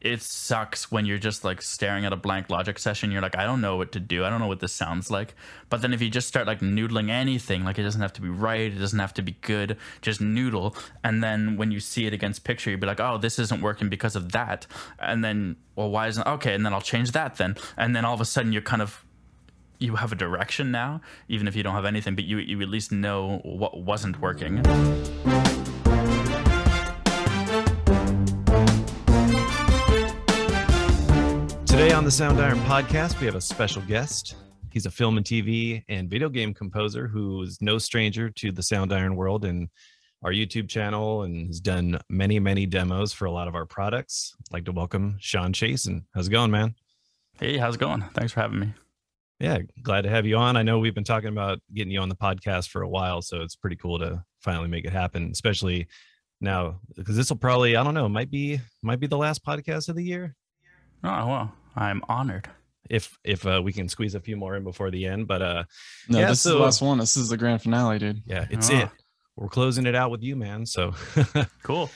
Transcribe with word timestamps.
it 0.00 0.22
sucks 0.22 0.92
when 0.92 1.06
you're 1.06 1.18
just 1.18 1.44
like 1.44 1.60
staring 1.60 2.04
at 2.04 2.12
a 2.12 2.16
blank 2.16 2.50
logic 2.50 2.78
session. 2.78 3.10
You're 3.10 3.22
like 3.22 3.36
i 3.36 3.44
don't 3.44 3.60
know 3.60 3.76
what 3.76 3.92
to 3.92 4.00
do. 4.00 4.24
I 4.24 4.30
don't 4.30 4.40
know 4.40 4.46
what 4.46 4.60
this 4.60 4.72
sounds 4.72 5.10
like. 5.10 5.34
But 5.70 5.82
then 5.82 5.92
if 5.92 6.00
you 6.00 6.08
just 6.08 6.28
start 6.28 6.46
like 6.46 6.60
noodling 6.60 7.10
anything 7.10 7.64
like 7.64 7.78
it 7.78 7.82
doesn't 7.82 8.00
have 8.00 8.12
to 8.14 8.20
be 8.20 8.28
right. 8.28 8.72
It 8.72 8.78
doesn't 8.78 8.98
have 8.98 9.14
to 9.14 9.22
be 9.22 9.36
good. 9.40 9.76
Just 10.00 10.20
noodle. 10.20 10.76
And 11.02 11.22
then 11.22 11.56
when 11.56 11.72
you 11.72 11.80
see 11.80 12.06
it 12.06 12.12
against 12.12 12.44
picture 12.44 12.70
you'd 12.70 12.80
be 12.80 12.86
like 12.86 13.00
oh 13.00 13.18
this 13.18 13.38
isn't 13.38 13.60
working 13.60 13.88
because 13.88 14.14
of 14.14 14.32
that. 14.32 14.66
And 15.00 15.24
then 15.24 15.56
well 15.74 15.90
why 15.90 16.06
isn't 16.06 16.26
okay 16.26 16.54
and 16.54 16.64
then 16.64 16.72
i'll 16.72 16.80
change 16.80 17.12
that 17.12 17.36
then. 17.36 17.56
And 17.76 17.96
then 17.96 18.04
all 18.04 18.14
of 18.14 18.20
a 18.20 18.24
sudden 18.24 18.52
you're 18.52 18.62
kind 18.62 18.82
of 18.82 19.04
you 19.80 19.96
have 19.96 20.10
a 20.10 20.16
direction 20.16 20.72
now 20.72 21.00
even 21.28 21.46
if 21.46 21.54
you 21.54 21.62
don't 21.62 21.74
have 21.74 21.84
anything 21.84 22.16
but 22.16 22.24
you 22.24 22.38
you 22.38 22.60
at 22.60 22.68
least 22.68 22.90
know 22.90 23.38
what 23.44 23.80
wasn't 23.80 24.20
working 24.20 24.60
the 32.08 32.24
Soundiron 32.24 32.58
podcast, 32.64 33.20
we 33.20 33.26
have 33.26 33.34
a 33.34 33.40
special 33.40 33.82
guest. 33.82 34.36
He's 34.70 34.86
a 34.86 34.90
film 34.90 35.18
and 35.18 35.26
TV 35.26 35.84
and 35.90 36.08
video 36.08 36.30
game 36.30 36.54
composer 36.54 37.06
who 37.06 37.42
is 37.42 37.60
no 37.60 37.76
stranger 37.76 38.30
to 38.30 38.50
the 38.50 38.62
Soundiron 38.62 39.14
world 39.14 39.44
and 39.44 39.68
our 40.22 40.30
YouTube 40.30 40.70
channel 40.70 41.24
and 41.24 41.48
has 41.48 41.60
done 41.60 42.00
many, 42.08 42.40
many 42.40 42.64
demos 42.64 43.12
for 43.12 43.26
a 43.26 43.30
lot 43.30 43.46
of 43.46 43.54
our 43.54 43.66
products. 43.66 44.34
I'd 44.40 44.54
like 44.54 44.64
to 44.64 44.72
welcome 44.72 45.18
Sean 45.20 45.52
Chasen. 45.52 46.04
How's 46.14 46.28
it 46.28 46.30
going, 46.30 46.50
man? 46.50 46.74
hey 47.40 47.58
how's 47.58 47.74
it 47.74 47.78
going 47.78 48.02
thanks 48.14 48.32
for 48.32 48.40
having 48.40 48.60
me 48.60 48.72
Yeah, 49.38 49.58
glad 49.82 50.04
to 50.04 50.08
have 50.08 50.24
you 50.24 50.38
on. 50.38 50.56
I 50.56 50.62
know 50.62 50.78
we've 50.78 50.94
been 50.94 51.04
talking 51.04 51.28
about 51.28 51.60
getting 51.74 51.92
you 51.92 52.00
on 52.00 52.08
the 52.08 52.16
podcast 52.16 52.70
for 52.70 52.80
a 52.80 52.88
while, 52.88 53.20
so 53.20 53.42
it's 53.42 53.54
pretty 53.54 53.76
cool 53.76 53.98
to 53.98 54.24
finally 54.40 54.68
make 54.68 54.86
it 54.86 54.94
happen, 54.94 55.28
especially 55.30 55.88
now 56.40 56.80
because 56.96 57.16
this 57.16 57.28
will 57.28 57.36
probably, 57.36 57.76
I 57.76 57.84
don't 57.84 57.92
know, 57.92 58.08
might 58.08 58.30
be 58.30 58.60
might 58.82 58.98
be 58.98 59.08
the 59.08 59.18
last 59.18 59.44
podcast 59.44 59.90
of 59.90 59.96
the 59.96 60.04
year. 60.04 60.34
oh 61.04 61.26
well 61.26 61.52
i'm 61.78 62.02
honored 62.08 62.48
if 62.90 63.18
if 63.24 63.46
uh, 63.46 63.60
we 63.62 63.72
can 63.72 63.88
squeeze 63.88 64.14
a 64.14 64.20
few 64.20 64.36
more 64.36 64.56
in 64.56 64.64
before 64.64 64.90
the 64.90 65.04
end. 65.04 65.28
But 65.28 65.42
uh, 65.42 65.64
No, 66.08 66.20
Yeah, 66.20 66.28
this 66.28 66.46
is 66.46 66.52
the 66.52 66.58
last 66.58 66.80
one. 66.80 66.96
This 66.96 67.18
is 67.18 67.28
the 67.28 67.36
grand 67.36 67.60
finale, 67.60 67.98
dude. 67.98 68.22
yeah, 68.24 68.46
it's 68.50 68.70
Ah. 68.70 68.84
it. 68.84 68.88
We're 69.36 69.48
closing 69.50 69.86
it 69.86 69.94
out 69.94 70.10
with 70.10 70.22
you, 70.22 70.36
man. 70.36 70.64
So, 70.64 70.94
cool 71.62 71.90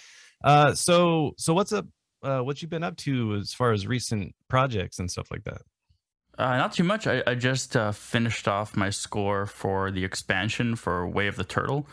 uh, 0.45 0.75
so 0.75 1.33
so 1.39 1.55
what's 1.55 1.73
up? 1.73 1.87
Uh, 2.23 2.41
what 2.41 2.61
you've 2.61 2.70
been 2.70 2.84
up 2.84 2.97
to 2.98 3.37
as 3.37 3.55
far 3.55 3.73
as 3.73 3.87
recent 3.87 4.34
projects 4.48 4.98
and 4.98 5.11
stuff 5.11 5.31
like 5.31 5.45
that? 5.45 5.62
Uh, 6.39 6.57
not 6.57 6.73
too 6.73 6.85
much. 6.85 7.07
I, 7.07 7.23
I 7.27 7.35
just 7.35 7.75
uh, 7.77 7.92
finished 7.92 8.47
off 8.47 8.77
my 8.77 8.91
score 8.91 9.47
for 9.47 9.91
the 9.91 10.05
expansion 10.05 10.77
for 10.77 11.07
Way 11.09 11.27
of 11.27 11.37
the 11.37 11.45
Turtle. 11.45 11.87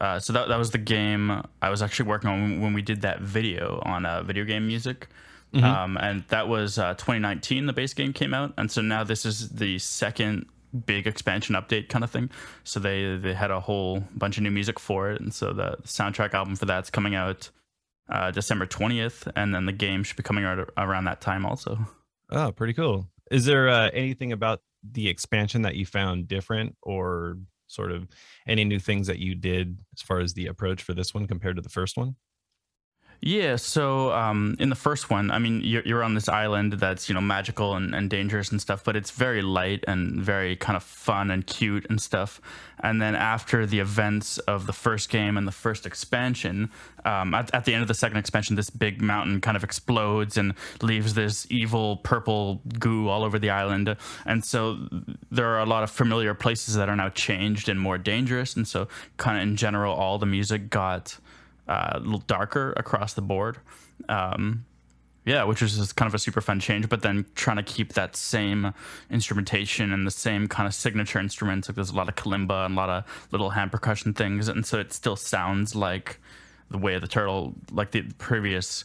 Uh, 0.00 0.18
so 0.18 0.32
that, 0.32 0.48
that 0.48 0.58
was 0.58 0.70
the 0.70 0.78
game 0.78 1.42
I 1.60 1.70
was 1.70 1.82
actually 1.82 2.08
working 2.08 2.30
on 2.30 2.40
when, 2.42 2.60
when 2.60 2.72
we 2.72 2.82
did 2.82 3.02
that 3.02 3.20
video 3.20 3.80
on 3.84 4.06
uh, 4.06 4.22
video 4.22 4.44
game 4.44 4.66
music. 4.66 5.08
Mhm. 5.54 5.62
Um, 5.62 5.96
and 5.96 6.24
that 6.28 6.48
was 6.48 6.78
uh, 6.78 6.94
2019, 6.94 7.66
the 7.66 7.72
base 7.72 7.94
game 7.94 8.12
came 8.12 8.34
out. 8.34 8.52
And 8.58 8.70
so 8.70 8.82
now 8.82 9.04
this 9.04 9.24
is 9.24 9.50
the 9.50 9.78
second 9.78 10.46
big 10.86 11.06
expansion 11.06 11.54
update 11.54 11.88
kind 11.88 12.02
of 12.02 12.10
thing. 12.10 12.30
So 12.64 12.80
they, 12.80 13.16
they 13.16 13.34
had 13.34 13.50
a 13.50 13.60
whole 13.60 14.00
bunch 14.16 14.36
of 14.36 14.42
new 14.42 14.50
music 14.50 14.80
for 14.80 15.10
it. 15.10 15.20
And 15.20 15.32
so 15.32 15.52
the 15.52 15.76
soundtrack 15.84 16.34
album 16.34 16.56
for 16.56 16.66
that's 16.66 16.90
coming 16.90 17.14
out 17.14 17.50
uh, 18.08 18.30
December 18.32 18.66
20th. 18.66 19.30
And 19.36 19.54
then 19.54 19.66
the 19.66 19.72
game 19.72 20.02
should 20.02 20.16
be 20.16 20.22
coming 20.22 20.44
out 20.44 20.68
around 20.76 21.04
that 21.04 21.20
time 21.20 21.46
also. 21.46 21.78
Oh, 22.30 22.50
pretty 22.52 22.72
cool. 22.72 23.06
Is 23.30 23.44
there 23.44 23.68
uh, 23.68 23.90
anything 23.92 24.32
about 24.32 24.60
the 24.82 25.08
expansion 25.08 25.62
that 25.62 25.76
you 25.76 25.86
found 25.86 26.28
different, 26.28 26.76
or 26.82 27.38
sort 27.68 27.90
of 27.90 28.06
any 28.46 28.64
new 28.64 28.78
things 28.78 29.06
that 29.06 29.18
you 29.18 29.34
did 29.34 29.78
as 29.96 30.02
far 30.02 30.20
as 30.20 30.34
the 30.34 30.46
approach 30.46 30.82
for 30.82 30.92
this 30.92 31.14
one 31.14 31.26
compared 31.26 31.56
to 31.56 31.62
the 31.62 31.68
first 31.70 31.96
one? 31.96 32.16
Yeah, 33.26 33.56
so 33.56 34.12
um, 34.12 34.54
in 34.58 34.68
the 34.68 34.76
first 34.76 35.08
one, 35.08 35.30
I 35.30 35.38
mean, 35.38 35.62
you're, 35.62 35.80
you're 35.86 36.04
on 36.04 36.12
this 36.12 36.28
island 36.28 36.74
that's 36.74 37.08
you 37.08 37.14
know 37.14 37.22
magical 37.22 37.74
and, 37.74 37.94
and 37.94 38.10
dangerous 38.10 38.50
and 38.50 38.60
stuff, 38.60 38.84
but 38.84 38.96
it's 38.96 39.12
very 39.12 39.40
light 39.40 39.82
and 39.88 40.20
very 40.20 40.56
kind 40.56 40.76
of 40.76 40.82
fun 40.82 41.30
and 41.30 41.46
cute 41.46 41.86
and 41.88 41.98
stuff. 41.98 42.38
And 42.80 43.00
then 43.00 43.14
after 43.14 43.64
the 43.64 43.78
events 43.78 44.36
of 44.40 44.66
the 44.66 44.74
first 44.74 45.08
game 45.08 45.38
and 45.38 45.48
the 45.48 45.52
first 45.52 45.86
expansion, 45.86 46.70
um, 47.06 47.32
at, 47.32 47.54
at 47.54 47.64
the 47.64 47.72
end 47.72 47.80
of 47.80 47.88
the 47.88 47.94
second 47.94 48.18
expansion, 48.18 48.56
this 48.56 48.68
big 48.68 49.00
mountain 49.00 49.40
kind 49.40 49.56
of 49.56 49.64
explodes 49.64 50.36
and 50.36 50.52
leaves 50.82 51.14
this 51.14 51.46
evil 51.48 51.96
purple 51.96 52.60
goo 52.78 53.08
all 53.08 53.24
over 53.24 53.38
the 53.38 53.48
island. 53.48 53.96
And 54.26 54.44
so 54.44 54.86
there 55.30 55.46
are 55.46 55.60
a 55.60 55.66
lot 55.66 55.82
of 55.82 55.90
familiar 55.90 56.34
places 56.34 56.74
that 56.74 56.90
are 56.90 56.96
now 56.96 57.08
changed 57.08 57.70
and 57.70 57.80
more 57.80 57.96
dangerous. 57.96 58.54
And 58.54 58.68
so, 58.68 58.86
kind 59.16 59.38
of 59.38 59.44
in 59.44 59.56
general, 59.56 59.94
all 59.94 60.18
the 60.18 60.26
music 60.26 60.68
got 60.68 61.16
uh, 61.68 61.92
a 61.94 62.00
little 62.00 62.20
darker 62.20 62.72
across 62.76 63.14
the 63.14 63.22
board. 63.22 63.58
Um, 64.08 64.66
yeah, 65.24 65.44
which 65.44 65.62
was 65.62 65.76
just 65.78 65.96
kind 65.96 66.06
of 66.06 66.14
a 66.14 66.18
super 66.18 66.42
fun 66.42 66.60
change, 66.60 66.88
but 66.90 67.00
then 67.00 67.24
trying 67.34 67.56
to 67.56 67.62
keep 67.62 67.94
that 67.94 68.14
same 68.14 68.74
instrumentation 69.10 69.90
and 69.90 70.06
the 70.06 70.10
same 70.10 70.46
kind 70.48 70.66
of 70.66 70.74
signature 70.74 71.18
instruments. 71.18 71.68
Like 71.68 71.76
there's 71.76 71.90
a 71.90 71.94
lot 71.94 72.08
of 72.08 72.14
kalimba 72.14 72.66
and 72.66 72.74
a 72.74 72.76
lot 72.76 72.90
of 72.90 73.28
little 73.30 73.50
hand 73.50 73.72
percussion 73.72 74.12
things, 74.12 74.48
and 74.48 74.66
so 74.66 74.78
it 74.78 74.92
still 74.92 75.16
sounds 75.16 75.74
like 75.74 76.20
the 76.70 76.78
way 76.78 76.94
of 76.94 77.00
the 77.00 77.08
turtle, 77.08 77.54
like 77.70 77.92
the 77.92 78.02
previous 78.18 78.84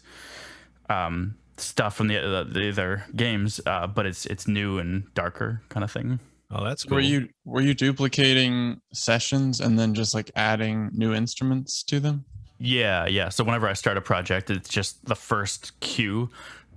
um, 0.89 1.35
stuff 1.57 1.95
from 1.95 2.07
the, 2.07 2.15
the, 2.15 2.47
the 2.49 2.69
other 2.69 3.05
games, 3.15 3.59
uh, 3.65 3.87
but 3.87 4.05
it's 4.05 4.25
it's 4.25 4.47
new 4.47 4.79
and 4.79 5.13
darker 5.13 5.61
kind 5.67 5.83
of 5.83 5.91
thing. 5.91 6.19
Oh, 6.51 6.63
that's 6.63 6.83
cool. 6.83 6.95
Were 6.95 7.01
you 7.01 7.29
were 7.45 7.61
you 7.61 7.73
duplicating 7.73 8.81
sessions 8.93 9.59
and 9.59 9.77
then 9.77 9.93
just 9.93 10.15
like 10.15 10.31
adding 10.35 10.89
new 10.93 11.13
instruments 11.13 11.83
to 11.83 11.99
them? 11.99 12.25
Yeah, 12.59 13.07
yeah. 13.07 13.29
So 13.29 13.43
whenever 13.43 13.67
I 13.67 13.73
start 13.73 13.97
a 13.97 14.01
project, 14.01 14.49
it's 14.49 14.69
just 14.69 15.03
the 15.05 15.15
first 15.15 15.79
cue 15.79 16.29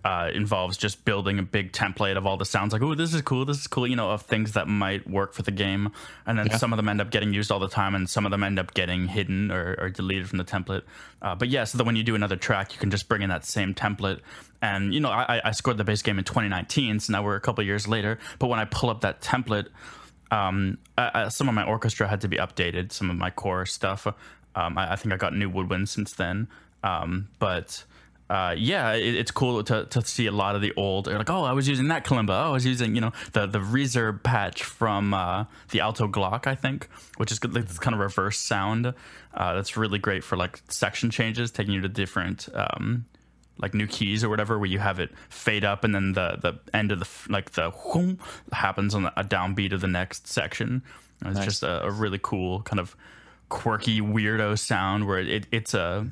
uh, 0.04 0.30
involves 0.34 0.76
just 0.76 1.04
building 1.04 1.38
a 1.38 1.42
big 1.44 1.72
template 1.72 2.16
of 2.16 2.26
all 2.26 2.36
the 2.36 2.44
sounds 2.44 2.72
like, 2.72 2.82
oh, 2.82 2.94
this 2.94 3.14
is 3.14 3.22
cool, 3.22 3.44
this 3.44 3.58
is 3.60 3.68
cool, 3.68 3.86
you 3.86 3.94
know, 3.94 4.10
of 4.10 4.22
things 4.22 4.52
that 4.52 4.66
might 4.66 5.08
work 5.08 5.32
for 5.32 5.42
the 5.42 5.52
game. 5.52 5.90
And 6.26 6.36
then 6.36 6.48
Yeah. 6.48 6.56
some 6.56 6.72
of 6.72 6.76
them 6.76 6.88
end 6.88 7.00
up 7.00 7.10
getting 7.10 7.32
used 7.32 7.52
all 7.52 7.60
the 7.60 7.68
time, 7.68 7.94
and 7.94 8.10
some 8.10 8.24
of 8.24 8.32
them 8.32 8.42
end 8.42 8.58
up 8.58 8.74
getting 8.74 9.06
hidden 9.06 9.52
or, 9.52 9.76
or 9.78 9.90
deleted 9.90 10.28
from 10.28 10.38
the 10.38 10.44
template. 10.44 10.82
Uh, 11.20 11.36
but 11.36 11.48
yeah, 11.50 11.62
so 11.62 11.78
that 11.78 11.84
when 11.84 11.94
you 11.94 12.02
do 12.02 12.16
another 12.16 12.34
track, 12.36 12.72
you 12.72 12.80
can 12.80 12.90
just 12.90 13.08
bring 13.08 13.22
in 13.22 13.28
that 13.28 13.44
same 13.44 13.74
template. 13.74 14.18
And, 14.60 14.92
you 14.92 14.98
know, 14.98 15.10
I, 15.10 15.40
I 15.44 15.50
scored 15.52 15.76
the 15.76 15.84
base 15.84 16.02
game 16.02 16.18
in 16.18 16.24
2019, 16.24 16.98
so 16.98 17.12
now 17.12 17.22
we're 17.22 17.36
a 17.36 17.40
couple 17.40 17.62
years 17.64 17.86
later. 17.86 18.18
But 18.40 18.48
when 18.48 18.58
I 18.58 18.64
pull 18.64 18.90
up 18.90 19.02
that 19.02 19.20
template, 19.20 19.68
um, 20.32 20.78
uh, 20.98 21.10
uh, 21.14 21.28
some 21.30 21.48
of 21.48 21.54
my 21.54 21.62
orchestra 21.64 22.08
had 22.08 22.22
to 22.22 22.28
be 22.28 22.38
updated, 22.38 22.90
some 22.90 23.08
of 23.08 23.16
my 23.16 23.30
core 23.30 23.66
stuff. 23.66 24.06
Um, 24.54 24.76
I, 24.78 24.92
I 24.92 24.96
think 24.96 25.12
I 25.12 25.16
got 25.16 25.34
new 25.34 25.50
woodwinds 25.50 25.88
since 25.88 26.12
then. 26.12 26.48
Um, 26.84 27.28
but 27.38 27.84
uh, 28.30 28.54
yeah, 28.56 28.92
it, 28.92 29.14
it's 29.14 29.30
cool 29.30 29.62
to, 29.64 29.84
to 29.86 30.02
see 30.02 30.26
a 30.26 30.32
lot 30.32 30.54
of 30.54 30.62
the 30.62 30.72
old. 30.76 31.06
Like, 31.06 31.30
oh, 31.30 31.44
I 31.44 31.52
was 31.52 31.68
using 31.68 31.88
that 31.88 32.04
kalimba. 32.04 32.30
Oh, 32.30 32.48
I 32.48 32.50
was 32.50 32.64
using, 32.64 32.94
you 32.94 33.00
know, 33.00 33.12
the 33.32 33.46
the 33.46 33.58
reverb 33.58 34.22
patch 34.22 34.62
from 34.64 35.14
uh, 35.14 35.44
the 35.70 35.80
alto 35.80 36.08
Glock, 36.08 36.46
I 36.46 36.54
think, 36.54 36.88
which 37.18 37.30
is 37.30 37.38
good, 37.38 37.54
like 37.54 37.66
this 37.66 37.78
kind 37.78 37.94
of 37.94 38.00
reverse 38.00 38.38
sound. 38.38 38.86
Uh, 38.86 39.54
that's 39.54 39.76
really 39.76 39.98
great 39.98 40.24
for 40.24 40.36
like 40.36 40.60
section 40.68 41.10
changes, 41.10 41.50
taking 41.50 41.74
you 41.74 41.80
to 41.82 41.88
different. 41.88 42.48
Um, 42.54 43.06
like 43.58 43.74
new 43.74 43.86
keys 43.86 44.24
or 44.24 44.28
whatever, 44.30 44.58
where 44.58 44.66
you 44.68 44.78
have 44.78 44.98
it 44.98 45.10
fade 45.28 45.64
up 45.64 45.84
and 45.84 45.94
then 45.94 46.14
the 46.14 46.38
the 46.40 46.58
end 46.76 46.90
of 46.90 46.98
the 47.00 47.08
like 47.28 47.52
the 47.52 47.70
whoom 47.70 48.18
happens 48.50 48.94
on 48.94 49.06
a 49.14 49.22
downbeat 49.22 49.72
of 49.72 49.80
the 49.82 49.86
next 49.86 50.26
section. 50.26 50.82
And 51.20 51.28
It's 51.28 51.36
Nice. 51.36 51.44
just 51.44 51.62
a, 51.62 51.84
a 51.84 51.90
really 51.90 52.18
cool 52.20 52.62
kind 52.62 52.80
of 52.80 52.96
quirky 53.52 54.00
weirdo 54.00 54.58
sound 54.58 55.06
where 55.06 55.18
it, 55.18 55.46
it's 55.52 55.74
a. 55.74 56.10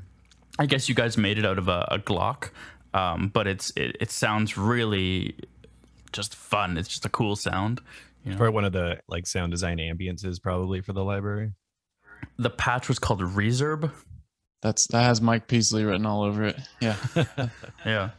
I 0.59 0.67
guess 0.67 0.89
you 0.89 0.95
guys 0.95 1.17
made 1.17 1.39
it 1.39 1.47
out 1.47 1.57
of 1.59 1.69
a, 1.69 1.89
a 1.91 1.99
Glock, 1.99 2.51
um, 2.93 3.29
but 3.33 3.47
it's 3.47 3.71
it, 3.77 3.97
it 3.99 4.11
sounds 4.11 4.59
really 4.59 5.35
just 6.13 6.35
fun. 6.35 6.77
It's 6.77 6.89
just 6.89 7.07
a 7.07 7.09
cool 7.09 7.35
sound. 7.35 7.81
You 8.25 8.33
know? 8.33 8.37
Probably 8.37 8.55
one 8.55 8.65
of 8.67 8.73
the 8.73 9.01
like 9.09 9.27
sound 9.27 9.53
design 9.53 9.79
ambiances 9.79 10.41
probably 10.41 10.83
for 10.83 10.93
the 10.93 11.03
library. 11.03 11.53
The 12.39 12.51
patch 12.51 12.89
was 12.89 12.99
called 12.99 13.23
Reserb. 13.23 13.91
That's 14.61 14.87
that 14.89 15.05
has 15.05 15.23
Mike 15.23 15.49
Peaslee 15.49 15.85
written 15.85 16.05
all 16.05 16.23
over 16.23 16.45
it. 16.45 16.59
Yeah. 16.81 16.97
Yeah. 17.87 18.11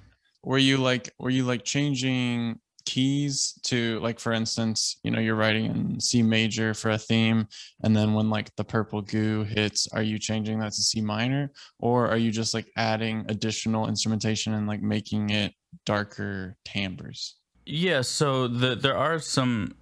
were 0.43 0.57
you 0.57 0.77
like 0.77 1.13
were 1.19 1.29
you 1.29 1.43
like 1.43 1.63
changing 1.63 2.59
keys 2.85 3.59
to 3.63 3.99
like 3.99 4.19
for 4.19 4.31
instance 4.31 4.97
you 5.03 5.11
know 5.11 5.19
you're 5.19 5.35
writing 5.35 5.66
in 5.66 5.99
c 5.99 6.22
major 6.22 6.73
for 6.73 6.91
a 6.91 6.97
theme 6.97 7.47
and 7.83 7.95
then 7.95 8.13
when 8.13 8.29
like 8.29 8.53
the 8.55 8.63
purple 8.63 9.01
goo 9.01 9.43
hits 9.43 9.87
are 9.93 10.01
you 10.01 10.17
changing 10.17 10.59
that 10.59 10.73
to 10.73 10.81
c 10.81 11.01
minor 11.01 11.51
or 11.79 12.07
are 12.07 12.17
you 12.17 12.31
just 12.31 12.53
like 12.53 12.67
adding 12.78 13.25
additional 13.29 13.87
instrumentation 13.87 14.53
and 14.53 14.67
like 14.67 14.81
making 14.81 15.29
it 15.29 15.53
darker 15.85 16.55
timbres 16.66 17.35
Yeah, 17.66 18.01
so 18.01 18.47
the, 18.47 18.75
there 18.75 18.97
are 18.97 19.19
some. 19.19 19.75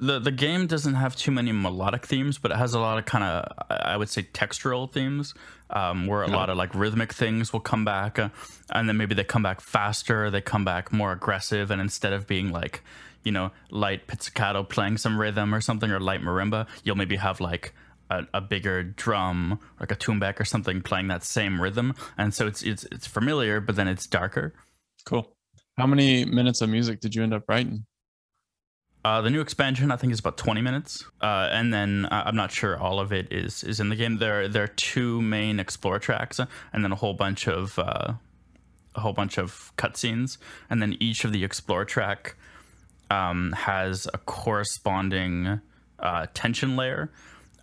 The, 0.00 0.18
the 0.18 0.30
game 0.30 0.66
doesn't 0.66 0.94
have 0.94 1.14
too 1.14 1.30
many 1.30 1.52
melodic 1.52 2.06
themes, 2.06 2.38
but 2.38 2.50
it 2.50 2.56
has 2.56 2.72
a 2.72 2.80
lot 2.80 2.96
of 2.98 3.04
kind 3.04 3.22
of, 3.22 3.52
I 3.68 3.96
would 3.96 4.08
say, 4.08 4.22
textural 4.22 4.90
themes, 4.90 5.34
um, 5.70 6.06
where 6.06 6.22
a 6.22 6.28
Yeah. 6.28 6.36
lot 6.36 6.48
of 6.48 6.56
like 6.56 6.74
rhythmic 6.74 7.12
things 7.12 7.52
will 7.52 7.60
come 7.60 7.84
back, 7.84 8.18
uh, 8.18 8.30
and 8.72 8.88
then 8.88 8.96
maybe 8.96 9.14
they 9.14 9.24
come 9.24 9.42
back 9.42 9.60
faster, 9.60 10.30
they 10.30 10.40
come 10.40 10.64
back 10.64 10.90
more 10.92 11.12
aggressive, 11.12 11.70
and 11.70 11.80
instead 11.80 12.12
of 12.14 12.26
being 12.26 12.50
like, 12.50 12.82
you 13.24 13.32
know, 13.32 13.50
light 13.70 14.06
pizzicato 14.06 14.64
playing 14.64 14.96
some 14.96 15.20
rhythm 15.20 15.54
or 15.54 15.60
something, 15.60 15.90
or 15.90 16.00
light 16.00 16.22
marimba, 16.22 16.66
you'll 16.82 16.96
maybe 16.96 17.16
have 17.16 17.38
like 17.40 17.74
a, 18.08 18.26
a 18.32 18.40
bigger 18.40 18.82
drum, 18.82 19.60
like 19.80 19.92
a 19.92 19.96
tombak 19.96 20.40
or 20.40 20.44
something, 20.46 20.80
playing 20.80 21.08
that 21.08 21.22
same 21.24 21.60
rhythm, 21.60 21.94
and 22.16 22.32
so 22.32 22.46
it's 22.46 22.62
it's 22.62 22.84
it's 22.84 23.06
familiar, 23.06 23.60
but 23.60 23.76
then 23.76 23.86
it's 23.86 24.06
darker. 24.06 24.54
Cool. 25.04 25.36
How 25.76 25.86
many 25.86 26.24
minutes 26.24 26.62
of 26.62 26.70
music 26.70 27.00
did 27.00 27.14
you 27.14 27.22
end 27.22 27.34
up 27.34 27.44
writing? 27.48 27.84
Uh, 29.02 29.22
the 29.22 29.30
new 29.30 29.40
expansion, 29.40 29.90
I 29.90 29.96
think, 29.96 30.12
is 30.12 30.20
about 30.20 30.36
20 30.36 30.60
minutes, 30.60 31.04
uh, 31.22 31.48
and 31.50 31.72
then 31.72 32.04
uh, 32.06 32.24
I'm 32.26 32.36
not 32.36 32.52
sure 32.52 32.78
all 32.78 33.00
of 33.00 33.12
it 33.12 33.32
is 33.32 33.64
is 33.64 33.80
in 33.80 33.88
the 33.88 33.96
game. 33.96 34.18
There 34.18 34.46
there 34.46 34.64
are 34.64 34.68
two 34.68 35.22
main 35.22 35.58
explore 35.58 35.98
tracks, 35.98 36.38
and 36.38 36.84
then 36.84 36.92
a 36.92 36.96
whole 36.96 37.14
bunch 37.14 37.48
of 37.48 37.78
uh, 37.78 38.12
a 38.94 39.00
whole 39.00 39.14
bunch 39.14 39.38
of 39.38 39.72
cutscenes, 39.78 40.36
and 40.68 40.82
then 40.82 40.96
each 41.00 41.24
of 41.24 41.32
the 41.32 41.44
explore 41.44 41.86
track 41.86 42.34
um, 43.10 43.52
has 43.52 44.06
a 44.12 44.18
corresponding 44.18 45.60
uh, 45.98 46.26
tension 46.34 46.76
layer. 46.76 47.10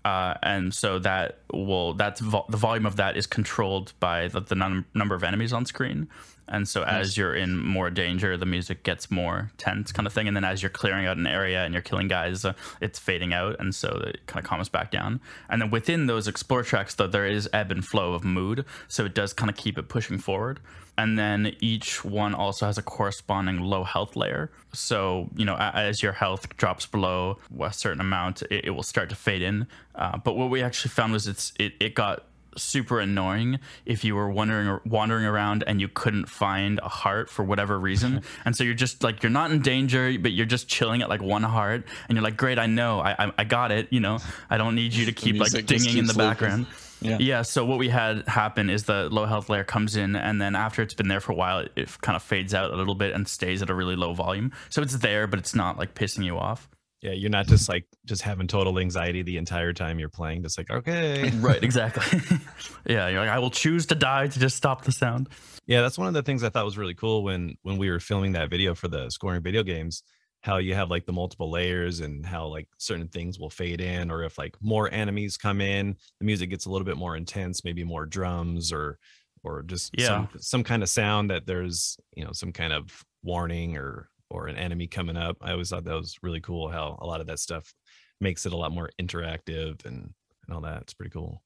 Uh, 0.04 0.36
and 0.42 0.74
so 0.74 1.00
that 1.00 1.40
will 1.51 1.94
that's 1.94 2.22
vo- 2.22 2.45
the 2.50 2.57
volume 2.57 2.86
of 2.86 2.95
that 2.95 3.18
is 3.18 3.28
controlled 3.28 3.94
by 4.00 4.28
the, 4.28 4.40
the 4.40 4.56
num- 4.56 4.86
number 4.95 5.13
of 5.13 5.24
enemies 5.24 5.54
on 5.54 5.66
screen 5.66 6.07
and 6.47 6.67
so 6.67 6.83
as 6.83 7.17
you're 7.17 7.35
in 7.35 7.57
more 7.57 7.89
danger 7.89 8.38
the 8.38 8.45
music 8.45 8.83
gets 8.83 9.11
more 9.11 9.51
tense 9.57 9.91
kind 9.91 10.07
of 10.07 10.13
thing. 10.13 10.27
And 10.27 10.35
then 10.35 10.44
as 10.44 10.63
you're 10.63 10.69
clearing 10.69 11.05
out 11.05 11.17
an 11.17 11.27
area 11.27 11.63
and 11.63 11.73
you're 11.73 11.83
killing 11.83 12.07
guys 12.07 12.45
uh, 12.45 12.53
it's 12.81 12.99
fading 12.99 13.33
out. 13.33 13.57
And 13.59 13.75
so 13.75 13.89
it 14.05 14.25
kind 14.27 14.44
of 14.44 14.49
calms 14.49 14.69
back 14.69 14.91
down. 14.91 15.19
And 15.49 15.61
then 15.61 15.69
within 15.69 16.07
those 16.07 16.27
explore 16.27 16.63
tracks 16.63 16.95
though 16.95 17.07
there 17.07 17.25
is 17.25 17.49
ebb 17.53 17.71
and 17.71 17.85
flow 17.85 18.13
of 18.13 18.23
mood. 18.23 18.65
So 18.88 19.05
it 19.05 19.13
does 19.13 19.33
kind 19.33 19.49
of 19.49 19.57
keep 19.57 19.77
it 19.77 19.89
pushing 19.89 20.17
forward. 20.17 20.59
And 20.97 21.19
then 21.19 21.55
each 21.59 22.03
one 22.03 22.33
also 22.33 22.65
has 22.65 22.77
a 22.77 22.81
corresponding 22.81 23.59
low 23.59 23.83
health 23.83 24.15
layer. 24.15 24.49
So 24.73 25.29
you 25.35 25.45
know 25.45 25.57
as 25.57 26.01
your 26.01 26.13
health 26.13 26.55
drops 26.57 26.85
below 26.85 27.39
a 27.59 27.73
certain 27.73 28.01
amount 28.01 28.41
it, 28.44 28.65
it 28.65 28.69
will 28.71 28.83
start 28.83 29.09
to 29.09 29.15
fade 29.15 29.41
in. 29.41 29.67
Uh, 29.95 30.17
but 30.17 30.38
what 30.38 30.49
we 30.49 30.61
actually 30.61 30.91
found 30.91 31.11
was 31.11 31.27
it's 31.27 31.51
it, 31.59 31.73
it 31.79 31.94
got 31.94 32.23
super 32.57 33.00
annoying 33.00 33.59
if 33.86 34.04
you 34.04 34.15
were 34.15 34.30
wandering 34.30 34.80
wandering 34.86 35.25
around 35.25 35.63
and 35.68 35.80
you 35.81 35.88
couldn't 35.88 36.27
find 36.27 36.80
a 36.83 36.89
heart 36.89 37.30
for 37.30 37.44
whatever 37.44 37.80
reason 37.80 38.21
and 38.45 38.56
so 38.56 38.63
you're 38.63 38.74
just 38.74 39.04
like 39.04 39.24
you're 39.24 39.30
not 39.30 39.51
in 39.51 39.62
danger 39.62 40.18
but 40.19 40.31
you're 40.31 40.45
just 40.45 40.68
chilling 40.68 41.01
at 41.01 41.09
like 41.09 41.21
one 41.21 41.44
heart 41.44 41.83
and 42.07 42.15
you're 42.15 42.24
like 42.24 42.38
great 42.38 42.59
i 42.59 42.65
know 42.65 43.00
i 43.00 43.31
i, 43.38 43.44
got 43.44 43.71
it 43.71 43.88
you 43.92 44.00
know 44.00 44.18
i 44.50 44.57
don't 44.57 44.75
need 44.75 44.94
you 44.94 45.06
to 45.06 45.12
keep 45.12 45.39
like 45.39 45.65
dinging 45.65 45.98
in 45.98 46.06
the 46.06 46.13
background 46.13 46.65
yeah. 47.01 47.18
yeah. 47.19 47.42
So 47.44 47.65
what 47.65 47.77
we 47.77 47.89
had 47.89 48.27
happen 48.27 48.69
is 48.69 48.86
the 48.86 49.09
low 49.09 49.25
health 49.25 49.50
layer 49.50 49.63
comes 49.63 49.95
in, 49.95 50.15
and 50.15 50.42
then 50.42 50.56
after 50.56 50.81
it's 50.81 50.94
been 50.94 51.07
there 51.07 51.19
for 51.19 51.31
a 51.31 51.36
while, 51.36 51.59
it, 51.59 51.71
it, 51.75 52.01
kind 52.01 52.15
of 52.15 52.24
fades 52.24 52.54
out 52.54 52.74
a 52.74 52.75
little 52.75 52.95
bit 52.95 53.13
and 53.13 53.27
stays 53.27 53.62
at 53.62 53.69
a 53.69 53.75
really 53.75 53.95
low 53.95 54.13
volume. 54.13 54.51
So 54.69 54.81
it's 54.81 54.98
there, 54.98 55.27
but 55.27 55.39
it's 55.39 55.54
not 55.54 55.77
like 55.77 55.94
pissing 55.94 56.25
you 56.25 56.38
off. 56.38 56.68
Yeah, 57.01 57.11
you're 57.11 57.29
not 57.29 57.45
just 57.45 57.69
like 57.69 57.85
just 58.05 58.23
having 58.23 58.47
total 58.47 58.79
anxiety 58.79 59.21
the 59.21 59.38
entire 59.38 59.71
time 59.71 59.99
you're 59.99 60.09
playing. 60.09 60.41
Just 60.41 60.57
like 60.57 60.71
okay, 60.71 61.29
right, 61.39 61.63
exactly. 61.63 62.19
yeah, 62.88 63.07
you're 63.07 63.19
like 63.19 63.29
I 63.29 63.39
will 63.39 63.51
choose 63.51 63.85
to 63.88 63.95
die 63.95 64.27
to 64.27 64.39
just 64.39 64.57
stop 64.57 64.83
the 64.83 64.91
sound. 64.91 65.29
Yeah, 65.67 65.81
that's 65.81 65.97
one 65.97 66.07
of 66.07 66.13
the 66.13 66.23
things 66.23 66.44
I 66.44 66.49
thought 66.49 66.65
was 66.65 66.77
really 66.77 66.95
cool 66.95 67.23
when 67.23 67.55
when 67.61 67.77
we 67.77 67.89
were 67.89 67.99
filming 67.99 68.31
that 68.31 68.49
video 68.49 68.73
for 68.73 68.88
the 68.88 69.09
scoring 69.09 69.44
video 69.44 69.63
games. 69.63 70.03
How 70.41 70.57
you 70.57 70.75
have 70.75 70.89
like 70.89 71.05
the 71.05 71.13
multiple 71.13 71.51
layers 71.51 71.99
and 71.99 72.25
how 72.25 72.47
like 72.47 72.67
certain 72.77 73.09
things 73.09 73.38
will 73.39 73.49
fade 73.49 73.81
in, 73.81 74.09
or 74.09 74.23
if 74.23 74.38
like 74.38 74.55
more 74.61 74.91
enemies 74.91 75.35
come 75.35 75.61
in, 75.61 75.95
the 76.19 76.25
music 76.25 76.49
gets 76.49 76.65
a 76.65 76.69
little 76.69 76.85
bit 76.85 76.95
more 76.97 77.17
intense, 77.17 77.63
maybe 77.63 77.83
more 77.83 78.05
drums 78.05 78.71
or 78.71 78.97
or 79.44 79.63
just 79.63 79.91
yeah. 79.97 80.05
some 80.05 80.29
some 80.39 80.63
kind 80.63 80.83
of 80.83 80.89
sound 80.89 81.29
that 81.29 81.45
there's 81.45 81.97
you 82.15 82.23
know 82.23 82.31
some 82.31 82.51
kind 82.51 82.73
of 82.73 83.03
warning 83.23 83.77
or 83.77 84.09
or 84.29 84.47
an 84.47 84.57
enemy 84.57 84.88
coming 84.88 85.18
up. 85.18 85.38
I 85.41 85.51
always 85.51 85.69
thought 85.69 85.85
that 85.85 85.94
was 85.94 86.18
really 86.21 86.41
cool 86.41 86.69
how 86.69 86.97
a 87.01 87.06
lot 87.06 87.21
of 87.21 87.27
that 87.27 87.39
stuff 87.39 87.74
makes 88.19 88.45
it 88.45 88.53
a 88.53 88.57
lot 88.57 88.71
more 88.71 88.89
interactive 89.00 89.85
and 89.85 90.13
and 90.47 90.56
all 90.56 90.62
that. 90.62 90.83
It's 90.83 90.94
pretty 90.94 91.12
cool. 91.12 91.44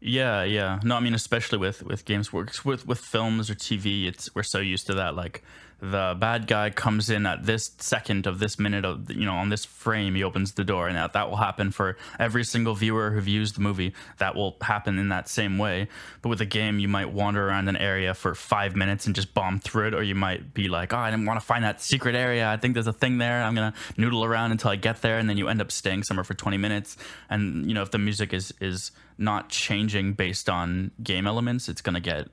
Yeah, 0.00 0.44
yeah. 0.44 0.78
No, 0.84 0.94
I 0.94 1.00
mean 1.00 1.14
especially 1.14 1.58
with 1.58 1.82
with 1.82 2.04
games 2.04 2.32
works 2.32 2.64
with 2.64 2.86
with 2.86 3.00
films 3.00 3.50
or 3.50 3.54
TV, 3.54 4.06
it's 4.06 4.34
we're 4.34 4.42
so 4.42 4.58
used 4.58 4.86
to 4.86 4.94
that 4.94 5.16
like 5.16 5.42
the 5.80 6.16
bad 6.18 6.46
guy 6.46 6.70
comes 6.70 7.08
in 7.08 7.24
at 7.24 7.44
this 7.44 7.70
second 7.78 8.26
of 8.26 8.40
this 8.40 8.58
minute 8.58 8.84
of 8.84 9.10
you 9.10 9.24
know 9.24 9.34
on 9.34 9.48
this 9.48 9.64
frame 9.64 10.14
he 10.14 10.24
opens 10.24 10.52
the 10.52 10.64
door 10.64 10.88
and 10.88 10.96
that, 10.96 11.12
that 11.12 11.28
will 11.28 11.36
happen 11.36 11.70
for 11.70 11.96
every 12.18 12.44
single 12.44 12.74
viewer 12.74 13.10
who 13.10 13.20
views 13.20 13.52
the 13.52 13.60
movie. 13.60 13.92
That 14.18 14.34
will 14.34 14.56
happen 14.60 14.98
in 14.98 15.08
that 15.10 15.28
same 15.28 15.58
way 15.58 15.88
but 16.22 16.28
with 16.28 16.40
a 16.40 16.46
game 16.46 16.78
you 16.78 16.88
might 16.88 17.12
wander 17.12 17.48
around 17.48 17.68
an 17.68 17.76
area 17.76 18.14
for 18.14 18.34
five 18.34 18.74
minutes 18.74 19.06
and 19.06 19.14
just 19.14 19.34
bomb 19.34 19.60
through 19.60 19.88
it 19.88 19.94
or 19.94 20.02
you 20.02 20.14
might 20.14 20.52
be 20.52 20.68
like 20.68 20.92
oh 20.92 20.98
i 20.98 21.10
didn't 21.10 21.26
want 21.26 21.38
to 21.38 21.46
find 21.46 21.64
that 21.64 21.80
secret 21.80 22.14
area 22.14 22.48
i 22.48 22.56
think 22.56 22.74
there's 22.74 22.86
a 22.86 22.92
thing 22.92 23.18
there 23.18 23.42
i'm 23.42 23.54
gonna 23.54 23.74
noodle 23.96 24.24
around 24.24 24.50
until 24.50 24.70
i 24.70 24.76
get 24.76 25.00
there 25.02 25.18
and 25.18 25.28
then 25.28 25.36
you 25.36 25.48
end 25.48 25.60
up 25.60 25.70
staying 25.70 26.02
somewhere 26.02 26.24
for 26.24 26.34
20 26.34 26.56
minutes. 26.56 26.96
And 27.30 27.66
you 27.66 27.74
know 27.74 27.82
if 27.82 27.90
the 27.90 27.98
music 27.98 28.32
is 28.32 28.52
is 28.60 28.90
not 29.18 29.48
changing 29.48 30.14
based 30.14 30.48
on 30.48 30.90
game 31.02 31.26
elements 31.26 31.68
it's 31.68 31.80
gonna 31.80 32.00
get 32.00 32.28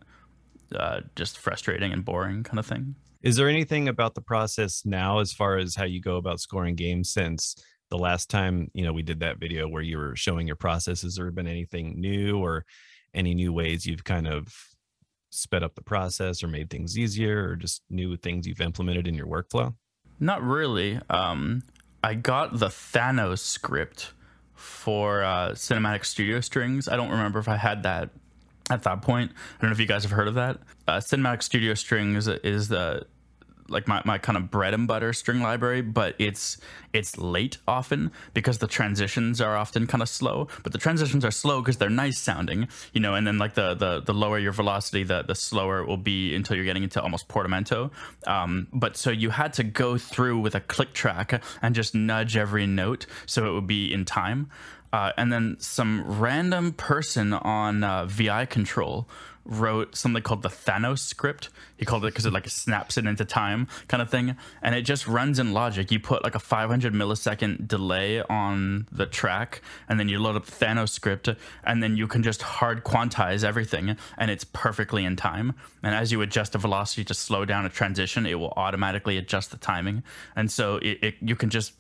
uh, 0.76 1.02
just 1.16 1.38
frustrating 1.38 1.94
and 1.94 2.04
boring 2.04 2.44
kind 2.44 2.60
of 2.60 2.66
thing 2.66 2.96
is 3.26 3.36
there 3.36 3.50
anything 3.50 3.88
about 3.88 4.14
the 4.14 4.22
process 4.22 4.84
now 4.86 5.18
as 5.18 5.34
far 5.34 5.58
as 5.58 5.76
how 5.76 5.84
you 5.84 6.00
go 6.00 6.18
about 6.18 6.40
scoring 6.40 6.76
games 6.76 7.12
since 7.12 7.56
the 7.90 7.98
last 7.98 8.30
time, 8.30 8.70
you 8.74 8.86
know, 8.86 8.94
we 8.94 9.02
did 9.02 9.20
that 9.22 9.40
video 9.40 9.68
where 9.68 9.82
you 9.82 9.98
were 9.98 10.16
showing 10.16 10.46
your 10.46 10.56
process? 10.56 11.02
Has 11.02 11.16
there 11.16 11.32
been 11.32 11.48
anything 11.48 12.00
new 12.00 12.38
or 12.38 12.66
any 13.16 13.34
new 13.34 13.52
ways 13.52 13.84
you've 13.84 14.04
kind 14.04 14.28
of 14.28 14.54
sped 15.32 15.64
up 15.64 15.74
the 15.74 15.82
process 15.82 16.44
or 16.44 16.48
made 16.48 16.70
things 16.70 17.00
easier 17.00 17.50
or 17.50 17.56
just 17.56 17.82
new 17.90 18.16
things 18.16 18.46
you've 18.46 18.62
implemented 18.62 19.08
in 19.08 19.16
your 19.16 19.28
workflow? 19.28 19.74
Not 20.20 20.44
really. 20.44 21.00
Um, 21.10 21.64
I 22.04 22.14
got 22.14 22.60
the 22.60 22.68
Thanos 22.68 23.40
script 23.40 24.14
for 24.54 25.24
uh, 25.24 25.50
Cinematic 25.50 26.06
Studio 26.06 26.42
Strings. 26.42 26.88
I 26.88 26.96
don't 26.96 27.10
remember 27.10 27.40
if 27.40 27.50
I 27.50 27.58
had 27.58 27.82
that 27.84 28.12
at 28.70 28.84
that 28.84 29.02
point. 29.02 29.32
I 29.32 29.62
don't 29.62 29.72
know 29.72 29.74
if 29.74 29.80
you 29.80 29.88
guys 29.88 30.04
have 30.04 30.12
heard 30.12 30.28
of 30.28 30.36
that. 30.36 30.60
Uh, 30.88 30.98
Cinematic 30.98 31.42
Studio 31.42 31.74
Strings 31.74 32.28
is 32.28 32.68
the 32.68 33.08
like 33.68 33.88
my, 33.88 34.02
my 34.06 34.18
kind 34.18 34.38
of 34.38 34.52
bread 34.52 34.74
and 34.74 34.88
butter 34.88 35.14
string 35.14 35.42
library, 35.42 35.82
but 35.82 36.16
it's 36.20 36.58
it's 36.94 37.18
late 37.18 37.58
often 37.68 38.12
because 38.34 38.60
the 38.60 38.68
transitions 38.68 39.42
are 39.42 39.58
often 39.58 39.88
kind 39.88 40.02
of 40.02 40.10
slow. 40.10 40.48
But 40.64 40.72
the 40.72 40.78
transitions 40.78 41.26
are 41.26 41.32
slow 41.32 41.62
because 41.62 41.78
they're 41.78 41.90
nice 41.90 42.20
sounding, 42.20 42.68
you 42.94 43.02
know. 43.02 43.16
And 43.16 43.26
then 43.26 43.38
like 43.38 43.56
the 43.56 43.74
the 43.74 44.02
the 44.02 44.14
lower 44.14 44.40
your 44.40 44.52
velocity, 44.52 45.04
the 45.04 45.24
the 45.24 45.36
slower 45.36 45.80
it 45.80 45.88
will 45.88 45.98
be 45.98 46.36
until 46.36 46.56
you're 46.56 46.66
getting 46.66 46.84
into 46.84 47.02
almost 47.02 47.28
portamento. 47.28 47.92
Um, 48.28 48.68
but 48.74 48.98
so 48.98 49.10
you 49.10 49.32
had 49.32 49.54
to 49.54 49.64
go 49.64 49.98
through 49.98 50.40
with 50.40 50.56
a 50.56 50.62
click 50.62 50.94
track 50.94 51.44
and 51.62 51.76
just 51.76 51.96
nudge 51.96 52.38
every 52.38 52.68
note 52.68 53.06
so 53.26 53.48
it 53.50 53.54
would 53.54 53.68
be 53.68 53.94
in 53.94 54.06
time. 54.06 54.50
Uh, 54.94 55.12
and 55.18 55.34
then 55.34 55.58
some 55.60 56.04
random 56.20 56.72
person 56.72 57.34
on 57.34 57.84
uh, 57.84 58.06
VI 58.06 58.46
control 58.46 59.10
wrote 59.46 59.96
something 59.96 60.24
called 60.24 60.42
the 60.42 60.50
Thanos 60.50 61.00
script. 61.00 61.50
He 61.78 61.86
called 61.86 62.04
it 62.04 62.08
because 62.08 62.26
it 62.26 62.34
like 62.34 62.48
snaps 62.50 62.98
it 62.98 63.06
into 63.06 63.26
time 63.26 63.68
kind 63.88 64.02
of 64.02 64.10
thing. 64.10 64.36
And 64.62 64.76
it 64.76 64.82
just 64.82 65.08
runs 65.08 65.40
in 65.40 65.54
logic. 65.54 65.92
You 65.92 66.00
put 66.00 66.24
like 66.24 66.36
a 66.36 66.40
500 66.40 66.94
millisecond 66.94 67.68
delay 67.68 68.22
on 68.24 68.88
the 68.92 69.06
track 69.06 69.62
and 69.88 70.00
then 70.00 70.10
you 70.10 70.20
load 70.20 70.36
up 70.36 70.46
the 70.46 70.66
Thanos 70.66 70.90
script 70.90 71.30
and 71.64 71.84
then 71.84 71.96
you 71.96 72.08
can 72.08 72.24
just 72.24 72.42
hard 72.42 72.84
quantize 72.84 73.44
everything 73.44 73.96
and 74.18 74.32
it's 74.32 74.44
perfectly 74.44 75.06
in 75.06 75.16
time. 75.16 75.54
And 75.84 75.94
as 75.94 76.12
you 76.12 76.22
adjust 76.22 76.54
the 76.54 76.58
velocity 76.58 77.04
to 77.06 77.14
slow 77.14 77.46
down 77.46 77.66
a 77.66 77.70
transition, 77.70 78.26
it 78.26 78.40
will 78.40 78.54
automatically 78.58 79.18
adjust 79.18 79.52
the 79.52 79.58
timing. 79.58 80.04
And 80.36 80.52
so 80.52 80.78
it, 80.78 81.00
it 81.02 81.16
you 81.22 81.36
can 81.36 81.50
just 81.50 81.74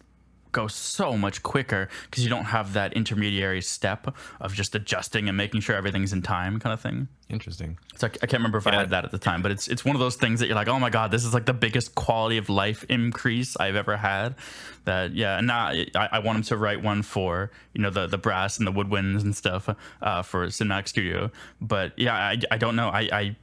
go 0.55 0.67
so 0.67 1.17
much 1.17 1.43
quicker 1.43 1.89
because 2.09 2.23
you 2.23 2.29
don't 2.29 2.45
have 2.45 2.73
that 2.73 2.93
intermediary 2.93 3.61
step 3.61 4.15
of 4.39 4.53
just 4.53 4.73
adjusting 4.73 5.27
and 5.27 5.37
making 5.37 5.59
sure 5.61 5.75
everything's 5.75 6.13
in 6.13 6.21
time 6.21 6.59
kind 6.59 6.73
of 6.73 6.79
thing. 6.79 7.09
Interesting. 7.29 7.77
So 7.97 8.07
I, 8.07 8.09
I 8.09 8.27
can't 8.27 8.33
remember 8.33 8.59
if 8.59 8.65
yeah. 8.65 8.71
I 8.71 8.75
had 8.75 8.89
that 8.91 9.03
at 9.03 9.11
the 9.11 9.17
time, 9.17 9.41
but 9.41 9.51
it's 9.51 9.67
it's 9.67 9.83
one 9.83 9.95
of 9.95 9.99
those 9.99 10.15
things 10.15 10.39
that 10.39 10.47
you're 10.47 10.55
like, 10.55 10.69
oh 10.69 10.79
my 10.79 10.89
god, 10.89 11.11
this 11.11 11.25
is 11.25 11.33
like 11.33 11.45
the 11.45 11.53
biggest 11.53 11.93
quality 11.95 12.37
of 12.37 12.49
life 12.49 12.85
increase 12.87 13.57
I've 13.57 13.75
ever 13.75 13.97
had. 13.97 14.35
That 14.85 15.13
yeah, 15.13 15.37
and 15.37 15.47
now 15.47 15.67
I, 15.67 16.09
I 16.13 16.19
want 16.19 16.37
him 16.37 16.43
to 16.43 16.57
write 16.57 16.81
one 16.81 17.01
for 17.01 17.51
you 17.73 17.81
know 17.81 17.89
the 17.89 18.07
the 18.07 18.17
brass 18.17 18.57
and 18.57 18.65
the 18.65 18.71
woodwinds 18.71 19.23
and 19.23 19.35
stuff 19.35 19.69
uh, 20.01 20.21
for 20.21 20.47
Cinematic 20.47 20.87
Studio. 20.87 21.31
But 21.59 21.97
yeah, 21.97 22.15
I, 22.15 22.37
I 22.51 22.57
don't 22.57 22.75
know. 22.75 22.89
I, 22.89 23.09
I 23.11 23.35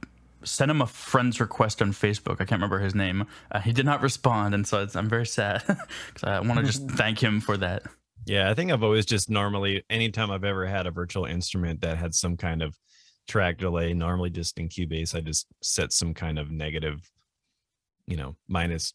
sent 0.43 0.71
him 0.71 0.81
a 0.81 0.87
friend's 0.87 1.39
request 1.39 1.81
on 1.81 1.91
Facebook. 1.91 2.33
I 2.33 2.45
can't 2.45 2.51
remember 2.51 2.79
his 2.79 2.95
name. 2.95 3.25
Uh, 3.51 3.59
he 3.59 3.71
did 3.71 3.85
not 3.85 4.01
respond, 4.01 4.53
and 4.53 4.65
so 4.65 4.87
I'm 4.95 5.09
very 5.09 5.25
sad 5.25 5.63
because 5.67 6.23
I 6.23 6.39
want 6.39 6.59
to 6.59 6.65
just 6.65 6.89
thank 6.91 7.21
him 7.21 7.41
for 7.41 7.57
that. 7.57 7.83
Yeah, 8.25 8.49
I 8.49 8.53
think 8.53 8.71
I've 8.71 8.83
always 8.83 9.05
just 9.05 9.29
normally, 9.29 9.83
anytime 9.89 10.31
I've 10.31 10.43
ever 10.43 10.65
had 10.65 10.87
a 10.87 10.91
virtual 10.91 11.25
instrument 11.25 11.81
that 11.81 11.97
had 11.97 12.15
some 12.15 12.37
kind 12.37 12.61
of 12.61 12.77
track 13.27 13.57
delay, 13.57 13.93
normally 13.93 14.29
just 14.29 14.57
in 14.57 14.69
Cubase, 14.69 15.15
I 15.15 15.21
just 15.21 15.47
set 15.61 15.91
some 15.91 16.13
kind 16.13 16.39
of 16.39 16.49
negative, 16.49 17.09
you 18.07 18.15
know, 18.15 18.35
minus, 18.47 18.93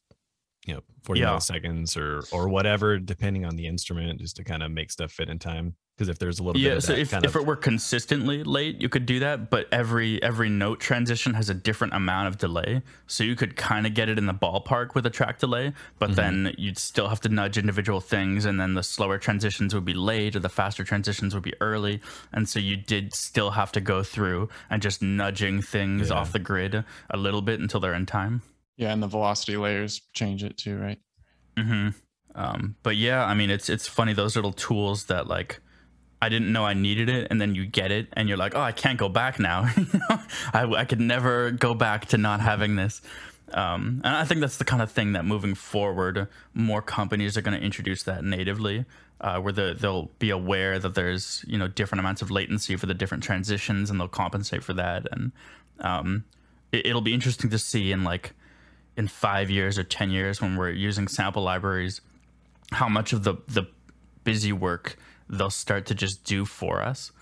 you 0.66 0.74
know, 0.74 0.80
40 1.04 1.20
yeah. 1.20 1.26
milliseconds 1.28 1.96
or 1.96 2.24
or 2.32 2.48
whatever, 2.48 2.98
depending 2.98 3.44
on 3.44 3.56
the 3.56 3.66
instrument, 3.66 4.20
just 4.20 4.36
to 4.36 4.44
kind 4.44 4.62
of 4.62 4.70
make 4.70 4.90
stuff 4.90 5.12
fit 5.12 5.28
in 5.28 5.38
time 5.38 5.74
because 5.98 6.08
if 6.08 6.20
there's 6.20 6.38
a 6.38 6.44
little 6.44 6.60
yeah, 6.60 6.74
bit 6.74 6.82
so 6.84 6.92
if, 6.92 7.12
if 7.12 7.34
it 7.34 7.44
were 7.44 7.56
consistently 7.56 8.44
late, 8.44 8.80
you 8.80 8.88
could 8.88 9.04
do 9.04 9.18
that, 9.18 9.50
but 9.50 9.66
every 9.72 10.22
every 10.22 10.48
note 10.48 10.78
transition 10.78 11.34
has 11.34 11.50
a 11.50 11.54
different 11.54 11.92
amount 11.92 12.28
of 12.28 12.38
delay. 12.38 12.82
So 13.08 13.24
you 13.24 13.34
could 13.34 13.56
kind 13.56 13.84
of 13.84 13.94
get 13.94 14.08
it 14.08 14.16
in 14.16 14.26
the 14.26 14.32
ballpark 14.32 14.94
with 14.94 15.06
a 15.06 15.10
track 15.10 15.40
delay, 15.40 15.72
but 15.98 16.10
mm-hmm. 16.10 16.44
then 16.44 16.54
you'd 16.56 16.78
still 16.78 17.08
have 17.08 17.20
to 17.22 17.28
nudge 17.28 17.58
individual 17.58 18.00
things 18.00 18.44
and 18.44 18.60
then 18.60 18.74
the 18.74 18.84
slower 18.84 19.18
transitions 19.18 19.74
would 19.74 19.84
be 19.84 19.92
late 19.92 20.36
or 20.36 20.38
the 20.38 20.48
faster 20.48 20.84
transitions 20.84 21.34
would 21.34 21.42
be 21.42 21.54
early. 21.60 22.00
And 22.32 22.48
so 22.48 22.60
you 22.60 22.76
did 22.76 23.12
still 23.12 23.50
have 23.50 23.72
to 23.72 23.80
go 23.80 24.04
through 24.04 24.50
and 24.70 24.80
just 24.80 25.02
nudging 25.02 25.62
things 25.62 26.10
yeah. 26.10 26.14
off 26.14 26.30
the 26.30 26.38
grid 26.38 26.84
a 27.10 27.16
little 27.16 27.42
bit 27.42 27.58
until 27.58 27.80
they're 27.80 27.94
in 27.94 28.06
time. 28.06 28.42
Yeah, 28.76 28.92
and 28.92 29.02
the 29.02 29.08
velocity 29.08 29.56
layers 29.56 30.00
change 30.12 30.44
it 30.44 30.56
too, 30.56 30.78
right? 30.78 31.00
hmm 31.58 31.88
Um, 32.36 32.76
but 32.84 32.94
yeah, 32.94 33.24
I 33.24 33.34
mean, 33.34 33.50
it's 33.50 33.68
it's 33.68 33.88
funny 33.88 34.12
those 34.12 34.36
little 34.36 34.52
tools 34.52 35.06
that 35.06 35.26
like 35.26 35.60
I 36.20 36.28
didn't 36.28 36.52
know 36.52 36.64
I 36.64 36.74
needed 36.74 37.08
it, 37.08 37.28
and 37.30 37.40
then 37.40 37.54
you 37.54 37.64
get 37.64 37.92
it, 37.92 38.08
and 38.12 38.28
you're 38.28 38.38
like, 38.38 38.54
oh, 38.56 38.60
I 38.60 38.72
can't 38.72 38.98
go 38.98 39.08
back 39.08 39.38
now. 39.38 39.70
I 40.52 40.64
I 40.64 40.84
could 40.84 41.00
never 41.00 41.50
go 41.50 41.74
back 41.74 42.06
to 42.06 42.18
not 42.18 42.40
having 42.40 42.76
this. 42.76 43.00
Um, 43.52 44.02
and 44.04 44.14
I 44.14 44.24
think 44.24 44.40
that's 44.40 44.58
the 44.58 44.64
kind 44.64 44.82
of 44.82 44.90
thing 44.90 45.12
that 45.12 45.24
moving 45.24 45.54
forward, 45.54 46.28
more 46.52 46.82
companies 46.82 47.36
are 47.36 47.40
going 47.40 47.58
to 47.58 47.64
introduce 47.64 48.02
that 48.02 48.22
natively, 48.22 48.84
uh, 49.20 49.40
where 49.40 49.52
the, 49.52 49.74
they'll 49.78 50.10
be 50.18 50.30
aware 50.30 50.78
that 50.78 50.94
there's 50.94 51.44
you 51.46 51.56
know 51.56 51.68
different 51.68 52.00
amounts 52.00 52.20
of 52.20 52.30
latency 52.30 52.76
for 52.76 52.86
the 52.86 52.94
different 52.94 53.22
transitions, 53.22 53.90
and 53.90 54.00
they'll 54.00 54.08
compensate 54.08 54.64
for 54.64 54.74
that. 54.74 55.06
And 55.12 55.32
um, 55.80 56.24
it, 56.72 56.86
it'll 56.86 57.00
be 57.00 57.14
interesting 57.14 57.48
to 57.50 57.58
see 57.58 57.92
in 57.92 58.04
like 58.04 58.34
in 58.96 59.08
five 59.08 59.50
years 59.50 59.78
or 59.78 59.84
ten 59.84 60.10
years 60.10 60.40
when 60.40 60.56
we're 60.56 60.70
using 60.70 61.06
sample 61.06 61.42
libraries, 61.42 62.00
how 62.72 62.88
much 62.88 63.12
of 63.12 63.24
the 63.24 63.34
the 63.46 63.66
busy 64.24 64.52
work 64.52 64.98
they'll 65.28 65.50
start 65.50 65.86
to 65.86 65.94
just 65.94 66.24
do 66.24 66.44
for 66.44 66.82
us. 66.82 67.12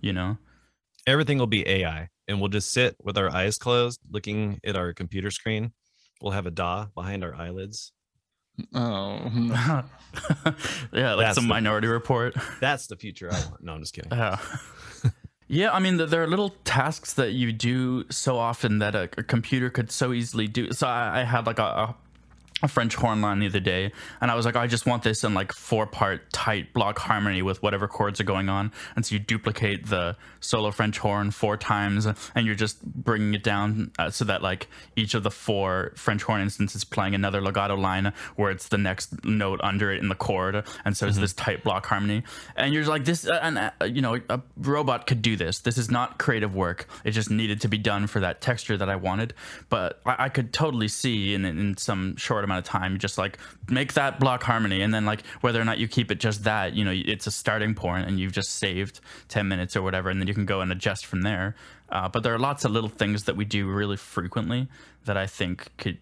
You 0.00 0.12
know. 0.12 0.38
Everything 1.06 1.38
will 1.38 1.46
be 1.46 1.66
AI, 1.66 2.08
and 2.26 2.38
we'll 2.38 2.50
just 2.50 2.70
sit 2.70 2.94
with 3.02 3.16
our 3.16 3.30
eyes 3.34 3.56
closed, 3.56 3.98
looking 4.10 4.60
at 4.62 4.76
our 4.76 4.92
computer 4.92 5.30
screen. 5.30 5.72
We'll 6.20 6.32
have 6.32 6.44
a 6.44 6.50
DAW 6.50 6.88
behind 6.94 7.24
our 7.24 7.34
eyelids. 7.34 7.92
Oh, 8.74 9.20
yeah, 10.92 11.14
like 11.14 11.26
That's 11.26 11.36
some 11.36 11.44
the- 11.44 11.48
Minority 11.54 11.86
Report. 11.88 12.34
That's 12.60 12.88
the 12.88 12.96
future 12.96 13.30
I 13.32 13.40
want. 13.48 13.62
No, 13.62 13.72
I'm 13.72 13.80
just 13.80 13.94
kidding. 13.94 14.10
Yeah. 14.12 14.38
yeah, 15.48 15.72
I 15.72 15.78
mean, 15.78 15.96
there 15.96 16.22
are 16.22 16.26
little 16.26 16.50
tasks 16.64 17.14
that 17.14 17.32
you 17.32 17.52
do 17.52 18.04
so 18.10 18.36
often 18.36 18.78
that 18.80 18.94
a, 18.94 19.08
computer 19.08 19.70
could 19.70 19.90
so 19.90 20.12
easily 20.12 20.46
do. 20.48 20.72
So 20.72 20.86
I, 20.86 21.20
I 21.20 21.24
had 21.24 21.46
like 21.46 21.58
a, 21.58 21.94
a, 22.62 22.68
French 22.68 22.94
horn 22.94 23.20
line 23.20 23.38
the 23.38 23.46
other 23.46 23.60
day, 23.60 23.92
and 24.20 24.30
I 24.30 24.34
was 24.34 24.46
like, 24.46 24.56
I 24.56 24.66
just 24.66 24.86
want 24.86 25.02
this 25.02 25.24
in 25.24 25.34
like 25.34 25.52
four 25.52 25.86
part 25.86 26.32
tight 26.32 26.72
block 26.72 26.98
harmony 26.98 27.42
with 27.42 27.62
whatever 27.62 27.88
chords 27.88 28.20
are 28.20 28.24
going 28.24 28.48
on. 28.48 28.72
And 28.94 29.04
so 29.04 29.14
you 29.14 29.18
duplicate 29.18 29.86
the 29.86 30.16
solo 30.40 30.70
French 30.70 30.98
horn 30.98 31.30
four 31.30 31.56
times, 31.56 32.06
and 32.34 32.46
you're 32.46 32.54
just 32.54 32.82
bringing 32.84 33.34
it 33.34 33.42
down 33.42 33.90
uh, 33.98 34.10
so 34.10 34.24
that 34.26 34.42
like 34.42 34.68
each 34.96 35.14
of 35.14 35.22
the 35.22 35.30
four 35.30 35.92
French 35.96 36.22
horn 36.22 36.40
instances 36.40 36.84
playing 36.84 37.14
another 37.14 37.40
legato 37.40 37.74
line 37.74 38.12
where 38.36 38.50
it's 38.50 38.68
the 38.68 38.78
next 38.78 39.24
note 39.24 39.60
under 39.62 39.92
it 39.92 40.00
in 40.00 40.08
the 40.08 40.14
chord, 40.14 40.64
and 40.84 40.96
so 40.96 41.06
it's 41.06 41.18
this 41.18 41.32
tight 41.32 41.64
block 41.64 41.86
harmony. 41.86 42.22
And 42.56 42.72
you're 42.72 42.84
like, 42.84 43.04
this, 43.04 43.26
uh, 43.26 43.38
and 43.42 43.58
uh, 43.58 43.84
you 43.84 44.02
know, 44.02 44.20
a 44.28 44.40
robot 44.56 45.06
could 45.06 45.22
do 45.22 45.36
this. 45.36 45.60
This 45.60 45.78
is 45.78 45.90
not 45.90 46.18
creative 46.18 46.54
work. 46.54 46.88
It 47.04 47.12
just 47.12 47.30
needed 47.30 47.60
to 47.62 47.68
be 47.68 47.78
done 47.78 48.06
for 48.06 48.20
that 48.20 48.40
texture 48.40 48.76
that 48.76 48.88
I 48.88 48.96
wanted. 48.96 49.34
But 49.68 50.00
I, 50.04 50.24
I 50.24 50.28
could 50.28 50.52
totally 50.52 50.88
see 50.88 51.34
in 51.34 51.44
in 51.44 51.76
some 51.76 52.16
short 52.16 52.44
amount 52.48 52.66
of 52.66 52.70
time, 52.70 52.98
just 52.98 53.18
like 53.18 53.38
make 53.68 53.92
that 53.94 54.18
block 54.18 54.42
harmony, 54.42 54.82
and 54.82 54.92
then 54.92 55.04
like 55.04 55.24
whether 55.42 55.60
or 55.60 55.64
not 55.64 55.78
you 55.78 55.86
keep 55.88 56.10
it 56.10 56.18
just 56.20 56.44
that, 56.44 56.74
you 56.74 56.84
know, 56.84 56.92
it's 56.94 57.26
a 57.26 57.30
starting 57.30 57.74
point, 57.74 58.06
and 58.08 58.18
you've 58.18 58.32
just 58.32 58.56
saved 58.56 59.00
ten 59.28 59.46
minutes 59.48 59.76
or 59.76 59.82
whatever, 59.82 60.10
and 60.10 60.20
then 60.20 60.26
you 60.28 60.34
can 60.34 60.46
go 60.46 60.60
and 60.60 60.72
adjust 60.72 61.06
from 61.06 61.22
there. 61.22 61.54
Uh, 61.90 62.08
but 62.08 62.22
there 62.22 62.34
are 62.34 62.38
lots 62.38 62.64
of 62.64 62.70
little 62.72 62.90
things 62.90 63.24
that 63.24 63.36
we 63.36 63.44
do 63.44 63.66
really 63.68 63.96
frequently 63.96 64.68
that 65.04 65.16
I 65.16 65.26
think 65.26 65.68
could 65.78 65.98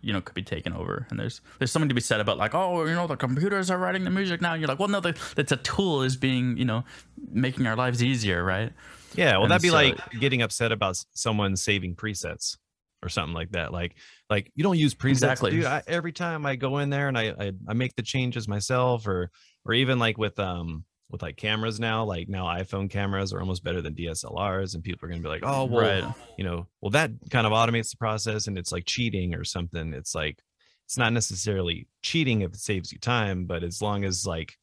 you 0.00 0.12
know 0.12 0.20
could 0.20 0.34
be 0.34 0.42
taken 0.42 0.72
over. 0.74 1.06
And 1.10 1.18
there's 1.18 1.40
there's 1.58 1.72
something 1.72 1.88
to 1.88 1.94
be 1.94 2.00
said 2.00 2.20
about 2.20 2.36
like 2.36 2.54
oh 2.54 2.84
you 2.84 2.94
know 2.94 3.06
the 3.06 3.16
computers 3.16 3.70
are 3.70 3.78
writing 3.78 4.04
the 4.04 4.10
music 4.10 4.40
now. 4.42 4.52
And 4.52 4.60
you're 4.60 4.68
like 4.68 4.78
well 4.78 4.88
no 4.88 5.00
the, 5.00 5.16
it's 5.36 5.50
a 5.52 5.56
tool 5.56 6.02
is 6.02 6.14
being 6.16 6.56
you 6.58 6.64
know 6.66 6.84
making 7.32 7.66
our 7.66 7.74
lives 7.74 8.02
easier 8.02 8.44
right? 8.44 8.72
Yeah, 9.14 9.32
well, 9.34 9.42
And 9.42 9.50
that'd 9.52 9.62
be 9.62 9.68
so- 9.68 9.74
like 9.74 9.96
getting 10.20 10.42
upset 10.42 10.72
about 10.72 11.02
someone 11.14 11.56
saving 11.56 11.94
presets 11.96 12.58
or 13.04 13.08
something 13.08 13.34
like 13.34 13.50
that. 13.50 13.72
Like, 13.72 13.94
like 14.30 14.50
you 14.54 14.64
don't 14.64 14.78
use 14.78 14.94
presets, 14.94 15.10
Exactly. 15.10 15.50
dude. 15.50 15.64
I, 15.66 15.82
every 15.86 16.12
time 16.12 16.46
I 16.46 16.56
go 16.56 16.78
in 16.78 16.90
there 16.90 17.08
and 17.08 17.18
I, 17.18 17.34
I 17.38 17.52
I 17.68 17.74
make 17.74 17.94
the 17.96 18.02
changes 18.02 18.48
myself, 18.48 19.06
or 19.06 19.30
or 19.64 19.74
even 19.74 19.98
like 19.98 20.18
with 20.18 20.38
um 20.38 20.84
with 21.10 21.22
like 21.22 21.36
cameras 21.36 21.78
now, 21.78 22.04
like 22.04 22.28
now 22.28 22.46
iPhone 22.46 22.90
cameras 22.90 23.32
are 23.32 23.40
almost 23.40 23.62
better 23.62 23.82
than 23.82 23.94
DSLRs, 23.94 24.74
and 24.74 24.82
people 24.82 25.06
are 25.06 25.08
gonna 25.10 25.22
be 25.22 25.28
like, 25.28 25.44
oh 25.44 25.66
well, 25.66 25.82
right 25.82 26.04
you 26.38 26.44
know, 26.44 26.66
well 26.80 26.90
that 26.90 27.10
kind 27.30 27.46
of 27.46 27.52
automates 27.52 27.90
the 27.90 27.96
process, 27.98 28.46
and 28.46 28.58
it's 28.58 28.72
like 28.72 28.84
cheating 28.86 29.34
or 29.34 29.44
something. 29.44 29.92
It's 29.92 30.14
like 30.14 30.42
it's 30.86 30.98
not 30.98 31.12
necessarily 31.12 31.86
cheating 32.02 32.40
if 32.40 32.52
it 32.54 32.60
saves 32.60 32.90
you 32.92 32.98
time, 32.98 33.44
but 33.46 33.62
as 33.62 33.80
long 33.80 34.04
as 34.04 34.26
like 34.26 34.54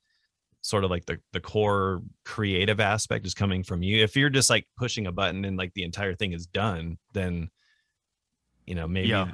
sort 0.63 0.83
of 0.83 0.91
like 0.91 1.05
the 1.05 1.17
the 1.33 1.39
core 1.39 2.01
creative 2.25 2.79
aspect 2.79 3.25
is 3.25 3.33
coming 3.33 3.63
from 3.63 3.81
you. 3.81 4.03
If 4.03 4.15
you're 4.15 4.29
just 4.29 4.49
like 4.49 4.65
pushing 4.77 5.07
a 5.07 5.11
button 5.11 5.45
and 5.45 5.57
like 5.57 5.73
the 5.73 5.83
entire 5.83 6.13
thing 6.15 6.33
is 6.33 6.45
done, 6.45 6.97
then 7.13 7.49
you 8.65 8.75
know 8.75 8.87
maybe 8.87 9.09
Yeah. 9.09 9.31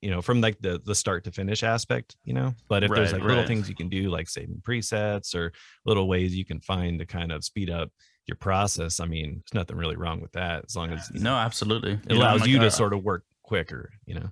you 0.00 0.10
know 0.10 0.22
from 0.22 0.40
like 0.40 0.58
the 0.60 0.80
the 0.84 0.94
start 0.94 1.24
to 1.24 1.32
finish 1.32 1.62
aspect, 1.62 2.16
you 2.24 2.34
know. 2.34 2.54
But 2.68 2.84
if 2.84 2.92
there's 2.92 3.12
Right, 3.12 3.20
like 3.20 3.28
little 3.28 3.46
things 3.46 3.68
you 3.68 3.74
can 3.74 3.88
do 3.88 4.10
like 4.10 4.28
saving 4.28 4.62
presets 4.66 5.34
or 5.34 5.52
little 5.84 6.06
ways 6.08 6.34
you 6.34 6.44
can 6.44 6.60
find 6.60 6.98
to 7.00 7.06
kind 7.06 7.32
of 7.32 7.44
speed 7.44 7.70
up 7.70 7.90
your 8.26 8.36
process, 8.36 9.00
I 9.00 9.06
mean, 9.06 9.42
there's 9.44 9.54
nothing 9.54 9.76
really 9.76 9.96
wrong 9.96 10.20
with 10.20 10.32
that 10.32 10.64
as 10.66 10.76
long 10.76 10.92
as 10.92 11.10
know, 11.10 11.20
no 11.32 11.36
absolutely 11.36 11.92
it 11.92 12.12
You 12.12 12.18
know, 12.18 12.20
allows 12.20 12.40
like, 12.42 12.50
you 12.50 12.58
uh, 12.58 12.62
to 12.64 12.70
sort 12.70 12.92
of 12.92 13.02
work 13.02 13.24
quicker, 13.42 13.90
you 14.06 14.14
know. 14.14 14.30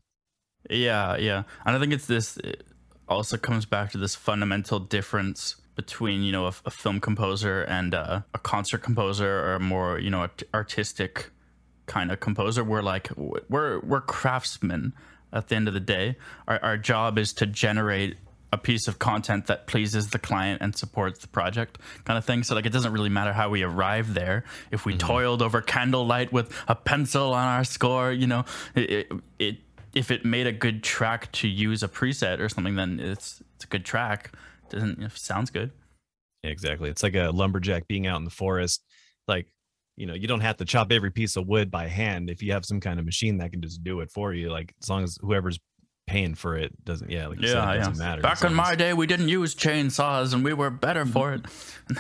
Yeah, 0.71 1.17
yeah. 1.17 1.43
And 1.67 1.77
I 1.77 1.79
think 1.81 1.93
it's 1.93 2.07
this 2.07 2.37
it 2.39 2.67
also 3.09 3.37
comes 3.37 3.67
back 3.67 3.91
to 3.93 3.99
this 3.99 4.15
fundamental 4.15 4.79
difference 4.79 5.57
between, 5.75 6.23
you 6.23 6.33
know, 6.33 6.47
a, 6.47 6.53
a 6.67 6.71
film 6.71 7.01
composer 7.01 7.63
and 7.63 7.95
uh, 7.95 8.21
a 8.35 8.39
concert 8.39 8.79
composer 8.83 9.41
or 9.41 9.55
a 9.55 9.61
more, 9.61 9.99
you 9.99 10.11
know, 10.11 10.21
art- 10.21 10.43
artistic 10.55 11.31
kind 11.93 12.11
of 12.11 12.21
composer. 12.21 12.65
We're 12.65 12.83
like 12.83 13.11
we're 13.17 13.81
we're 13.81 14.01
craftsmen 14.01 14.95
at 15.33 15.49
the 15.49 15.57
end 15.57 15.69
of 15.69 15.75
the 15.75 15.81
day. 15.81 16.17
Our 16.49 16.59
our 16.63 16.77
job 16.79 17.19
is 17.19 17.33
to 17.35 17.47
generate 17.47 18.17
a 18.51 18.59
piece 18.59 18.89
of 18.89 18.99
content 18.99 19.47
that 19.47 19.67
pleases 19.67 20.11
the 20.11 20.19
client 20.19 20.61
and 20.63 20.77
supports 20.77 21.21
the 21.21 21.29
project 21.29 21.79
kind 22.05 22.19
of 22.19 22.25
thing 22.27 22.43
so 22.43 22.55
like 22.55 22.67
it 22.67 22.73
doesn't 22.73 22.93
really 22.93 23.09
matter 23.09 23.33
how 23.33 23.49
we 23.49 23.63
arrive 23.63 24.13
there 24.13 24.45
if 24.71 24.85
we 24.85 24.93
mm-hmm. 24.93 25.09
toiled 25.09 25.41
over 25.41 25.63
candlelight 25.63 26.31
with 26.35 26.53
a 26.69 26.75
pencil 26.75 27.33
on 27.33 27.47
our 27.47 27.65
score 27.65 28.13
you 28.13 28.27
know 28.27 28.45
it, 28.75 28.91
it, 28.91 29.13
it 29.39 29.57
if 29.95 30.11
it 30.11 30.27
made 30.27 30.47
a 30.47 30.53
good 30.53 30.83
track 30.83 31.33
to 31.33 31.49
use 31.49 31.83
a 31.83 31.89
preset 31.89 32.41
or 32.41 32.49
something 32.51 32.75
then 32.75 33.01
it's 33.01 33.43
it's 33.55 33.65
a 33.65 33.69
good 33.69 33.87
track 33.87 34.37
doesn't 34.69 35.03
it 35.03 35.11
sounds 35.13 35.49
good 35.49 35.71
Yeah, 36.43 36.51
exactly. 36.51 36.91
It's 36.91 37.03
like 37.03 37.15
a 37.15 37.31
lumberjack 37.31 37.87
being 37.87 38.07
out 38.07 38.19
in 38.19 38.25
the 38.25 38.31
forest. 38.31 38.83
Like, 39.29 39.47
you 40.03 40.09
know, 40.09 40.15
you 40.15 40.27
don't 40.27 40.41
have 40.41 40.57
to 40.57 40.65
chop 40.65 40.91
every 40.91 41.13
piece 41.13 41.37
of 41.37 41.47
wood 41.47 41.71
by 41.71 41.87
hand 41.87 42.29
if 42.29 42.43
you 42.43 42.51
have 42.55 42.65
some 42.65 42.81
kind 42.81 42.99
of 42.99 43.05
machine 43.05 43.39
that 43.39 43.53
can 43.53 43.63
just 43.63 43.85
do 43.85 44.01
it 44.01 44.11
for 44.11 44.35
you. 44.35 44.51
Like, 44.51 44.75
as 44.83 44.91
long 44.91 45.05
as 45.05 45.17
whoever's 45.23 45.61
paying 46.09 46.35
for 46.35 46.57
it 46.57 46.73
doesn't, 46.85 47.09
yeah, 47.09 47.29
like 47.29 47.41
you 47.41 47.47
said, 47.47 47.55
yeah 47.59 47.71
it 47.71 47.75
yeah 47.75 47.79
doesn't 47.85 47.99
matter. 47.99 48.21
back 48.21 48.43
in 48.43 48.53
my 48.53 48.75
day 48.75 48.93
we 48.95 49.07
didn't 49.07 49.29
use 49.29 49.55
chainsaws 49.55 50.35
and 50.35 50.43
we 50.43 50.53
were 50.55 50.71
better 50.71 51.07
for 51.07 51.35
it 51.35 51.43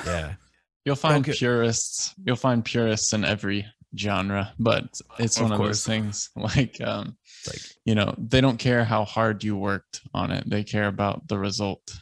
yeah, 0.04 0.34
you'll 0.84 0.96
find 0.96 1.22
Okay. 1.24 1.32
purists. 1.38 2.12
You'll 2.24 2.34
find 2.34 2.64
purists 2.64 3.12
in 3.12 3.24
every 3.24 3.66
genre, 3.96 4.52
but 4.58 4.82
it's 5.20 5.36
Of 5.36 5.44
one 5.44 5.52
of 5.52 5.58
course. 5.58 5.68
those 5.68 5.86
things 5.86 6.30
like 6.36 6.80
um 6.80 7.16
like 7.46 7.60
you 7.84 7.94
know 7.94 8.12
they 8.18 8.40
don't 8.40 8.58
care 8.58 8.84
how 8.84 9.04
hard 9.04 9.44
you 9.44 9.56
worked 9.56 10.00
on 10.12 10.32
it 10.32 10.42
they 10.50 10.64
care 10.64 10.88
about 10.88 11.28
the 11.28 11.38
result 11.38 12.00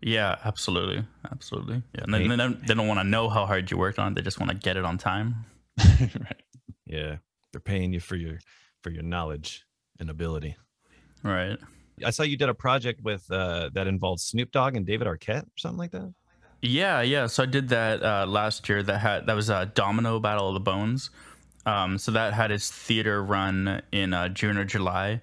Yeah, 0.00 0.36
absolutely, 0.44 1.04
absolutely. 1.32 1.82
Yeah, 1.94 2.04
and 2.04 2.14
they, 2.14 2.26
they 2.26 2.36
don't, 2.36 2.66
they 2.66 2.74
don't 2.74 2.86
want 2.86 3.00
to 3.00 3.04
know 3.04 3.28
how 3.28 3.46
hard 3.46 3.70
you 3.70 3.76
worked 3.76 3.98
on 3.98 4.12
it. 4.12 4.14
They 4.14 4.22
just 4.22 4.38
want 4.38 4.50
to 4.50 4.56
get 4.56 4.76
it 4.76 4.84
on 4.84 4.96
time. 4.96 5.44
right 6.00 6.42
yeah, 6.88 7.16
they're 7.52 7.60
paying 7.60 7.92
you 7.92 8.00
for 8.00 8.16
your 8.16 8.38
for 8.82 8.90
your 8.90 9.02
knowledge 9.02 9.64
and 10.00 10.10
ability. 10.10 10.56
Right. 11.22 11.58
I 12.04 12.10
saw 12.10 12.22
you 12.22 12.36
did 12.36 12.48
a 12.48 12.54
project 12.54 13.02
with 13.02 13.30
uh 13.30 13.70
that 13.74 13.86
involved 13.86 14.20
Snoop 14.20 14.50
Dogg 14.50 14.76
and 14.76 14.86
David 14.86 15.06
Arquette 15.06 15.44
or 15.44 15.58
something 15.58 15.78
like 15.78 15.92
that. 15.92 16.12
Yeah, 16.62 17.02
yeah. 17.02 17.26
So 17.26 17.44
I 17.44 17.46
did 17.46 17.68
that 17.68 18.02
uh, 18.02 18.26
last 18.26 18.68
year. 18.68 18.82
That 18.82 18.98
had 18.98 19.26
that 19.26 19.36
was 19.36 19.48
a 19.48 19.66
Domino 19.66 20.18
Battle 20.18 20.48
of 20.48 20.54
the 20.54 20.60
Bones. 20.60 21.10
Um, 21.66 21.98
so 21.98 22.12
that 22.12 22.32
had 22.32 22.50
its 22.50 22.70
theater 22.70 23.22
run 23.22 23.82
in 23.92 24.14
uh, 24.14 24.28
June 24.28 24.56
or 24.56 24.64
July, 24.64 25.20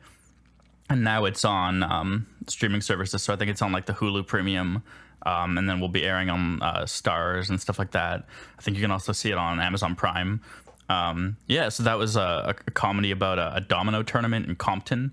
and 0.89 1.03
now 1.03 1.25
it's 1.25 1.43
on 1.43 1.83
um, 1.83 2.27
streaming 2.47 2.81
services. 2.81 3.23
So 3.23 3.33
I 3.33 3.35
think 3.35 3.51
it's 3.51 3.61
on 3.61 3.71
like 3.71 3.85
the 3.85 3.93
Hulu 3.93 4.27
Premium, 4.27 4.83
um, 5.25 5.57
and 5.57 5.67
then 5.67 5.79
we'll 5.79 5.89
be 5.89 6.03
airing 6.03 6.29
on 6.29 6.61
uh, 6.61 6.83
Starz 6.83 7.49
and 7.49 7.59
stuff 7.59 7.79
like 7.79 7.91
that. 7.91 8.25
I 8.57 8.61
think 8.61 8.77
you 8.77 8.81
can 8.81 8.91
also 8.91 9.11
see 9.11 9.31
it 9.31 9.37
on 9.37 9.59
Amazon 9.59 9.95
Prime. 9.95 10.41
Um, 10.87 11.37
yeah, 11.47 11.69
so 11.69 11.83
that 11.83 11.97
was 11.97 12.15
a, 12.15 12.55
a 12.67 12.71
comedy 12.71 13.11
about 13.11 13.39
a, 13.39 13.55
a 13.55 13.61
domino 13.61 14.03
tournament 14.03 14.47
in 14.47 14.55
Compton. 14.55 15.11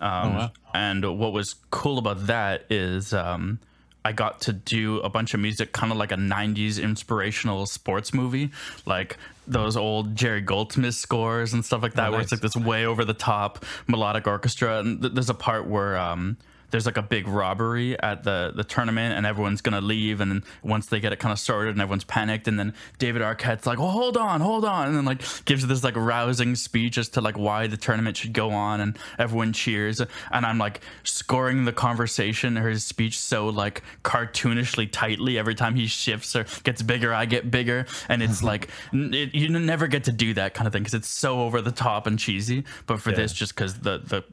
Um, 0.00 0.34
wow. 0.34 0.52
And 0.74 1.18
what 1.18 1.32
was 1.32 1.56
cool 1.70 1.98
about 1.98 2.28
that 2.28 2.66
is 2.70 3.12
um, 3.12 3.58
I 4.04 4.12
got 4.12 4.42
to 4.42 4.52
do 4.52 5.00
a 5.00 5.08
bunch 5.08 5.34
of 5.34 5.40
music, 5.40 5.72
kind 5.72 5.90
of 5.90 5.98
like 5.98 6.12
a 6.12 6.16
90s 6.16 6.80
inspirational 6.82 7.66
sports 7.66 8.14
movie, 8.14 8.50
like 8.86 9.16
those 9.50 9.76
old 9.76 10.14
Jerry 10.14 10.40
Goldsmith 10.40 10.94
scores 10.94 11.52
and 11.52 11.64
stuff 11.64 11.82
like 11.82 11.94
that, 11.94 12.10
where 12.10 12.20
it's 12.20 12.32
like 12.32 12.40
this 12.40 12.56
way 12.56 12.86
over 12.86 13.04
the 13.04 13.14
top 13.14 13.64
melodic 13.86 14.26
orchestra. 14.26 14.78
And 14.80 15.00
th- 15.00 15.14
there's 15.14 15.30
a 15.30 15.34
part 15.34 15.66
where 15.66 15.96
um, 15.96 16.36
there's 16.70 16.86
like 16.86 16.96
a 16.96 17.02
big 17.02 17.26
robbery 17.28 17.98
at 18.00 18.24
the 18.24 18.52
the 18.54 18.64
tournament 18.64 19.14
and 19.16 19.26
everyone's 19.26 19.60
gonna 19.60 19.80
leave 19.80 20.20
and 20.20 20.30
then 20.30 20.44
once 20.62 20.86
they 20.86 21.00
get 21.00 21.12
it 21.12 21.18
kind 21.18 21.32
of 21.32 21.38
started 21.38 21.70
and 21.70 21.80
everyone's 21.80 22.04
panicked 22.04 22.46
and 22.48 22.58
then 22.58 22.74
David 22.98 23.22
Arquette's 23.22 23.66
like, 23.66 23.78
well, 23.78 23.90
hold 23.90 24.16
on, 24.16 24.40
hold 24.40 24.64
on, 24.64 24.88
and 24.88 24.96
then 24.96 25.04
like 25.04 25.22
gives 25.44 25.66
this 25.66 25.82
like 25.84 25.96
rousing 25.96 26.54
speech 26.54 26.98
as 26.98 27.08
to 27.10 27.20
like 27.20 27.38
why 27.38 27.66
the 27.66 27.76
tournament 27.76 28.16
should 28.16 28.32
go 28.32 28.50
on 28.50 28.80
and 28.80 28.98
everyone 29.18 29.52
cheers 29.52 30.00
and 30.00 30.08
I'm 30.46 30.58
like 30.58 30.80
scoring 31.04 31.64
the 31.64 31.72
conversation 31.72 32.58
or 32.58 32.68
his 32.68 32.84
speech 32.84 33.18
so 33.18 33.48
like 33.48 33.82
cartoonishly 34.04 34.88
tightly 34.90 35.38
every 35.38 35.54
time 35.54 35.74
he 35.74 35.86
shifts 35.86 36.34
or 36.36 36.44
gets 36.64 36.82
bigger, 36.82 37.12
I 37.14 37.24
get 37.24 37.50
bigger 37.50 37.86
and 38.08 38.22
it's 38.22 38.42
like 38.50 38.68
it, 38.92 39.34
you 39.34 39.48
never 39.48 39.86
get 39.86 40.04
to 40.04 40.12
do 40.12 40.34
that 40.34 40.54
kind 40.54 40.66
of 40.66 40.72
thing 40.72 40.82
because 40.82 40.94
it's 40.94 41.08
so 41.08 41.40
over 41.40 41.60
the 41.60 41.72
top 41.72 42.06
and 42.06 42.18
cheesy. 42.18 42.64
But 42.86 43.00
for 43.00 43.10
Yeah. 43.10 43.16
this, 43.16 43.32
just 43.32 43.54
because 43.54 43.74
the 43.80 43.98
the 43.98 44.24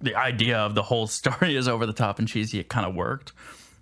the 0.00 0.14
idea 0.14 0.58
of 0.58 0.74
the 0.74 0.82
whole 0.82 1.06
story 1.20 1.56
is 1.56 1.68
over 1.68 1.86
the 1.86 1.92
top 1.92 2.18
and 2.18 2.28
cheesy, 2.28 2.58
it 2.58 2.68
kind 2.68 2.86
of 2.86 2.94
worked. 2.94 3.32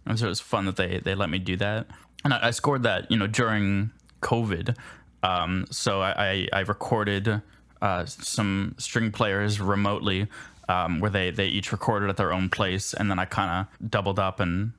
And 0.06 0.18
so 0.18 0.26
it 0.26 0.28
was 0.28 0.40
fun 0.40 0.66
that 0.66 0.76
they 0.76 0.98
they 0.98 1.14
let 1.14 1.30
me 1.30 1.38
do 1.38 1.56
that. 1.56 1.88
And 2.24 2.32
I, 2.32 2.48
I 2.48 2.50
scored 2.50 2.82
that 2.84 3.10
you 3.10 3.16
know 3.16 3.26
during 3.26 3.90
COVID. 4.22 4.76
Um, 5.22 5.66
so 5.70 6.00
I 6.00 6.12
I, 6.12 6.48
I 6.52 6.60
recorded 6.60 7.42
uh, 7.82 8.06
some 8.06 8.74
string 8.78 9.10
players 9.12 9.60
remotely. 9.60 10.28
Um, 10.68 10.98
where 10.98 11.12
they, 11.12 11.30
they 11.30 11.46
each 11.46 11.70
recorded 11.70 12.10
at 12.10 12.16
their 12.16 12.32
own 12.32 12.48
place, 12.48 12.92
and 12.92 13.08
then 13.08 13.20
I 13.20 13.24
kind 13.24 13.68
of 13.70 13.88
doubled 13.88 14.18
up 14.18 14.40
and 14.40 14.72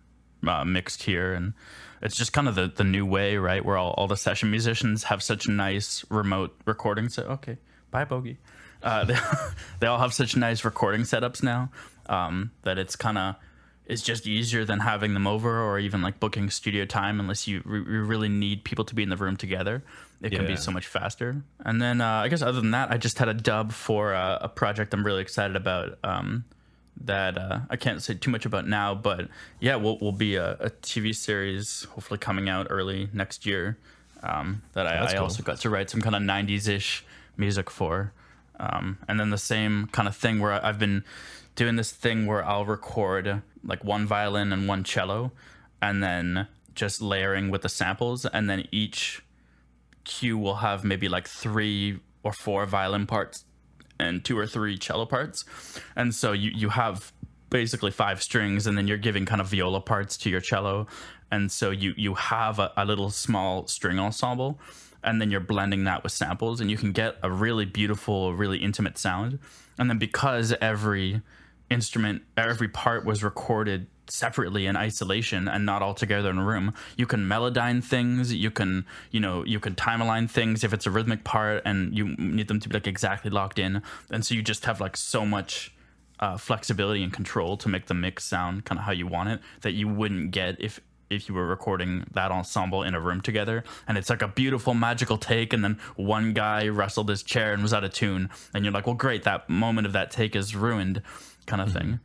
uh, 0.46 0.66
mixed 0.66 1.04
here, 1.04 1.34
and 1.34 1.54
it's 2.02 2.16
just 2.16 2.34
kind 2.34 2.48
of 2.48 2.56
the, 2.56 2.68
the 2.68 2.84
new 2.84 3.06
way, 3.06 3.38
right? 3.38 3.64
Where 3.64 3.78
all, 3.78 3.92
all 3.92 4.08
the 4.08 4.18
session 4.18 4.52
musicians 4.52 5.06
have 5.06 5.24
such 5.24 5.48
nice 5.48 6.06
remote 6.10 6.56
recording. 6.66 7.10
So 7.10 7.24
okay, 7.24 7.58
bye 7.90 8.06
bogey. 8.06 8.38
Uh, 8.84 9.04
they, 9.10 9.18
they 9.80 9.88
all 9.88 10.00
have 10.00 10.14
such 10.14 10.36
nice 10.36 10.64
recording 10.66 11.02
setups 11.02 11.42
now 11.44 11.70
um, 12.08 12.52
that 12.64 12.78
it's 12.78 12.96
kind 12.96 13.18
of 13.18 13.36
it's 13.86 14.02
just 14.02 14.28
easier 14.28 14.66
than 14.66 14.80
having 14.80 15.14
them 15.14 15.26
over 15.26 15.62
or 15.64 15.80
even 15.80 16.02
like 16.02 16.20
booking 16.20 16.50
studio 16.50 16.84
time 16.84 17.22
unless 17.22 17.48
you, 17.48 17.62
re- 17.64 17.80
you 17.80 18.04
really 18.04 18.28
need 18.28 18.66
people 18.66 18.84
to 18.84 18.94
be 18.94 19.02
in 19.02 19.08
the 19.08 19.16
room 19.16 19.38
together. 19.38 19.82
It 20.22 20.32
can 20.32 20.42
Yeah. 20.42 20.48
be 20.48 20.56
so 20.58 20.72
much 20.72 20.86
faster. 20.88 21.42
And 21.60 21.82
then 21.82 22.02
uh, 22.02 22.06
I 22.06 22.28
guess 22.28 22.42
other 22.42 22.60
than 22.60 22.72
that, 22.72 22.92
I 22.92 22.98
just 22.98 23.18
had 23.18 23.30
a 23.30 23.34
dub 23.34 23.72
for 23.72 24.14
uh, 24.14 24.40
a 24.42 24.50
project 24.50 24.94
I'm 24.94 25.06
really 25.06 25.22
excited 25.22 25.56
about. 25.56 25.98
Um, 26.04 26.44
that 27.06 27.38
uh, 27.38 27.60
I 27.70 27.76
can't 27.78 28.02
say 28.02 28.16
too 28.16 28.32
much 28.32 28.46
about 28.46 28.68
now, 28.68 28.96
but 28.96 29.30
yeah, 29.60 29.76
will 29.76 30.00
will 30.00 30.12
be 30.12 30.36
a, 30.36 30.54
a 30.54 30.70
TV 30.72 31.16
series 31.16 31.84
hopefully 31.92 32.18
coming 32.18 32.50
out 32.50 32.68
early 32.72 33.08
next 33.14 33.46
year. 33.46 33.78
Um, 34.24 34.64
that 34.74 34.88
I, 34.88 35.06
I 35.06 35.14
cool. 35.14 35.24
also 35.24 35.44
got 35.44 35.60
to 35.60 35.70
write 35.70 35.92
some 35.92 36.02
kind 36.02 36.16
of 36.16 36.24
'90s 36.24 36.68
ish 36.68 37.06
music 37.38 37.70
for, 37.70 38.14
um, 38.60 38.98
and 39.08 39.20
then 39.20 39.30
the 39.30 39.38
same 39.38 39.88
kind 39.92 40.08
of 40.08 40.16
thing 40.16 40.40
where 40.40 40.64
I've 40.66 40.80
been 40.80 41.04
doing 41.56 41.76
this 41.76 41.92
thing 41.92 42.26
where 42.26 42.46
I'll 42.46 42.66
record 42.66 43.42
like 43.64 43.84
one 43.84 44.06
violin 44.06 44.54
and 44.54 44.68
one 44.68 44.84
cello, 44.84 45.32
and 45.82 46.04
then 46.04 46.48
just 46.76 47.02
layering 47.02 47.50
with 47.50 47.64
the 47.64 47.70
samples, 47.70 48.26
and 48.26 48.50
then 48.50 48.68
each 48.72 49.22
cue 50.04 50.38
will 50.38 50.56
have 50.56 50.84
maybe 50.84 51.10
like 51.10 51.28
three 51.28 52.00
or 52.24 52.32
four 52.32 52.66
violin 52.66 53.06
parts 53.06 53.46
and 54.00 54.24
two 54.24 54.38
or 54.38 54.48
three 54.48 54.78
cello 54.78 55.06
parts. 55.06 55.44
And 55.96 56.14
so 56.14 56.32
you, 56.32 56.52
you 56.54 56.70
have 56.70 57.12
basically 57.50 57.92
five 57.92 58.22
strings 58.22 58.68
and 58.68 58.78
then 58.78 58.88
you're 58.88 58.98
giving 58.98 59.26
kind 59.26 59.42
of 59.42 59.48
viola 59.48 59.82
parts 59.82 60.18
to 60.18 60.30
your 60.30 60.42
cello. 60.42 60.88
And 61.32 61.52
so 61.52 61.72
you, 61.72 61.94
you 61.98 62.14
have 62.14 62.60
a, 62.60 62.72
a 62.78 62.86
little 62.86 63.10
small 63.10 63.68
string 63.68 64.00
ensemble 64.00 64.60
and 65.08 65.22
then 65.22 65.32
you're 65.32 65.40
blending 65.40 65.86
that 65.86 66.04
with 66.04 66.12
samples 66.12 66.60
and 66.60 66.70
you 66.70 66.76
can 66.76 66.92
get 66.92 67.16
a 67.24 67.32
really 67.32 67.64
beautiful, 67.64 68.34
really 68.36 68.58
intimate 68.58 68.98
sound. 68.98 69.40
And 69.80 69.90
then 69.90 69.98
because 69.98 70.54
every 70.60 71.22
instrument, 71.70 72.24
every 72.36 72.68
part 72.68 73.06
was 73.06 73.24
recorded 73.24 73.88
separately 74.08 74.66
in 74.66 74.76
isolation 74.76 75.48
and 75.48 75.66
not 75.66 75.82
all 75.82 75.94
together 75.94 76.30
in 76.30 76.38
a 76.38 76.44
room. 76.44 76.74
You 76.98 77.06
can 77.06 77.22
melodyne 77.22 77.82
things, 77.82 78.34
you 78.34 78.52
can, 78.52 78.86
you 79.10 79.22
know, 79.22 79.46
you 79.46 79.62
can 79.62 79.76
time 79.76 80.02
align 80.02 80.28
things 80.28 80.66
if 80.66 80.74
it's 80.74 80.86
a 80.86 80.92
rhythmic 80.92 81.24
part 81.24 81.62
and 81.66 81.98
you 81.98 82.10
need 82.18 82.50
them 82.50 82.60
to 82.60 82.70
be 82.70 82.74
like 82.74 82.88
exactly 82.88 83.32
locked 83.32 83.60
in. 83.60 83.82
And 84.12 84.26
so 84.26 84.36
you 84.36 84.42
just 84.42 84.66
have 84.66 84.82
like 84.82 84.98
so 84.98 85.26
much 85.26 85.74
uh, 86.20 86.36
flexibility 86.36 87.02
and 87.02 87.14
control 87.14 87.56
to 87.58 87.70
make 87.70 87.86
the 87.86 87.94
mix 87.94 88.26
sound 88.26 88.66
kind 88.66 88.80
of 88.80 88.86
how 88.86 88.92
you 88.92 89.08
want 89.08 89.30
it 89.30 89.40
that 89.62 89.74
you 89.74 89.88
wouldn't 89.88 90.32
get 90.32 90.60
if 90.60 90.82
if 91.10 91.28
you 91.30 91.36
were 91.36 91.48
recording 91.48 92.06
that 92.14 92.32
ensemble 92.32 92.84
in 92.84 92.94
a 92.94 93.00
room 93.00 93.22
together 93.22 93.64
and 93.88 93.98
it's 93.98 94.10
like 94.10 94.22
a 94.22 94.28
beautiful 94.28 94.74
magical 94.74 95.18
take 95.18 95.54
and 95.54 95.64
then 95.64 95.80
one 95.96 96.34
guy 96.34 96.68
wrestled 96.68 97.10
his 97.10 97.24
chair 97.24 97.54
and 97.54 97.62
was 97.62 97.74
out 97.74 97.84
of 97.84 97.94
tune 97.94 98.30
and 98.54 98.64
you're 98.64 98.74
like 98.74 98.86
well 98.86 98.96
great 98.96 99.24
that 99.24 99.50
moment 99.50 99.88
of 99.88 99.94
that 99.94 100.12
take 100.12 100.36
is 100.36 100.56
ruined 100.56 101.02
kind 101.46 101.62
of 101.62 101.70
mm-hmm. 101.70 101.78
thing 101.78 102.00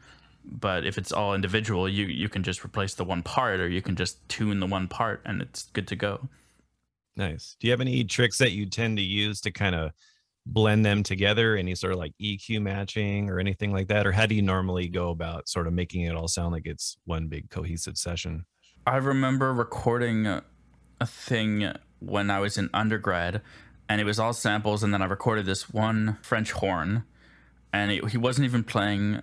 but 0.45 0.85
if 0.85 0.99
it's 0.99 1.13
all 1.13 1.35
individual 1.35 1.89
you 1.89 2.07
you 2.07 2.29
can 2.29 2.43
just 2.43 2.65
replace 2.65 2.95
the 2.95 3.05
one 3.05 3.23
part 3.23 3.61
or 3.61 3.69
you 3.69 3.83
can 3.83 3.97
just 3.97 4.29
tune 4.29 4.61
the 4.61 4.67
one 4.67 4.89
part 4.89 5.21
and 5.25 5.41
it's 5.43 5.65
good 5.73 5.87
to 5.87 5.97
go 5.97 6.29
Nice. 7.17 7.57
Do 7.61 7.67
you 7.67 7.73
have 7.73 7.81
any 7.81 8.05
tricks 8.05 8.39
that 8.39 8.53
you 8.53 8.67
tend 8.67 8.97
to 8.97 9.03
use 9.03 9.41
to 9.43 9.51
kind 9.51 9.75
of 9.75 9.93
blend 10.47 10.85
them 10.85 11.03
together? 11.03 11.57
Any 11.57 11.75
sort 11.75 11.93
of 11.93 11.99
like 11.99 12.15
EQ 12.21 12.63
matching 12.63 13.29
or 13.29 13.39
anything 13.39 13.73
like 13.73 13.89
that? 13.89 14.07
Or 14.07 14.13
how 14.13 14.27
do 14.27 14.35
you 14.35 14.43
normally 14.43 14.89
go 14.89 15.11
about 15.11 15.49
sort 15.49 15.67
of 15.67 15.73
making 15.73 16.03
it 16.03 16.17
all 16.17 16.29
sound 16.29 16.53
like 16.53 16.67
it's 16.67 16.97
one 17.05 17.29
big 17.29 17.51
cohesive 17.51 17.99
session? 17.99 18.47
I 18.85 18.97
remember 18.97 19.55
recording 19.55 20.27
a 20.27 21.07
thing 21.07 21.73
when 22.01 22.31
I 22.31 22.41
was 22.41 22.59
in 22.59 22.69
undergrad, 22.75 23.41
and 23.89 24.01
it 24.01 24.05
was 24.05 24.19
all 24.19 24.33
samples. 24.33 24.83
And 24.83 24.93
then 24.93 25.01
I 25.01 25.05
recorded 25.05 25.47
this 25.47 25.71
one 25.71 26.19
French 26.23 26.51
horn, 26.51 27.05
and 27.73 27.93
it, 27.93 28.09
he 28.11 28.19
wasn't 28.19 28.47
even 28.47 28.65
playing 28.65 29.23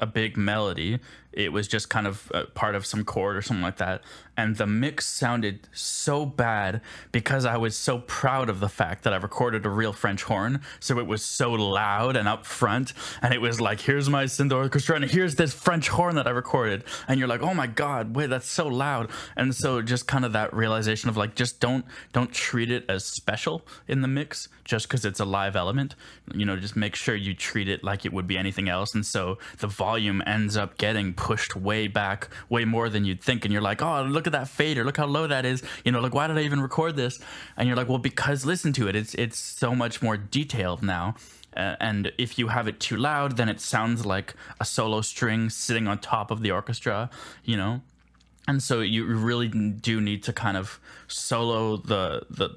a 0.00 0.06
big 0.06 0.36
melody. 0.36 0.98
It 1.38 1.52
was 1.52 1.68
just 1.68 1.88
kind 1.88 2.06
of 2.06 2.30
a 2.34 2.44
part 2.46 2.74
of 2.74 2.84
some 2.84 3.04
chord 3.04 3.36
or 3.36 3.42
something 3.42 3.62
like 3.62 3.76
that. 3.76 4.02
And 4.36 4.56
the 4.56 4.66
mix 4.66 5.06
sounded 5.06 5.68
so 5.72 6.26
bad 6.26 6.80
because 7.12 7.44
I 7.44 7.56
was 7.56 7.76
so 7.76 7.98
proud 8.00 8.48
of 8.48 8.60
the 8.60 8.68
fact 8.68 9.04
that 9.04 9.12
I 9.12 9.16
recorded 9.16 9.64
a 9.64 9.68
real 9.68 9.92
French 9.92 10.24
horn. 10.24 10.60
So 10.80 10.98
it 10.98 11.06
was 11.06 11.24
so 11.24 11.52
loud 11.52 12.16
and 12.16 12.28
up 12.28 12.44
front. 12.44 12.92
And 13.22 13.32
it 13.32 13.40
was 13.40 13.60
like, 13.60 13.80
here's 13.80 14.08
my 14.08 14.24
synth 14.24 14.52
orchestra, 14.52 14.96
and 14.96 15.04
here's 15.04 15.36
this 15.36 15.52
French 15.52 15.88
horn 15.88 16.16
that 16.16 16.26
I 16.26 16.30
recorded. 16.30 16.84
And 17.06 17.18
you're 17.18 17.28
like, 17.28 17.42
oh 17.42 17.54
my 17.54 17.66
God, 17.66 18.16
wait, 18.16 18.30
that's 18.30 18.48
so 18.48 18.66
loud. 18.66 19.10
And 19.36 19.54
so 19.54 19.80
just 19.80 20.06
kind 20.06 20.24
of 20.24 20.32
that 20.32 20.52
realization 20.52 21.08
of 21.08 21.16
like, 21.16 21.34
just 21.34 21.60
don't 21.60 21.84
don't 22.12 22.32
treat 22.32 22.70
it 22.70 22.84
as 22.88 23.04
special 23.04 23.64
in 23.86 24.00
the 24.00 24.08
mix 24.08 24.48
just 24.64 24.88
because 24.88 25.04
it's 25.04 25.20
a 25.20 25.24
live 25.24 25.56
element. 25.56 25.94
You 26.34 26.44
know, 26.44 26.56
just 26.56 26.76
make 26.76 26.94
sure 26.94 27.14
you 27.14 27.34
treat 27.34 27.68
it 27.68 27.82
like 27.84 28.04
it 28.04 28.12
would 28.12 28.26
be 28.26 28.36
anything 28.36 28.68
else. 28.68 28.94
And 28.94 29.04
so 29.04 29.38
the 29.58 29.66
volume 29.66 30.22
ends 30.26 30.56
up 30.56 30.78
getting 30.78 31.14
pushed 31.28 31.54
way 31.54 31.88
back, 31.88 32.30
way 32.48 32.64
more 32.64 32.88
than 32.88 33.04
you'd 33.04 33.22
think. 33.22 33.44
And 33.44 33.52
you're 33.52 33.68
like, 33.70 33.82
oh, 33.82 34.02
look 34.02 34.26
at 34.26 34.32
that 34.32 34.48
fader, 34.48 34.82
look 34.82 34.96
how 34.96 35.04
low 35.04 35.26
that 35.26 35.44
is. 35.44 35.62
You 35.84 35.92
know, 35.92 36.00
like 36.00 36.14
why 36.14 36.26
did 36.26 36.38
I 36.38 36.42
even 36.42 36.62
record 36.62 36.96
this? 36.96 37.20
And 37.54 37.68
you're 37.68 37.76
like, 37.76 37.90
well, 37.90 37.98
because 37.98 38.46
listen 38.46 38.72
to 38.72 38.88
it, 38.88 38.96
it's 38.96 39.14
it's 39.14 39.38
so 39.38 39.74
much 39.74 40.00
more 40.00 40.16
detailed 40.16 40.82
now. 40.82 41.16
Uh, 41.54 41.76
and 41.80 42.12
if 42.16 42.38
you 42.38 42.48
have 42.48 42.66
it 42.66 42.80
too 42.80 42.96
loud, 42.96 43.36
then 43.36 43.50
it 43.50 43.60
sounds 43.60 44.06
like 44.06 44.34
a 44.58 44.64
solo 44.64 45.02
string 45.02 45.50
sitting 45.50 45.86
on 45.86 45.98
top 45.98 46.30
of 46.30 46.40
the 46.40 46.50
orchestra. 46.50 47.10
You 47.44 47.58
know, 47.58 47.82
and 48.46 48.62
so 48.62 48.80
you 48.80 49.04
really 49.04 49.48
do 49.48 50.00
need 50.00 50.22
to 50.22 50.32
kind 50.32 50.56
of 50.56 50.80
solo 51.08 51.76
the 51.76 52.22
the 52.30 52.56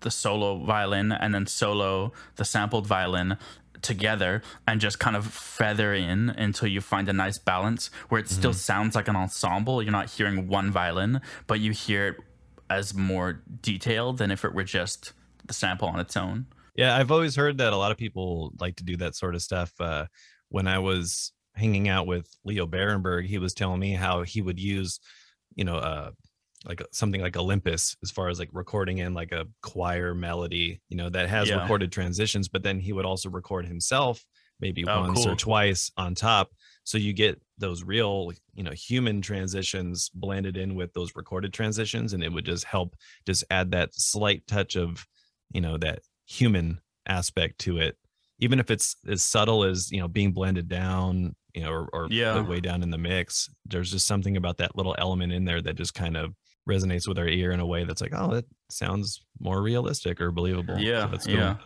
the 0.00 0.10
solo 0.12 0.58
violin 0.58 1.10
and 1.10 1.34
then 1.34 1.46
solo 1.48 2.12
the 2.36 2.44
sampled 2.44 2.86
violin 2.86 3.36
together 3.82 4.42
and 4.66 4.80
just 4.80 4.98
kind 4.98 5.16
of 5.16 5.26
feather 5.26 5.94
in 5.94 6.30
until 6.30 6.68
you 6.68 6.80
find 6.80 7.08
a 7.08 7.12
nice 7.12 7.38
balance 7.38 7.90
where 8.08 8.20
it 8.20 8.28
still 8.28 8.52
sounds 8.52 8.94
like 8.94 9.08
an 9.08 9.16
ensemble. 9.16 9.82
You're 9.82 9.92
not 9.92 10.10
hearing 10.10 10.48
one 10.48 10.70
violin 10.70 11.20
but 11.46 11.60
you 11.60 11.72
hear 11.72 12.08
it 12.08 12.16
as 12.70 12.94
more 12.94 13.42
detailed 13.62 14.18
than 14.18 14.30
if 14.30 14.44
it 14.44 14.54
were 14.54 14.64
just 14.64 15.12
the 15.46 15.54
sample 15.54 15.88
on 15.88 16.00
its 16.00 16.16
own. 16.16 16.46
Yeah, 16.76 16.96
I've 16.96 17.10
always 17.10 17.34
heard 17.34 17.58
that 17.58 17.72
a 17.72 17.76
lot 17.76 17.90
of 17.90 17.96
people 17.96 18.52
like 18.60 18.76
to 18.76 18.84
do 18.84 18.96
that 18.98 19.16
sort 19.16 19.34
of 19.34 19.42
stuff. 19.42 19.72
Uh, 19.80 20.06
when 20.48 20.68
I 20.68 20.78
was 20.78 21.32
hanging 21.54 21.88
out 21.88 22.06
with 22.06 22.28
Leo 22.44 22.66
Birenberg, 22.66 23.26
he 23.26 23.38
was 23.38 23.54
telling 23.54 23.80
me 23.80 23.94
how 23.94 24.22
he 24.22 24.42
would 24.42 24.60
use, 24.60 25.00
you 25.56 25.64
know, 25.64 25.76
uh, 25.76 26.10
like 26.66 26.82
something 26.92 27.20
like 27.20 27.36
Olympus 27.36 27.96
as 28.02 28.10
far 28.10 28.28
as 28.28 28.38
like 28.38 28.50
recording 28.52 28.98
in 28.98 29.14
like 29.14 29.32
a 29.32 29.46
choir 29.62 30.14
melody, 30.14 30.80
you 30.88 30.96
know, 30.96 31.08
that 31.08 31.28
has 31.28 31.48
Yeah. 31.48 31.60
recorded 31.62 31.92
transitions, 31.92 32.48
but 32.48 32.62
then 32.62 32.80
he 32.80 32.92
would 32.92 33.04
also 33.04 33.30
record 33.30 33.66
himself 33.66 34.24
maybe 34.60 34.84
Oh, 34.84 34.98
once 35.00 35.24
or 35.24 35.36
twice 35.36 35.90
on 35.96 36.16
top. 36.16 36.50
So 36.82 36.98
you 36.98 37.12
get 37.12 37.40
those 37.58 37.84
real, 37.84 38.32
you 38.54 38.64
know, 38.64 38.72
human 38.72 39.20
transitions 39.20 40.10
blended 40.14 40.56
in 40.56 40.74
with 40.74 40.92
those 40.94 41.14
recorded 41.14 41.52
transitions, 41.52 42.12
and 42.12 42.24
it 42.24 42.32
would 42.32 42.44
just 42.44 42.64
help 42.64 42.96
just 43.24 43.44
add 43.50 43.70
that 43.70 43.94
slight 43.94 44.44
touch 44.48 44.74
of, 44.76 45.06
you 45.52 45.60
know, 45.60 45.76
that 45.78 46.00
human 46.26 46.80
aspect 47.06 47.58
to 47.60 47.78
it 47.78 47.96
even 48.40 48.60
if 48.60 48.70
it's 48.70 48.96
as 49.08 49.22
subtle 49.22 49.64
as 49.64 49.90
you 49.90 49.98
know 49.98 50.06
being 50.08 50.30
blended 50.32 50.68
down 50.68 51.34
you 51.54 51.62
know 51.62 51.70
or, 51.70 51.88
or 51.94 52.08
Yeah. 52.10 52.42
way 52.42 52.60
down 52.60 52.82
in 52.82 52.90
the 52.90 52.98
mix 52.98 53.48
there's 53.64 53.90
just 53.90 54.06
something 54.06 54.36
about 54.36 54.58
that 54.58 54.76
little 54.76 54.94
element 54.98 55.32
in 55.32 55.46
there 55.46 55.62
that 55.62 55.74
just 55.74 55.94
kind 55.94 56.16
of 56.18 56.34
resonates 56.68 57.08
with 57.08 57.18
our 57.18 57.26
ear 57.28 57.50
in 57.52 57.60
a 57.60 57.66
way 57.66 57.84
that's 57.84 58.00
like 58.00 58.12
oh 58.14 58.34
that 58.34 58.44
sounds 58.70 59.22
more 59.40 59.62
realistic 59.62 60.20
or 60.20 60.30
believable 60.30 60.76
So 60.76 60.82
Yeah, 60.82 61.06
that's 61.10 61.26
cool. 61.26 61.34
yeah. 61.36 61.56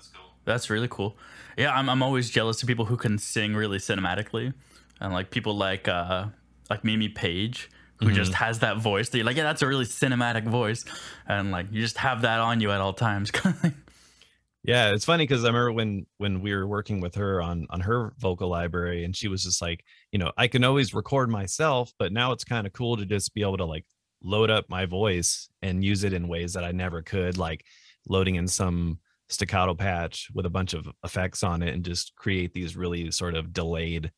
That's 0.44 0.70
really 0.70 0.88
cool. 0.88 1.16
Yeah, 1.56 1.72
I'm 1.72 1.88
I'm 1.88 2.02
always 2.02 2.30
jealous 2.30 2.62
of 2.62 2.66
people 2.68 2.84
who 2.84 2.96
can 2.96 3.18
sing 3.18 3.54
really 3.54 3.78
cinematically. 3.78 4.52
and 5.00 5.12
like 5.12 5.30
people 5.30 5.54
like 5.56 5.88
uh 5.88 6.26
like 6.70 6.84
Mimi 6.84 7.08
Page 7.08 7.70
who 8.00 8.10
just 8.10 8.34
has 8.34 8.58
that 8.58 8.78
voice 8.78 9.10
that 9.10 9.18
you're 9.18 9.24
like, 9.26 9.36
yeah, 9.36 9.44
that's 9.44 9.62
a 9.62 9.66
really 9.68 9.84
cinematic 9.84 10.44
voice, 10.44 10.84
and 11.28 11.52
like 11.52 11.66
you 11.70 11.80
just 11.80 11.96
have 11.98 12.22
that 12.22 12.40
on 12.40 12.60
you 12.60 12.72
at 12.72 12.80
all 12.80 12.92
times. 12.92 13.30
Yeah, 14.64 14.90
it's 14.92 15.04
funny 15.04 15.24
because 15.24 15.42
I 15.44 15.48
remember 15.48 15.72
when 15.72 16.06
when 16.18 16.40
we 16.40 16.54
were 16.54 16.66
working 16.68 17.00
with 17.00 17.16
her 17.16 17.42
on 17.42 17.66
on 17.70 17.80
her 17.80 18.12
vocal 18.18 18.48
library, 18.48 19.04
and 19.04 19.14
she 19.14 19.26
was 19.26 19.42
just 19.42 19.60
like, 19.60 19.84
you 20.12 20.20
know, 20.20 20.30
I 20.36 20.46
can 20.46 20.62
always 20.62 20.94
record 20.94 21.30
myself, 21.30 21.92
but 21.98 22.12
now 22.12 22.30
it's 22.30 22.44
kind 22.44 22.64
of 22.64 22.72
cool 22.72 22.96
to 22.96 23.04
just 23.04 23.34
be 23.34 23.42
able 23.42 23.56
to 23.56 23.64
like 23.64 23.84
load 24.22 24.50
up 24.50 24.66
my 24.68 24.86
voice 24.86 25.48
and 25.62 25.84
use 25.84 26.04
it 26.04 26.12
in 26.12 26.28
ways 26.28 26.54
that 26.54 26.64
I 26.64 26.72
never 26.72 27.02
could, 27.02 27.38
like 27.38 27.64
loading 28.08 28.36
in 28.36 28.48
some 28.48 28.98
staccato 29.28 29.74
patch 29.74 30.28
with 30.34 30.46
a 30.46 30.50
bunch 30.50 30.74
of 30.74 30.86
effects 31.04 31.42
on 31.42 31.62
it 31.62 31.74
and 31.74 31.84
just 31.84 32.14
create 32.16 32.52
these 32.52 32.76
really 32.76 33.10
sort 33.10 33.34
of 33.34 33.52
delayed, 33.52 34.12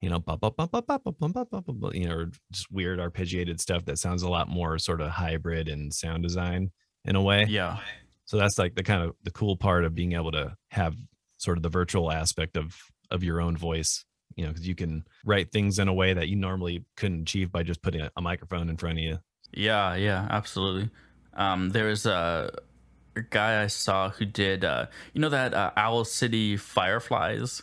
you 0.00 0.08
know, 0.08 0.18
bop, 0.18 0.40
bop, 0.40 0.56
bop, 0.56 0.70
bop, 0.70 0.86
bop, 0.86 1.04
bop, 1.04 1.18
bop, 1.18 1.50
bop, 1.50 1.64
bop, 1.66 1.94
you 1.94 2.08
know, 2.08 2.26
just 2.52 2.70
weird 2.70 2.98
arpeggiated 2.98 3.60
stuff 3.60 3.84
that 3.84 3.98
sounds 3.98 4.22
a 4.22 4.28
lot 4.28 4.48
more 4.48 4.78
sort 4.78 5.00
of 5.00 5.10
hybrid 5.10 5.68
in 5.68 5.90
sound 5.90 6.22
design 6.22 6.70
in 7.04 7.16
a 7.16 7.22
way. 7.22 7.46
yeah, 7.48 7.78
So 8.26 8.36
that's 8.36 8.58
like 8.58 8.74
the 8.74 8.82
kind 8.82 9.02
of 9.02 9.14
the 9.24 9.30
cool 9.30 9.56
part 9.56 9.84
of 9.84 9.94
being 9.94 10.12
able 10.12 10.32
to 10.32 10.54
have 10.70 10.94
sort 11.38 11.56
of 11.56 11.62
the 11.62 11.68
virtual 11.68 12.12
aspect 12.12 12.56
of 12.56 12.76
of 13.10 13.24
your 13.24 13.40
own 13.40 13.56
voice, 13.56 14.04
you 14.36 14.44
know, 14.44 14.50
because 14.50 14.68
you 14.68 14.74
can 14.74 15.04
write 15.24 15.50
things 15.50 15.78
in 15.78 15.88
a 15.88 15.92
way 15.92 16.12
that 16.12 16.28
you 16.28 16.36
normally 16.36 16.84
couldn't 16.96 17.22
achieve 17.22 17.50
by 17.50 17.62
just 17.62 17.82
putting 17.82 18.08
a 18.14 18.22
microphone 18.22 18.68
in 18.68 18.76
front 18.76 18.98
of 18.98 19.04
you. 19.04 19.18
Yeah, 19.52 19.94
yeah, 19.94 20.26
absolutely. 20.30 20.90
Um, 21.34 21.70
there 21.70 21.86
was 21.86 22.06
a, 22.06 22.50
a 23.16 23.22
guy 23.22 23.62
I 23.62 23.66
saw 23.68 24.10
who 24.10 24.24
did, 24.24 24.64
uh, 24.64 24.86
you 25.12 25.20
know, 25.20 25.28
that 25.30 25.54
uh, 25.54 25.70
Owl 25.76 26.04
City 26.04 26.56
Fireflies. 26.56 27.62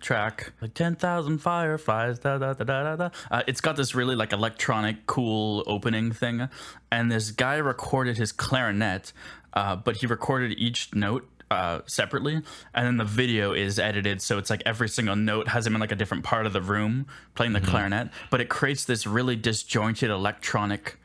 track 0.00 0.52
like 0.62 0.72
10,000 0.72 1.36
fireflies 1.38 2.18
da, 2.20 2.38
da, 2.38 2.54
da, 2.54 2.64
da, 2.64 2.82
da, 2.84 2.96
da. 2.96 3.10
Uh, 3.30 3.42
it's 3.46 3.60
got 3.60 3.76
this 3.76 3.94
really 3.94 4.16
like 4.16 4.32
electronic 4.32 5.04
cool 5.04 5.62
opening 5.66 6.10
thing 6.10 6.48
and 6.90 7.12
this 7.12 7.30
guy 7.30 7.56
recorded 7.56 8.16
his 8.16 8.32
clarinet 8.32 9.12
uh, 9.52 9.76
but 9.76 9.98
he 9.98 10.06
recorded 10.06 10.52
each 10.58 10.94
note 10.94 11.28
uh, 11.50 11.80
separately 11.84 12.40
and 12.74 12.86
then 12.86 12.96
the 12.96 13.04
video 13.04 13.52
is 13.52 13.78
edited 13.78 14.22
so 14.22 14.38
it's 14.38 14.48
like 14.48 14.62
every 14.64 14.88
single 14.88 15.16
note 15.16 15.48
has 15.48 15.66
him 15.66 15.74
in 15.74 15.80
like 15.82 15.92
a 15.92 15.96
different 15.96 16.24
part 16.24 16.46
of 16.46 16.54
the 16.54 16.62
room 16.62 17.06
playing 17.34 17.52
the 17.52 17.60
clarinet 17.60 18.08
but 18.30 18.40
it 18.40 18.48
creates 18.48 18.86
this 18.86 19.06
really 19.06 19.36
disjointed 19.36 20.08
electronic 20.10 20.97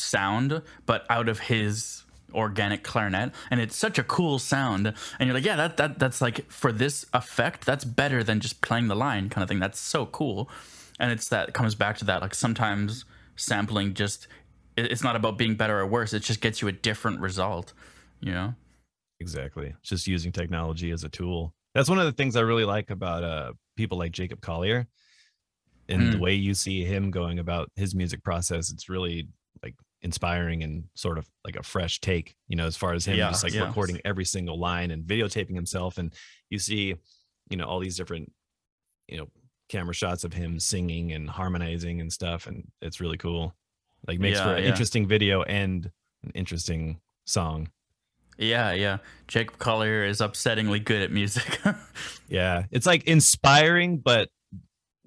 sound, 0.00 0.62
but 0.86 1.04
out 1.10 1.28
of 1.28 1.40
his 1.40 2.04
organic 2.32 2.84
clarinet, 2.84 3.32
and 3.50 3.60
it's 3.60 3.74
such 3.74 3.98
a 3.98 4.04
cool 4.04 4.38
sound. 4.38 4.94
And 5.18 5.26
you're 5.26 5.34
like, 5.34 5.44
yeah, 5.44 5.56
that 5.56 5.76
that 5.76 5.98
that's 5.98 6.20
like 6.20 6.50
for 6.50 6.72
this 6.72 7.04
effect, 7.12 7.66
that's 7.66 7.84
better 7.84 8.22
than 8.22 8.40
just 8.40 8.60
playing 8.60 8.88
the 8.88 8.94
line 8.96 9.28
kind 9.28 9.42
of 9.42 9.48
thing. 9.48 9.58
That's 9.60 9.80
so 9.80 10.06
cool. 10.06 10.48
And 10.98 11.10
it's 11.10 11.28
that 11.28 11.48
it 11.48 11.54
comes 11.54 11.74
back 11.74 11.98
to 11.98 12.04
that 12.06 12.20
like 12.22 12.34
sometimes 12.34 13.04
sampling 13.36 13.94
just 13.94 14.28
it's 14.76 15.02
not 15.02 15.16
about 15.16 15.36
being 15.38 15.54
better 15.56 15.78
or 15.80 15.86
worse. 15.86 16.12
It 16.12 16.22
just 16.22 16.40
gets 16.40 16.62
you 16.62 16.68
a 16.68 16.72
different 16.72 17.20
result. 17.20 17.72
You 18.20 18.32
know? 18.32 18.54
Exactly. 19.18 19.74
It's 19.80 19.88
just 19.88 20.06
using 20.06 20.32
technology 20.32 20.90
as 20.90 21.04
a 21.04 21.08
tool. 21.08 21.52
That's 21.74 21.88
one 21.88 21.98
of 21.98 22.04
the 22.04 22.12
things 22.12 22.36
I 22.36 22.40
really 22.40 22.64
like 22.64 22.90
about 22.90 23.24
uh 23.24 23.52
people 23.76 23.98
like 23.98 24.12
Jacob 24.12 24.40
Collier 24.40 24.86
and 25.88 26.12
the 26.12 26.16
Mm. 26.16 26.20
way 26.20 26.34
you 26.34 26.54
see 26.54 26.84
him 26.84 27.10
going 27.10 27.38
about 27.38 27.70
his 27.74 27.94
music 27.94 28.22
process. 28.22 28.70
It's 28.70 28.88
really 28.88 29.28
inspiring 30.02 30.62
and 30.62 30.84
sort 30.94 31.18
of 31.18 31.28
like 31.44 31.56
a 31.56 31.62
fresh 31.62 32.00
take, 32.00 32.34
you 32.48 32.56
know, 32.56 32.66
as 32.66 32.76
far 32.76 32.94
as 32.94 33.04
him 33.04 33.16
Yeah, 33.16 33.30
just 33.30 33.44
like 33.44 33.52
yeah. 33.52 33.66
recording 33.66 34.00
every 34.04 34.24
single 34.24 34.58
line 34.58 34.90
and 34.90 35.04
videotaping 35.04 35.54
himself. 35.54 35.98
And 35.98 36.12
you 36.48 36.58
see, 36.58 36.96
you 37.50 37.56
know, 37.56 37.66
all 37.66 37.80
these 37.80 37.96
different, 37.96 38.32
you 39.08 39.18
know, 39.18 39.28
camera 39.68 39.94
shots 39.94 40.24
of 40.24 40.32
him 40.32 40.58
singing 40.58 41.12
and 41.12 41.28
harmonizing 41.28 42.00
and 42.00 42.12
stuff. 42.12 42.46
And 42.46 42.66
it's 42.80 43.00
really 43.00 43.18
cool. 43.18 43.54
Like 44.06 44.18
makes 44.18 44.38
Yeah, 44.38 44.44
for 44.44 44.54
an 44.54 44.64
interesting 44.64 45.06
video 45.06 45.42
and 45.42 45.90
an 46.24 46.32
interesting 46.34 47.00
song. 47.26 47.68
Yeah, 48.38 48.72
yeah. 48.72 48.98
Jacob 49.28 49.58
Collier 49.58 50.04
is 50.04 50.20
upsettingly 50.20 50.82
good 50.84 51.02
at 51.02 51.10
music. 51.10 51.58
Yeah, 52.28 52.66
it's 52.70 52.86
like 52.86 53.04
inspiring 53.08 53.98
but 53.98 54.28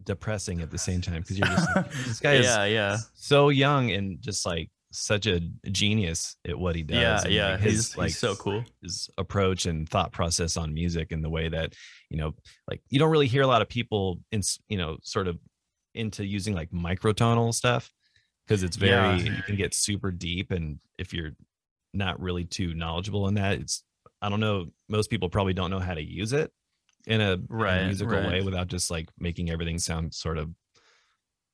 depressing 0.03 0.59
at 0.59 0.71
the 0.71 0.77
same 0.77 0.99
time 0.99 1.21
because 1.21 1.37
you're 1.37 1.47
just 1.47 1.69
like, 1.73 1.91
this 2.05 2.19
guy 2.19 2.33
is 2.33 2.45
yeah, 2.45 2.65
yeah. 2.65 2.97
so 3.13 3.47
young 3.47 3.91
and 3.91 4.21
just 4.21 4.45
like 4.45 4.69
such 4.93 5.25
a 5.25 5.39
genius 5.71 6.37
at 6.47 6.57
what 6.57 6.75
he 6.75 6.83
does. 6.83 6.97
Yeah, 6.97 7.21
and, 7.23 7.33
yeah. 7.33 7.49
like, 7.51 7.59
He's, 7.61 7.71
his 7.73 7.97
like 7.97 8.07
he's 8.09 8.17
so 8.19 8.35
cool. 8.35 8.63
his 8.81 9.09
approach 9.17 9.65
and 9.65 9.87
thought 9.89 10.11
process 10.11 10.55
on 10.57 10.73
music 10.73 11.11
and 11.11 11.23
the 11.23 11.29
way 11.29 11.49
that 11.49 11.73
you 12.09 12.17
know, 12.17 12.33
like 12.69 12.81
you 12.89 12.99
don't 12.99 13.11
really 13.11 13.27
hear 13.27 13.41
a 13.41 13.47
lot 13.47 13.61
of 13.61 13.69
people 13.69 14.19
in 14.31 14.41
you 14.67 14.77
know 14.77 14.97
sort 15.03 15.27
of 15.27 15.37
into 15.95 16.25
using 16.25 16.53
like 16.55 16.69
microtonal 16.71 17.53
stuff 17.53 17.91
because 18.47 18.63
it's 18.63 18.77
very 18.77 18.91
Yeah. 19.19 19.35
you 19.35 19.43
can 19.43 19.55
get 19.55 19.73
super 19.73 20.11
deep 20.11 20.51
and 20.51 20.79
if 20.97 21.13
you're 21.13 21.31
not 21.93 22.19
really 22.19 22.45
too 22.45 22.73
knowledgeable 22.73 23.27
in 23.27 23.35
that 23.35 23.59
it's 23.59 23.83
I 24.21 24.29
don't 24.29 24.39
know 24.39 24.67
most 24.89 25.09
people 25.09 25.29
probably 25.29 25.53
don't 25.53 25.69
know 25.69 25.79
how 25.79 25.93
to 25.93 26.01
use 26.03 26.33
it 26.33 26.51
in 27.05 27.21
a, 27.21 27.33
in 27.33 27.45
a 27.51 27.85
musical 27.85 28.17
right. 28.17 28.27
way 28.27 28.41
without 28.41 28.67
just 28.67 28.89
like 28.89 29.09
making 29.19 29.49
everything 29.49 29.77
sound 29.77 30.13
sort 30.13 30.37
of 30.37 30.49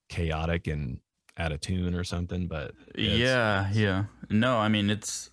chaotic 0.09 0.67
and 0.67 0.99
out 1.39 1.51
of 1.51 1.61
tune 1.61 1.95
or 1.95 2.03
something 2.03 2.47
but 2.47 2.73
Yeah, 2.95 3.69
yeah. 3.73 4.05
No, 4.29 4.57
I 4.57 4.67
mean 4.67 4.89
it's 4.89 5.29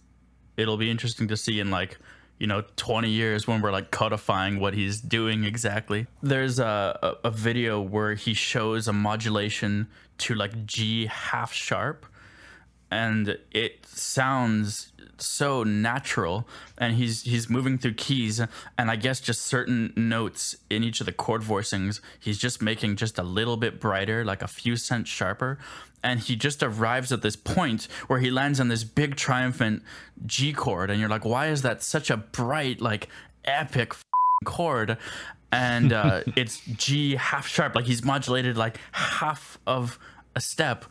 it'll 0.57 0.77
be 0.77 0.91
interesting 0.91 1.29
to 1.29 1.37
see 1.37 1.61
in 1.61 1.71
like 1.71 1.99
you 2.39 2.47
know 2.47 2.63
20 2.77 3.11
years 3.11 3.47
when 3.47 3.61
we're 3.61 3.73
like 3.73 3.91
codifying 3.91 4.61
what 4.61 4.75
he's 4.75 5.01
doing 5.01 5.45
exactly. 5.45 6.07
There's 6.23 6.59
a 6.59 6.99
a, 7.03 7.29
a 7.29 7.31
video 7.31 7.81
where 7.81 8.15
he 8.15 8.35
shows 8.35 8.89
a 8.89 8.93
modulation 8.93 9.89
to 10.19 10.35
like 10.35 10.67
G 10.67 11.07
half 11.07 11.53
sharp 11.53 12.07
and 12.91 13.39
it 13.51 13.85
sounds 13.87 14.93
so 15.19 15.63
natural 15.63 16.47
and 16.77 16.95
he's 16.95 17.23
he's 17.23 17.49
moving 17.49 17.79
through 17.79 17.95
keys 17.95 18.39
and 18.77 18.91
i 18.91 18.97
guess 18.97 19.19
just 19.19 19.43
certain 19.43 19.91
notes 19.97 20.57
in 20.69 20.85
each 20.85 21.01
of 21.01 21.07
the 21.07 21.13
chord 21.13 21.41
voicings 21.41 22.01
he's 22.21 22.37
just 22.37 22.61
making 22.61 22.97
just 22.97 23.19
a 23.19 23.23
little 23.23 23.57
bit 23.57 23.81
brighter 23.81 24.25
like 24.25 24.43
a 24.43 24.47
few 24.47 24.77
cents 24.77 25.09
sharper 25.09 25.59
and 26.03 26.21
he 26.21 26.37
just 26.37 26.63
arrives 26.63 27.11
at 27.13 27.23
this 27.23 27.35
point 27.35 27.89
where 28.09 28.19
he 28.19 28.31
lands 28.31 28.61
on 28.61 28.69
this 28.69 28.85
big 28.85 29.17
triumphant 29.17 29.83
g 30.27 30.53
chord 30.53 30.91
and 30.91 31.01
you're 31.01 31.09
like 31.09 31.25
why 31.25 31.47
is 31.47 31.63
that 31.63 31.83
such 31.83 32.11
a 32.11 32.17
bright 32.19 32.81
like 32.83 33.09
epic 33.47 33.95
chord? 34.45 34.99
And 35.53 35.93
uh, 35.93 36.23
it's 36.37 36.61
G 36.61 37.17
half 37.17 37.47
sharp, 37.47 37.75
like 37.75 37.87
he's 37.87 38.05
modulated 38.05 38.57
like 38.57 38.79
half 38.93 39.59
of 39.67 39.99
a 40.35 40.41
step, 40.41 40.85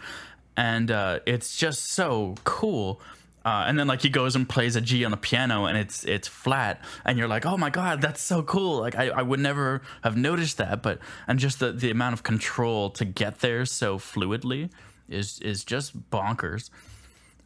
and 0.57 0.91
uh, 0.91 1.19
it's 1.25 1.57
just 1.57 1.91
so 1.91 2.35
cool. 2.43 3.01
Uh, 3.43 3.65
and 3.67 3.77
then 3.77 3.85
like 3.85 4.01
he 4.01 4.09
goes 4.09 4.35
and 4.35 4.49
plays 4.49 4.75
a 4.75 4.81
G 4.81 5.05
on 5.05 5.11
the 5.11 5.17
piano, 5.17 5.65
and 5.65 5.77
it's 5.77 6.03
it's 6.03 6.27
flat, 6.27 6.81
and 7.05 7.17
you're 7.17 7.27
like, 7.27 7.45
oh 7.45 7.57
my 7.57 7.69
god, 7.69 8.01
that's 8.01 8.21
so 8.21 8.41
cool! 8.41 8.79
Like 8.79 8.95
I, 8.95 9.09
I 9.09 9.21
would 9.21 9.39
never 9.39 9.83
have 10.03 10.17
noticed 10.17 10.57
that, 10.57 10.81
but 10.81 10.97
and 11.27 11.37
just 11.37 11.59
the 11.59 11.71
the 11.71 11.91
amount 11.91 12.13
of 12.13 12.23
control 12.23 12.89
to 12.91 13.05
get 13.05 13.39
there 13.39 13.65
so 13.65 13.99
fluidly 13.99 14.71
is 15.07 15.39
is 15.41 15.63
just 15.63 16.09
bonkers. 16.09 16.71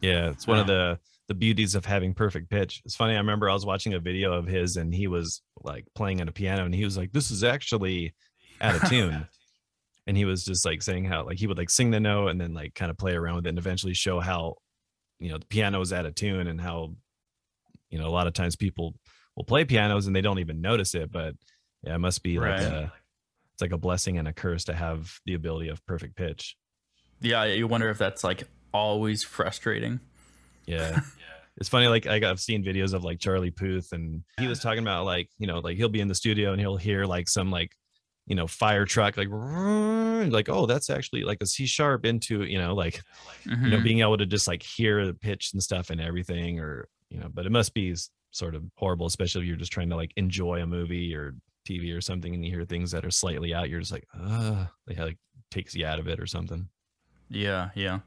Yeah, 0.00 0.30
it's 0.30 0.46
one 0.46 0.58
of 0.58 0.66
the 0.66 0.98
the 1.28 1.34
beauties 1.34 1.74
of 1.74 1.84
having 1.84 2.14
perfect 2.14 2.48
pitch. 2.48 2.82
It's 2.86 2.96
funny. 2.96 3.14
I 3.14 3.18
remember 3.18 3.50
I 3.50 3.52
was 3.52 3.66
watching 3.66 3.92
a 3.92 4.00
video 4.00 4.32
of 4.32 4.46
his, 4.46 4.76
and 4.76 4.94
he 4.94 5.06
was 5.06 5.42
like 5.62 5.84
playing 5.94 6.22
on 6.22 6.28
a 6.28 6.32
piano, 6.32 6.64
and 6.64 6.74
he 6.74 6.84
was 6.84 6.96
like, 6.96 7.12
"This 7.12 7.30
is 7.30 7.44
actually 7.44 8.14
out 8.60 8.74
of 8.74 8.88
tune." 8.88 9.28
and 10.06 10.16
he 10.16 10.24
was 10.24 10.44
just 10.44 10.64
like 10.64 10.82
saying 10.82 11.04
how 11.04 11.24
like 11.24 11.38
he 11.38 11.46
would 11.46 11.58
like 11.58 11.70
sing 11.70 11.90
the 11.90 12.00
note 12.00 12.28
and 12.28 12.40
then 12.40 12.54
like 12.54 12.74
kind 12.74 12.90
of 12.90 12.98
play 12.98 13.14
around 13.14 13.36
with 13.36 13.46
it, 13.46 13.50
and 13.50 13.58
eventually 13.58 13.94
show 13.94 14.20
how 14.20 14.56
you 15.18 15.30
know 15.30 15.38
the 15.38 15.46
piano 15.46 15.80
is 15.80 15.92
out 15.92 16.06
of 16.06 16.14
tune 16.14 16.46
and 16.46 16.60
how 16.60 16.94
you 17.90 17.98
know 17.98 18.06
a 18.06 18.10
lot 18.10 18.26
of 18.26 18.32
times 18.32 18.56
people 18.56 18.94
will 19.36 19.44
play 19.44 19.64
pianos 19.64 20.06
and 20.06 20.16
they 20.16 20.20
don't 20.20 20.38
even 20.38 20.60
notice 20.60 20.94
it, 20.94 21.10
but 21.10 21.34
yeah, 21.82 21.94
it 21.94 21.98
must 21.98 22.22
be 22.22 22.38
like 22.38 22.60
a 22.60 22.92
it's 23.54 23.62
like 23.62 23.72
a 23.72 23.78
blessing 23.78 24.18
and 24.18 24.28
a 24.28 24.32
curse 24.32 24.64
to 24.64 24.74
have 24.74 25.12
the 25.26 25.34
ability 25.34 25.68
of 25.68 25.84
perfect 25.86 26.16
pitch. 26.16 26.56
Yeah, 27.20 27.44
you 27.44 27.66
wonder 27.66 27.90
if 27.90 27.98
that's 27.98 28.24
like 28.24 28.44
always 28.72 29.22
frustrating. 29.22 30.00
Yeah. 30.66 31.00
It's 31.56 31.68
funny, 31.68 31.88
like 31.88 32.06
I've 32.06 32.40
seen 32.40 32.64
videos 32.64 32.94
of 32.94 33.04
like 33.04 33.18
Charlie 33.18 33.50
Puth, 33.50 33.92
and 33.92 34.22
he 34.38 34.46
was 34.46 34.60
talking 34.60 34.78
about 34.78 35.04
like 35.04 35.28
you 35.38 35.46
know 35.46 35.58
like 35.58 35.76
he'll 35.76 35.90
be 35.90 36.00
in 36.00 36.08
the 36.08 36.14
studio 36.14 36.52
and 36.52 36.60
he'll 36.60 36.78
hear 36.78 37.04
like 37.04 37.28
some 37.28 37.50
like 37.50 37.72
you 38.30 38.36
know 38.36 38.46
fire 38.46 38.86
truck 38.86 39.16
like 39.16 39.28
like 40.32 40.48
oh 40.48 40.64
that's 40.66 40.88
actually 40.88 41.22
like 41.24 41.38
a 41.42 41.46
C 41.46 41.66
sharp 41.66 42.04
into 42.06 42.44
you 42.44 42.58
know 42.58 42.74
like 42.74 43.02
you 43.44 43.70
know 43.70 43.78
Mhm. 43.78 43.82
being 43.84 44.00
able 44.00 44.16
to 44.18 44.26
just 44.26 44.46
like 44.46 44.62
hear 44.62 45.04
the 45.06 45.14
pitch 45.14 45.50
and 45.52 45.62
stuff 45.62 45.90
and 45.90 46.00
everything 46.00 46.60
or 46.60 46.88
you 47.10 47.18
know 47.20 47.28
but 47.32 47.44
it 47.44 47.50
must 47.52 47.74
be 47.74 47.94
sort 48.30 48.54
of 48.54 48.62
horrible 48.76 49.06
especially 49.06 49.42
if 49.42 49.48
you're 49.48 49.56
just 49.56 49.72
trying 49.72 49.90
to 49.90 49.96
like 49.96 50.12
enjoy 50.16 50.62
a 50.62 50.66
movie 50.66 51.14
or 51.14 51.34
TV 51.68 51.92
or 51.96 52.00
something 52.00 52.32
and 52.34 52.44
you 52.44 52.50
hear 52.52 52.64
things 52.64 52.92
that 52.92 53.04
are 53.04 53.10
slightly 53.10 53.52
out 53.52 53.68
you're 53.68 53.80
just 53.80 53.92
like 53.92 54.06
ah 54.16 54.70
like 54.86 54.98
like 54.98 55.18
takes 55.50 55.74
you 55.74 55.84
out 55.84 55.98
of 55.98 56.06
it 56.06 56.20
or 56.20 56.26
something. 56.26 56.68
Yeah, 57.28 57.70
yeah. 57.74 58.00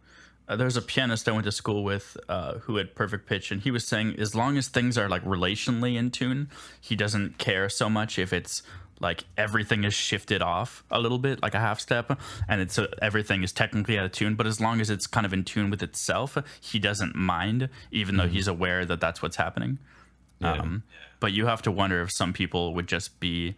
Uh, 0.48 0.56
there's 0.58 0.76
a 0.78 0.82
pianist 0.82 1.28
I 1.30 1.32
went 1.32 1.46
to 1.46 1.52
school 1.54 1.84
with 1.86 2.18
uh, 2.28 2.56
who 2.60 2.76
had 2.76 2.96
perfect 2.96 3.28
pitch, 3.28 3.52
and 3.52 3.62
he 3.62 3.72
was 3.72 3.88
saying 3.88 4.16
as 4.20 4.36
long 4.36 4.58
as 4.58 4.68
things 4.68 4.98
are 4.98 5.08
like 5.08 5.24
relationally 5.24 5.96
in 5.96 6.12
tune, 6.12 6.50
he 6.82 6.96
doesn't 6.98 7.38
care 7.38 7.70
so 7.70 7.90
much 7.90 8.20
if 8.20 8.34
it's 8.34 8.62
like 9.00 9.26
everything 9.38 9.84
is 9.84 9.94
shifted 9.94 10.42
off 10.42 10.84
a 10.92 11.00
little 11.00 11.18
bit, 11.20 11.42
like 11.42 11.56
a 11.56 11.60
half 11.60 11.80
step, 11.80 12.20
and 12.48 12.62
it's 12.62 12.78
uh, 12.80 12.88
everything 13.02 13.44
is 13.44 13.52
technically 13.52 13.98
out 13.98 14.06
of 14.06 14.12
tune. 14.12 14.36
But 14.36 14.48
as 14.48 14.62
long 14.62 14.80
as 14.82 14.90
it's 14.90 15.08
kind 15.08 15.26
of 15.26 15.34
in 15.34 15.44
tune 15.44 15.70
with 15.70 15.84
itself, 15.84 16.38
he 16.62 16.80
doesn't 16.80 17.16
mind, 17.16 17.70
even 17.92 18.18
though 18.18 18.28
he's 18.28 18.48
aware 18.48 18.86
that 18.86 19.02
that's 19.02 19.22
what's 19.22 19.36
happening. 19.36 19.80
Yeah. 20.40 20.54
Um, 20.54 20.84
but 21.20 21.32
you 21.32 21.46
have 21.46 21.62
to 21.64 21.72
wonder 21.72 22.02
if 22.02 22.12
some 22.12 22.34
people 22.34 22.74
would 22.74 22.88
just 22.88 23.20
be 23.20 23.56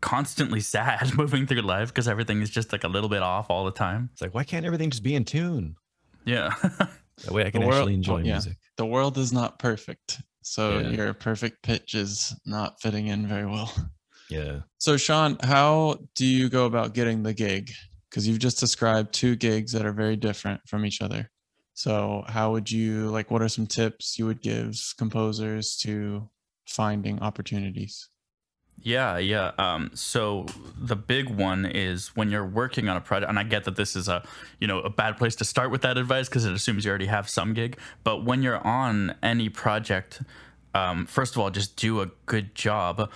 constantly 0.00 0.60
sad 0.74 1.14
moving 1.16 1.46
through 1.46 1.62
life 1.62 1.88
because 1.88 2.08
everything 2.08 2.42
is 2.42 2.50
just 2.50 2.72
like 2.72 2.84
a 2.84 2.88
little 2.88 3.08
bit 3.08 3.22
off 3.22 3.50
all 3.50 3.64
the 3.64 3.70
time. 3.70 4.10
It's 4.12 4.22
like, 4.22 4.34
why 4.34 4.44
can't 4.44 4.66
everything 4.66 4.90
just 4.90 5.02
be 5.02 5.14
in 5.14 5.24
tune? 5.24 5.76
Yeah. 6.24 6.54
That 7.24 7.32
way 7.32 7.46
I 7.46 7.50
can 7.50 7.60
world- 7.62 7.74
actually 7.74 7.94
enjoy 7.94 8.14
oh, 8.14 8.18
yeah. 8.24 8.32
music. 8.32 8.56
The 8.76 8.86
world 8.86 9.18
is 9.18 9.32
not 9.32 9.60
perfect. 9.60 10.20
So 10.42 10.80
Yeah. 10.80 10.88
your 10.88 11.14
perfect 11.14 11.62
pitch 11.62 11.94
is 11.94 12.34
not 12.44 12.80
fitting 12.80 13.06
in 13.06 13.28
very 13.28 13.46
well. 13.46 13.72
Yeah. 14.34 14.60
So 14.78 14.96
Sean, 14.96 15.38
how 15.42 15.98
do 16.14 16.26
you 16.26 16.48
go 16.48 16.66
about 16.66 16.94
getting 16.94 17.22
the 17.22 17.34
gig? 17.34 17.70
Because 18.10 18.26
you've 18.26 18.38
just 18.38 18.60
described 18.60 19.12
two 19.12 19.36
gigs 19.36 19.72
that 19.72 19.86
are 19.86 19.92
very 19.92 20.16
different 20.16 20.60
from 20.66 20.84
each 20.84 21.00
other. 21.00 21.30
So 21.74 22.24
how 22.28 22.52
would 22.52 22.70
you 22.70 23.08
like 23.10 23.30
what 23.30 23.42
are 23.42 23.48
some 23.48 23.66
tips 23.66 24.18
you 24.18 24.26
would 24.26 24.40
give 24.40 24.76
composers 24.98 25.76
to 25.78 26.28
finding 26.66 27.20
opportunities? 27.20 28.08
Yeah, 28.82 29.18
yeah. 29.18 29.52
Um, 29.58 29.90
so 29.94 30.46
the 30.78 30.96
big 30.96 31.30
one 31.30 31.64
is 31.64 32.08
when 32.16 32.30
you're 32.30 32.46
working 32.46 32.88
on 32.88 32.96
a 32.96 33.00
project, 33.00 33.30
and 33.30 33.38
I 33.38 33.44
get 33.44 33.64
that 33.64 33.76
this 33.76 33.96
is 33.96 34.08
a 34.08 34.22
you 34.60 34.66
know 34.66 34.80
a 34.80 34.90
bad 34.90 35.16
place 35.16 35.36
to 35.36 35.44
start 35.44 35.70
with 35.70 35.82
that 35.82 35.96
advice 35.96 36.28
because 36.28 36.44
it 36.44 36.52
assumes 36.52 36.84
you 36.84 36.90
already 36.90 37.06
have 37.06 37.28
some 37.28 37.54
gig. 37.54 37.78
But 38.02 38.24
when 38.24 38.42
you're 38.42 38.64
on 38.66 39.14
any 39.22 39.48
project, 39.48 40.22
um, 40.74 41.06
first 41.06 41.34
of 41.34 41.40
all, 41.40 41.50
just 41.50 41.76
do 41.76 42.00
a 42.00 42.10
good 42.26 42.54
job, 42.54 43.10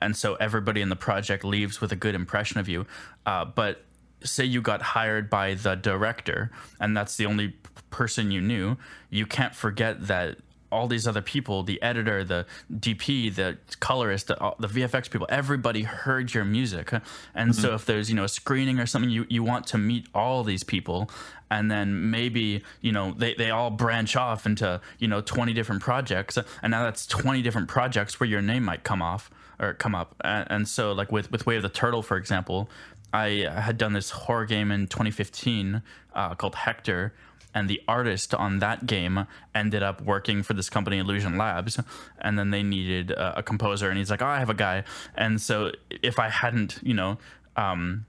and 0.00 0.16
so 0.16 0.34
everybody 0.36 0.80
in 0.80 0.88
the 0.88 0.96
project 0.96 1.44
leaves 1.44 1.80
with 1.80 1.92
a 1.92 1.96
good 1.96 2.14
impression 2.14 2.58
of 2.58 2.68
you. 2.68 2.86
Uh, 3.26 3.44
but 3.44 3.84
say 4.22 4.44
you 4.44 4.62
got 4.62 4.80
hired 4.80 5.28
by 5.28 5.54
the 5.54 5.74
director, 5.74 6.50
and 6.80 6.96
that's 6.96 7.16
the 7.16 7.26
only 7.26 7.54
person 7.90 8.30
you 8.30 8.40
knew, 8.40 8.76
you 9.10 9.26
can't 9.26 9.54
forget 9.54 10.06
that 10.06 10.38
all 10.72 10.88
these 10.88 11.06
other 11.06 11.22
people 11.22 11.62
the 11.62 11.80
editor 11.82 12.24
the 12.24 12.44
dp 12.72 13.32
the 13.36 13.56
colorist 13.78 14.26
the, 14.26 14.54
the 14.58 14.66
vfx 14.66 15.08
people 15.08 15.24
everybody 15.30 15.84
heard 15.84 16.34
your 16.34 16.44
music. 16.44 16.92
And 17.32 17.54
so 17.54 17.74
if 17.74 17.84
there's 17.86 18.10
you 18.10 18.16
know 18.16 18.24
a 18.24 18.28
screening 18.28 18.80
or 18.80 18.86
something 18.86 19.08
you, 19.08 19.24
you 19.28 19.44
want 19.44 19.68
to 19.68 19.78
meet 19.78 20.08
all 20.12 20.42
these 20.42 20.64
people 20.64 21.08
and 21.48 21.70
then 21.70 22.10
maybe 22.10 22.64
you 22.80 22.90
know 22.90 23.14
they, 23.16 23.34
they 23.34 23.50
all 23.50 23.70
branch 23.70 24.16
off 24.16 24.46
into 24.46 24.80
you 24.98 25.06
know 25.06 25.20
20 25.20 25.52
different 25.52 25.80
projects. 25.80 26.36
And 26.60 26.72
now 26.72 26.82
that's 26.82 27.06
20 27.06 27.40
different 27.42 27.68
projects 27.68 28.18
where 28.18 28.28
your 28.28 28.42
name 28.42 28.64
might 28.64 28.82
come 28.82 29.00
off 29.00 29.30
or 29.60 29.74
come 29.74 29.94
up. 29.94 30.14
And, 30.22 30.46
and 30.50 30.68
so 30.68 30.92
like 30.92 31.12
with 31.12 31.30
with 31.30 31.46
way 31.46 31.56
of 31.56 31.62
the 31.62 31.68
turtle 31.68 32.02
for 32.02 32.16
example 32.16 32.68
i 33.12 33.46
had 33.54 33.78
done 33.78 33.92
this 33.92 34.10
horror 34.10 34.44
game 34.44 34.70
in 34.70 34.86
2015 34.86 35.82
uh, 36.14 36.34
called 36.34 36.54
Hektor 36.54 37.12
and 37.54 37.68
the 37.68 37.80
artist 37.86 38.34
on 38.34 38.58
that 38.58 38.86
game 38.86 39.26
ended 39.54 39.82
up 39.82 40.00
working 40.00 40.42
for 40.42 40.54
this 40.54 40.68
company 40.68 40.98
illusion 40.98 41.38
labs 41.38 41.78
and 42.20 42.38
then 42.38 42.50
they 42.50 42.62
needed 42.62 43.12
a, 43.12 43.38
a 43.38 43.42
composer 43.42 43.88
and 43.88 43.98
he's 43.98 44.10
like 44.10 44.22
oh 44.22 44.26
i 44.26 44.38
have 44.38 44.50
a 44.50 44.54
guy. 44.54 44.84
And 45.16 45.40
so 45.40 45.70
if 45.90 46.18
i 46.18 46.28
hadn't 46.28 46.80
you 46.82 46.94
know 46.94 47.18
um, 47.56 48.06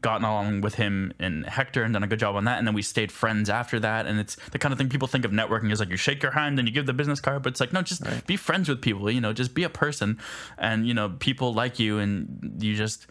gotten 0.00 0.24
along 0.24 0.60
with 0.60 0.74
him 0.74 1.12
and 1.18 1.46
Hektor 1.46 1.82
and 1.82 1.94
done 1.94 2.02
a 2.02 2.06
good 2.06 2.18
job 2.18 2.36
on 2.36 2.44
that. 2.44 2.58
And 2.58 2.66
then 2.66 2.74
we 2.74 2.82
stayed 2.82 3.10
friends 3.10 3.48
after 3.48 3.80
that. 3.80 4.06
And 4.06 4.20
it's 4.20 4.36
the 4.50 4.58
kind 4.58 4.72
of 4.72 4.78
thing 4.78 4.88
people 4.90 5.08
think 5.08 5.24
of 5.24 5.30
networking 5.30 5.72
is 5.72 5.80
like 5.80 5.88
you 5.88 5.96
shake 5.96 6.22
your 6.22 6.32
hand 6.32 6.58
and 6.58 6.68
you 6.68 6.74
give 6.74 6.84
the 6.86 6.92
business 6.92 7.20
card. 7.20 7.42
But 7.42 7.54
it's 7.54 7.60
like 7.60 7.72
no 7.72 7.80
just 7.82 8.04
Right. 8.04 8.26
be 8.26 8.36
friends 8.36 8.68
with 8.68 8.82
people 8.82 9.10
you 9.10 9.20
know 9.20 9.32
just 9.32 9.54
be 9.54 9.64
a 9.64 9.70
person. 9.70 10.18
And 10.58 10.86
you 10.86 10.92
know 10.94 11.10
people 11.18 11.54
like 11.54 11.78
you 11.78 11.98
and 11.98 12.58
you 12.60 12.76
just 12.76 13.06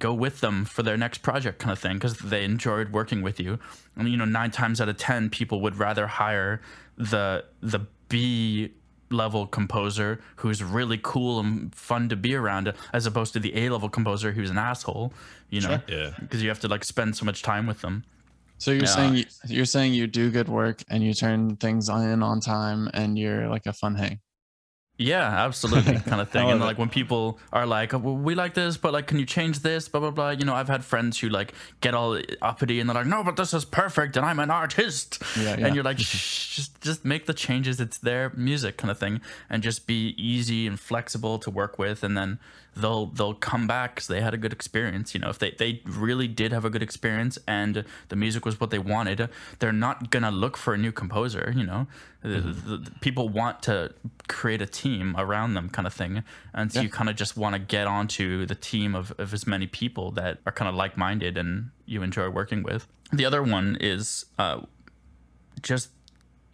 go 0.00 0.12
with 0.12 0.40
them 0.40 0.64
for 0.66 0.82
their 0.82 0.96
next 0.96 1.22
project 1.22 1.60
kind 1.60 1.72
of 1.72 1.78
thing 1.78 1.94
because 1.94 2.18
they 2.18 2.44
enjoyed 2.44 2.90
working 2.92 3.22
with 3.22 3.40
you. 3.40 3.58
And 3.96 4.08
you 4.08 4.16
know 4.18 4.26
nine 4.26 4.50
times 4.50 4.80
out 4.80 4.88
of 4.88 4.98
ten 4.98 5.30
people 5.30 5.60
would 5.62 5.76
rather 5.78 6.06
hire 6.06 6.60
the 6.98 7.44
the 7.62 7.86
b 8.08 8.70
level 9.14 9.46
composer 9.46 10.20
who's 10.36 10.62
really 10.62 10.98
cool 11.02 11.40
and 11.40 11.74
fun 11.74 12.08
to 12.08 12.16
be 12.16 12.34
around 12.34 12.72
as 12.92 13.06
opposed 13.06 13.32
to 13.32 13.40
the 13.40 13.52
a 13.56 13.70
level 13.70 13.88
composer 13.88 14.32
who's 14.32 14.50
an 14.50 14.58
asshole 14.58 15.12
you 15.50 15.60
know 15.60 15.68
Sure. 15.68 15.82
Yeah. 15.88 16.10
because 16.20 16.42
you 16.42 16.48
have 16.48 16.60
to 16.60 16.68
like 16.68 16.84
spend 16.84 17.16
so 17.16 17.24
much 17.24 17.42
time 17.42 17.66
with 17.66 17.80
them 17.80 18.04
So 18.58 18.70
you're 18.70 18.82
Yeah. 18.88 18.98
saying 18.98 19.14
you, 19.16 19.24
you're 19.56 19.64
saying 19.76 19.94
you 19.94 20.06
do 20.06 20.30
good 20.30 20.48
work 20.48 20.78
and 20.90 21.02
you 21.02 21.12
turn 21.14 21.56
things 21.56 21.88
in 21.88 22.22
on 22.22 22.40
time 22.40 22.80
and 22.94 23.18
you're 23.18 23.48
like 23.48 23.66
a 23.66 23.72
fun 23.72 23.94
hang. 23.96 24.20
Yeah, 24.96 25.26
absolutely, 25.26 25.98
kind 25.98 26.20
of 26.20 26.28
thing. 26.34 26.48
And 26.50 26.60
like 26.60 26.78
when 26.78 26.88
people 26.88 27.40
are 27.52 27.66
like, 27.66 27.92
oh, 27.94 27.98
well, 27.98 28.16
"We 28.16 28.36
like 28.36 28.54
this, 28.54 28.76
but 28.76 28.92
like, 28.92 29.08
can 29.08 29.18
you 29.18 29.26
change 29.26 29.60
this?" 29.60 29.88
Blah 29.88 30.00
blah 30.00 30.10
blah. 30.10 30.30
You 30.30 30.44
know, 30.44 30.54
I've 30.54 30.68
had 30.68 30.84
friends 30.84 31.18
who 31.18 31.28
like 31.28 31.52
get 31.80 31.94
all 31.94 32.20
uppity 32.40 32.78
and 32.78 32.88
they're 32.88 32.94
like, 32.94 33.06
"No, 33.06 33.24
but 33.24 33.34
this 33.34 33.52
is 33.52 33.64
perfect, 33.64 34.16
and 34.16 34.24
I'm 34.24 34.38
an 34.38 34.50
artist." 34.50 35.20
Yeah, 35.36 35.56
yeah. 35.56 35.66
And 35.66 35.74
you're 35.74 35.84
like, 35.84 35.98
Shh, 36.00 36.54
"Just 36.56 36.80
just 36.80 37.04
make 37.04 37.26
the 37.26 37.34
changes. 37.34 37.80
It's 37.80 37.98
their 37.98 38.30
music, 38.36 38.76
kind 38.76 38.90
of 38.90 38.98
thing, 38.98 39.20
and 39.50 39.64
just 39.64 39.88
be 39.88 40.14
easy 40.16 40.66
and 40.66 40.78
flexible 40.78 41.40
to 41.40 41.50
work 41.50 41.76
with, 41.76 42.04
and 42.04 42.16
then 42.16 42.38
they'll 42.76 43.06
they'll 43.06 43.34
come 43.34 43.66
back 43.66 43.94
because 43.94 44.08
they 44.08 44.20
had 44.20 44.34
a 44.34 44.36
good 44.36 44.52
experience. 44.52 45.14
You 45.14 45.20
know, 45.20 45.28
if 45.30 45.38
they 45.38 45.52
they 45.52 45.80
really 45.84 46.28
did 46.28 46.52
have 46.52 46.64
a 46.64 46.70
good 46.70 46.82
experience 46.82 47.38
and 47.46 47.84
the 48.08 48.16
music 48.16 48.44
was 48.44 48.58
what 48.60 48.70
they 48.70 48.78
wanted, 48.78 49.28
they're 49.58 49.72
not 49.72 50.10
gonna 50.10 50.30
look 50.30 50.56
for 50.56 50.74
a 50.74 50.78
new 50.78 50.92
composer. 50.92 51.52
You 51.56 51.64
know, 51.64 51.86
The- 52.22 52.40
the- 52.40 52.76
the 52.78 52.90
people 53.00 53.28
want 53.28 53.62
to 53.64 53.92
create 54.28 54.62
a 54.62 54.66
team 54.66 55.14
around 55.18 55.52
them, 55.54 55.68
kind 55.68 55.86
of 55.86 55.92
thing, 55.92 56.22
and 56.54 56.72
so 56.72 56.78
Yeah. 56.80 56.84
you 56.84 56.88
kind 56.90 57.10
of 57.10 57.16
just 57.16 57.36
want 57.36 57.52
to 57.54 57.58
get 57.58 57.86
onto 57.86 58.46
the 58.46 58.54
team 58.54 58.94
of, 58.94 59.12
of 59.18 59.34
as 59.34 59.46
many 59.46 59.66
people 59.66 60.10
that 60.12 60.40
are 60.46 60.52
kind 60.52 60.68
of 60.70 60.74
like 60.74 60.96
minded 60.96 61.36
and 61.36 61.70
you 61.84 62.02
enjoy 62.02 62.30
working 62.30 62.62
with. 62.62 62.86
The 63.12 63.26
other 63.26 63.42
one 63.42 63.76
is 63.78 64.24
uh, 64.38 64.62
just 65.62 65.90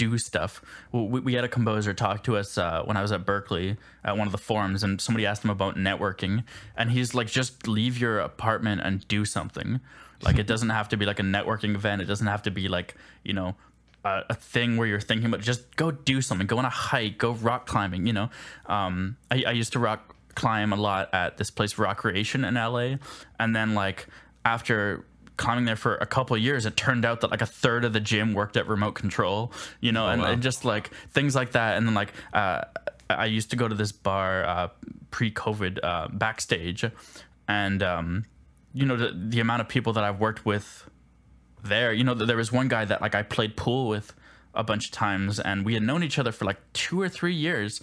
do 0.00 0.16
stuff. 0.16 0.62
We, 0.92 1.20
we 1.20 1.34
had 1.34 1.44
a 1.44 1.48
composer 1.48 1.92
talk 1.92 2.24
to 2.24 2.38
us 2.38 2.56
uh, 2.56 2.82
when 2.86 2.96
I 2.96 3.02
was 3.02 3.12
at 3.12 3.26
Berklee 3.26 3.76
at 4.02 4.16
one 4.16 4.26
of 4.26 4.32
the 4.32 4.38
forums, 4.38 4.82
and 4.82 4.98
somebody 4.98 5.26
asked 5.26 5.44
him 5.44 5.50
about 5.50 5.76
networking, 5.76 6.44
and 6.74 6.90
he's 6.90 7.14
like, 7.14 7.26
just 7.26 7.68
leave 7.68 7.98
your 7.98 8.18
apartment 8.18 8.80
and 8.82 9.06
do 9.08 9.26
something. 9.26 9.80
Like 10.22 10.38
it 10.38 10.46
doesn't 10.46 10.70
have 10.70 10.88
to 10.88 10.96
be 10.96 11.04
like 11.04 11.18
a 11.18 11.22
networking 11.22 11.74
event. 11.74 12.00
It 12.00 12.06
doesn't 12.06 12.26
have 12.26 12.42
to 12.42 12.50
be 12.50 12.68
like 12.68 12.94
you 13.24 13.34
know 13.34 13.56
a, 14.04 14.22
a 14.30 14.34
thing 14.34 14.78
where 14.78 14.86
you're 14.86 15.00
thinking 15.00 15.26
about. 15.26 15.40
Just 15.40 15.76
go 15.76 15.90
do 15.90 16.22
something. 16.22 16.46
Go 16.46 16.58
on 16.58 16.64
a 16.64 16.70
hike. 16.70 17.18
Go 17.18 17.32
rock 17.32 17.66
climbing. 17.66 18.06
You 18.06 18.14
know, 18.14 18.30
um, 18.66 19.16
I, 19.30 19.44
I 19.46 19.52
used 19.52 19.72
to 19.72 19.78
rock 19.78 20.14
climb 20.34 20.72
a 20.72 20.76
lot 20.76 21.10
at 21.12 21.36
this 21.36 21.50
place 21.50 21.74
Rockreation 21.74 22.46
in 22.46 22.54
LA, 22.54 22.96
and 23.38 23.54
then 23.54 23.74
like 23.74 24.06
after 24.44 25.04
climbing 25.40 25.64
there 25.64 25.74
for 25.74 25.96
a 25.96 26.06
couple 26.06 26.36
of 26.36 26.42
years, 26.42 26.66
it 26.66 26.76
turned 26.76 27.04
out 27.04 27.22
that 27.22 27.30
like 27.30 27.40
a 27.40 27.46
third 27.46 27.84
of 27.84 27.92
the 27.92 27.98
gym 27.98 28.34
worked 28.34 28.56
at 28.58 28.68
remote 28.68 28.92
control, 28.92 29.52
you 29.80 29.90
know, 29.90 30.06
and, 30.06 30.20
wow. 30.20 30.28
and 30.28 30.42
just 30.42 30.64
like 30.66 30.90
things 31.10 31.34
like 31.34 31.52
that. 31.52 31.78
And 31.78 31.86
then 31.86 31.94
like 31.94 32.12
uh, 32.34 32.62
I 33.08 33.24
used 33.24 33.50
to 33.50 33.56
go 33.56 33.66
to 33.66 33.74
this 33.74 33.90
bar 33.90 34.44
uh, 34.44 34.68
pre-COVID 35.10 35.78
uh, 35.82 36.08
backstage, 36.12 36.84
and 37.48 37.82
um, 37.82 38.26
you 38.74 38.84
know 38.84 38.96
the, 38.96 39.12
the 39.16 39.40
amount 39.40 39.62
of 39.62 39.68
people 39.68 39.94
that 39.94 40.04
I've 40.04 40.20
worked 40.20 40.44
with 40.44 40.88
there. 41.64 41.92
You 41.92 42.04
know, 42.04 42.14
th- 42.14 42.26
there 42.26 42.36
was 42.36 42.52
one 42.52 42.68
guy 42.68 42.84
that 42.84 43.00
like 43.00 43.14
I 43.14 43.22
played 43.22 43.56
pool 43.56 43.88
with 43.88 44.14
a 44.54 44.62
bunch 44.62 44.86
of 44.86 44.92
times, 44.92 45.40
and 45.40 45.64
we 45.64 45.72
had 45.72 45.82
known 45.82 46.02
each 46.02 46.18
other 46.18 46.32
for 46.32 46.44
like 46.44 46.60
two 46.74 47.00
or 47.00 47.08
three 47.08 47.34
years, 47.34 47.80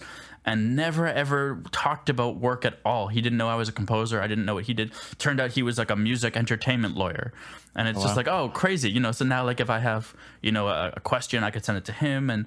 and 0.48 0.74
never 0.74 1.06
ever 1.06 1.62
talked 1.72 2.08
about 2.08 2.36
work 2.36 2.64
at 2.64 2.78
all. 2.84 3.08
He 3.08 3.20
didn't 3.20 3.38
know 3.38 3.48
I 3.48 3.54
was 3.54 3.68
a 3.68 3.72
composer. 3.72 4.20
I 4.20 4.26
didn't 4.26 4.46
know 4.46 4.54
what 4.54 4.64
he 4.64 4.74
did. 4.74 4.92
Turned 5.18 5.40
out 5.40 5.52
he 5.52 5.62
was 5.62 5.78
like 5.78 5.90
a 5.90 5.96
music 5.96 6.36
entertainment 6.36 6.96
lawyer, 6.96 7.32
and 7.76 7.86
it's 7.86 7.98
just 7.98 8.12
wow. 8.12 8.16
like 8.16 8.28
oh 8.28 8.48
crazy, 8.48 8.90
you 8.90 9.00
know. 9.00 9.12
So 9.12 9.24
now 9.24 9.44
like 9.44 9.60
if 9.60 9.70
I 9.70 9.78
have 9.78 10.14
you 10.42 10.50
know 10.50 10.68
a, 10.68 10.94
a 10.96 11.00
question, 11.00 11.44
I 11.44 11.50
could 11.50 11.64
send 11.64 11.78
it 11.78 11.84
to 11.86 11.92
him, 11.92 12.30
and 12.30 12.46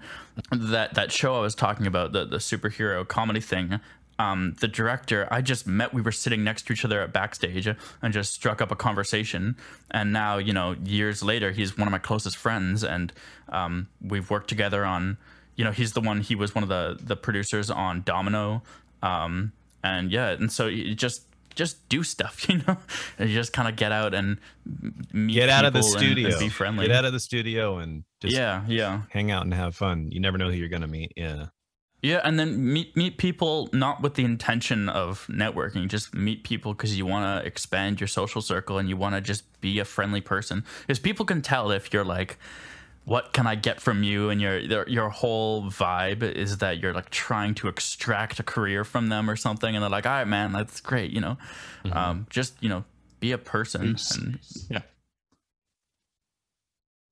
that 0.51 0.95
that 0.95 1.11
show 1.11 1.35
I 1.35 1.41
was 1.41 1.55
talking 1.55 1.85
about 1.85 2.11
the 2.11 2.25
the 2.25 2.37
superhero 2.37 3.07
comedy 3.07 3.39
thing 3.39 3.79
um, 4.21 4.55
the 4.59 4.67
director, 4.67 5.27
I 5.31 5.41
just 5.41 5.65
met. 5.65 5.93
We 5.93 6.01
were 6.01 6.11
sitting 6.11 6.43
next 6.43 6.67
to 6.67 6.73
each 6.73 6.85
other 6.85 7.01
at 7.01 7.11
backstage 7.11 7.67
and 7.67 8.13
just 8.13 8.33
struck 8.33 8.61
up 8.61 8.71
a 8.71 8.75
conversation. 8.75 9.55
And 9.89 10.13
now, 10.13 10.37
you 10.37 10.53
know, 10.53 10.75
years 10.83 11.23
later, 11.23 11.51
he's 11.51 11.77
one 11.77 11.87
of 11.87 11.91
my 11.91 11.97
closest 11.97 12.37
friends, 12.37 12.83
and 12.83 13.11
um, 13.49 13.87
we've 14.01 14.29
worked 14.29 14.47
together 14.47 14.85
on. 14.85 15.17
You 15.55 15.65
know, 15.65 15.71
he's 15.71 15.93
the 15.93 16.01
one. 16.01 16.21
He 16.21 16.35
was 16.35 16.55
one 16.55 16.63
of 16.63 16.69
the 16.69 16.97
the 17.03 17.15
producers 17.15 17.69
on 17.69 18.03
Domino, 18.03 18.63
um, 19.03 19.51
and 19.83 20.11
yeah, 20.11 20.29
and 20.31 20.51
so 20.51 20.67
you 20.67 20.95
just 20.95 21.23
just 21.55 21.87
do 21.89 22.01
stuff, 22.03 22.45
you 22.49 22.57
know, 22.67 22.77
and 23.19 23.29
you 23.29 23.35
just 23.35 23.51
kind 23.53 23.67
of 23.67 23.75
get 23.75 23.91
out 23.91 24.13
and 24.13 24.37
meet 25.11 25.33
Get 25.33 25.49
out 25.49 25.65
of 25.65 25.73
the 25.73 25.79
people 25.79 25.97
and- 25.97 26.03
and 26.07 26.15
studio. 26.33 26.39
be 26.39 26.49
friendly. 26.49 26.87
Get 26.87 26.95
out 26.95 27.05
of 27.05 27.13
the 27.13 27.19
studio 27.19 27.77
and 27.77 28.03
just 28.21 28.33
yeah, 28.35 28.63
yeah. 28.67 29.01
hang 29.09 29.31
out 29.31 29.43
and 29.43 29.53
have 29.53 29.75
fun. 29.75 30.09
You 30.11 30.19
never 30.21 30.37
know 30.37 30.49
who 30.49 30.55
you're 30.55 30.69
gonna 30.69 30.87
meet. 30.87 31.13
Yeah. 31.15 31.47
Yeah, 32.03 32.19
and 32.23 32.39
then 32.39 32.73
meet 32.73 32.97
meet 32.97 33.17
people 33.19 33.69
not 33.73 34.01
with 34.01 34.15
the 34.15 34.23
intention 34.23 34.89
of 34.89 35.27
networking. 35.27 35.87
Just 35.87 36.15
meet 36.15 36.43
people 36.43 36.73
because 36.73 36.97
you 36.97 37.05
want 37.05 37.43
to 37.43 37.45
expand 37.45 37.99
your 38.01 38.07
social 38.07 38.41
circle 38.41 38.79
and 38.79 38.89
you 38.89 38.97
want 38.97 39.13
to 39.13 39.21
just 39.21 39.43
be 39.61 39.77
a 39.77 39.85
friendly 39.85 40.21
person. 40.21 40.63
Because 40.81 40.97
people 40.97 41.25
can 41.27 41.43
tell 41.43 41.69
if 41.69 41.93
you're 41.93 42.03
like 42.05 42.39
what 43.03 43.33
can 43.33 43.47
I 43.47 43.55
get 43.55 43.81
from 43.81 44.03
you? 44.03 44.29
And 44.29 44.39
your 44.39 44.87
your 44.87 45.09
whole 45.09 45.63
vibe 45.63 46.23
is 46.23 46.57
that 46.57 46.79
you're 46.79 46.93
like 46.93 47.09
trying 47.09 47.55
to 47.55 47.67
extract 47.67 48.39
a 48.39 48.43
career 48.43 48.83
from 48.83 49.09
them 49.09 49.29
or 49.29 49.35
something, 49.35 49.75
and 49.75 49.81
they're 49.81 49.89
like, 49.89 50.05
all 50.05 50.11
right, 50.11 50.27
man, 50.27 50.51
that's 50.51 50.79
great, 50.79 51.11
you 51.11 51.21
know. 51.21 51.37
Mm-hmm. 51.83 51.97
Um, 51.97 52.27
just 52.29 52.53
you 52.61 52.69
know, 52.69 52.83
be 53.19 53.31
a 53.31 53.37
person. 53.37 53.97
And, 54.15 54.39
yeah. 54.69 54.81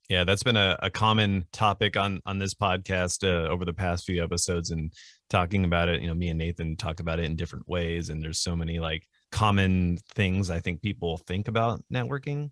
Yeah, 0.09 0.23
that's 0.23 0.41
been 0.41 0.57
a, 0.57 0.75
a 0.81 0.89
common 0.89 1.45
topic 1.51 1.95
on 1.95 2.21
on 2.25 2.39
this 2.39 2.53
podcast 2.53 3.23
uh, 3.23 3.47
over 3.47 3.63
the 3.63 3.73
past 3.73 4.05
few 4.05 4.23
episodes, 4.23 4.71
and 4.71 4.91
talking 5.29 5.65
about 5.65 5.89
it. 5.89 6.01
You 6.01 6.07
know, 6.07 6.15
me 6.15 6.29
and 6.29 6.39
Nathan 6.39 6.75
talk 6.75 6.99
about 6.99 7.19
it 7.19 7.25
in 7.25 7.35
different 7.35 7.67
ways, 7.67 8.09
and 8.09 8.21
there's 8.21 8.39
so 8.39 8.55
many 8.55 8.79
like 8.79 9.07
common 9.31 9.99
things 10.15 10.49
I 10.49 10.59
think 10.59 10.81
people 10.81 11.17
think 11.17 11.47
about 11.47 11.83
networking, 11.93 12.51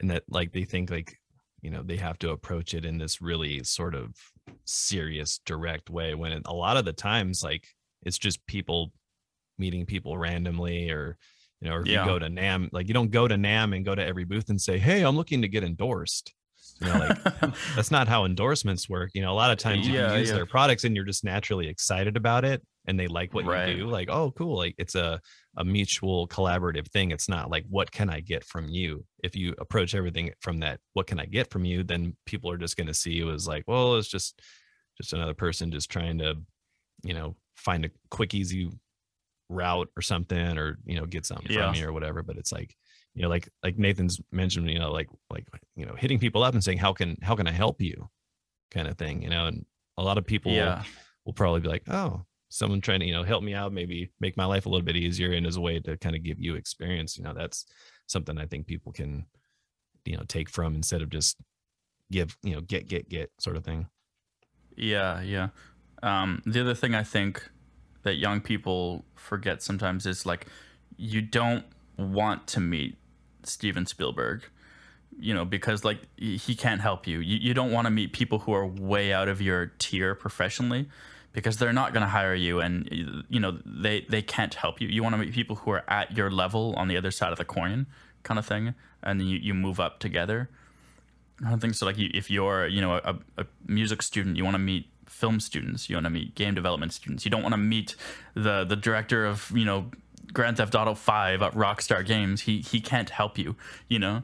and 0.00 0.10
that 0.10 0.24
like 0.28 0.52
they 0.52 0.64
think 0.64 0.90
like 0.90 1.18
you 1.64 1.70
know 1.70 1.82
they 1.82 1.96
have 1.96 2.18
to 2.18 2.30
approach 2.30 2.74
it 2.74 2.84
in 2.84 2.98
this 2.98 3.22
really 3.22 3.64
sort 3.64 3.94
of 3.94 4.14
serious, 4.66 5.40
direct 5.46 5.88
way. 5.88 6.14
When 6.14 6.42
a 6.44 6.52
lot 6.52 6.76
of 6.76 6.84
the 6.84 6.92
times, 6.92 7.42
like 7.42 7.66
it's 8.02 8.18
just 8.18 8.46
people 8.46 8.92
meeting 9.56 9.86
people 9.86 10.18
randomly, 10.18 10.90
or 10.90 11.16
you 11.62 11.68
know, 11.70 11.76
or 11.76 11.80
if 11.80 11.86
yeah. 11.86 12.02
you 12.02 12.06
go 12.06 12.18
to 12.18 12.26
NAMM 12.26 12.68
like 12.70 12.86
you 12.86 12.92
don't 12.92 13.10
go 13.10 13.26
to 13.26 13.36
NAMM 13.36 13.74
and 13.74 13.84
go 13.84 13.94
to 13.94 14.04
every 14.04 14.24
booth 14.24 14.50
and 14.50 14.60
say, 14.60 14.78
"Hey, 14.78 15.02
I'm 15.02 15.16
looking 15.16 15.40
to 15.40 15.48
get 15.48 15.64
endorsed." 15.64 16.34
You 16.82 16.88
know, 16.88 16.98
like 16.98 17.54
that's 17.74 17.90
not 17.90 18.08
how 18.08 18.26
endorsements 18.26 18.86
work. 18.86 19.12
You 19.14 19.22
know, 19.22 19.32
a 19.32 19.34
lot 19.34 19.50
of 19.50 19.56
times 19.56 19.88
you 19.88 19.94
yeah, 19.94 20.14
use 20.16 20.28
yeah. 20.28 20.34
their 20.34 20.46
products 20.46 20.84
and 20.84 20.94
you're 20.94 21.06
just 21.06 21.24
naturally 21.24 21.68
excited 21.68 22.18
about 22.18 22.44
it 22.44 22.62
and 22.86 22.98
they 22.98 23.06
like 23.06 23.32
what 23.32 23.44
right. 23.44 23.68
you 23.70 23.76
do. 23.76 23.86
Like, 23.86 24.08
oh, 24.10 24.30
cool. 24.32 24.56
Like 24.56 24.74
it's 24.78 24.94
a 24.94 25.20
a 25.56 25.64
mutual 25.64 26.28
collaborative 26.28 26.88
thing. 26.88 27.10
It's 27.10 27.28
not 27.28 27.50
like 27.50 27.64
what 27.68 27.90
can 27.90 28.10
I 28.10 28.20
get 28.20 28.44
from 28.44 28.68
you? 28.68 29.04
If 29.22 29.36
you 29.36 29.54
approach 29.58 29.94
everything 29.94 30.30
from 30.40 30.60
that, 30.60 30.80
what 30.92 31.06
can 31.06 31.18
I 31.18 31.26
get 31.26 31.50
from 31.50 31.64
you? 31.64 31.82
Then 31.82 32.16
people 32.26 32.50
are 32.50 32.58
just 32.58 32.76
going 32.76 32.86
to 32.88 32.94
see 32.94 33.12
you 33.12 33.30
as 33.30 33.48
like, 33.48 33.64
well, 33.66 33.96
it's 33.96 34.08
just 34.08 34.40
just 34.98 35.12
another 35.12 35.34
person 35.34 35.72
just 35.72 35.90
trying 35.90 36.18
to, 36.18 36.36
you 37.02 37.14
know, 37.14 37.36
find 37.56 37.84
a 37.84 37.90
quick, 38.10 38.34
easy 38.34 38.70
route 39.48 39.88
or 39.96 40.02
something, 40.02 40.58
or 40.58 40.78
you 40.84 40.98
know, 40.98 41.06
get 41.06 41.26
something 41.26 41.50
yeah. 41.50 41.64
from 41.64 41.72
me 41.72 41.82
or 41.82 41.92
whatever. 41.92 42.22
But 42.22 42.36
it's 42.36 42.52
like 42.52 42.76
you 43.14 43.22
know 43.22 43.28
like 43.28 43.48
like 43.62 43.78
nathan's 43.78 44.20
mentioned 44.32 44.68
you 44.68 44.78
know 44.78 44.90
like 44.90 45.08
like 45.30 45.46
you 45.76 45.86
know 45.86 45.94
hitting 45.94 46.18
people 46.18 46.42
up 46.42 46.54
and 46.54 46.62
saying 46.62 46.78
how 46.78 46.92
can 46.92 47.16
how 47.22 47.34
can 47.34 47.46
i 47.46 47.52
help 47.52 47.80
you 47.80 48.08
kind 48.70 48.88
of 48.88 48.98
thing 48.98 49.22
you 49.22 49.30
know 49.30 49.46
and 49.46 49.64
a 49.96 50.02
lot 50.02 50.18
of 50.18 50.26
people 50.26 50.52
yeah. 50.52 50.78
will, 50.78 50.84
will 51.26 51.32
probably 51.32 51.60
be 51.60 51.68
like 51.68 51.88
oh 51.88 52.24
someone 52.54 52.80
trying 52.80 53.00
to 53.00 53.06
you 53.06 53.12
know 53.12 53.24
help 53.24 53.42
me 53.42 53.52
out 53.52 53.72
maybe 53.72 54.10
make 54.20 54.36
my 54.36 54.44
life 54.44 54.66
a 54.66 54.68
little 54.68 54.84
bit 54.84 54.96
easier 54.96 55.32
and 55.32 55.46
as 55.46 55.56
a 55.56 55.60
way 55.60 55.80
to 55.80 55.96
kind 55.96 56.14
of 56.14 56.22
give 56.22 56.38
you 56.38 56.54
experience 56.54 57.16
you 57.18 57.24
know 57.24 57.34
that's 57.34 57.66
something 58.06 58.38
i 58.38 58.46
think 58.46 58.66
people 58.66 58.92
can 58.92 59.26
you 60.04 60.16
know 60.16 60.22
take 60.28 60.48
from 60.48 60.74
instead 60.74 61.02
of 61.02 61.10
just 61.10 61.36
give 62.10 62.36
you 62.42 62.54
know 62.54 62.60
get 62.60 62.88
get 62.88 63.08
get 63.08 63.30
sort 63.38 63.56
of 63.56 63.64
thing. 63.64 63.86
Yeah 64.76 65.20
yeah. 65.22 65.48
Um 66.02 66.42
the 66.44 66.60
other 66.60 66.74
thing 66.74 66.94
i 66.94 67.02
think 67.02 67.50
that 68.02 68.16
young 68.16 68.40
people 68.40 69.04
forget 69.14 69.62
sometimes 69.62 70.06
is 70.06 70.26
like 70.26 70.46
you 70.96 71.20
don't 71.22 71.64
want 71.96 72.46
to 72.46 72.60
meet 72.60 72.98
Steven 73.44 73.86
Spielberg, 73.86 74.44
you 75.18 75.32
know, 75.32 75.44
because 75.44 75.84
like 75.84 75.98
he 76.16 76.54
can't 76.54 76.80
help 76.80 77.06
you. 77.06 77.20
You, 77.20 77.38
you 77.38 77.54
don't 77.54 77.72
want 77.72 77.86
to 77.86 77.90
meet 77.90 78.12
people 78.12 78.40
who 78.40 78.52
are 78.52 78.66
way 78.66 79.12
out 79.12 79.28
of 79.28 79.40
your 79.40 79.72
tier 79.78 80.14
professionally 80.14 80.88
because 81.34 81.58
they're 81.58 81.72
not 81.74 81.92
going 81.92 82.02
to 82.02 82.08
hire 82.08 82.34
you 82.34 82.60
and 82.60 82.88
you 83.28 83.38
know 83.38 83.58
they 83.66 84.06
they 84.08 84.22
can't 84.22 84.54
help 84.54 84.80
you. 84.80 84.88
You 84.88 85.02
want 85.02 85.12
to 85.14 85.18
meet 85.18 85.34
people 85.34 85.56
who 85.56 85.70
are 85.72 85.84
at 85.88 86.16
your 86.16 86.30
level 86.30 86.74
on 86.78 86.88
the 86.88 86.96
other 86.96 87.10
side 87.10 87.32
of 87.32 87.38
the 87.38 87.44
coin 87.44 87.86
kind 88.22 88.38
of 88.38 88.46
thing 88.46 88.74
and 89.02 89.20
you, 89.20 89.36
you 89.36 89.52
move 89.52 89.78
up 89.78 89.98
together. 89.98 90.48
I 91.44 91.50
don't 91.50 91.60
think 91.60 91.74
so. 91.74 91.84
Like, 91.84 91.98
if 91.98 92.30
you're, 92.30 92.66
you 92.66 92.80
know, 92.80 92.94
a, 92.94 93.16
a 93.36 93.44
music 93.66 94.02
student, 94.02 94.36
you 94.36 94.44
want 94.44 94.54
to 94.54 94.60
meet 94.60 94.88
film 95.06 95.40
students. 95.40 95.90
You 95.90 95.96
want 95.96 96.06
to 96.06 96.10
meet 96.10 96.34
game 96.34 96.54
development 96.54 96.92
students. 96.92 97.24
You 97.24 97.30
don't 97.30 97.42
want 97.42 97.52
to 97.52 97.58
meet 97.58 97.96
the 98.34 98.64
the 98.64 98.76
director 98.76 99.26
of, 99.26 99.52
you 99.54 99.64
know, 99.64 99.90
Grand 100.32 100.56
Theft 100.56 100.74
Auto 100.74 100.94
Five 100.94 101.42
at 101.42 101.52
Rockstar 101.52 102.04
Games, 102.06 102.42
he 102.42 102.60
he 102.60 102.80
can't 102.80 103.10
help 103.10 103.36
you. 103.36 103.56
You 103.88 103.98
know, 103.98 104.22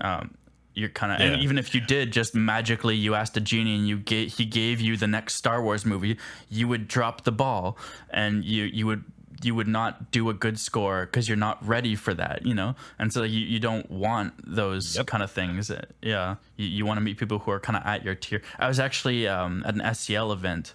um, 0.00 0.34
you're 0.78 0.88
kind 0.88 1.12
of 1.12 1.20
yeah. 1.20 1.34
and 1.34 1.42
even 1.42 1.58
if 1.58 1.74
you 1.74 1.80
did, 1.80 2.12
just 2.12 2.34
magically 2.34 2.94
you 2.94 3.14
asked 3.14 3.36
a 3.36 3.40
genie 3.40 3.76
and 3.76 3.88
you 3.88 3.98
gave 3.98 4.34
he 4.34 4.44
gave 4.44 4.80
you 4.80 4.96
the 4.96 5.06
next 5.06 5.34
Star 5.34 5.62
Wars 5.62 5.84
movie, 5.84 6.16
you 6.48 6.68
would 6.68 6.88
drop 6.88 7.24
the 7.24 7.32
ball 7.32 7.76
and 8.10 8.44
you 8.44 8.64
you 8.64 8.86
would 8.86 9.04
you 9.42 9.54
would 9.54 9.68
not 9.68 10.10
do 10.10 10.28
a 10.30 10.34
good 10.34 10.58
score 10.58 11.06
because 11.06 11.28
you're 11.28 11.36
not 11.36 11.64
ready 11.66 11.94
for 11.94 12.12
that, 12.14 12.44
you 12.44 12.54
know? 12.54 12.74
And 12.98 13.12
so 13.12 13.22
you, 13.22 13.40
you 13.40 13.60
don't 13.60 13.88
want 13.90 14.34
those 14.44 14.96
yep. 14.96 15.06
kind 15.06 15.22
of 15.22 15.30
things. 15.30 15.70
Yeah. 16.02 16.36
You, 16.56 16.66
you 16.66 16.86
want 16.86 16.98
to 16.98 17.00
meet 17.00 17.18
people 17.18 17.38
who 17.38 17.50
are 17.52 17.60
kind 17.60 17.76
of 17.76 17.86
at 17.86 18.04
your 18.04 18.16
tier. 18.16 18.42
I 18.58 18.66
was 18.66 18.80
actually 18.80 19.28
um, 19.28 19.62
at 19.64 19.74
an 19.74 19.80
SCL 19.80 20.32
event 20.32 20.74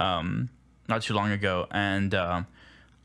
um, 0.00 0.48
not 0.88 1.02
too 1.02 1.14
long 1.14 1.30
ago, 1.30 1.66
and 1.70 2.14
uh, 2.14 2.42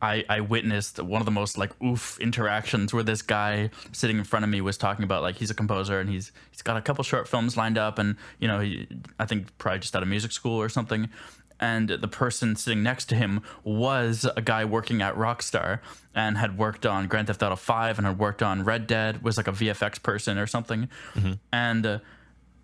I, 0.01 0.25
I 0.27 0.39
witnessed 0.41 1.01
one 1.01 1.21
of 1.21 1.25
the 1.25 1.31
most 1.31 1.57
like 1.57 1.71
oof 1.83 2.19
interactions 2.19 2.93
where 2.93 3.03
this 3.03 3.21
guy 3.21 3.69
sitting 3.91 4.17
in 4.17 4.23
front 4.23 4.43
of 4.43 4.49
me 4.49 4.61
was 4.61 4.77
talking 4.77 5.03
about 5.03 5.21
like 5.21 5.35
he's 5.35 5.51
a 5.51 5.53
composer 5.53 5.99
and 5.99 6.09
he's 6.09 6.31
he's 6.49 6.61
got 6.61 6.77
a 6.77 6.81
couple 6.81 7.03
short 7.03 7.27
films 7.27 7.55
lined 7.55 7.77
up 7.77 7.99
and 7.99 8.15
you 8.39 8.47
know 8.47 8.59
he, 8.59 8.87
I 9.19 9.25
think 9.25 9.55
probably 9.57 9.79
just 9.79 9.95
out 9.95 10.01
of 10.01 10.09
music 10.09 10.31
school 10.31 10.59
or 10.59 10.69
something 10.69 11.09
and 11.59 11.89
the 11.89 12.07
person 12.07 12.55
sitting 12.55 12.81
next 12.81 13.05
to 13.05 13.15
him 13.15 13.41
was 13.63 14.27
a 14.35 14.41
guy 14.41 14.65
working 14.65 15.01
at 15.03 15.15
Rockstar 15.15 15.79
and 16.15 16.37
had 16.37 16.57
worked 16.57 16.87
on 16.87 17.07
Grand 17.07 17.27
Theft 17.27 17.43
Auto 17.43 17.55
5 17.55 17.99
and 17.99 18.07
had 18.07 18.17
worked 18.17 18.41
on 18.41 18.63
Red 18.63 18.87
Dead 18.87 19.21
was 19.21 19.37
like 19.37 19.47
a 19.47 19.51
VFX 19.51 20.01
person 20.01 20.39
or 20.39 20.47
something 20.47 20.89
mm-hmm. 21.13 21.33
and 21.53 21.85
uh, 21.85 21.99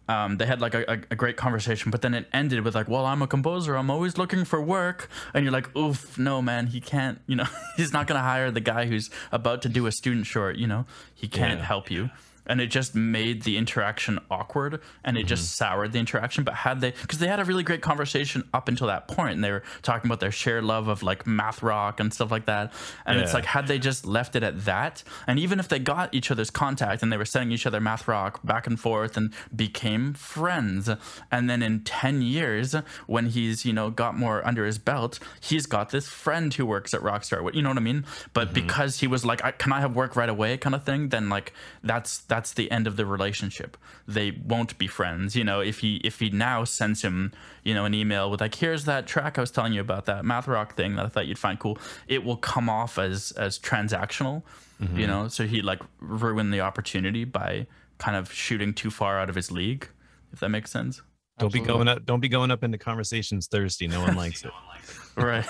um, 0.08 0.38
they 0.38 0.46
had 0.46 0.62
like 0.62 0.74
a, 0.74 1.02
a, 1.12 1.16
great 1.16 1.36
conversation, 1.36 1.92
but 1.92 2.02
then 2.02 2.14
it 2.14 2.28
ended 2.32 2.62
with 2.62 2.76
like, 2.76 2.88
"Well, 2.88 3.06
I'm 3.06 3.22
a 3.22 3.28
composer. 3.28 3.76
I'm 3.76 3.90
always 3.90 4.18
looking 4.18 4.46
for 4.46 4.62
work," 4.62 5.10
and 5.34 5.44
you're 5.44 5.52
like, 5.52 5.76
"Oof, 5.76 6.18
no, 6.18 6.42
man, 6.42 6.68
he 6.68 6.80
can't. 6.80 7.20
You 7.28 7.36
know, 7.36 7.48
he's 7.78 7.92
not 7.92 8.08
gonna 8.08 8.22
hire 8.22 8.50
the 8.50 8.62
guy 8.62 8.86
who's 8.86 9.10
about 9.32 9.62
to 9.64 9.70
do 9.70 9.86
a 9.86 9.92
student 9.92 10.26
short. 10.26 10.56
You 10.56 10.68
know, 10.68 10.86
he 11.14 11.28
can't 11.28 11.60
yeah. 11.60 11.66
help 11.66 11.92
you." 11.92 12.10
And 12.48 12.62
it 12.62 12.68
just 12.68 12.96
made 12.96 13.44
the 13.44 13.58
interaction 13.58 14.20
awkward 14.32 14.82
and 15.04 15.18
it 15.18 15.22
mm-hmm. 15.22 15.28
just 15.28 15.56
soured 15.56 15.92
the 15.92 16.00
interaction 16.00 16.44
but 16.44 16.54
had 16.54 16.82
they 16.82 16.92
because 17.02 17.20
they 17.20 17.28
had 17.28 17.40
a 17.40 17.46
really 17.46 17.64
great 17.64 17.82
conversation 17.82 18.48
up 18.54 18.68
until 18.68 18.88
that 18.88 19.08
point 19.08 19.36
and 19.36 19.44
they 19.44 19.52
were 19.52 19.64
talking 19.82 20.08
about 20.08 20.20
their 20.20 20.32
shared 20.32 20.64
love 20.64 20.88
of 20.88 21.04
like 21.04 21.28
math 21.28 21.62
rock 21.62 22.00
and 22.00 22.14
stuff 22.14 22.32
like 22.32 22.46
that 22.46 22.74
and 23.06 23.18
yeah. 23.18 23.24
it's 23.24 23.34
like 23.34 23.46
had 23.46 23.68
they 23.68 23.78
just 23.78 24.06
left 24.06 24.36
it 24.36 24.44
at 24.44 24.66
that 24.66 25.04
and 25.28 25.40
even 25.40 25.60
if 25.60 25.68
they 25.68 25.80
got 25.80 26.14
each 26.14 26.32
other's 26.32 26.50
contact 26.50 27.04
and 27.04 27.12
they 27.12 27.18
were 27.18 27.26
sending 27.26 27.52
each 27.52 27.66
other 27.66 27.80
math 27.80 28.08
rock 28.08 28.40
back 28.44 28.66
and 28.66 28.80
forth 28.80 29.18
and 29.18 29.34
became 29.56 30.14
friends 30.14 30.90
and 31.32 31.50
then 31.50 31.62
in 31.62 31.82
10 31.82 32.22
years 32.22 32.76
when 33.06 33.28
he's 33.28 33.66
you 33.66 33.74
know 33.74 33.90
got 33.90 34.18
more 34.18 34.46
under 34.48 34.66
his 34.66 34.78
belt 34.78 35.20
he's 35.42 35.66
got 35.66 35.90
this 35.90 36.08
friend 36.08 36.54
who 36.54 36.66
works 36.66 36.94
at 36.94 37.02
rockstar 37.02 37.54
you 37.54 37.62
know 37.62 37.70
what 37.70 37.78
i 37.78 37.82
mean 37.82 38.06
but 38.34 38.46
mm-hmm. 38.46 38.54
because 38.56 39.00
he 39.00 39.08
was 39.08 39.26
like 39.26 39.42
can 39.58 39.74
i 39.74 39.80
have 39.80 39.96
work 39.96 40.16
right 40.16 40.30
away 40.30 40.58
kind 40.58 40.76
of 40.76 40.84
thing 40.84 41.10
then 41.10 41.30
like 41.30 41.54
that's 41.84 42.20
that's 42.20 42.37
that's 42.38 42.54
the 42.54 42.70
end 42.70 42.86
of 42.86 42.98
the 42.98 43.06
relationship. 43.06 43.78
They 44.08 44.30
won't 44.30 44.78
be 44.78 44.86
friends. 44.86 45.36
You 45.36 45.44
know, 45.44 45.60
if 45.60 45.80
he 45.80 45.96
if 46.04 46.20
he 46.20 46.30
now 46.30 46.66
sends 46.66 47.02
him, 47.02 47.34
you 47.64 47.74
know, 47.74 47.86
an 47.86 47.96
email 47.96 48.30
with 48.30 48.42
like, 48.42 48.54
here's 48.54 48.86
that 48.86 49.08
track 49.08 49.40
I 49.40 49.42
was 49.42 49.50
telling 49.50 49.74
you 49.74 49.82
about, 49.82 50.06
that 50.06 50.24
math 50.24 50.48
rock 50.48 50.76
thing 50.76 50.96
that 50.98 51.06
I 51.06 51.10
thought 51.10 51.26
you'd 51.26 51.40
find 51.40 51.60
cool, 51.60 51.80
it 52.08 52.24
will 52.24 52.38
come 52.38 52.70
off 52.70 53.00
as 53.00 53.32
as 53.32 53.58
transactional. 53.58 54.44
Mm-hmm. 54.80 55.00
You 55.00 55.08
know, 55.08 55.28
so 55.30 55.48
he 55.48 55.64
like 55.64 55.82
ruin 56.00 56.52
the 56.52 56.62
opportunity 56.62 57.24
by 57.24 57.66
kind 57.98 58.16
of 58.16 58.32
shooting 58.32 58.76
too 58.76 58.92
far 58.92 59.18
out 59.20 59.30
of 59.30 59.36
his 59.36 59.50
league, 59.52 59.90
if 60.32 60.40
that 60.42 60.50
makes 60.50 60.70
sense. 60.70 61.02
Don't 61.40 61.48
Absolutely. 61.48 61.60
be 61.62 61.74
going 61.74 61.88
up 61.88 62.06
don't 62.06 62.20
be 62.20 62.30
going 62.30 62.52
up 62.52 62.64
into 62.64 62.78
conversations 62.78 63.48
thirsty. 63.48 63.88
No 63.88 64.02
one 64.02 64.16
likes 64.16 64.46
it. 64.46 64.52
right. 65.18 65.46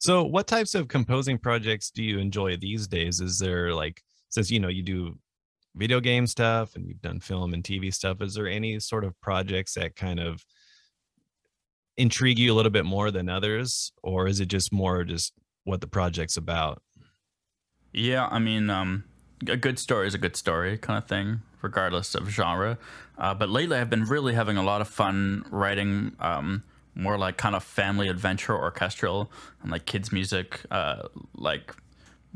So, 0.00 0.24
what 0.24 0.48
types 0.48 0.74
of 0.74 0.88
composing 0.88 1.38
projects 1.38 1.92
do 1.92 2.02
you 2.02 2.18
enjoy 2.18 2.56
these 2.56 2.88
days? 2.88 3.20
Is 3.20 3.38
there 3.38 3.72
like, 3.72 4.02
since 4.30 4.50
you 4.50 4.58
know 4.58 4.66
you 4.66 4.82
do 4.82 5.16
video 5.74 6.00
game 6.00 6.26
stuff 6.26 6.74
and 6.76 6.86
you've 6.86 7.02
done 7.02 7.20
film 7.20 7.54
and 7.54 7.64
TV 7.64 7.92
stuff. 7.92 8.20
Is 8.20 8.34
there 8.34 8.46
any 8.46 8.78
sort 8.80 9.04
of 9.04 9.18
projects 9.20 9.74
that 9.74 9.96
kind 9.96 10.20
of 10.20 10.44
intrigue 11.96 12.38
you 12.38 12.52
a 12.52 12.54
little 12.54 12.70
bit 12.70 12.84
more 12.84 13.10
than 13.10 13.28
others, 13.28 13.92
or 14.02 14.26
is 14.26 14.40
it 14.40 14.46
just 14.46 14.72
more 14.72 15.04
just 15.04 15.32
what 15.64 15.80
the 15.80 15.86
project's 15.86 16.36
about? 16.36 16.82
Yeah, 17.92 18.26
I 18.30 18.38
mean, 18.38 18.70
um, 18.70 19.04
a 19.46 19.56
good 19.56 19.78
story 19.78 20.06
is 20.06 20.14
a 20.14 20.18
good 20.18 20.36
story, 20.36 20.78
kind 20.78 20.96
of 20.96 21.06
thing, 21.08 21.42
regardless 21.60 22.14
of 22.14 22.28
genre. 22.28 22.78
Uh, 23.18 23.34
but 23.34 23.50
lately, 23.50 23.76
I've 23.76 23.90
been 23.90 24.04
really 24.04 24.34
having 24.34 24.56
a 24.56 24.62
lot 24.62 24.80
of 24.80 24.88
fun 24.88 25.44
writing. 25.50 26.16
Um, 26.18 26.64
more 26.94 27.16
like 27.16 27.36
kind 27.36 27.54
of 27.56 27.64
family 27.64 28.08
adventure 28.08 28.54
orchestral 28.54 29.30
and 29.62 29.70
like 29.70 29.86
kids 29.86 30.12
music 30.12 30.60
uh, 30.70 31.08
like 31.34 31.74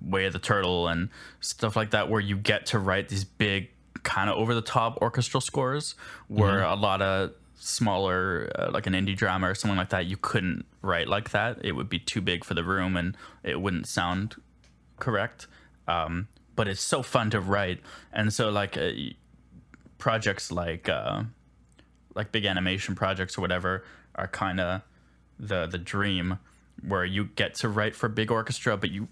Way 0.02 0.26
of 0.26 0.32
the 0.32 0.38
Turtle 0.38 0.88
and 0.88 1.08
stuff 1.40 1.76
like 1.76 1.90
that, 1.90 2.08
where 2.08 2.20
you 2.20 2.36
get 2.36 2.66
to 2.66 2.78
write 2.78 3.08
these 3.08 3.24
big, 3.24 3.70
kind 4.02 4.30
of 4.30 4.36
over 4.36 4.54
the 4.54 4.62
top 4.62 4.98
orchestral 5.02 5.40
scores, 5.40 5.94
where 6.28 6.60
mm-hmm. 6.60 6.72
a 6.72 6.76
lot 6.76 7.02
of 7.02 7.32
smaller, 7.56 8.50
uh, 8.58 8.70
like 8.70 8.86
an 8.86 8.92
indie 8.92 9.16
drama 9.16 9.50
or 9.50 9.54
something 9.54 9.78
like 9.78 9.90
that, 9.90 10.06
you 10.06 10.16
couldn't 10.16 10.64
write 10.82 11.08
like 11.08 11.30
that. 11.30 11.64
It 11.64 11.72
would 11.72 11.88
be 11.88 11.98
too 11.98 12.20
big 12.20 12.44
for 12.44 12.54
the 12.54 12.64
room 12.64 12.96
and 12.96 13.16
it 13.42 13.60
wouldn't 13.60 13.86
sound 13.86 14.36
correct. 14.98 15.46
Um, 15.88 16.28
but 16.54 16.68
it's 16.68 16.82
so 16.82 17.02
fun 17.02 17.30
to 17.30 17.40
write. 17.40 17.80
And 18.12 18.32
so, 18.32 18.50
like, 18.50 18.76
uh, 18.76 18.90
projects 19.98 20.52
like. 20.52 20.88
Uh, 20.88 21.24
like 22.16 22.32
big 22.32 22.46
animation 22.46 22.96
projects 22.96 23.38
or 23.38 23.42
whatever 23.42 23.84
are 24.16 24.26
kind 24.26 24.58
of 24.58 24.80
the 25.38 25.66
the 25.66 25.78
dream 25.78 26.38
where 26.86 27.04
you 27.04 27.26
get 27.36 27.54
to 27.54 27.68
write 27.68 27.94
for 27.94 28.08
big 28.08 28.30
orchestra, 28.30 28.76
but 28.76 28.90
you 28.90 29.08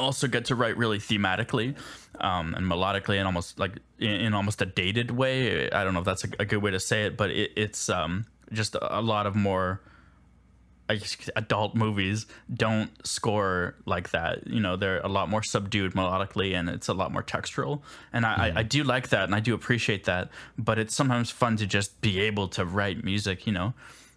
also 0.00 0.26
get 0.26 0.46
to 0.46 0.54
write 0.54 0.76
really 0.76 0.98
thematically 0.98 1.76
um, 2.20 2.54
and 2.54 2.66
melodically 2.66 3.16
and 3.16 3.26
almost 3.26 3.58
like 3.58 3.78
in, 3.98 4.10
in, 4.10 4.34
almost 4.34 4.60
a 4.62 4.66
dated 4.66 5.10
way. 5.10 5.70
I 5.70 5.84
don't 5.84 5.94
know 5.94 6.00
if 6.00 6.06
that's 6.06 6.24
a, 6.24 6.28
a 6.40 6.44
good 6.44 6.62
way 6.62 6.70
to 6.70 6.80
say 6.80 7.04
it, 7.04 7.16
but 7.16 7.30
it, 7.30 7.52
it's 7.56 7.88
um, 7.88 8.26
just 8.52 8.76
a 8.80 9.00
lot 9.00 9.26
of 9.26 9.36
more 9.36 9.80
adult 11.36 11.74
movies 11.74 12.26
don't 12.52 12.90
score 13.06 13.76
like 13.86 14.10
that. 14.10 14.46
You 14.46 14.60
know, 14.60 14.76
they're 14.76 15.00
a 15.00 15.08
lot 15.08 15.28
more 15.28 15.42
subdued 15.42 15.92
melodically 15.92 16.54
and 16.54 16.68
it's 16.68 16.88
a 16.88 16.94
lot 16.94 17.12
more 17.12 17.22
textural. 17.22 17.82
And 18.12 18.26
I, 18.26 18.34
mm. 18.34 18.56
I, 18.56 18.60
I, 18.60 18.62
do 18.62 18.82
like 18.82 19.10
that 19.10 19.24
and 19.24 19.34
I 19.34 19.40
do 19.40 19.54
appreciate 19.54 20.04
that. 20.04 20.30
But 20.58 20.78
it's 20.78 20.94
sometimes 20.94 21.30
fun 21.30 21.56
to 21.58 21.66
just 21.66 22.00
be 22.00 22.20
able 22.20 22.48
to 22.48 22.64
write 22.64 23.04
music, 23.04 23.46
you 23.46 23.52
know, 23.52 23.74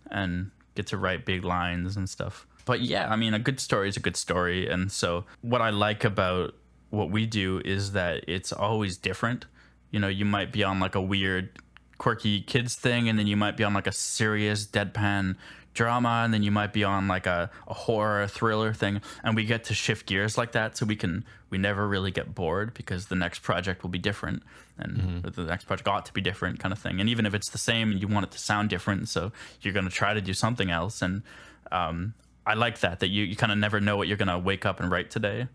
and 0.09 0.51
get 0.75 0.87
to 0.87 0.97
write 0.97 1.25
big 1.25 1.43
lines 1.43 1.95
and 1.95 2.09
stuff. 2.09 2.47
But 2.65 2.81
yeah, 2.81 3.09
I 3.09 3.15
mean, 3.15 3.33
a 3.33 3.39
good 3.39 3.59
story 3.59 3.89
is 3.89 3.97
a 3.97 3.99
good 3.99 4.17
story. 4.17 4.67
And 4.67 4.91
so 4.91 5.25
what 5.41 5.61
I 5.61 5.69
like 5.69 6.03
about 6.03 6.55
what 6.89 7.09
we 7.09 7.25
do 7.25 7.61
is 7.65 7.93
that 7.93 8.23
it's 8.27 8.53
always 8.53 8.97
different. 8.97 9.45
You 9.91 9.99
know, 9.99 10.07
you 10.07 10.25
might 10.25 10.51
be 10.51 10.63
on 10.63 10.79
like 10.79 10.95
a 10.95 11.01
weird, 11.01 11.59
quirky 11.97 12.41
kids 12.41 12.75
thing, 12.75 13.09
and 13.09 13.17
then 13.19 13.27
you 13.27 13.37
might 13.37 13.57
be 13.57 13.63
on 13.63 13.73
like 13.73 13.87
a 13.87 13.91
serious 13.91 14.65
deadpan 14.65 15.35
drama 15.73 16.21
and 16.23 16.33
then 16.33 16.43
you 16.43 16.51
might 16.51 16.71
be 16.71 16.83
on 16.83 17.07
like 17.07 17.25
a, 17.25 17.49
a 17.67 17.73
horror 17.73 18.27
thriller 18.27 18.73
thing 18.73 19.01
and 19.23 19.35
we 19.35 19.43
get 19.43 19.63
to 19.63 19.73
shift 19.73 20.05
gears 20.05 20.37
like 20.37 20.51
that 20.51 20.77
so 20.77 20.85
we 20.85 20.95
can 20.95 21.25
we 21.49 21.57
never 21.57 21.87
really 21.87 22.11
get 22.11 22.35
bored 22.35 22.73
because 22.73 23.07
the 23.07 23.15
next 23.15 23.39
project 23.39 23.81
will 23.81 23.89
be 23.89 23.97
different 23.97 24.43
and 24.77 24.97
mm-hmm. 24.97 25.29
the 25.29 25.43
next 25.43 25.65
project 25.65 25.87
ought 25.87 26.05
to 26.05 26.13
be 26.13 26.21
different 26.21 26.59
kind 26.59 26.71
of 26.71 26.79
thing 26.79 26.99
and 26.99 27.09
even 27.09 27.25
if 27.25 27.33
it's 27.33 27.49
the 27.49 27.57
same 27.57 27.91
and 27.91 28.01
you 28.01 28.07
want 28.07 28.23
it 28.23 28.31
to 28.31 28.37
sound 28.37 28.69
different 28.69 29.09
so 29.09 29.31
you're 29.61 29.73
going 29.73 29.87
to 29.87 29.91
try 29.91 30.13
to 30.13 30.21
do 30.21 30.33
something 30.33 30.69
else 30.69 31.01
and 31.01 31.23
um, 31.71 32.13
i 32.45 32.53
like 32.53 32.79
that 32.79 32.99
that 32.99 33.09
you, 33.09 33.23
you 33.23 33.35
kind 33.35 33.51
of 33.51 33.57
never 33.57 33.79
know 33.79 33.97
what 33.97 34.07
you're 34.07 34.17
going 34.17 34.27
to 34.27 34.39
wake 34.39 34.65
up 34.65 34.79
and 34.79 34.91
write 34.91 35.09
today 35.09 35.47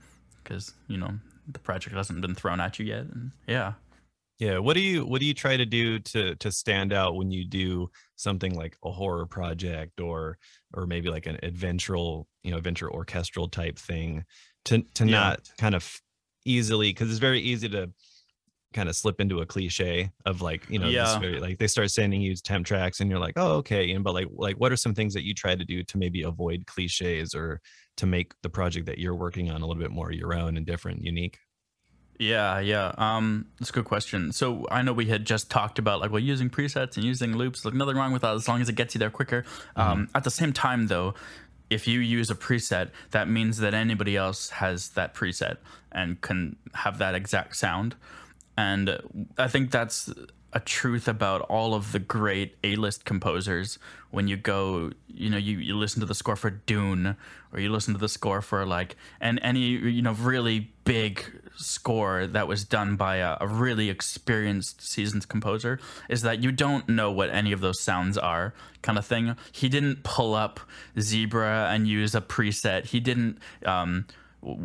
because 0.42 0.72
you 0.86 0.96
know 0.96 1.10
the 1.46 1.58
project 1.58 1.94
hasn't 1.94 2.20
been 2.20 2.34
thrown 2.34 2.60
at 2.60 2.78
you 2.78 2.86
yet 2.86 3.00
and 3.00 3.30
yeah 3.46 3.72
yeah 4.38 4.58
what 4.58 4.74
do 4.74 4.80
you 4.80 5.04
what 5.04 5.20
do 5.20 5.26
you 5.26 5.34
try 5.34 5.56
to 5.56 5.66
do 5.66 5.98
to 5.98 6.34
to 6.36 6.50
stand 6.52 6.92
out 6.92 7.16
when 7.16 7.30
you 7.30 7.44
do 7.44 7.90
something 8.16 8.54
like 8.54 8.76
a 8.84 8.90
horror 8.90 9.26
project 9.26 10.00
or 10.00 10.38
or 10.74 10.86
maybe 10.86 11.08
like 11.08 11.26
an 11.26 11.38
adventural 11.42 12.26
you 12.42 12.50
know 12.50 12.58
adventure 12.58 12.90
orchestral 12.90 13.48
type 13.48 13.78
thing 13.78 14.24
to 14.64 14.82
to 14.94 15.04
yeah. 15.04 15.10
not 15.10 15.50
kind 15.58 15.74
of 15.74 16.00
easily 16.44 16.90
because 16.90 17.10
it's 17.10 17.18
very 17.18 17.40
easy 17.40 17.68
to 17.68 17.90
kind 18.74 18.88
of 18.88 18.96
slip 18.96 19.20
into 19.20 19.40
a 19.40 19.46
cliche 19.46 20.10
of 20.26 20.42
like 20.42 20.68
you 20.68 20.78
know 20.78 20.88
yeah. 20.88 21.18
very, 21.18 21.40
like 21.40 21.58
they 21.58 21.66
start 21.66 21.90
sending 21.90 22.20
you 22.20 22.34
temp 22.36 22.66
tracks 22.66 23.00
and 23.00 23.10
you're 23.10 23.18
like 23.18 23.34
oh 23.36 23.52
okay 23.52 23.84
you 23.84 23.94
know, 23.94 24.02
but 24.02 24.14
like 24.14 24.28
like 24.32 24.56
what 24.56 24.70
are 24.72 24.76
some 24.76 24.94
things 24.94 25.14
that 25.14 25.24
you 25.24 25.32
try 25.34 25.54
to 25.54 25.64
do 25.64 25.82
to 25.82 25.96
maybe 25.96 26.22
avoid 26.22 26.66
cliches 26.66 27.34
or 27.34 27.60
to 27.96 28.06
make 28.06 28.32
the 28.42 28.50
project 28.50 28.86
that 28.86 28.98
you're 28.98 29.14
working 29.14 29.50
on 29.50 29.62
a 29.62 29.66
little 29.66 29.82
bit 29.82 29.90
more 29.90 30.12
your 30.12 30.34
own 30.34 30.56
and 30.56 30.66
different 30.66 31.02
unique 31.02 31.38
yeah, 32.18 32.58
yeah. 32.58 32.92
Um, 32.98 33.46
that's 33.58 33.70
a 33.70 33.72
good 33.72 33.84
question. 33.84 34.32
So 34.32 34.66
I 34.70 34.82
know 34.82 34.92
we 34.92 35.06
had 35.06 35.24
just 35.24 35.50
talked 35.50 35.78
about 35.78 36.00
like 36.00 36.10
well 36.10 36.20
using 36.20 36.50
presets 36.50 36.96
and 36.96 37.04
using 37.04 37.36
loops. 37.36 37.64
Like 37.64 37.74
nothing 37.74 37.96
wrong 37.96 38.12
with 38.12 38.22
that 38.22 38.34
as 38.34 38.48
long 38.48 38.60
as 38.60 38.68
it 38.68 38.74
gets 38.74 38.94
you 38.94 38.98
there 38.98 39.10
quicker. 39.10 39.42
Mm-hmm. 39.76 39.80
Um, 39.80 40.08
at 40.14 40.24
the 40.24 40.30
same 40.30 40.52
time, 40.52 40.88
though, 40.88 41.14
if 41.70 41.86
you 41.86 42.00
use 42.00 42.30
a 42.30 42.34
preset, 42.34 42.90
that 43.12 43.28
means 43.28 43.58
that 43.58 43.74
anybody 43.74 44.16
else 44.16 44.50
has 44.50 44.90
that 44.90 45.14
preset 45.14 45.58
and 45.92 46.20
can 46.20 46.56
have 46.74 46.98
that 46.98 47.14
exact 47.14 47.56
sound. 47.56 47.94
And 48.58 49.30
I 49.38 49.46
think 49.46 49.70
that's 49.70 50.12
a 50.52 50.58
truth 50.58 51.06
about 51.06 51.42
all 51.42 51.74
of 51.74 51.92
the 51.92 52.00
great 52.00 52.56
A-list 52.64 53.04
composers. 53.04 53.78
When 54.10 54.26
you 54.26 54.36
go, 54.36 54.90
you 55.06 55.30
know, 55.30 55.36
you, 55.36 55.58
you 55.58 55.76
listen 55.76 56.00
to 56.00 56.06
the 56.06 56.14
score 56.14 56.34
for 56.34 56.50
Dune, 56.50 57.16
or 57.52 57.60
you 57.60 57.70
listen 57.70 57.94
to 57.94 58.00
the 58.00 58.08
score 58.08 58.42
for 58.42 58.66
like, 58.66 58.96
and 59.20 59.38
any 59.44 59.60
you 59.60 60.02
know 60.02 60.10
really 60.10 60.72
big 60.82 61.24
score 61.54 62.26
that 62.26 62.48
was 62.48 62.64
done 62.64 62.96
by 62.96 63.16
a, 63.18 63.36
a, 63.40 63.46
really 63.46 63.90
experienced 63.90 64.82
seasoned 64.82 65.28
composer 65.28 65.78
is 66.08 66.22
that 66.22 66.42
you 66.42 66.50
don't 66.50 66.88
know 66.88 67.12
what 67.12 67.30
any 67.30 67.52
of 67.52 67.60
those 67.60 67.80
sounds 67.80 68.16
are 68.16 68.54
kind 68.80 68.96
of 68.96 69.04
thing 69.04 69.36
he 69.50 69.68
didn't 69.68 70.04
pull 70.04 70.34
up 70.34 70.60
zebra 71.00 71.68
and 71.72 71.88
use 71.88 72.14
a 72.14 72.20
preset 72.20 72.86
he 72.86 73.00
didn't 73.00 73.40
um, 73.66 74.06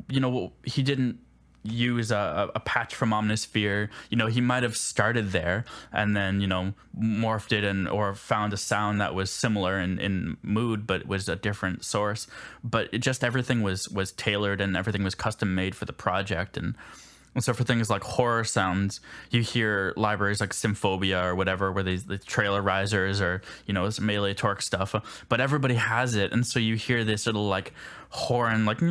you 0.07 0.19
know 0.19 0.53
he 0.63 0.83
didn't 0.83 1.17
use 1.63 2.11
a, 2.11 2.51
a 2.53 2.59
patch 2.59 2.93
from 2.93 3.11
Omnisphere. 3.11 3.89
You 4.09 4.17
know, 4.17 4.27
he 4.27 4.41
might 4.41 4.63
have 4.63 4.75
started 4.75 5.31
there 5.31 5.65
and 5.91 6.15
then, 6.15 6.41
you 6.41 6.47
know, 6.47 6.73
morphed 6.97 7.51
it 7.51 7.63
and 7.63 7.87
or 7.87 8.13
found 8.15 8.53
a 8.53 8.57
sound 8.57 8.99
that 9.01 9.15
was 9.15 9.31
similar 9.31 9.79
in, 9.79 9.99
in 9.99 10.37
mood 10.41 10.85
but 10.85 11.07
was 11.07 11.29
a 11.29 11.35
different 11.35 11.83
source. 11.83 12.27
But 12.63 12.89
it 12.91 12.99
just 12.99 13.23
everything 13.23 13.61
was 13.61 13.89
was 13.89 14.11
tailored 14.11 14.61
and 14.61 14.75
everything 14.75 15.03
was 15.03 15.15
custom 15.15 15.55
made 15.55 15.75
for 15.75 15.85
the 15.85 15.93
project 15.93 16.57
and 16.57 16.75
and 17.35 17.43
so 17.43 17.53
for 17.53 17.63
things 17.63 17.89
like 17.89 18.03
horror 18.03 18.43
sounds, 18.43 19.01
you 19.31 19.41
hear 19.41 19.93
libraries 19.95 20.39
like 20.41 20.51
Symphobia 20.51 21.23
or 21.23 21.35
whatever, 21.35 21.71
where 21.71 21.83
these 21.83 22.05
the 22.05 22.17
trailer 22.17 22.61
risers 22.61 23.21
or 23.21 23.41
you 23.65 23.73
know 23.73 23.89
some 23.89 24.05
Melee 24.05 24.33
Torque 24.33 24.61
stuff, 24.61 24.95
but 25.29 25.41
everybody 25.41 25.75
has 25.75 26.15
it, 26.15 26.31
and 26.31 26.45
so 26.45 26.59
you 26.59 26.75
hear 26.75 27.03
this 27.03 27.25
little 27.25 27.47
like 27.47 27.73
horn, 28.09 28.65
like 28.65 28.77
the 28.77 28.85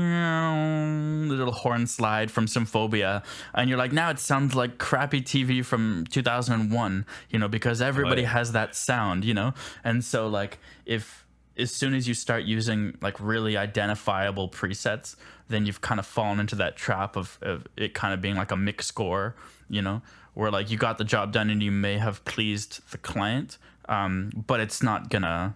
little 1.29 1.53
horn 1.53 1.87
slide 1.87 2.31
from 2.31 2.47
Symphobia, 2.47 3.23
and 3.55 3.69
you're 3.69 3.79
like, 3.79 3.93
now 3.93 4.11
it 4.11 4.19
sounds 4.19 4.55
like 4.55 4.79
crappy 4.79 5.23
TV 5.23 5.65
from 5.65 6.07
2001, 6.11 7.07
you 7.31 7.39
know, 7.39 7.49
because 7.49 7.81
everybody 7.81 8.25
has 8.25 8.53
that 8.53 8.75
sound, 8.75 9.25
you 9.25 9.35
know, 9.35 9.55
and 9.85 10.05
so 10.05 10.27
like 10.27 10.59
if 10.85 11.22
as 11.63 11.71
soon 11.71 11.95
as 11.95 12.07
you 12.07 12.15
start 12.15 12.45
using 12.45 12.99
like 13.01 13.19
really 13.21 13.57
identifiable 13.57 14.49
presets, 14.49 15.17
then 15.49 15.65
you've 15.65 15.81
kind 15.81 15.99
of 15.99 16.07
fallen 16.07 16.41
into 16.41 16.57
that 16.57 16.77
trap 16.77 17.17
of, 17.17 17.39
of 17.41 17.67
it 17.77 17.95
kind 17.95 18.13
of 18.13 18.21
being 18.21 18.37
like 18.37 18.51
a 18.51 18.57
mix 18.57 18.87
score, 18.87 19.35
you 19.71 19.81
know, 19.81 20.03
where 20.35 20.51
like 20.51 20.71
you 20.71 20.77
got 20.77 20.99
the 20.99 21.05
job 21.05 21.33
done 21.33 21.49
and 21.49 21.63
you 21.63 21.71
may 21.71 21.99
have 21.99 22.25
pleased 22.25 22.81
the 22.91 22.99
client, 22.99 23.59
um, 23.89 24.31
but 24.47 24.61
it's 24.61 24.83
not 24.83 25.09
gonna, 25.09 25.55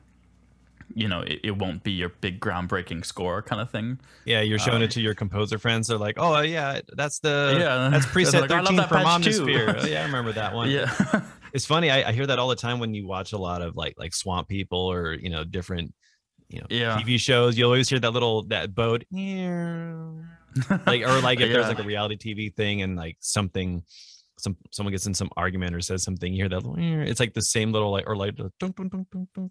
you 0.95 1.09
know, 1.09 1.23
it, 1.23 1.41
it, 1.43 1.59
won't 1.59 1.83
be 1.83 1.93
your 1.93 2.11
big 2.11 2.41
groundbreaking 2.41 3.05
score 3.05 3.43
kind 3.43 3.61
of 3.61 3.71
thing. 3.71 3.99
Yeah, 4.25 4.41
you're 4.43 4.59
showing 4.59 4.83
uh, 4.83 4.87
it 4.87 4.93
to 4.93 5.01
your 5.01 5.15
composer 5.15 5.59
friends. 5.59 5.89
They're 5.89 5.99
like, 5.99 6.17
"Oh 6.19 6.41
yeah, 6.41 6.81
that's 6.93 7.19
the 7.19 7.57
yeah, 7.59 7.89
that's 7.91 8.07
preset 8.15 8.43
like, 8.43 8.51
13 8.51 8.77
from 8.87 9.05
Omnisphere." 9.05 9.83
oh, 9.83 9.87
yeah, 9.87 10.03
I 10.03 10.07
remember 10.07 10.33
that 10.33 10.55
one. 10.61 10.71
Yeah. 10.71 10.93
It's 11.57 11.65
funny. 11.65 11.91
I, 11.91 12.11
I 12.11 12.13
hear 12.13 12.27
that 12.27 12.39
all 12.39 12.49
the 12.49 12.55
time 12.55 12.79
when 12.79 12.93
you 12.93 13.07
watch 13.07 13.33
a 13.33 13.39
lot 13.39 13.63
of 13.63 13.77
like 13.77 13.95
like 13.97 14.15
Swamp 14.15 14.47
People 14.47 14.79
or 14.79 15.15
you 15.15 15.31
know 15.31 15.43
different 15.43 15.95
you 16.49 16.61
know 16.61 16.67
yeah. 16.69 17.01
TV 17.01 17.19
shows, 17.19 17.57
you'll 17.57 17.71
always 17.71 17.89
hear 17.89 17.99
that 17.99 18.11
little 18.11 18.43
that 18.49 18.75
boat 18.75 19.05
like 20.87 21.03
or 21.03 21.21
like 21.23 21.41
if 21.41 21.49
yeah. 21.49 21.55
there's 21.55 21.69
like 21.69 21.79
a 21.79 21.83
reality 21.83 22.17
TV 22.17 22.55
thing 22.55 22.83
and 22.83 22.95
like 22.95 23.17
something 23.21 23.83
some 24.39 24.55
someone 24.71 24.93
gets 24.93 25.07
in 25.07 25.15
some 25.15 25.31
argument 25.39 25.75
or 25.75 25.81
says 25.81 26.03
something, 26.03 26.31
you 26.31 26.43
hear 26.43 26.49
that 26.51 26.63
it's 27.09 27.21
like 27.21 27.33
the 27.33 27.41
same 27.41 27.73
little 27.73 27.91
like 27.91 28.05
or 28.07 28.15
like 28.17 28.37
dun, 28.37 28.51
dun, 28.61 28.75
dun, 28.75 29.07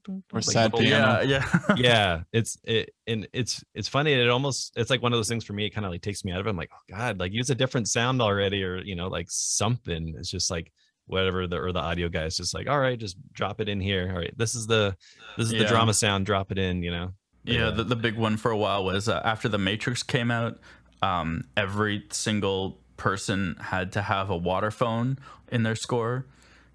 or 0.08 0.20
like 0.32 0.44
sad 0.44 0.72
piano. 0.74 1.22
Yeah, 1.24 1.42
yeah. 1.42 1.76
yeah. 1.76 2.22
It's 2.34 2.56
it 2.66 2.92
and 3.08 3.28
it's 3.34 3.64
it's 3.74 3.88
funny. 3.88 4.14
It 4.14 4.30
almost 4.30 4.74
it's 4.76 4.92
like 4.92 5.02
one 5.02 5.12
of 5.12 5.18
those 5.18 5.28
things 5.28 5.44
for 5.44 5.54
me, 5.54 5.66
it 5.66 5.72
kind 5.72 5.88
of 5.88 5.92
like 5.92 6.04
takes 6.04 6.24
me 6.24 6.34
out 6.34 6.40
of 6.40 6.46
it. 6.46 6.52
I'm 6.52 6.58
like, 6.58 6.70
oh 6.72 6.96
God, 6.96 7.20
like 7.20 7.34
use 7.34 7.50
a 7.50 7.56
different 7.56 7.88
sound 7.88 8.22
already, 8.22 8.64
or 8.64 8.78
you 8.78 8.96
know, 8.96 9.08
like 9.08 9.26
something. 9.32 10.14
It's 10.20 10.30
just 10.30 10.52
like 10.52 10.72
whatever 11.08 11.48
the 11.48 11.58
or 11.58 11.72
the 11.72 11.80
audio 11.80 12.10
guy 12.10 12.26
is 12.26 12.38
just 12.38 12.54
like 12.54 12.68
all 12.68 12.80
right 12.80 13.00
just 13.00 13.18
drop 13.34 13.62
it 13.62 13.70
in 13.70 13.80
here. 13.80 14.10
All 14.12 14.18
right 14.18 14.34
this 14.38 14.56
is 14.56 14.68
the 14.68 14.96
this 15.38 15.48
is 15.48 15.54
yeah. 15.54 15.60
the 15.60 15.66
drama 15.66 15.94
sound 15.94 16.26
drop 16.26 16.52
it 16.52 16.58
in 16.58 16.84
you 16.84 16.92
know? 16.92 17.14
Yeah, 17.44 17.70
the, 17.70 17.84
the 17.84 17.96
big 17.96 18.18
one 18.18 18.38
for 18.38 18.50
a 18.50 18.58
while 18.58 18.84
was 18.84 19.08
uh, 19.08 19.22
after 19.24 19.48
the 19.48 19.60
matrix 19.60 20.02
came 20.02 20.32
out 20.32 20.58
um, 21.04 21.44
every 21.56 22.04
single 22.10 22.80
person 22.98 23.56
had 23.60 23.92
to 23.92 24.02
have 24.02 24.30
a 24.30 24.38
water 24.38 24.72
phone 24.72 25.20
in 25.52 25.62
their 25.64 25.76
score 25.76 26.26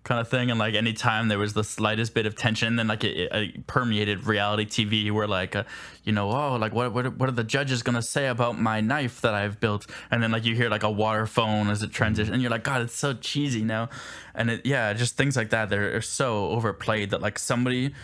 kind 0.03 0.20
of 0.20 0.28
thing 0.28 0.51
and 0.51 0.59
like 0.59 0.74
anytime 0.74 1.28
there 1.28 1.38
was 1.38 1.53
the 1.53 1.62
slightest 1.62 2.14
bit 2.14 2.24
of 2.24 2.34
tension 2.34 2.76
then 2.76 2.86
like 2.86 3.05
it, 3.05 3.30
it 3.32 3.66
permeated 3.66 4.26
reality 4.26 4.64
tv 4.64 5.11
where 5.11 5.26
like 5.26 5.55
uh, 5.55 5.62
you 6.05 6.12
know 6.12 6.30
oh 6.30 6.57
like 6.57 6.72
what, 6.72 6.92
what 6.92 7.16
what 7.18 7.28
are 7.28 7.32
the 7.32 7.44
judges 7.44 7.82
gonna 7.82 8.01
say 8.01 8.26
about 8.26 8.59
my 8.59 8.80
knife 8.80 9.20
that 9.20 9.34
i've 9.34 9.61
built? 9.61 9.86
And 10.11 10.22
then 10.22 10.30
like 10.30 10.44
you 10.44 10.55
hear 10.55 10.70
like 10.70 10.84
a 10.84 10.90
water 10.90 11.26
phone 11.26 11.68
as 11.68 11.82
it 11.82 11.92
transitions 11.92 12.32
and 12.32 12.40
you're 12.40 12.51
like 12.51 12.64
god 12.64 12.80
it's 12.80 12.94
so 12.94 13.12
cheesy 13.12 13.62
now 13.62 13.90
and 14.34 14.51
it 14.51 14.64
yeah 14.64 14.92
just 14.94 15.16
things 15.16 15.36
like 15.36 15.51
that 15.51 15.68
they're 15.68 16.01
so 16.01 16.48
overplayed 16.48 17.11
that 17.11 17.20
like 17.20 17.38
somebody 17.38 17.94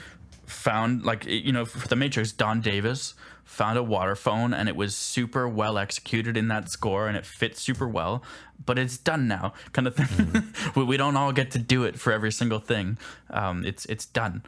found 0.45 1.03
like 1.03 1.25
you 1.25 1.53
know 1.53 1.65
for 1.65 1.89
the 1.89 1.97
matrix 1.97 2.31
don 2.31 2.61
davis 2.61 3.15
found 3.47 3.79
a 3.79 3.83
water 3.83 4.15
phone 4.15 4.53
and 4.53 4.69
it 4.69 4.77
was 4.77 4.95
super 4.95 5.49
well 5.49 5.79
executed 5.79 6.37
in 6.37 6.49
that 6.49 6.69
score 6.69 7.09
and 7.09 7.17
it 7.17 7.25
fits 7.25 7.63
super 7.63 7.89
well 7.89 8.23
but 8.65 8.79
it's 8.79 8.99
done 8.99 9.27
now 9.29 9.55
kind 9.73 9.87
of 9.87 9.95
thing. 9.95 10.07
Mm. 10.07 10.77
we, 10.77 10.85
we 10.85 10.97
don't 10.97 11.17
all 11.17 11.33
get 11.33 11.53
to 11.53 11.59
do 11.59 11.85
it 11.85 11.99
for 11.99 12.13
every 12.13 12.33
single 12.33 12.59
thing. 12.59 12.99
Um, 13.31 13.65
it's 13.65 13.87
it's 13.87 14.05
done. 14.05 14.43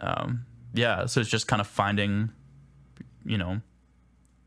Um, 0.00 0.46
yeah 0.74 1.06
so 1.06 1.20
it's 1.20 1.30
just 1.30 1.48
kind 1.48 1.60
of 1.60 1.66
finding 1.66 2.30
you 3.24 3.38
know 3.38 3.60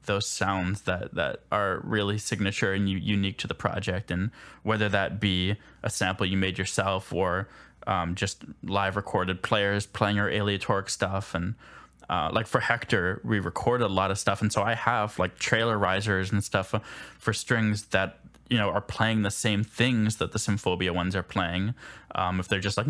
those 0.06 0.28
sounds 0.28 0.82
that 0.82 1.14
that 1.14 1.42
are 1.52 1.82
really 1.84 2.18
signature 2.18 2.74
and 2.74 2.90
u- 2.90 2.98
unique 2.98 3.38
to 3.38 3.48
the 3.48 3.54
project 3.54 4.10
and 4.10 4.32
whether 4.64 4.90
that 4.90 5.20
be 5.20 5.56
a 5.84 5.90
sample 5.90 6.26
you 6.26 6.38
made 6.38 6.58
yourself 6.58 7.14
or 7.14 7.48
um, 7.88 8.16
just 8.16 8.44
live 8.64 8.96
recorded 8.96 9.42
players 9.42 9.86
playing 9.86 10.16
your 10.16 10.30
aleatoric 10.30 10.90
stuff 10.90 11.36
and 11.36 11.56
uh, 12.12 12.30
like 12.34 12.46
for 12.46 12.60
Hektor, 12.60 13.24
we 13.24 13.40
recorded 13.40 13.86
a 13.86 13.88
lot 13.88 14.12
of 14.12 14.20
stuff, 14.20 14.42
and 14.42 14.52
so 14.52 14.62
I 14.62 14.76
have 14.76 15.18
like 15.18 15.40
trailer 15.40 15.78
risers 15.78 16.30
and 16.30 16.44
stuff 16.44 16.76
for 17.18 17.32
strings 17.32 17.86
that 17.86 18.20
you 18.50 18.58
know 18.58 18.70
are 18.70 18.82
playing 18.82 19.22
the 19.22 19.32
same 19.32 19.64
things 19.64 20.18
that 20.18 20.34
the 20.34 20.38
Symphobia 20.38 20.92
ones 20.92 21.16
are 21.16 21.24
playing. 21.24 21.74
Um, 22.14 22.42
if 22.42 22.50
they're 22.50 22.60
just 22.60 22.76
like 22.76 22.86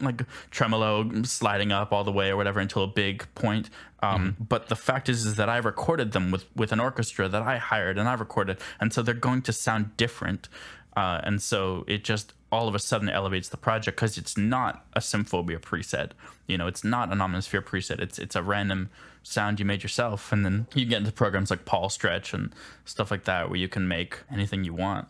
like 0.00 0.22
tremolo 0.52 1.24
sliding 1.24 1.72
up 1.72 1.92
all 1.92 2.04
the 2.04 2.12
way 2.12 2.30
or 2.30 2.36
whatever 2.36 2.60
until 2.60 2.84
a 2.84 2.86
big 2.86 3.26
point. 3.34 3.68
Um, 4.00 4.34
mm-hmm. 4.34 4.44
But 4.44 4.68
the 4.68 4.76
fact 4.76 5.08
is, 5.08 5.26
is 5.26 5.34
that 5.34 5.48
I 5.48 5.56
recorded 5.56 6.12
them 6.12 6.30
with 6.30 6.44
with 6.54 6.70
an 6.70 6.78
orchestra 6.78 7.28
that 7.28 7.42
I 7.42 7.58
hired 7.58 7.98
and 7.98 8.08
I 8.08 8.14
recorded, 8.14 8.58
and 8.80 8.92
so 8.92 9.02
they're 9.02 9.14
going 9.14 9.42
to 9.42 9.52
sound 9.52 9.96
different. 9.96 10.48
Uh, 10.96 11.20
and 11.24 11.42
so 11.42 11.84
it 11.88 12.04
just 12.04 12.32
all 12.54 12.68
of 12.68 12.74
a 12.74 12.78
sudden 12.78 13.08
elevates 13.08 13.48
the 13.48 13.56
project 13.56 13.96
because 13.96 14.16
it's 14.16 14.36
not 14.36 14.86
a 14.94 15.00
Symphobia 15.00 15.58
preset. 15.58 16.10
You 16.46 16.56
know, 16.56 16.66
it's 16.66 16.84
not 16.84 17.12
an 17.12 17.18
Omnisphere 17.18 17.62
preset. 17.62 18.00
It's 18.00 18.18
it's 18.18 18.36
a 18.36 18.42
random 18.42 18.90
sound 19.22 19.58
you 19.58 19.66
made 19.66 19.82
yourself, 19.82 20.32
and 20.32 20.44
then 20.44 20.66
you 20.74 20.84
get 20.84 20.98
into 20.98 21.12
programs 21.12 21.50
like 21.50 21.64
Paulstretch 21.64 22.32
and 22.32 22.54
stuff 22.84 23.10
like 23.10 23.24
that 23.24 23.48
where 23.48 23.58
you 23.58 23.68
can 23.68 23.88
make 23.88 24.18
anything 24.30 24.64
you 24.64 24.74
want. 24.74 25.08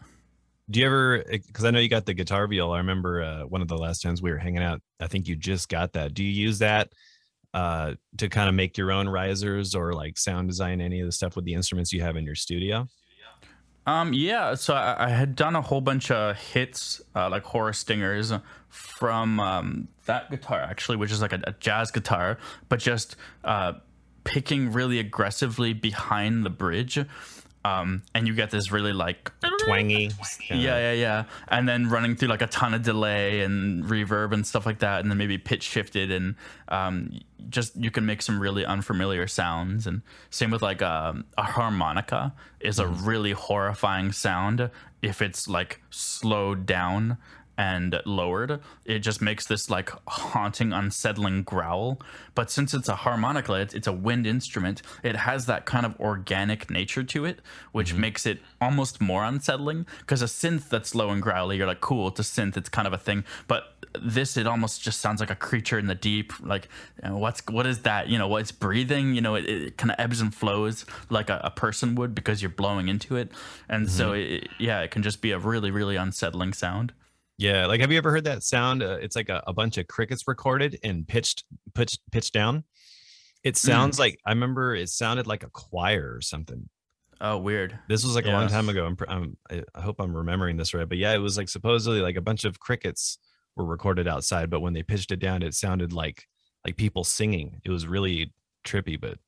Do 0.70 0.80
you 0.80 0.86
ever? 0.86 1.24
Because 1.30 1.64
I 1.64 1.70
know 1.70 1.78
you 1.78 1.88
got 1.88 2.06
the 2.06 2.14
guitar 2.14 2.46
wheel. 2.46 2.72
I 2.72 2.78
remember 2.78 3.22
uh, 3.22 3.42
one 3.42 3.60
of 3.60 3.68
the 3.68 3.76
last 3.76 4.00
times 4.00 4.22
we 4.22 4.30
were 4.30 4.38
hanging 4.38 4.62
out. 4.62 4.80
I 4.98 5.06
think 5.06 5.28
you 5.28 5.36
just 5.36 5.68
got 5.68 5.92
that. 5.92 6.14
Do 6.14 6.24
you 6.24 6.30
use 6.30 6.58
that 6.60 6.92
uh, 7.52 7.94
to 8.18 8.28
kind 8.28 8.48
of 8.48 8.54
make 8.54 8.78
your 8.78 8.90
own 8.90 9.08
risers 9.08 9.74
or 9.74 9.92
like 9.92 10.16
sound 10.16 10.48
design 10.48 10.80
any 10.80 11.00
of 11.00 11.06
the 11.06 11.12
stuff 11.12 11.36
with 11.36 11.44
the 11.44 11.54
instruments 11.54 11.92
you 11.92 12.00
have 12.00 12.16
in 12.16 12.24
your 12.24 12.34
studio? 12.34 12.86
Um, 13.86 14.14
yeah, 14.14 14.54
so 14.54 14.74
I, 14.74 15.06
I, 15.06 15.08
had 15.10 15.36
done 15.36 15.54
a 15.54 15.60
whole 15.60 15.82
bunch 15.82 16.10
of 16.10 16.36
hits, 16.36 17.02
uh, 17.14 17.28
like 17.28 17.42
horror 17.42 17.74
stingers, 17.74 18.32
from 18.70 19.38
um, 19.40 19.88
that 20.06 20.30
guitar 20.30 20.58
actually, 20.60 20.96
which 20.96 21.12
is 21.12 21.20
like 21.20 21.34
a, 21.34 21.40
a 21.44 21.52
jazz 21.60 21.90
guitar, 21.90 22.38
but 22.70 22.80
just 22.80 23.16
uh, 23.44 23.74
picking 24.24 24.72
really 24.72 24.98
aggressively 24.98 25.74
behind 25.74 26.44
the 26.44 26.50
bridge 26.50 26.98
um, 27.64 28.02
and 28.14 28.26
you 28.28 28.34
get 28.34 28.50
this 28.50 28.70
really 28.70 28.92
like 28.92 29.32
twangy, 29.64 30.10
yeah, 30.50 30.56
yeah, 30.78 30.92
yeah, 30.92 31.24
and 31.48 31.68
then 31.68 31.88
running 31.88 32.14
through 32.14 32.28
like 32.28 32.42
a 32.42 32.46
ton 32.46 32.74
of 32.74 32.82
delay 32.82 33.40
and 33.40 33.84
reverb 33.84 34.32
and 34.32 34.46
stuff 34.46 34.66
like 34.66 34.80
that, 34.80 35.00
and 35.00 35.10
then 35.10 35.16
maybe 35.16 35.38
pitch 35.38 35.62
shifted 35.62 36.10
and 36.10 36.34
um, 36.68 37.20
just 37.48 37.74
you 37.76 37.90
can 37.90 38.04
make 38.04 38.20
some 38.20 38.40
really 38.40 38.66
unfamiliar 38.66 39.26
sounds. 39.26 39.86
And 39.86 40.02
same 40.30 40.50
with 40.50 40.62
like 40.62 40.82
um, 40.82 41.24
a 41.38 41.42
harmonica 41.42 42.34
is 42.60 42.78
a 42.78 42.84
mm-hmm. 42.84 43.06
really 43.06 43.32
horrifying 43.32 44.12
sound 44.12 44.70
if 45.00 45.22
it's 45.22 45.48
like 45.48 45.80
slowed 45.90 46.66
down 46.66 47.16
and 47.56 48.00
lowered, 48.04 48.60
it 48.84 49.00
just 49.00 49.22
makes 49.22 49.46
this 49.46 49.70
like 49.70 49.90
haunting, 50.08 50.72
unsettling 50.72 51.42
growl. 51.42 52.00
But 52.34 52.50
since 52.50 52.74
it's 52.74 52.88
a 52.88 52.96
harmonica, 52.96 53.54
it's, 53.54 53.74
it's 53.74 53.86
a 53.86 53.92
wind 53.92 54.26
instrument, 54.26 54.82
it 55.02 55.16
has 55.16 55.46
that 55.46 55.64
kind 55.64 55.86
of 55.86 55.98
organic 56.00 56.70
nature 56.70 57.04
to 57.04 57.24
it, 57.24 57.40
which 57.72 57.92
mm-hmm. 57.92 58.00
makes 58.00 58.26
it 58.26 58.40
almost 58.60 59.00
more 59.00 59.24
unsettling. 59.24 59.86
Because 60.00 60.22
a 60.22 60.26
synth 60.26 60.68
that's 60.68 60.94
low 60.94 61.10
and 61.10 61.22
growly, 61.22 61.56
you're 61.56 61.66
like, 61.66 61.80
cool, 61.80 62.08
it's 62.08 62.20
a 62.20 62.22
synth, 62.22 62.56
it's 62.56 62.68
kind 62.68 62.86
of 62.86 62.92
a 62.92 62.98
thing. 62.98 63.24
But 63.46 63.74
this, 64.00 64.36
it 64.36 64.46
almost 64.46 64.82
just 64.82 65.00
sounds 65.00 65.20
like 65.20 65.30
a 65.30 65.36
creature 65.36 65.78
in 65.78 65.86
the 65.86 65.94
deep. 65.94 66.32
Like, 66.40 66.68
you 67.02 67.10
know, 67.10 67.18
what's 67.18 67.42
what 67.46 67.66
is 67.66 67.82
that? 67.82 68.08
You 68.08 68.18
know, 68.18 68.28
what's 68.28 68.50
breathing? 68.50 69.14
You 69.14 69.20
know, 69.20 69.34
it, 69.36 69.44
it 69.44 69.76
kind 69.76 69.90
of 69.90 69.96
ebbs 69.98 70.20
and 70.20 70.34
flows 70.34 70.84
like 71.10 71.30
a, 71.30 71.40
a, 71.44 71.50
person 71.50 71.94
would 71.94 72.14
because 72.14 72.42
you're 72.42 72.50
blowing 72.50 72.88
into 72.88 73.16
it. 73.16 73.30
And 73.68 73.86
mm-hmm. 73.86 73.96
so, 73.96 74.12
it, 74.12 74.48
yeah, 74.58 74.80
it 74.80 74.90
can 74.90 75.02
just 75.02 75.20
be 75.20 75.30
a 75.30 75.38
really, 75.38 75.70
really 75.70 75.96
unsettling 75.96 76.52
sound. 76.52 76.92
Yeah, 77.36 77.66
like 77.66 77.80
have 77.80 77.90
you 77.90 77.98
ever 77.98 78.10
heard 78.10 78.24
that 78.24 78.42
sound? 78.42 78.82
Uh, 78.82 78.98
it's 79.00 79.16
like 79.16 79.28
a, 79.28 79.42
a, 79.46 79.52
bunch 79.52 79.76
of 79.76 79.88
crickets 79.88 80.28
recorded 80.28 80.78
and 80.84 81.06
pitched 81.06 81.44
pitched 81.74 82.00
pitched 82.12 82.32
down. 82.32 82.64
It 83.42 83.56
sounds 83.56 83.96
mm. 83.96 84.00
like 84.00 84.18
I 84.24 84.30
remember 84.30 84.74
it 84.74 84.88
sounded 84.88 85.26
like 85.26 85.42
a 85.42 85.50
choir 85.50 86.14
or 86.14 86.20
something. 86.20 86.68
Oh, 87.20 87.38
weird. 87.38 87.78
This 87.88 88.04
was 88.04 88.14
like 88.14 88.26
yeah. 88.26 88.32
a 88.32 88.38
long 88.38 88.48
time 88.48 88.68
ago. 88.68 88.86
I'm, 88.86 88.96
I'm, 89.08 89.64
I 89.74 89.80
hope 89.80 90.00
I'm 90.00 90.16
remembering 90.16 90.56
this 90.56 90.74
right. 90.74 90.88
But 90.88 90.98
yeah, 90.98 91.14
it 91.14 91.18
was 91.18 91.36
like 91.36 91.48
supposedly 91.48 92.00
like 92.00 92.16
a 92.16 92.20
bunch 92.20 92.44
of 92.44 92.60
crickets 92.60 93.18
were 93.56 93.64
recorded 93.64 94.08
outside, 94.08 94.50
but 94.50 94.60
when 94.60 94.72
they 94.72 94.82
pitched 94.82 95.12
it 95.12 95.20
down, 95.20 95.42
it 95.42 95.54
sounded 95.54 95.92
like 95.92 96.24
like 96.64 96.76
people 96.76 97.04
singing. 97.04 97.60
It 97.64 97.70
was 97.70 97.86
really 97.86 98.32
trippy, 98.64 99.00
but 99.00 99.18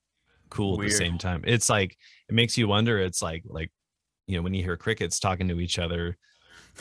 cool 0.51 0.79
weird. 0.79 0.91
at 0.91 0.93
the 0.93 1.05
same 1.05 1.19
time. 1.19 1.43
It's 1.47 1.69
like 1.69 1.97
it 2.29 2.35
makes 2.35 2.57
you 2.57 2.69
wonder. 2.69 2.99
It's 2.99 3.23
like 3.23 3.45
like 3.47 3.71
you 4.27 4.37
know 4.37 4.43
when 4.43 4.55
you 4.55 4.63
hear 4.63 4.77
crickets 4.77 5.21
talking 5.21 5.49
to 5.49 5.61
each 5.61 5.79
other, 5.79 6.17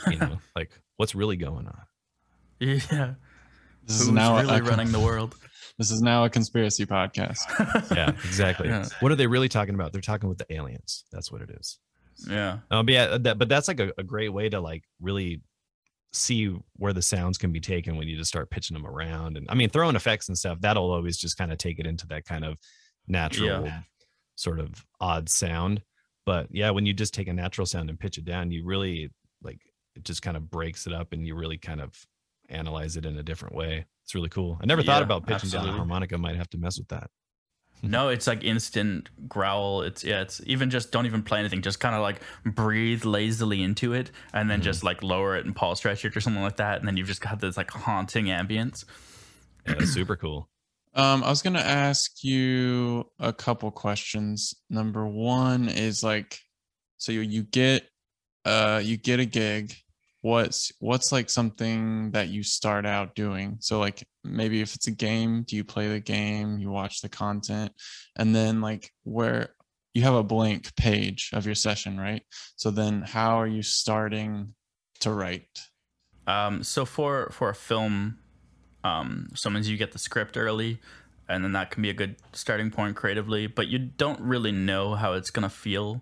you 0.10 0.18
know, 0.18 0.40
like 0.56 0.72
what's 0.98 1.16
really 1.16 1.38
going 1.38 1.68
on? 1.68 1.82
Yeah. 2.60 3.14
This 3.86 4.00
Who's 4.00 4.08
is 4.08 4.10
now 4.10 4.40
really 4.40 4.60
a, 4.60 4.64
running 4.64 4.92
the 4.92 5.00
world. 5.00 5.36
This 5.78 5.92
is 5.92 6.02
now 6.02 6.24
a 6.24 6.30
conspiracy 6.30 6.86
podcast. 6.86 7.92
yeah, 7.94 8.12
exactly. 8.24 8.70
Yeah. 8.70 8.88
What 9.02 9.12
are 9.12 9.16
they 9.16 9.28
really 9.28 9.50
talking 9.50 9.76
about? 9.76 9.92
They're 9.92 10.00
talking 10.00 10.30
with 10.30 10.38
the 10.38 10.54
aliens. 10.54 11.04
That's 11.12 11.34
what 11.34 11.42
it 11.42 11.50
is. 11.50 11.80
Yeah. 12.30 12.60
Um, 12.72 12.86
but 12.86 12.94
yeah, 12.94 13.18
that, 13.18 13.38
but 13.38 13.50
that's 13.50 13.68
like 13.68 13.82
a, 13.82 13.92
a 13.98 14.04
great 14.04 14.30
way 14.30 14.48
to 14.48 14.62
like 14.62 14.86
really 15.02 15.42
see 16.14 16.56
where 16.78 16.94
the 16.94 17.02
sounds 17.02 17.38
can 17.38 17.52
be 17.52 17.60
taken 17.60 17.98
when 17.98 18.08
you 18.08 18.16
just 18.16 18.30
start 18.30 18.50
pitching 18.50 18.74
them 18.74 18.88
around. 18.88 19.36
And 19.36 19.48
I 19.50 19.56
mean, 19.56 19.70
throwing 19.70 19.98
effects 19.98 20.30
and 20.30 20.38
stuff, 20.38 20.62
that'll 20.62 20.92
always 20.92 21.18
just 21.18 21.38
kind 21.38 21.52
of 21.52 21.58
take 21.58 21.78
it 21.78 21.86
into 21.86 22.08
that 22.08 22.24
kind 22.24 22.46
of 22.46 22.58
natural 23.08 23.66
yeah. 23.66 23.82
sort 24.36 24.62
of 24.62 24.86
odd 25.02 25.28
sound. 25.28 25.82
But 26.26 26.48
yeah, 26.52 26.72
when 26.72 26.86
you 26.86 26.94
just 26.94 27.14
take 27.14 27.28
a 27.28 27.34
natural 27.34 27.68
sound 27.68 27.90
and 27.90 28.00
pitch 28.00 28.18
it 28.18 28.26
down, 28.26 28.50
you 28.50 28.66
really 28.66 29.04
like 29.04 29.12
it 29.96 30.04
just 30.04 30.22
kind 30.22 30.38
of 30.38 30.50
breaks 30.50 30.88
it 30.88 30.94
up 30.94 31.14
and 31.14 31.26
you 31.26 31.36
really 31.36 31.58
kind 31.58 31.82
of 31.82 32.06
analyze 32.50 32.98
it 32.98 33.06
in 33.06 33.18
a 33.18 33.24
different 33.24 33.56
way. 33.56 33.86
It's 34.04 34.14
really 34.14 34.30
cool. 34.30 34.58
I 34.62 34.66
never 34.66 34.82
yeah, 34.82 34.94
thought 34.94 35.04
about 35.04 35.24
pitching 35.24 35.48
absolutely. 35.48 35.70
down 35.70 35.76
a 35.76 35.78
harmonica. 35.78 36.18
Might 36.18 36.36
have 36.36 36.50
to 36.52 36.58
mess 36.58 36.78
with 36.78 36.90
that. 36.90 37.10
no, 37.84 38.10
it's 38.10 38.28
like 38.28 38.44
instant 38.44 39.10
growl. 39.28 39.82
It's 39.82 40.04
yeah, 40.04 40.22
it's 40.22 40.42
even 40.46 40.70
just 40.70 40.92
don't 40.92 41.06
even 41.06 41.24
play 41.24 41.40
anything. 41.40 41.62
Just 41.62 41.80
kind 41.80 41.96
of 41.96 42.02
like 42.02 42.22
breathe 42.46 43.04
lazily 43.04 43.64
into 43.64 43.94
it, 43.94 44.12
and 44.34 44.50
then 44.50 44.60
mm-hmm. 44.60 44.66
just 44.66 44.84
like 44.84 45.04
lower 45.04 45.36
it 45.36 45.46
and 45.46 45.56
Paulstretch 45.56 46.06
it 46.06 46.16
or 46.16 46.22
something 46.22 46.44
like 46.44 46.58
that, 46.58 46.80
and 46.80 46.88
then 46.88 46.98
you've 46.98 47.08
just 47.08 47.22
got 47.22 47.40
this 47.40 47.58
like 47.58 47.72
haunting 47.72 48.26
ambience. 48.26 48.86
Yeah, 49.68 49.86
super 49.86 50.16
cool. 50.16 50.50
Um, 50.94 51.24
I 51.24 51.30
was 51.30 51.42
gonna 51.42 51.60
ask 51.60 52.24
you 52.24 53.10
a 53.20 53.34
couple 53.34 53.70
questions. 53.72 54.54
Number 54.70 55.06
one 55.06 55.68
is 55.68 56.04
like, 56.04 56.40
so 56.98 57.12
you, 57.12 57.22
you 57.22 57.44
get 57.44 57.90
uh 58.46 58.80
you 58.84 58.96
get 58.96 59.20
a 59.20 59.26
gig 59.26 59.76
what's 60.26 60.72
what's 60.80 61.12
like 61.12 61.30
something 61.30 62.10
that 62.10 62.30
you 62.30 62.42
start 62.42 62.84
out 62.84 63.14
doing? 63.14 63.58
So 63.60 63.78
like 63.78 64.04
maybe 64.24 64.60
if 64.60 64.74
it's 64.74 64.88
a 64.88 64.92
game 64.92 65.44
do 65.44 65.56
you 65.56 65.64
play 65.64 65.88
the 65.88 66.00
game 66.00 66.58
you 66.58 66.72
watch 66.72 67.02
the 67.02 67.10
content 67.10 67.72
and 68.16 68.36
then 68.36 68.60
like 68.60 68.90
where 69.04 69.50
you 69.94 70.02
have 70.02 70.16
a 70.16 70.24
blank 70.24 70.76
page 70.76 71.30
of 71.32 71.46
your 71.46 71.54
session 71.54 72.00
right? 72.00 72.24
So 72.56 72.72
then 72.72 73.04
how 73.04 73.40
are 73.40 73.46
you 73.46 73.62
starting 73.62 74.56
to 75.02 75.12
write? 75.12 75.60
Um 76.26 76.64
so 76.64 76.86
for 76.86 77.30
for 77.32 77.50
a 77.50 77.56
film 77.56 78.18
um 78.84 79.28
sometimes 79.36 79.70
you 79.70 79.78
get 79.78 79.92
the 79.92 80.00
script 80.00 80.38
early 80.38 80.80
and 81.30 81.44
then 81.44 81.52
that 81.52 81.70
can 81.70 81.84
be 81.84 81.92
a 81.92 81.94
good 81.94 82.16
starting 82.34 82.72
point 82.72 82.96
creatively 82.96 83.46
but 83.46 83.68
you 83.68 83.78
don't 83.78 84.20
really 84.22 84.52
know 84.52 84.96
how 84.96 85.14
it's 85.14 85.30
going 85.30 85.48
to 85.48 85.56
feel 85.56 86.02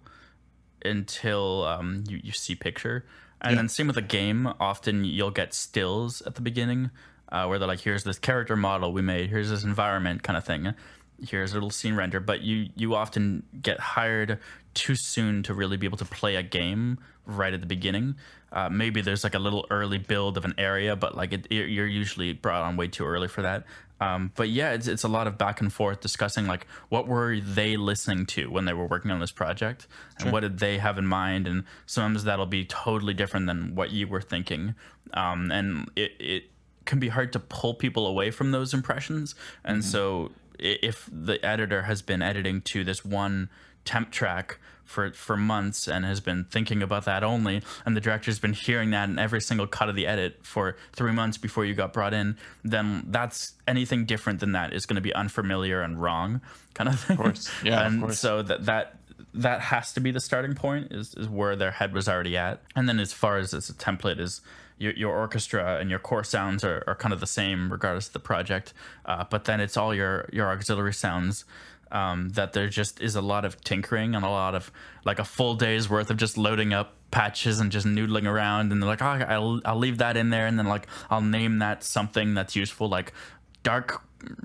until 0.86 1.64
um, 1.64 2.04
you, 2.08 2.20
you 2.24 2.32
see 2.32 2.56
picture 2.56 3.06
and 3.44 3.52
yeah. 3.52 3.56
then 3.58 3.70
same 3.70 3.88
with 3.88 3.98
a 3.98 4.02
game. 4.02 4.52
Often 4.60 5.06
you'll 5.06 5.32
get 5.32 5.54
stills 5.54 6.22
at 6.22 6.36
the 6.36 6.41
beginning 6.41 6.91
uh, 7.30 7.46
where 7.46 7.60
they're 7.60 7.68
like, 7.68 7.82
"Here's 7.82 8.04
this 8.04 8.20
character 8.20 8.56
model 8.56 8.94
we 8.94 9.02
made. 9.02 9.30
Here's 9.30 9.50
this 9.50 9.64
environment 9.64 10.24
kind 10.24 10.38
of 10.38 10.44
thing. 10.44 10.74
Here's 11.22 11.52
a 11.52 11.56
little 11.56 11.70
scene 11.70 11.96
render." 11.96 12.20
But 12.20 12.41
you 12.41 12.70
you 12.76 12.96
often 12.96 13.44
get 13.62 13.80
hired 13.80 14.39
too 14.74 14.96
soon 14.96 15.44
to 15.44 15.54
really 15.54 15.78
be 15.78 15.86
able 15.86 15.98
to 15.98 16.06
play 16.06 16.36
a 16.36 16.44
game 16.44 17.00
right 17.26 17.54
at 17.54 17.60
the 17.60 17.68
beginning. 17.68 18.16
Uh, 18.52 18.70
maybe 18.70 19.02
there's 19.02 19.24
like 19.24 19.34
a 19.34 19.39
little 19.39 19.66
early 19.72 19.98
build 19.98 20.38
of 20.38 20.46
an 20.46 20.54
area, 20.58 20.96
but 20.96 21.16
like 21.18 21.34
it, 21.34 21.52
you're 21.52 21.88
usually 21.88 22.34
brought 22.34 22.62
on 22.62 22.78
way 22.78 22.88
too 22.88 23.06
early 23.06 23.28
for 23.28 23.41
that. 23.41 23.66
Um, 24.04 24.32
but 24.36 24.49
yeah, 24.49 24.72
it's, 24.72 24.88
it's 24.88 25.04
a 25.04 25.08
lot 25.08 25.28
of 25.28 25.38
back 25.38 25.62
and 25.62 25.72
forth 25.72 26.01
discussing 26.01 26.45
like 26.45 26.68
what 26.89 27.08
were 27.08 27.39
they 27.39 27.78
listening 27.78 28.26
to 28.28 28.49
when 28.51 28.66
they 28.66 28.74
were 28.74 28.86
working 28.86 29.12
on 29.12 29.20
this 29.20 29.32
project 29.32 29.88
and 30.20 30.32
what 30.32 30.41
did 30.41 30.60
they 30.60 30.78
have 30.78 30.97
in 30.97 31.06
mind. 31.06 31.47
And 31.47 31.64
sometimes 31.86 32.24
that'll 32.24 32.45
be 32.45 32.66
totally 32.66 33.14
different 33.14 33.47
than 33.47 33.76
what 33.76 33.91
you 33.91 34.08
were 34.08 34.22
thinking. 34.22 34.76
Um, 35.14 35.51
and 35.51 35.89
it, 35.95 36.12
it 36.20 36.43
can 36.86 36.99
be 36.99 37.10
hard 37.10 37.32
to 37.34 37.39
pull 37.39 37.74
people 37.74 38.06
away 38.06 38.32
from 38.32 38.51
those 38.51 38.74
impressions. 38.74 39.36
And 39.64 39.82
mm-hmm. 39.82 39.89
so 39.89 40.32
if 40.60 41.10
the 41.12 41.43
editor 41.45 41.84
has 41.84 42.01
been 42.01 42.22
editing 42.22 42.62
to 42.62 42.84
this 42.84 43.06
one 43.06 43.49
temp 43.86 44.12
track 44.12 44.60
for 44.86 45.12
for 45.12 45.38
months 45.38 45.88
and 45.88 46.06
has 46.06 46.20
been 46.20 46.44
thinking 46.46 46.84
about 46.84 47.06
that 47.06 47.24
only 47.24 47.62
and 47.86 47.96
the 47.96 48.02
director's 48.02 48.40
been 48.40 48.54
hearing 48.54 48.92
that 48.92 49.10
in 49.10 49.18
every 49.18 49.42
single 49.42 49.68
cut 49.68 49.90
of 49.90 49.96
the 49.96 50.06
edit 50.06 50.40
for 50.44 50.76
three 50.94 51.12
months 51.12 51.38
before 51.38 51.66
you 51.66 51.74
got 51.74 51.94
brought 51.94 52.14
in 52.14 52.38
then 52.64 53.04
that's 53.08 53.54
anything 53.68 54.06
different 54.06 54.40
than 54.40 54.52
that 54.52 54.74
is 54.74 54.86
going 54.86 54.96
to 54.96 55.02
be 55.02 55.14
unfamiliar 55.14 55.82
and 55.82 56.02
wrong 56.02 56.42
kind 56.74 56.90
of 56.90 57.00
thing 57.00 57.18
of 57.18 57.24
course 57.24 57.52
yeah 57.64 57.86
and 57.86 58.02
course. 58.02 58.20
so 58.20 58.42
that 58.42 58.66
that 58.66 58.98
that 59.36 59.62
has 59.62 59.94
to 59.94 60.00
be 60.00 60.12
the 60.12 60.20
starting 60.20 60.54
point 60.54 60.92
is, 60.92 61.16
is 61.16 61.28
where 61.28 61.56
their 61.56 61.72
head 61.72 61.92
was 61.94 62.08
already 62.08 62.38
at 62.38 62.62
and 62.76 62.88
then 62.88 63.00
as 63.00 63.14
far 63.14 63.38
as 63.38 63.54
as 63.54 63.70
a 63.70 63.74
template 63.74 64.20
is 64.20 64.42
your, 64.78 64.94
your 64.94 65.16
orchestra 65.16 65.78
and 65.80 65.90
your 65.90 66.00
core 66.00 66.24
sounds 66.24 66.64
are, 66.64 66.84
are 66.88 66.96
kind 66.96 67.14
of 67.14 67.20
the 67.20 67.28
same 67.28 67.72
regardless 67.72 68.08
of 68.08 68.14
the 68.14 68.20
project. 68.20 68.74
Uh, 69.06 69.24
but 69.30 69.46
then 69.46 69.60
it's 69.60 69.78
all 69.78 69.94
your 69.94 70.30
your 70.32 70.50
auxiliary 70.50 70.94
sounds. 70.94 71.46
Um, 71.94 72.30
that 72.30 72.54
there 72.54 72.68
just 72.70 73.00
is 73.02 73.16
a 73.16 73.22
lot 73.22 73.46
of 73.46 73.62
tinkering 73.62 74.16
and 74.16 74.26
a 74.26 74.30
lot 74.30 74.56
of 74.56 74.72
like 75.06 75.20
a 75.20 75.24
full 75.24 75.54
day's 75.54 75.88
worth 75.88 76.10
of 76.10 76.18
just 76.18 76.39
loading 76.39 76.74
up 76.74 76.96
patches 77.12 77.60
and 77.60 77.72
just 77.72 77.86
noodling 77.86 78.28
around. 78.28 78.72
And 78.72 78.82
they're 78.82 78.89
like 78.89 79.02
oh 79.02 79.26
I'll, 79.28 79.62
I'll 79.64 79.78
leave 79.78 80.00
that 80.00 80.18
in 80.18 80.32
there. 80.32 80.48
And 80.48 80.58
then 80.58 80.68
like 80.68 80.88
I'll 81.12 81.22
name 81.22 81.60
that 81.60 81.84
something 81.84 82.34
that's 82.34 82.56
useful 82.56 82.89
like 82.89 83.14
dark 83.62 84.02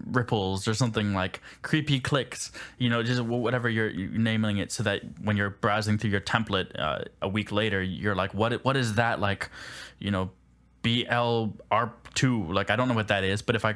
ripples 0.07 0.67
or 0.67 0.75
something 0.75 1.15
like 1.15 1.41
creepy 1.63 2.01
clicks 2.01 2.51
you 2.79 2.89
know 2.89 3.03
just 3.03 3.23
whatever 3.23 3.69
you're, 3.69 3.91
you're 3.91 4.11
naming 4.11 4.59
it 4.59 4.73
so 4.73 4.83
that 4.83 5.03
when 5.23 5.37
you're 5.37 5.51
browsing 5.51 5.99
through 5.99 6.11
your 6.11 6.21
template 6.21 6.77
uh, 6.79 6.99
a 7.23 7.29
week 7.29 7.53
later 7.53 7.83
you're 7.83 8.15
like 8.15 8.35
what 8.35 8.65
what 8.65 8.77
is 8.77 8.95
that? 8.95 9.21
Like 9.21 9.51
you 9.99 10.11
know 10.11 10.31
blr2 10.83 12.55
like 12.55 12.71
i 12.71 12.77
don't 12.77 12.89
know 12.89 12.95
what 12.95 13.09
that 13.09 13.25
is 13.25 13.43
but 13.43 13.57
if 13.57 13.65
i 13.65 13.75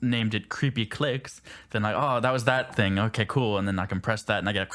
named 0.00 0.34
it 0.34 0.48
creepy 0.48 0.86
clicks 0.86 1.40
then 1.70 1.82
like 1.82 1.94
oh 1.96 2.20
that 2.20 2.32
was 2.32 2.44
that 2.44 2.74
thing. 2.74 2.98
Okay 2.98 3.24
cool. 3.26 3.58
And 3.58 3.66
then 3.66 3.78
i 3.78 3.86
can 3.86 4.00
press 4.00 4.22
that 4.24 4.38
and 4.38 4.48
i 4.48 4.52
get 4.52 4.70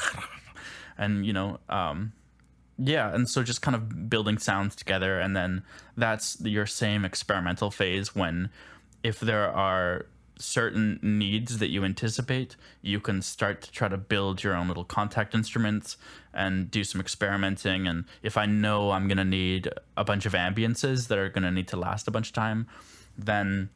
and 0.98 1.26
you 1.26 1.32
know 1.32 1.58
um 1.68 2.12
yeah 2.78 3.14
and 3.14 3.28
so 3.28 3.42
just 3.42 3.62
kind 3.62 3.74
of 3.74 4.10
building 4.10 4.38
sounds 4.38 4.76
together. 4.76 5.18
And 5.20 5.36
then 5.36 5.62
that's 5.96 6.40
your 6.40 6.66
same 6.66 7.04
experimental 7.04 7.70
phase 7.70 8.14
when 8.14 8.50
if 9.02 9.20
there 9.20 9.50
are 9.50 10.06
certain 10.38 10.98
needs 11.02 11.58
that 11.58 11.68
you 11.68 11.84
anticipate, 11.84 12.56
you 12.82 13.00
can 13.00 13.22
start 13.22 13.62
to 13.62 13.72
try 13.72 13.88
to 13.88 13.96
build 13.96 14.42
your 14.42 14.54
own 14.54 14.68
little 14.68 14.84
Kontakt 14.84 15.34
instruments 15.34 15.96
and 16.34 16.70
do 16.70 16.84
some 16.84 17.00
experimenting. 17.00 17.86
And 17.86 18.04
if 18.22 18.36
I 18.36 18.46
know 18.46 18.90
I'm 18.90 19.08
going 19.08 19.18
to 19.18 19.24
need 19.24 19.70
a 19.96 20.04
bunch 20.04 20.26
of 20.26 20.32
ambiances 20.32 21.08
that 21.08 21.18
are 21.18 21.28
going 21.28 21.44
to 21.44 21.50
need 21.50 21.68
to 21.68 21.76
last 21.76 22.06
a 22.08 22.10
bunch 22.10 22.28
of 22.28 22.34
time, 22.34 22.66
then 23.16 23.70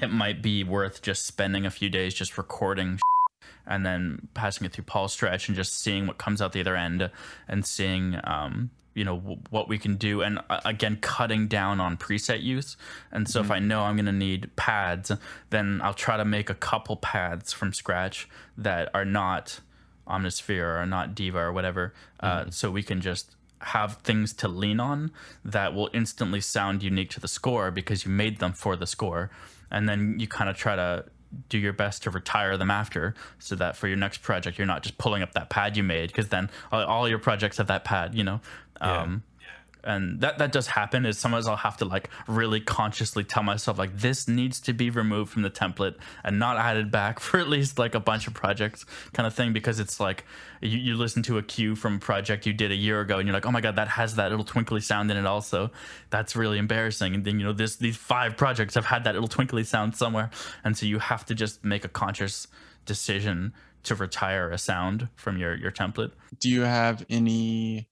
it 0.00 0.08
might 0.08 0.42
be 0.42 0.64
worth 0.64 1.02
just 1.02 1.26
spending 1.26 1.66
a 1.66 1.70
few 1.70 1.90
days 1.90 2.14
just 2.14 2.38
recording 2.38 2.98
and 3.66 3.84
then 3.84 4.28
passing 4.34 4.64
it 4.64 4.72
through 4.72 4.84
Paulstretch 4.84 5.48
and 5.48 5.56
just 5.56 5.78
seeing 5.78 6.06
what 6.06 6.18
comes 6.18 6.40
out 6.40 6.52
the 6.52 6.60
other 6.60 6.76
end 6.76 7.10
and 7.48 7.64
seeing 7.66 8.18
um, 8.24 8.70
you 8.94 9.04
know 9.04 9.16
w- 9.16 9.40
what 9.50 9.68
we 9.68 9.78
can 9.78 9.96
do 9.96 10.22
and 10.22 10.38
uh, 10.50 10.60
again 10.64 10.98
cutting 11.00 11.46
down 11.48 11.80
on 11.80 11.96
preset 11.96 12.42
use 12.42 12.76
and 13.10 13.28
so 13.28 13.40
mm-hmm. 13.40 13.46
if 13.46 13.56
i 13.56 13.58
know 13.58 13.82
i'm 13.82 13.96
going 13.96 14.06
to 14.06 14.12
need 14.12 14.54
pads 14.56 15.10
then 15.50 15.80
i'll 15.82 15.94
try 15.94 16.16
to 16.16 16.24
make 16.24 16.50
a 16.50 16.54
couple 16.54 16.96
pads 16.96 17.52
from 17.52 17.72
scratch 17.72 18.28
that 18.56 18.90
are 18.94 19.04
not 19.04 19.60
omnisphere 20.06 20.80
or 20.80 20.86
not 20.86 21.14
diva 21.14 21.38
or 21.38 21.52
whatever 21.52 21.94
uh, 22.20 22.40
mm-hmm. 22.40 22.48
uh, 22.48 22.50
so 22.50 22.70
we 22.70 22.82
can 22.82 23.00
just 23.00 23.34
have 23.60 23.98
things 23.98 24.32
to 24.32 24.48
lean 24.48 24.80
on 24.80 25.10
that 25.44 25.72
will 25.72 25.88
instantly 25.94 26.40
sound 26.40 26.82
unique 26.82 27.10
to 27.10 27.20
the 27.20 27.28
score 27.28 27.70
because 27.70 28.04
you 28.04 28.10
made 28.10 28.38
them 28.40 28.52
for 28.52 28.74
the 28.74 28.86
score 28.86 29.30
and 29.72 29.88
then 29.88 30.16
you 30.20 30.28
kind 30.28 30.48
of 30.48 30.56
try 30.56 30.76
to 30.76 31.04
do 31.48 31.58
your 31.58 31.72
best 31.72 32.02
to 32.02 32.10
retire 32.10 32.56
them 32.56 32.70
after 32.70 33.14
so 33.38 33.56
that 33.56 33.74
for 33.74 33.88
your 33.88 33.96
next 33.96 34.18
project 34.18 34.58
you're 34.58 34.66
not 34.66 34.82
just 34.82 34.98
pulling 34.98 35.22
up 35.22 35.32
that 35.32 35.48
pad 35.48 35.76
you 35.76 35.82
made 35.82 36.08
because 36.08 36.28
then 36.28 36.50
all, 36.70 36.84
all, 36.84 37.08
your 37.08 37.18
projects 37.18 37.56
have 37.56 37.66
that 37.66 37.84
pad 37.84 38.14
you 38.14 38.22
know? 38.22 38.40
Um, 38.82 39.22
and 39.84 40.20
that 40.20 40.38
that 40.38 40.52
does 40.52 40.66
happen. 40.68 41.06
Is 41.06 41.18
sometimes 41.18 41.46
i'll 41.46 41.56
have 41.56 41.76
to 41.78 41.84
like 41.84 42.10
really 42.28 42.60
consciously 42.60 43.24
tell 43.24 43.42
myself 43.42 43.78
like 43.78 43.96
this 43.96 44.28
needs 44.28 44.60
to 44.60 44.72
be 44.72 44.90
removed 44.90 45.32
from 45.32 45.42
the 45.42 45.50
template 45.50 45.96
and 46.24 46.38
not 46.38 46.56
added 46.56 46.90
back 46.90 47.20
for 47.20 47.38
at 47.38 47.48
least 47.48 47.78
like 47.78 47.94
a 47.94 48.00
bunch 48.00 48.26
of 48.26 48.34
projects 48.34 48.84
kind 49.12 49.26
of 49.26 49.34
thing 49.34 49.52
because 49.52 49.80
it's 49.80 49.98
like 49.98 50.24
you, 50.60 50.78
you 50.78 50.94
listen 50.94 51.22
to 51.24 51.38
a 51.38 51.42
cue 51.42 51.74
from 51.74 51.96
a 51.96 51.98
project 51.98 52.46
you 52.46 52.52
did 52.52 52.70
a 52.70 52.76
year 52.76 53.00
ago 53.00 53.18
and 53.18 53.26
you're 53.26 53.34
like 53.34 53.46
oh 53.46 53.50
my 53.50 53.60
god 53.60 53.76
that 53.76 53.88
has 53.88 54.14
that 54.16 54.30
little 54.30 54.44
twinkly 54.44 54.80
sound 54.80 55.10
in 55.10 55.16
it 55.16 55.26
also. 55.26 55.70
That's 56.10 56.36
really 56.36 56.58
embarrassing. 56.58 57.14
And 57.14 57.24
then 57.24 57.38
you 57.38 57.46
know 57.46 57.52
this 57.52 57.76
these 57.76 57.96
five 57.96 58.36
projects 58.36 58.74
have 58.74 58.86
had 58.86 59.04
that 59.04 59.14
little 59.14 59.28
twinkly 59.28 59.64
sound 59.64 59.96
somewhere. 59.96 60.30
And 60.64 60.76
so 60.76 60.86
you 60.86 60.98
have 60.98 61.24
to 61.26 61.34
just 61.34 61.64
make 61.64 61.84
a 61.84 61.88
conscious 61.88 62.46
decision 62.84 63.52
to 63.84 63.94
retire 63.94 64.50
a 64.50 64.58
sound 64.58 65.08
from 65.16 65.38
your 65.38 65.54
your 65.56 65.70
template. 65.70 66.12
Do 66.38 66.48
you 66.48 66.62
have 66.62 67.04
any 67.08 67.88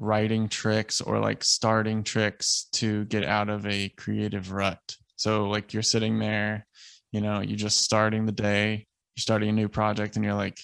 writing 0.00 0.48
tricks 0.48 1.00
or 1.00 1.20
like 1.20 1.44
starting 1.44 2.02
tricks 2.02 2.66
to 2.72 3.04
get 3.04 3.24
out 3.24 3.48
of 3.48 3.66
a 3.66 3.90
creative 3.90 4.50
rut. 4.50 4.96
So 5.16 5.48
like 5.48 5.72
you're 5.72 5.82
sitting 5.82 6.18
there, 6.18 6.66
you 7.12 7.20
know, 7.20 7.40
you're 7.40 7.56
just 7.56 7.84
starting 7.84 8.24
the 8.26 8.32
day, 8.32 8.86
you're 9.14 9.22
starting 9.22 9.50
a 9.50 9.52
new 9.52 9.68
project 9.68 10.16
and 10.16 10.24
you're 10.24 10.34
like 10.34 10.58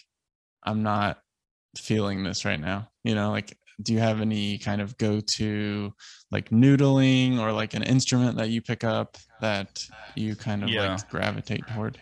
I'm 0.64 0.82
not 0.82 1.18
feeling 1.76 2.24
this 2.24 2.44
right 2.44 2.58
now. 2.58 2.88
You 3.04 3.14
know, 3.14 3.30
like 3.30 3.56
do 3.82 3.92
you 3.92 4.00
have 4.00 4.22
any 4.22 4.56
kind 4.56 4.80
of 4.80 4.96
go 4.96 5.20
to 5.20 5.92
like 6.32 6.48
noodling 6.48 7.38
or 7.38 7.52
like 7.52 7.74
an 7.74 7.82
instrument 7.82 8.38
that 8.38 8.48
you 8.48 8.62
pick 8.62 8.84
up 8.84 9.18
that 9.42 9.84
you 10.14 10.34
kind 10.34 10.62
of 10.62 10.70
yeah. 10.70 10.92
like 10.92 11.08
gravitate 11.10 11.66
toward? 11.68 11.98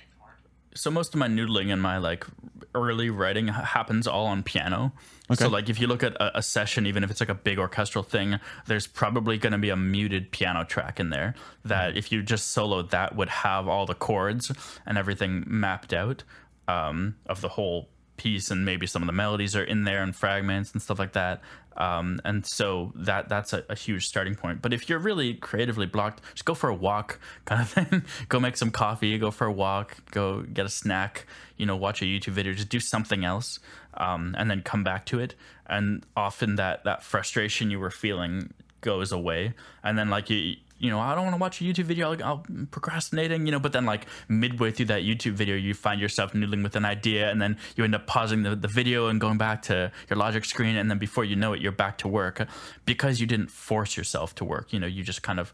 So 0.77 0.91
most 0.91 1.15
of 1.15 1.19
my 1.19 1.29
noodling 1.29 1.73
and 1.73 1.83
my 1.83 1.99
like 1.99 2.27
early 2.75 3.11
writing 3.11 3.49
happens 3.49 4.07
all 4.07 4.27
on 4.27 4.43
piano. 4.43 4.93
Okay. 5.31 5.45
So 5.45 5.49
like 5.49 5.69
if 5.69 5.81
you 5.81 5.87
look 5.87 6.03
at 6.03 6.15
a, 6.17 6.39
a, 6.39 6.43
session, 6.43 6.87
even 6.87 7.03
if 7.03 7.11
it's 7.11 7.21
like 7.21 7.29
a 7.29 7.35
big 7.35 7.59
orchestral 7.59 8.05
thing, 8.05 8.39
there's 8.67 8.87
probably 8.87 9.39
going 9.39 9.53
to 9.53 9.59
be 9.59 9.71
a 9.71 9.77
muted 9.77 10.31
piano 10.31 10.65
track 10.65 11.01
in 11.01 11.11
there 11.11 11.35
that 11.65 11.91
mm-hmm. 11.91 11.99
if 11.99 12.13
you 12.13 12.23
just 12.23 12.55
soloed 12.57 12.91
that 12.91 13.17
would 13.17 13.31
have 13.31 13.67
all 13.67 13.87
the 13.87 13.95
chords 13.95 14.53
and 14.87 14.99
everything 14.99 15.45
mapped 15.47 15.93
out 15.95 16.25
um, 16.69 17.17
of 17.27 17.41
the 17.41 17.49
whole 17.49 17.89
piece 18.17 18.51
and 18.51 18.65
maybe 18.65 18.87
some 18.87 19.03
of 19.03 19.07
the 19.07 19.13
melodies 19.13 19.57
are 19.57 19.65
in 19.65 19.85
there 19.85 20.03
and 20.03 20.15
fragments 20.15 20.73
and 20.73 20.81
stuff 20.81 20.99
like 20.99 21.13
that. 21.13 21.41
Um, 21.77 22.21
and 22.25 22.47
so 22.47 22.93
that 22.95 23.29
that's 23.29 23.53
a, 23.53 23.65
a, 23.69 23.75
huge 23.75 24.07
starting 24.07 24.37
point. 24.37 24.63
But 24.63 24.73
if 24.73 24.89
you're 24.89 25.01
really 25.01 25.35
creatively 25.35 25.87
blocked 25.87 26.23
just 26.33 26.45
go 26.45 26.55
for 26.55 26.69
a 26.69 26.75
walk 26.75 27.19
kind 27.47 27.61
of 27.61 27.69
thing. 27.69 28.05
Go 28.29 28.39
make 28.39 28.57
some 28.57 28.71
coffee 28.71 29.19
go 29.19 29.33
for 29.33 29.47
a 29.47 29.53
walk 29.53 29.97
go 30.13 30.43
get 30.43 30.65
a 30.67 30.69
snack 30.69 31.27
you 31.57 31.67
know 31.67 31.75
watch 31.75 32.01
a 32.01 32.05
youtube 32.05 32.33
video 32.33 32.53
just 32.53 32.69
do 32.69 32.79
something 32.79 33.25
else 33.25 33.59
um, 33.97 34.35
and 34.39 34.51
then 34.51 34.63
come 34.63 34.85
back 34.85 35.07
to 35.07 35.19
it. 35.19 35.35
And 35.67 36.05
often 36.17 36.57
that 36.57 36.85
that 36.85 37.03
frustration 37.03 37.71
you 37.71 37.81
were 37.81 37.91
feeling 37.91 38.53
goes 38.81 39.13
away. 39.13 39.55
And 39.83 39.99
then 39.99 40.11
like 40.11 40.31
you 40.31 40.57
you 40.79 40.91
know, 40.91 40.99
I 40.99 41.15
don't 41.15 41.25
want 41.25 41.35
to 41.35 41.41
watch 41.41 41.61
a 41.61 41.65
YouTube 41.65 41.85
video. 41.85 42.13
I'll, 42.13 42.25
I'll 42.25 42.47
procrastinating, 42.71 43.47
you 43.47 43.53
know, 43.53 43.61
but 43.61 43.73
then 43.73 43.87
like 43.87 44.07
midway 44.29 44.71
through 44.71 44.87
that 44.87 45.03
YouTube 45.03 45.33
video, 45.33 45.57
you 45.57 45.73
find 45.73 46.01
yourself 46.01 46.33
noodling 46.33 46.63
with 46.63 46.77
an 46.77 46.85
idea 46.85 47.31
and 47.31 47.41
then 47.41 47.57
you 47.77 47.85
end 47.85 47.95
up 47.95 48.07
pausing 48.07 48.43
the, 48.43 48.57
the 48.57 48.69
video 48.69 49.09
and 49.09 49.21
going 49.21 49.39
back 49.39 49.63
to 49.63 49.93
your 50.11 50.19
logic 50.19 50.45
screen. 50.45 50.77
And 50.77 50.91
then 50.91 50.99
before 50.99 51.25
you 51.25 51.37
know 51.37 51.53
it, 51.53 51.61
you're 51.61 51.73
back 51.73 51.99
to 51.99 52.09
work 52.09 52.47
because 52.85 53.21
you 53.21 53.27
didn't 53.27 53.51
force 53.51 53.97
yourself 53.97 54.35
to 54.37 54.45
work. 54.45 54.73
You 54.73 54.81
know, 54.81 54.87
you 54.87 55.05
just 55.05 55.23
kind 55.23 55.39
of, 55.39 55.53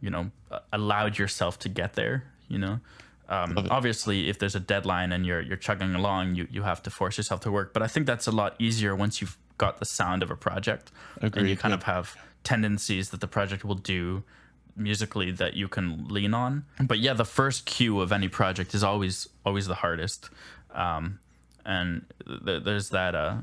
you 0.00 0.10
know, 0.10 0.30
allowed 0.72 1.18
yourself 1.18 1.58
to 1.60 1.68
get 1.68 1.94
there, 1.94 2.24
you 2.48 2.58
know. 2.58 2.80
Um, 3.28 3.68
obviously, 3.70 4.28
if 4.28 4.40
there's 4.40 4.56
a 4.56 4.60
deadline 4.60 5.12
and 5.12 5.24
you're 5.24 5.40
you're 5.40 5.56
chugging 5.56 5.94
along, 5.94 6.34
you 6.34 6.48
you 6.50 6.62
have 6.62 6.82
to 6.82 6.90
force 6.90 7.16
yourself 7.16 7.40
to 7.42 7.52
work. 7.52 7.72
But 7.72 7.82
I 7.82 7.86
think 7.86 8.06
that's 8.06 8.26
a 8.26 8.32
lot 8.32 8.56
easier 8.58 8.96
once 8.96 9.20
you've 9.20 9.38
got 9.56 9.78
the 9.78 9.84
sound 9.84 10.24
of 10.24 10.32
a 10.32 10.36
project, 10.36 10.90
Agreed. 11.18 11.40
and 11.40 11.48
you 11.48 11.56
kind 11.56 11.70
yeah. 11.70 11.76
of 11.76 11.82
have 11.84 12.16
tendencies 12.42 13.10
that 13.10 13.20
the 13.20 13.28
project 13.28 13.64
will 13.64 13.76
do 13.76 14.24
musically 14.80 15.30
that 15.30 15.54
you 15.54 15.68
can 15.68 16.08
lean 16.08 16.34
on. 16.34 16.64
But 16.80 16.98
yeah, 16.98 17.12
the 17.12 17.24
first 17.24 17.66
cue 17.66 18.00
of 18.00 18.12
any 18.12 18.28
project 18.28 18.74
is 18.74 18.82
always 18.82 19.28
always 19.44 19.66
the 19.66 19.76
hardest. 19.76 20.30
Um, 20.74 21.18
and 21.64 22.06
th- 22.26 22.64
there's 22.64 22.90
that. 22.90 23.14
Uh, 23.14 23.36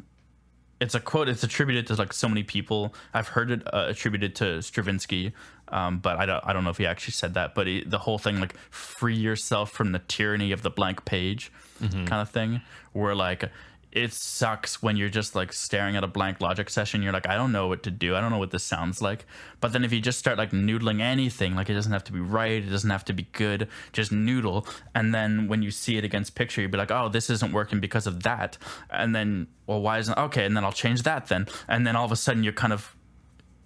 it's 0.79 0.95
a 0.95 0.99
quote. 0.99 1.27
It's 1.29 1.43
attributed 1.43 1.87
to 1.87 1.95
like 1.95 2.13
so 2.13 2.27
many 2.27 2.43
people. 2.43 2.93
I've 3.13 3.29
heard 3.29 3.51
it 3.51 3.61
uh, 3.73 3.85
attributed 3.89 4.35
to 4.35 4.61
Stravinsky, 4.61 5.33
um, 5.69 5.99
but 5.99 6.17
I 6.17 6.25
don't. 6.25 6.43
I 6.45 6.53
don't 6.53 6.63
know 6.63 6.69
if 6.69 6.77
he 6.77 6.85
actually 6.85 7.13
said 7.13 7.33
that. 7.35 7.55
But 7.55 7.67
he, 7.67 7.83
the 7.83 7.99
whole 7.99 8.17
thing, 8.17 8.39
like 8.39 8.55
free 8.69 9.15
yourself 9.15 9.71
from 9.71 9.91
the 9.91 9.99
tyranny 9.99 10.51
of 10.51 10.61
the 10.61 10.69
blank 10.69 11.05
page, 11.05 11.51
mm-hmm. 11.81 12.05
kind 12.05 12.21
of 12.21 12.29
thing, 12.29 12.61
where 12.93 13.15
like 13.15 13.49
it 13.91 14.13
sucks 14.13 14.83
when 14.83 14.97
you're 14.97 15.09
just 15.09 15.33
like 15.33 15.53
staring 15.53 15.95
at 15.95 16.03
a 16.03 16.07
blank 16.07 16.41
logic 16.41 16.69
session. 16.69 17.01
You're 17.01 17.13
like 17.13 17.27
i 17.27 17.35
don't 17.35 17.51
know 17.51 17.67
what 17.67 17.83
to 17.83 17.91
do. 17.91 18.15
I 18.15 18.21
don't 18.21 18.31
know 18.31 18.37
what 18.37 18.51
this 18.51 18.63
sounds 18.63 19.01
like. 19.01 19.25
But 19.61 19.73
then 19.73 19.83
if 19.83 19.93
you 19.93 20.01
just 20.01 20.19
start 20.19 20.37
like 20.37 20.51
noodling 20.51 21.01
anything 21.01 21.55
like 21.55 21.69
it 21.69 21.73
doesn't 21.73 21.91
have 21.91 22.03
to 22.05 22.11
be 22.11 22.19
right. 22.19 22.63
It 22.63 22.69
doesn't 22.69 22.89
have 22.89 23.05
to 23.05 23.13
be 23.13 23.27
good. 23.31 23.69
Just 23.93 24.11
noodle. 24.11 24.67
And 24.93 25.15
then 25.15 25.47
when 25.47 25.61
you 25.61 25.71
see 25.71 25.97
it 25.97 26.03
against 26.03 26.35
picture 26.35 26.61
you'd 26.61 26.71
be 26.71 26.77
like 26.77 26.91
oh 26.91 27.09
this 27.09 27.29
isn't 27.29 27.53
working 27.53 27.79
because 27.79 28.07
of 28.07 28.23
that. 28.23 28.57
And 28.89 29.15
then 29.15 29.47
well 29.65 29.81
why 29.81 29.99
isn't 29.99 30.17
okay 30.17 30.45
and 30.45 30.55
then 30.55 30.65
i'll 30.65 30.71
change 30.73 31.03
that 31.03 31.27
then. 31.27 31.47
And 31.67 31.87
then 31.87 31.95
all 31.95 32.05
of 32.05 32.11
a 32.11 32.17
sudden 32.17 32.43
you're 32.43 32.53
kind 32.53 32.73
of 32.73 32.96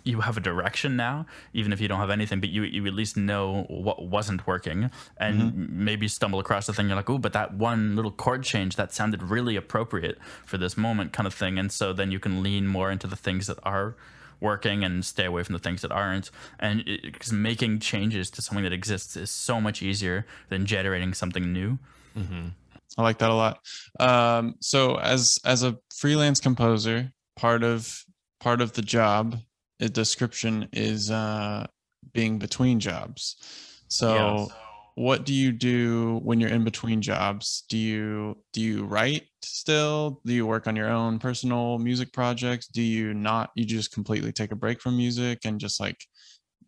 you 0.04 0.22
have 0.22 0.38
a 0.38 0.40
direction 0.40 0.96
now, 0.96 1.26
even 1.54 1.74
if 1.74 1.82
you 1.82 1.88
don't 1.88 2.00
have 2.00 2.10
anything, 2.10 2.40
but 2.40 2.50
you 2.50 2.64
you 2.64 2.86
at 2.86 2.94
least 2.94 3.18
know 3.18 3.66
what 3.70 4.08
wasn't 4.08 4.46
working, 4.48 4.90
and 5.18 5.42
mm-hmm. 5.42 5.86
maybe 5.86 6.08
stumble 6.08 6.40
across 6.40 6.68
the 6.68 6.74
thing 6.74 6.88
you're 6.88 6.96
like, 6.96 7.10
oh, 7.10 7.18
but 7.18 7.34
that 7.34 7.54
one 7.54 7.96
little 7.96 8.12
chord 8.12 8.44
change 8.44 8.76
that 8.76 8.94
sounded 8.94 9.24
really 9.24 9.56
appropriate 9.56 10.18
for 10.46 10.58
this 10.58 10.78
moment, 10.78 11.14
kind 11.14 11.28
of 11.28 11.34
thing, 11.34 11.58
and 11.58 11.72
so 11.72 11.94
then 11.94 12.12
you 12.12 12.20
can 12.20 12.44
lean 12.44 12.68
more 12.68 12.92
into 12.92 13.08
the 13.08 13.16
things 13.16 13.48
that 13.48 13.60
are 13.64 13.96
working 14.40 14.84
and 14.84 15.06
stay 15.06 15.26
away 15.26 15.44
from 15.44 15.54
the 15.54 15.60
things 15.60 15.82
that 15.84 15.92
aren't, 15.92 16.32
and 16.60 16.84
because 17.04 17.32
making 17.32 17.80
changes 17.80 18.30
to 18.32 18.42
something 18.42 18.64
that 18.64 18.74
exists 18.74 19.16
is 19.16 19.30
so 19.30 19.62
much 19.62 19.82
easier 19.82 20.26
than 20.50 20.66
generating 20.66 21.14
something 21.14 21.54
new. 21.54 21.78
Mm-hmm. 22.18 22.48
I 22.98 23.04
like 23.04 23.20
that 23.20 23.30
a 23.30 23.34
lot. 23.34 23.60
Um, 24.00 24.56
so 24.60 24.96
as 25.00 25.40
as 25.46 25.64
a 25.64 25.78
freelance 25.96 26.40
composer, 26.40 27.12
part 27.36 27.64
of 27.64 28.04
part 28.40 28.62
of 28.62 28.74
the 28.74 28.82
job 28.82 29.38
description 29.90 30.68
is 30.74 31.12
uh, 31.12 31.68
being 32.14 32.40
between 32.40 32.80
jobs. 32.80 33.36
So 33.88 34.16
Yeah. 34.16 34.46
what 34.96 35.26
do 35.26 35.34
you 35.34 35.52
do 35.52 36.20
when 36.24 36.40
you're 36.40 36.50
in 36.50 36.64
between 36.64 37.02
jobs? 37.02 37.64
Do 37.70 37.78
you 37.78 38.38
do 38.54 38.62
you 38.62 38.86
write 38.86 39.24
still? 39.42 40.22
Do 40.26 40.34
you 40.34 40.46
work 40.46 40.68
on 40.68 40.76
your 40.76 40.90
own 40.90 41.20
personal 41.20 41.78
music 41.80 42.12
projects? 42.14 42.68
Do 42.68 42.82
you 42.82 43.14
not 43.14 43.52
you 43.56 43.66
just 43.66 43.92
completely 43.94 44.32
take 44.32 44.52
a 44.52 44.56
break 44.56 44.82
from 44.82 44.98
music 44.98 45.40
and 45.46 45.60
just 45.60 45.80
like 45.80 45.98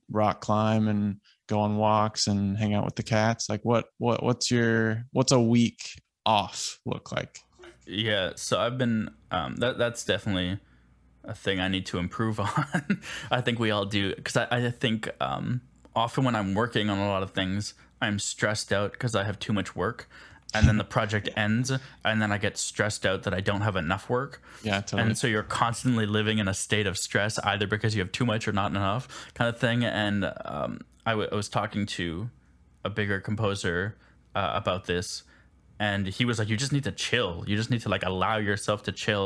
rock 0.09 0.41
climb 0.41 0.87
and 0.87 1.17
go 1.47 1.59
on 1.59 1.77
walks 1.77 2.27
and 2.27 2.57
hang 2.57 2.73
out 2.73 2.85
with 2.85 2.95
the 2.95 3.03
cats? 3.03 3.49
Like 3.49 3.61
what 3.63 3.85
what 3.97 4.23
what's 4.23 4.49
your 4.49 5.03
what's 5.11 5.31
a 5.31 5.39
week 5.39 6.01
off 6.25 6.79
look 6.85 7.11
like? 7.11 7.39
Yeah, 7.85 8.31
so 8.35 8.59
I've 8.59 8.77
been 8.77 9.09
um, 9.31 9.57
that 9.57 9.77
that's 9.77 10.05
definitely 10.05 10.59
a 11.23 11.33
thing 11.33 11.59
I 11.59 11.67
need 11.67 11.85
to 11.87 11.97
improve 11.97 12.39
on. 12.39 13.01
I 13.31 13.41
think 13.41 13.59
we 13.59 13.71
all 13.71 13.85
do 13.85 14.15
because 14.15 14.37
I, 14.37 14.47
I 14.49 14.71
think 14.71 15.09
um, 15.21 15.61
often 15.95 16.23
when 16.23 16.35
I'm 16.35 16.53
working 16.53 16.89
on 16.89 16.97
a 16.97 17.07
lot 17.07 17.23
of 17.23 17.31
things, 17.31 17.73
I'm 18.01 18.19
stressed 18.19 18.73
out 18.73 18.91
because 18.91 19.15
I 19.15 19.23
have 19.23 19.39
too 19.39 19.53
much 19.53 19.75
work, 19.75 20.09
and 20.53 20.67
then 20.67 20.77
the 20.77 20.83
project 20.83 21.29
ends, 21.37 21.71
and 22.03 22.21
then 22.21 22.31
I 22.31 22.37
get 22.37 22.57
stressed 22.57 23.05
out 23.05 23.23
that 23.23 23.33
I 23.33 23.39
don't 23.39 23.61
have 23.61 23.75
enough 23.75 24.09
work. 24.09 24.41
Yeah, 24.61 24.81
totally. 24.81 25.03
And 25.03 25.17
so 25.17 25.27
you're 25.27 25.43
constantly 25.43 26.05
living 26.05 26.37
in 26.39 26.47
a 26.47 26.53
state 26.53 26.87
of 26.87 26.97
stress, 26.97 27.39
either 27.39 27.67
because 27.67 27.95
you 27.95 28.01
have 28.01 28.11
too 28.11 28.25
much 28.25 28.47
or 28.47 28.51
not 28.51 28.71
enough, 28.71 29.07
kind 29.33 29.47
of 29.47 29.59
thing. 29.59 29.83
And 29.85 30.31
um, 30.45 30.81
I, 31.05 31.11
w- 31.11 31.29
I 31.31 31.35
was 31.35 31.47
talking 31.49 31.85
to 31.85 32.29
a 32.83 32.89
bigger 32.89 33.21
composer 33.21 33.95
uh, 34.35 34.51
about 34.53 34.85
this, 34.85 35.23
and 35.83 36.03
he 36.17 36.23
was 36.29 36.35
like, 36.39 36.49
"You 36.51 36.57
just 36.65 36.73
need 36.77 36.85
to 36.91 36.95
chill. 37.07 37.33
You 37.47 37.55
just 37.61 37.69
need 37.73 37.81
to 37.85 37.89
like 37.95 38.03
allow 38.11 38.37
yourself 38.49 38.79
to 38.87 38.91
chill. 39.03 39.25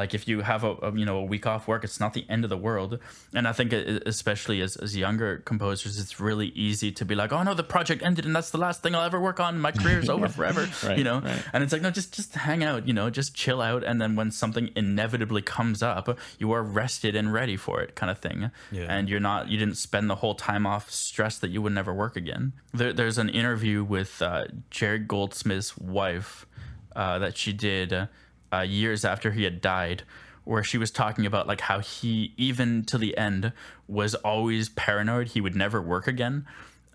Like 0.00 0.10
if 0.18 0.22
you 0.28 0.36
have 0.50 0.62
a, 0.70 0.72
a 0.86 0.88
you 1.00 1.06
know 1.08 1.18
a 1.24 1.26
week 1.34 1.46
off 1.52 1.62
work, 1.72 1.82
it's 1.88 2.00
not 2.04 2.12
the 2.18 2.24
end 2.34 2.42
of 2.46 2.50
the 2.50 2.62
world." 2.68 2.98
And 3.36 3.44
I 3.50 3.52
think 3.58 3.72
e- 3.72 4.00
especially 4.14 4.58
as 4.66 4.72
as 4.84 4.90
younger 5.06 5.30
composers, 5.50 5.92
it's 6.02 6.14
really 6.28 6.48
easy 6.68 6.90
to 6.98 7.04
be 7.10 7.14
like, 7.14 7.30
"Oh 7.36 7.42
no, 7.48 7.54
the 7.62 7.68
project 7.76 8.00
ended, 8.08 8.24
and 8.28 8.34
that's 8.36 8.50
the 8.56 8.62
last 8.66 8.78
thing 8.82 8.94
I'll 8.94 9.08
ever 9.12 9.20
work 9.20 9.40
on. 9.46 9.58
My 9.68 9.72
career's 9.80 10.08
over 10.08 10.28
forever." 10.28 10.62
Right, 10.84 10.98
you 10.98 11.04
know, 11.10 11.20
right. 11.20 11.42
and 11.52 11.62
it's 11.64 11.72
like 11.72 11.82
no 11.82 11.90
just 11.90 12.10
just 12.18 12.34
hang 12.34 12.62
out 12.70 12.86
you 12.88 12.92
know 12.98 13.08
just 13.20 13.30
chill 13.42 13.60
out 13.62 13.82
and 13.88 14.00
then 14.02 14.16
when 14.16 14.30
something 14.30 14.66
inevitably 14.76 15.40
comes 15.56 15.82
up 15.82 16.06
you 16.40 16.52
are 16.52 16.62
rested 16.80 17.14
and 17.16 17.32
ready 17.32 17.56
for 17.56 17.80
it 17.84 17.94
kind 18.00 18.10
of 18.10 18.18
thing 18.18 18.50
Yeah. 18.78 18.86
and 18.94 19.08
you're 19.08 19.24
not 19.30 19.48
you 19.50 19.56
didn't 19.62 19.78
spend 19.88 20.10
the 20.10 20.16
whole 20.22 20.34
time 20.34 20.64
off 20.66 20.90
stressed 20.90 21.40
that 21.42 21.50
you 21.54 21.62
would 21.62 21.72
never 21.80 21.92
work 21.94 22.16
again 22.16 22.52
there, 22.80 22.92
there's 22.92 23.18
an 23.18 23.28
interview 23.30 23.78
with 23.96 24.20
uh, 24.20 24.44
Jerry 24.70 24.98
Goldsmith's 24.98 25.70
wife 25.94 26.46
uh, 26.94 27.18
that 27.20 27.36
she 27.36 27.52
did 27.52 28.08
uh, 28.52 28.60
years 28.60 29.04
after 29.04 29.30
he 29.30 29.44
had 29.44 29.60
died 29.60 30.02
where 30.44 30.62
she 30.62 30.78
was 30.78 30.90
talking 30.90 31.26
about 31.26 31.46
like 31.46 31.62
how 31.62 31.80
he 31.80 32.34
even 32.36 32.84
to 32.84 32.98
the 32.98 33.16
end 33.16 33.52
was 33.88 34.14
always 34.16 34.68
paranoid 34.68 35.28
he 35.28 35.40
would 35.40 35.56
never 35.56 35.80
work 35.80 36.06
again. 36.06 36.46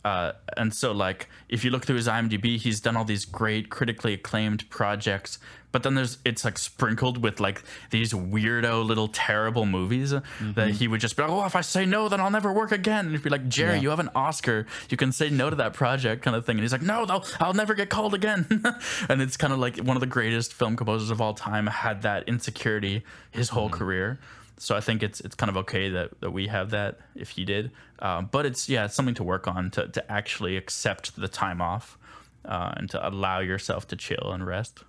Uh, 0.06 0.32
and 0.56 0.74
so 0.74 0.92
like 0.92 1.28
if 1.50 1.66
you 1.66 1.72
look 1.72 1.86
through 1.86 1.96
his 1.96 2.08
IMDb, 2.08 2.58
he's 2.58 2.80
done 2.80 2.96
all 2.96 3.04
these 3.04 3.26
great 3.26 3.70
critically 3.70 4.14
acclaimed 4.14 4.70
projects, 4.70 5.40
but 5.72 5.84
then 5.84 5.94
there's 5.96 6.18
it's 6.26 6.44
like 6.44 6.58
sprinkled 6.58 7.22
with 7.24 7.40
like 7.40 7.62
these 7.92 8.12
weirdo 8.14 8.84
little 8.86 9.08
terrible 9.08 9.66
movies 9.66 10.14
that 10.56 10.70
he 10.72 10.88
would 10.88 11.00
just 11.00 11.16
be 11.16 11.22
like, 11.24 11.32
oh, 11.32 11.46
if 11.46 11.56
I 11.56 11.62
say 11.62 11.86
no, 11.86 12.10
then 12.10 12.20
I'll 12.20 12.32
never 12.32 12.52
work 12.52 12.72
again. 12.72 13.06
And 13.06 13.12
he'd 13.12 13.24
be 13.24 13.30
like, 13.30 13.48
Jerry, 13.48 13.76
Yeah. 13.76 13.82
you 13.82 13.90
have 13.90 14.00
an 14.00 14.10
Oscar, 14.16 14.66
you 14.90 14.98
can 14.98 15.12
say 15.12 15.30
no 15.30 15.50
to 15.50 15.56
that 15.58 15.74
project, 15.74 16.24
kind 16.24 16.36
of 16.36 16.46
thing. 16.46 16.54
And 16.58 16.62
he's 16.64 16.72
like, 16.72 16.82
no, 16.82 17.06
I'll, 17.08 17.26
I'll 17.40 17.54
never 17.54 17.74
get 17.76 17.90
called 17.90 18.14
again. 18.14 18.48
and 19.10 19.22
it's 19.22 19.38
kind 19.38 19.54
of 19.54 19.60
like 19.60 19.78
one 19.78 19.96
of 19.96 20.02
the 20.02 20.08
greatest 20.08 20.54
film 20.54 20.76
composers 20.76 21.12
of 21.12 21.22
all 21.22 21.34
time 21.34 21.68
had 21.68 22.02
that 22.02 22.28
insecurity 22.28 23.04
his 23.32 23.50
whole 23.50 23.70
career. 23.70 24.20
So 24.58 24.76
I 24.76 24.82
think 24.82 25.04
it's 25.04 25.22
it's 25.22 25.36
kind 25.36 25.50
of 25.50 25.56
okay 25.58 25.88
that, 25.90 26.20
that 26.20 26.32
we 26.32 26.48
have 26.48 26.72
that 26.72 27.00
if 27.16 27.30
he 27.30 27.46
did, 27.46 27.72
um, 28.00 28.28
but 28.30 28.46
it's 28.46 28.68
yeah 28.68 28.84
it's 28.86 28.94
something 28.96 29.16
to 29.16 29.24
work 29.24 29.48
on 29.48 29.72
to 29.72 29.88
to 29.88 30.12
actually 30.12 30.58
accept 30.58 31.16
the 31.16 31.30
time 31.30 31.62
off 31.62 31.98
uh, 32.44 32.74
and 32.76 32.90
to 32.90 33.08
allow 33.08 33.40
yourself 33.40 33.88
to 33.88 33.96
chill 33.96 34.32
and 34.34 34.46
rest. 34.46 34.84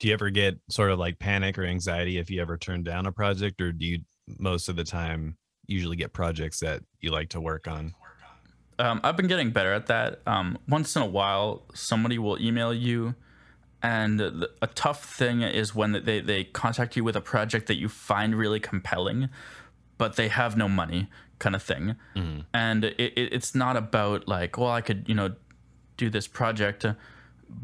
Do 0.00 0.08
you 0.08 0.14
ever 0.14 0.30
get 0.30 0.58
sort 0.68 0.90
of 0.90 0.98
like 0.98 1.18
panic 1.18 1.58
or 1.58 1.64
anxiety 1.64 2.18
if 2.18 2.30
you 2.30 2.40
ever 2.40 2.58
turn 2.58 2.82
down 2.82 3.06
a 3.06 3.12
project, 3.12 3.60
or 3.60 3.72
do 3.72 3.86
you 3.86 4.00
most 4.38 4.68
of 4.68 4.76
the 4.76 4.84
time 4.84 5.36
usually 5.66 5.96
get 5.96 6.12
projects 6.12 6.60
that 6.60 6.82
you 7.00 7.10
like 7.10 7.30
to 7.30 7.40
work 7.40 7.68
on? 7.68 7.94
Um, 8.78 9.00
I've 9.04 9.16
been 9.16 9.28
getting 9.28 9.50
better 9.50 9.72
at 9.72 9.86
that. 9.86 10.20
Um, 10.26 10.58
once 10.68 10.96
in 10.96 11.02
a 11.02 11.06
while, 11.06 11.62
somebody 11.74 12.18
will 12.18 12.40
email 12.40 12.74
you, 12.74 13.14
and 13.82 14.18
the, 14.18 14.50
a 14.60 14.66
tough 14.66 15.04
thing 15.04 15.42
is 15.42 15.74
when 15.74 15.92
they, 16.04 16.20
they 16.20 16.44
contact 16.44 16.96
you 16.96 17.04
with 17.04 17.14
a 17.14 17.20
project 17.20 17.68
that 17.68 17.76
you 17.76 17.88
find 17.88 18.34
really 18.34 18.58
compelling, 18.58 19.28
but 19.96 20.16
they 20.16 20.28
have 20.28 20.56
no 20.56 20.68
money, 20.68 21.08
kind 21.38 21.54
of 21.54 21.62
thing. 21.62 21.94
And 22.52 22.84
it, 22.84 22.98
it, 22.98 23.32
it's 23.32 23.54
not 23.54 23.76
about 23.76 24.26
like, 24.26 24.58
well, 24.58 24.70
I 24.70 24.80
could, 24.80 25.04
you 25.06 25.14
know, 25.14 25.34
do 25.96 26.10
this 26.10 26.26
project, 26.26 26.84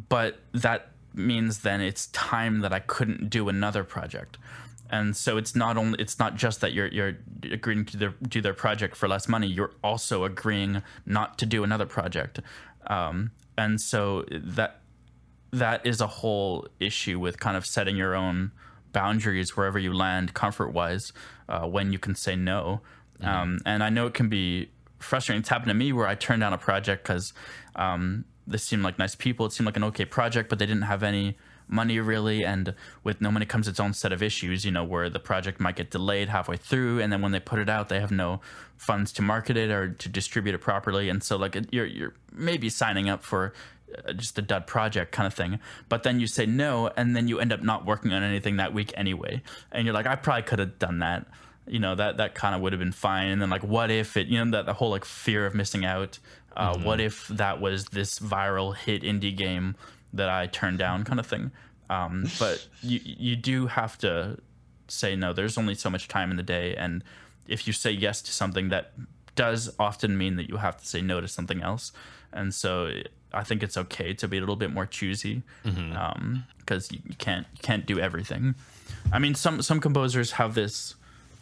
but 0.09 0.39
that 0.53 0.90
means 1.15 1.61
then 1.61 1.81
it's 1.81 2.07
time 2.09 2.61
that 2.61 2.73
I 2.73 2.81
couldn't 2.81 3.31
do 3.31 3.49
another 3.49 3.85
project. 3.85 4.39
And 4.91 5.17
so 5.17 5.37
it's 5.37 5.55
not 5.55 5.77
only 5.77 6.01
it's 6.01 6.19
not 6.19 6.35
just 6.35 6.61
that 6.63 6.73
you're 6.73 6.89
you're 6.89 7.17
agreeing 7.51 7.85
to 7.87 7.97
their 7.97 8.15
do 8.29 8.41
their 8.41 8.55
project 8.55 8.97
for 8.97 9.09
less 9.09 9.29
money. 9.29 9.47
You're 9.47 9.73
also 9.85 10.25
agreeing 10.25 10.83
not 11.07 11.39
to 11.39 11.47
do 11.47 11.63
another 11.63 11.87
project. 11.87 12.41
Um, 12.89 13.31
and 13.57 13.81
so 13.81 14.25
that 14.31 14.81
that 15.53 15.85
is 15.85 16.01
a 16.01 16.07
whole 16.07 16.67
issue 16.79 17.19
with 17.19 17.39
kind 17.39 17.57
of 17.57 17.67
setting 17.67 17.97
your 17.97 18.15
own 18.15 18.53
boundaries 18.93 19.57
wherever 19.57 19.79
you 19.79 19.93
land 19.93 20.35
comfort 20.35 20.73
wise 20.73 21.13
uh, 21.49 21.67
when 21.67 21.93
you 21.93 21.99
can 21.99 22.15
say 22.15 22.35
no 22.37 22.81
um, 23.23 23.59
and 23.67 23.83
i 23.83 23.89
know 23.89 24.07
it 24.07 24.15
can 24.15 24.29
be 24.29 24.71
frustrating 24.99 25.41
it's 25.41 25.49
happened 25.49 25.69
to 25.69 25.75
me 25.75 25.93
where 25.93 26.07
i 26.07 26.15
turned 26.15 26.41
down 26.41 26.53
a 26.53 26.59
project 26.59 27.03
because 27.03 27.33
um, 27.77 28.25
they 28.51 28.59
seemed 28.59 28.83
like 28.83 28.99
nice 28.99 29.15
people 29.15 29.47
it 29.47 29.53
seemed 29.53 29.67
like 29.67 29.77
an 29.77 29.85
okay 29.85 30.05
project 30.05 30.49
but 30.49 30.59
they 30.59 30.67
didn't 30.67 30.83
have 30.83 31.03
any 31.03 31.37
money 31.69 32.01
really 32.01 32.45
and 32.45 32.75
with 33.05 33.21
no 33.21 33.31
money 33.31 33.47
comes 33.47 33.69
its 33.69 33.79
own 33.79 33.93
set 33.93 34.13
of 34.13 34.23
issues 34.23 34.65
you 34.65 34.73
know 34.73 34.83
where 34.83 35.09
the 35.09 35.21
project 35.21 35.61
might 35.61 35.77
get 35.77 35.91
delayed 35.91 36.29
halfway 36.29 36.57
through 36.57 37.01
and 37.01 37.13
then 37.13 37.23
when 37.23 37.31
they 37.31 37.39
put 37.39 37.59
it 37.61 37.69
out 37.69 37.89
they 37.89 38.01
have 38.01 38.11
no 38.11 38.41
funds 38.77 39.13
to 39.13 39.23
market 39.23 39.57
it 39.57 39.71
or 39.71 39.91
to 39.91 40.09
distribute 40.09 40.55
it 40.55 40.59
properly 40.59 41.09
and 41.09 41.23
so 41.23 41.37
like 41.37 41.57
you're 41.71 41.87
you're 41.87 42.15
maybe 42.33 42.69
signing 42.69 43.09
up 43.09 43.23
for 43.23 43.53
uh, 44.07 44.13
just 44.13 44.39
a 44.39 44.43
dud 44.43 44.67
project 44.67 45.13
kind 45.13 45.27
of 45.27 45.35
thing. 45.35 45.59
But 45.89 46.03
then 46.03 46.21
you 46.21 46.27
say 46.27 46.47
no, 46.47 46.91
and 46.97 47.17
then 47.17 47.29
you 47.29 47.41
end 47.41 47.53
up 47.53 47.63
not 47.63 47.85
working 47.85 48.13
on 48.13 48.23
anything 48.23 48.57
that 48.57 48.73
week 48.73 48.93
anyway. 48.97 49.43
And 49.73 49.85
you're 49.85 49.95
like, 49.95 50.07
I 50.07 50.17
probably 50.17 50.43
could 50.43 50.59
have 50.59 50.79
done 50.79 51.01
that. 51.01 51.27
You 51.67 51.79
know, 51.79 51.95
that 51.95 52.17
that 52.19 52.35
kind 52.35 52.55
of 52.55 52.61
would 52.61 52.73
have 52.73 52.81
been 52.81 52.93
fine. 52.93 53.31
And 53.31 53.43
then 53.43 53.51
like, 53.51 53.65
what 53.65 53.91
if 53.91 54.17
it? 54.17 54.29
You 54.29 54.45
know, 54.45 54.51
that 54.53 54.67
the 54.67 54.75
whole 54.75 54.91
like 54.91 55.05
fear 55.05 55.47
of 55.47 55.55
missing 55.55 55.85
out. 55.85 56.19
Uh, 56.57 56.77
What 56.79 57.01
if 57.01 57.29
that 57.29 57.61
was 57.61 57.87
this 57.87 58.19
viral 58.19 58.75
hit 58.77 59.03
indie 59.03 59.37
game 59.37 59.77
that 60.13 60.29
I 60.29 60.47
turned 60.47 60.79
down, 60.79 61.05
kind 61.05 61.21
of 61.21 61.27
thing. 61.27 61.53
Um, 61.89 62.27
but 62.39 62.67
you 62.83 63.01
you 63.05 63.37
do 63.37 63.67
have 63.67 63.97
to 63.99 64.39
say 64.89 65.17
no. 65.17 65.33
There's 65.33 65.57
only 65.59 65.75
so 65.75 65.91
much 65.91 66.09
time 66.09 66.31
in 66.31 66.37
the 66.37 66.43
day, 66.43 66.75
and 66.77 67.03
if 67.47 67.67
you 67.67 67.73
say 67.73 67.91
yes 67.91 68.23
to 68.23 68.33
something, 68.33 68.69
that 68.71 68.93
does 69.37 69.73
often 69.79 70.17
mean 70.19 70.37
that 70.37 70.49
you 70.49 70.57
have 70.59 70.77
to 70.79 70.87
say 70.87 71.01
no 71.01 71.21
to 71.21 71.29
something 71.29 71.63
else. 71.63 71.93
And 72.33 72.55
so 72.55 72.91
I 73.33 73.43
think 73.45 73.63
it's 73.63 73.77
okay 73.77 74.13
to 74.15 74.29
be 74.29 74.37
a 74.37 74.41
little 74.41 74.57
bit 74.57 74.73
more 74.73 74.87
choosy 74.87 75.43
because 75.63 76.93
you, 76.93 76.99
you 77.07 77.15
can't 77.17 77.47
you 77.55 77.61
can't 77.63 77.87
do 77.87 77.99
everything. 77.99 78.55
I 79.13 79.19
mean, 79.19 79.35
some 79.35 79.63
some 79.63 79.81
composers 79.81 80.33
have 80.33 80.55
this 80.55 80.95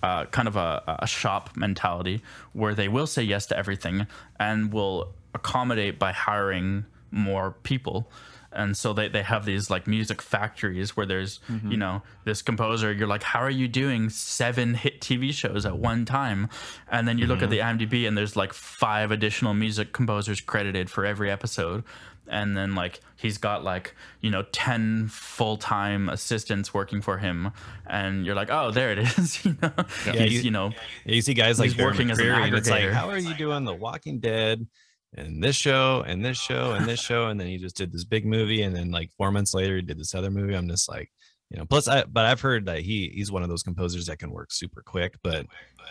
uh, 0.03 0.25
kind 0.27 0.49
of 0.49 0.57
a, 0.57 0.99
a 1.01 1.07
shop 1.07 1.51
mentality 1.57 2.23
where 2.53 2.75
they 2.75 2.89
will 2.89 3.07
say 3.07 3.23
yes 3.23 3.47
to 3.47 3.57
everything 3.57 4.07
and 4.39 4.73
will 4.73 5.13
accommodate 5.35 5.99
by 5.99 6.13
hiring 6.13 6.85
more 7.11 7.53
people. 7.63 8.11
And 8.51 8.77
so 8.77 8.93
they, 8.95 9.09
they 9.09 9.23
have 9.23 9.45
these 9.45 9.69
like 9.69 9.87
music 9.87 10.23
factories 10.23 10.97
where 10.97 11.05
there's, 11.05 11.39
you 11.71 11.77
know, 11.77 12.03
this 12.25 12.41
composer, 12.41 12.93
you're 12.93 13.07
like, 13.07 13.23
how 13.23 13.41
are 13.41 13.51
you 13.51 13.69
doing 13.69 14.09
seven 14.09 14.73
hit 14.75 15.01
TV 15.03 15.33
shows 15.35 15.67
at 15.67 15.79
one 15.79 16.05
time? 16.07 16.49
And 16.91 17.07
then 17.07 17.19
you 17.19 17.27
look 17.27 17.43
at 17.43 17.51
the 17.51 17.59
IMDb 17.59 18.09
and 18.09 18.17
there's 18.17 18.37
like 18.37 18.55
five 18.55 19.11
additional 19.11 19.53
music 19.53 19.93
composers 19.93 20.41
credited 20.41 20.89
for 20.91 21.05
every 21.05 21.31
episode. 21.31 21.85
And 22.31 22.57
then 22.57 22.75
like 22.75 23.01
he's 23.17 23.39
got 23.39 23.65
like, 23.65 23.95
you 24.21 24.31
know, 24.31 24.43
10 24.53 25.09
full 25.09 25.57
time 25.57 26.09
assistants 26.09 26.73
working 26.75 27.01
for 27.01 27.19
him. 27.19 27.51
And 27.87 28.25
you're 28.27 28.35
like, 28.35 28.51
oh, 28.51 28.71
there 28.71 28.93
it 28.93 28.99
is. 29.19 29.45
you 29.45 29.57
know, 29.63 29.73
Yeah, 30.07 30.13
he's, 30.13 30.33
you- 30.35 30.41
you 30.43 30.51
know, 30.51 30.73
Yeah, 31.05 31.15
you 31.15 31.23
see 31.23 31.35
guys 31.35 31.59
like 31.59 31.77
working 31.79 32.11
as 32.11 32.19
an 32.19 32.27
and 32.29 32.55
it's 32.55 32.71
like, 32.71 32.91
how 32.91 33.09
are 33.09 33.19
you 33.19 33.35
doing 33.35 33.65
The 33.65 33.75
Walking 33.75 34.21
Dead 34.21 34.67
and 35.17 35.43
this 35.43 35.57
show 35.57 36.05
and 36.07 36.25
this 36.25 36.39
show 36.39 36.73
and 36.73 36.87
this 36.87 37.01
show? 37.01 37.29
And 37.29 37.41
then 37.41 37.47
he 37.47 37.57
just 37.59 37.77
did 37.77 37.93
this 37.93 38.05
big 38.05 38.27
movie, 38.27 38.63
and 38.63 38.77
then 38.77 38.91
like 38.91 39.11
four 39.17 39.33
months 39.33 39.55
later, 39.55 39.77
he 39.77 39.83
did 39.83 39.99
this 39.99 40.15
other 40.15 40.31
movie. 40.31 40.55
I'm 40.55 40.69
just 40.69 40.89
like, 40.89 41.11
you 41.51 41.57
know. 41.59 41.65
Plus, 41.65 41.89
I 41.89 42.05
but 42.05 42.27
I've 42.27 42.43
heard 42.43 42.67
that 42.67 42.81
he 42.81 43.11
he's 43.15 43.33
one 43.33 43.43
of 43.43 43.49
those 43.49 43.63
composers 43.63 44.07
that 44.07 44.19
can 44.19 44.31
work 44.31 44.53
super 44.53 44.83
quick, 44.83 45.15
but 45.23 45.47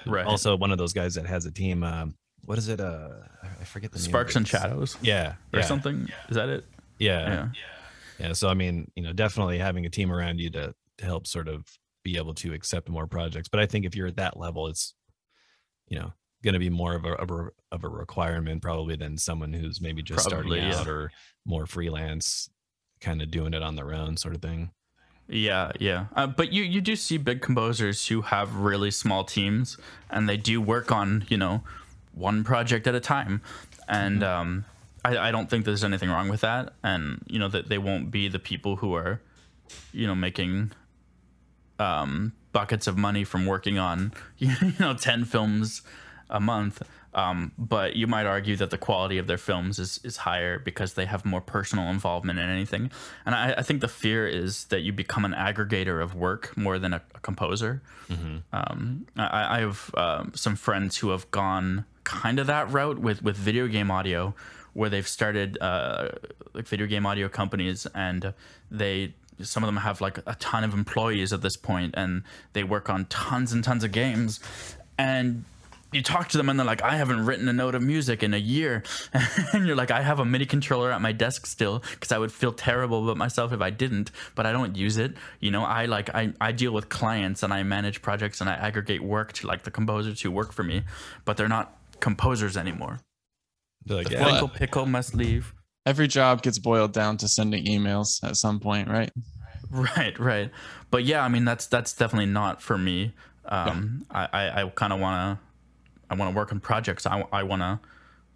right. 0.06 0.26
also 0.28 0.56
one 0.56 0.72
of 0.72 0.78
those 0.78 0.94
guys 0.94 1.16
that 1.16 1.26
has 1.26 1.46
a 1.48 1.52
team. 1.52 1.84
Um, 1.84 2.14
what 2.46 2.58
is 2.58 2.70
it? 2.70 2.80
Uh, 2.80 3.10
I 3.60 3.64
forget 3.66 3.92
the 3.92 4.00
Sparks 4.00 4.36
it. 4.36 4.38
and 4.38 4.48
Shadows 4.48 4.98
Yeah, 5.02 5.34
or 5.54 5.60
yeah, 5.60 5.66
something. 5.66 6.08
Is 6.30 6.36
that 6.36 6.50
it? 6.50 6.66
Yeah, 7.00 7.28
Yeah. 7.28 7.50
yeah. 8.20 8.34
So 8.34 8.48
I 8.50 8.54
mean, 8.54 8.90
you 8.96 9.04
know, 9.04 9.14
definitely 9.14 9.58
having 9.60 9.86
a 9.86 9.90
team 9.90 10.12
around 10.12 10.40
you 10.40 10.50
to 10.52 10.74
to 11.00 11.06
help 11.06 11.28
sort 11.28 11.48
of 11.48 11.66
be 12.04 12.18
able 12.18 12.34
to 12.36 12.54
accept 12.54 12.90
more 12.90 13.06
projects. 13.08 13.50
But 13.50 13.60
I 13.60 13.66
think 13.66 13.86
if 13.86 13.96
you're 13.96 14.08
at 14.08 14.16
that 14.16 14.38
level, 14.38 14.68
it's 14.68 14.94
you 15.88 16.00
know 16.00 16.14
going 16.44 16.54
to 16.54 16.60
be 16.60 16.70
more 16.70 16.96
of 16.96 17.04
a, 17.06 17.14
of 17.14 17.32
a 17.32 17.50
of 17.72 17.84
a 17.84 17.90
requirement 17.90 18.62
probably 18.62 18.96
than 18.96 19.18
someone 19.18 19.54
who's 19.54 19.82
maybe 19.82 20.02
just 20.02 20.28
Probably, 20.30 20.60
starting 20.60 20.72
yeah. 20.72 20.80
out 20.80 20.88
or 20.88 21.12
more 21.46 21.66
freelance, 21.66 22.50
kind 23.02 23.22
of 23.22 23.30
doing 23.32 23.54
it 23.54 23.62
on 23.62 23.76
their 23.76 23.94
own 23.94 24.18
sort 24.18 24.36
of 24.36 24.42
thing. 24.42 24.72
Yeah, 25.30 25.74
yeah. 25.80 26.06
Uh, 26.16 26.26
but 26.28 26.54
you 26.54 26.64
you 26.64 26.80
do 26.80 26.96
see 26.96 27.18
big 27.18 27.42
composers 27.42 28.08
who 28.08 28.22
have 28.22 28.56
really 28.56 28.92
small 28.92 29.26
teams, 29.26 29.78
and 30.10 30.30
they 30.30 30.38
do 30.38 30.62
work 30.62 30.92
on 30.92 31.26
you 31.28 31.38
know 31.38 31.64
one 32.18 32.44
project 32.44 32.88
at 32.88 32.96
a 32.96 33.00
time, 33.00 33.42
and 33.88 34.24
um, 34.24 34.66
I, 35.06 35.18
I 35.18 35.32
don't 35.32 35.50
think 35.50 35.66
there's 35.66 35.84
anything 35.84 36.10
wrong 36.10 36.30
with 36.30 36.42
that, 36.42 36.74
and 36.84 37.24
you 37.28 37.40
know 37.40 37.48
that 37.50 37.70
they 37.70 37.78
won't 37.78 38.12
be 38.12 38.28
the 38.28 38.40
people 38.40 38.78
who 38.78 38.94
are, 38.96 39.22
you 39.92 40.08
know, 40.08 40.16
making 40.16 40.72
um, 41.80 42.34
buckets 42.52 42.88
of 42.88 42.98
money 42.98 43.24
from 43.24 43.46
working 43.46 43.78
on 43.78 44.14
you 44.38 44.52
know 44.80 44.94
10 44.94 45.26
films 45.26 45.82
a 46.30 46.40
month 46.40 46.82
um, 47.18 47.52
but 47.58 47.96
you 47.96 48.06
might 48.06 48.28
argue 48.28 48.56
that 48.58 48.70
the 48.70 48.78
quality 48.78 49.18
of 49.18 49.26
their 49.26 49.40
films 49.40 49.80
is, 49.80 50.00
is 50.04 50.18
higher 50.18 50.60
because 50.60 50.94
they 50.94 51.06
have 51.06 51.26
more 51.26 51.42
personal 51.42 51.90
involvement 51.90 52.38
in 52.38 52.48
anything. 52.48 52.92
And 53.26 53.34
I, 53.34 53.56
I 53.58 53.64
think 53.64 53.82
the 53.82 53.88
fear 53.88 54.28
is 54.28 54.66
that 54.66 54.82
you 54.82 54.94
become 54.94 55.26
an 55.26 55.34
aggregator 55.34 56.02
of 56.02 56.14
work 56.14 56.56
more 56.56 56.78
than 56.78 56.94
a, 56.94 57.02
a 57.16 57.20
composer. 57.20 57.82
Um, 58.54 59.08
I, 59.18 59.58
I 59.58 59.60
have 59.62 59.92
um, 59.98 60.32
some 60.36 60.56
friends 60.56 60.98
who 60.98 61.10
have 61.10 61.30
gone 61.32 61.86
kind 62.04 62.38
of 62.38 62.46
that 62.48 62.72
route 62.72 63.00
with, 63.00 63.24
with 63.24 63.36
video 63.36 63.68
game 63.68 63.90
audio 63.90 64.36
where 64.74 64.90
they've 64.92 65.08
started 65.08 65.58
uh, 65.60 66.10
like 66.54 66.68
video 66.68 66.86
game 66.86 67.08
audio 67.08 67.28
companies 67.28 67.88
and 67.96 68.32
they 68.70 69.16
some 69.42 69.64
of 69.64 69.68
them 69.68 69.78
have 69.78 70.02
like 70.02 70.20
a 70.26 70.36
ton 70.36 70.64
of 70.64 70.74
employees 70.74 71.34
at 71.34 71.42
this 71.42 71.58
point 71.58 71.96
and 71.98 72.24
they 72.54 72.64
work 72.64 72.90
on 72.90 73.06
tons 73.06 73.52
and 73.54 73.64
tons 73.64 73.84
of 73.84 73.92
games. 73.92 74.40
And 74.98 75.46
you 75.98 76.04
talk 76.04 76.30
to 76.30 76.38
them 76.38 76.48
and 76.48 76.60
they're 76.60 76.66
like 76.66 76.82
i 76.82 76.96
haven't 76.96 77.26
written 77.26 77.48
a 77.48 77.54
note 77.54 77.76
of 77.76 77.82
music 77.82 78.24
in 78.24 78.34
a 78.34 78.38
year 78.38 78.84
and 79.54 79.68
you're 79.68 79.76
like 79.76 79.92
i 79.92 80.02
have 80.02 80.20
a 80.20 80.26
midi 80.26 80.46
controller 80.46 80.92
at 80.92 81.02
my 81.02 81.12
desk 81.12 81.46
still 81.46 81.84
because 81.92 82.12
i 82.12 82.18
would 82.18 82.32
feel 82.32 82.54
terrible 82.54 83.04
about 83.04 83.18
myself 83.18 83.52
if 83.52 83.62
i 83.62 83.70
didn't 83.70 84.12
but 84.36 84.46
i 84.46 84.52
don't 84.52 84.76
use 84.76 84.98
it 84.98 85.14
you 85.40 85.52
know 85.52 85.64
i 85.64 85.86
like 85.86 86.14
I, 86.16 86.34
I 86.40 86.52
deal 86.52 86.72
with 86.72 86.88
clients 86.88 87.44
and 87.44 87.52
i 87.52 87.64
manage 87.64 88.02
projects 88.02 88.40
and 88.40 88.50
i 88.50 88.54
aggregate 88.54 89.02
work 89.02 89.34
to 89.34 89.48
like 89.48 89.64
the 89.64 89.72
composers 89.72 90.22
who 90.22 90.32
work 90.32 90.54
for 90.54 90.64
me 90.64 90.84
but 91.26 91.36
they're 91.36 91.50
not 91.50 91.78
composers 92.00 92.56
anymore 92.56 93.00
They're 93.86 93.98
like, 93.98 94.10
the 94.10 94.14
yeah, 94.16 94.48
pickle 94.54 94.86
must 94.86 95.16
leave 95.16 95.54
Every 95.88 96.10
job 96.10 96.42
gets 96.42 96.60
boiled 96.60 96.92
down 96.92 97.16
to 97.16 97.30
sending 97.30 97.64
emails 97.64 98.22
at 98.22 98.36
some 98.36 98.60
point, 98.60 98.90
right? 98.90 99.10
Right, 99.72 100.20
right. 100.20 100.52
But 100.92 101.06
yeah, 101.06 101.24
I 101.24 101.30
mean 101.30 101.46
that's 101.46 101.66
that's 101.68 101.94
definitely 101.94 102.26
not 102.26 102.62
for 102.62 102.78
me. 102.78 103.14
Um, 103.46 104.06
I 104.12 104.28
I, 104.34 104.62
I 104.64 104.70
kind 104.70 104.92
of 104.92 105.00
want 105.00 105.40
to 105.40 105.47
I 106.10 106.16
want 106.16 106.32
to 106.32 106.36
work 106.36 106.52
on 106.52 106.60
projects. 106.60 107.06
I 107.06 107.26
I 107.32 107.44
want 107.44 107.62
to 107.62 107.80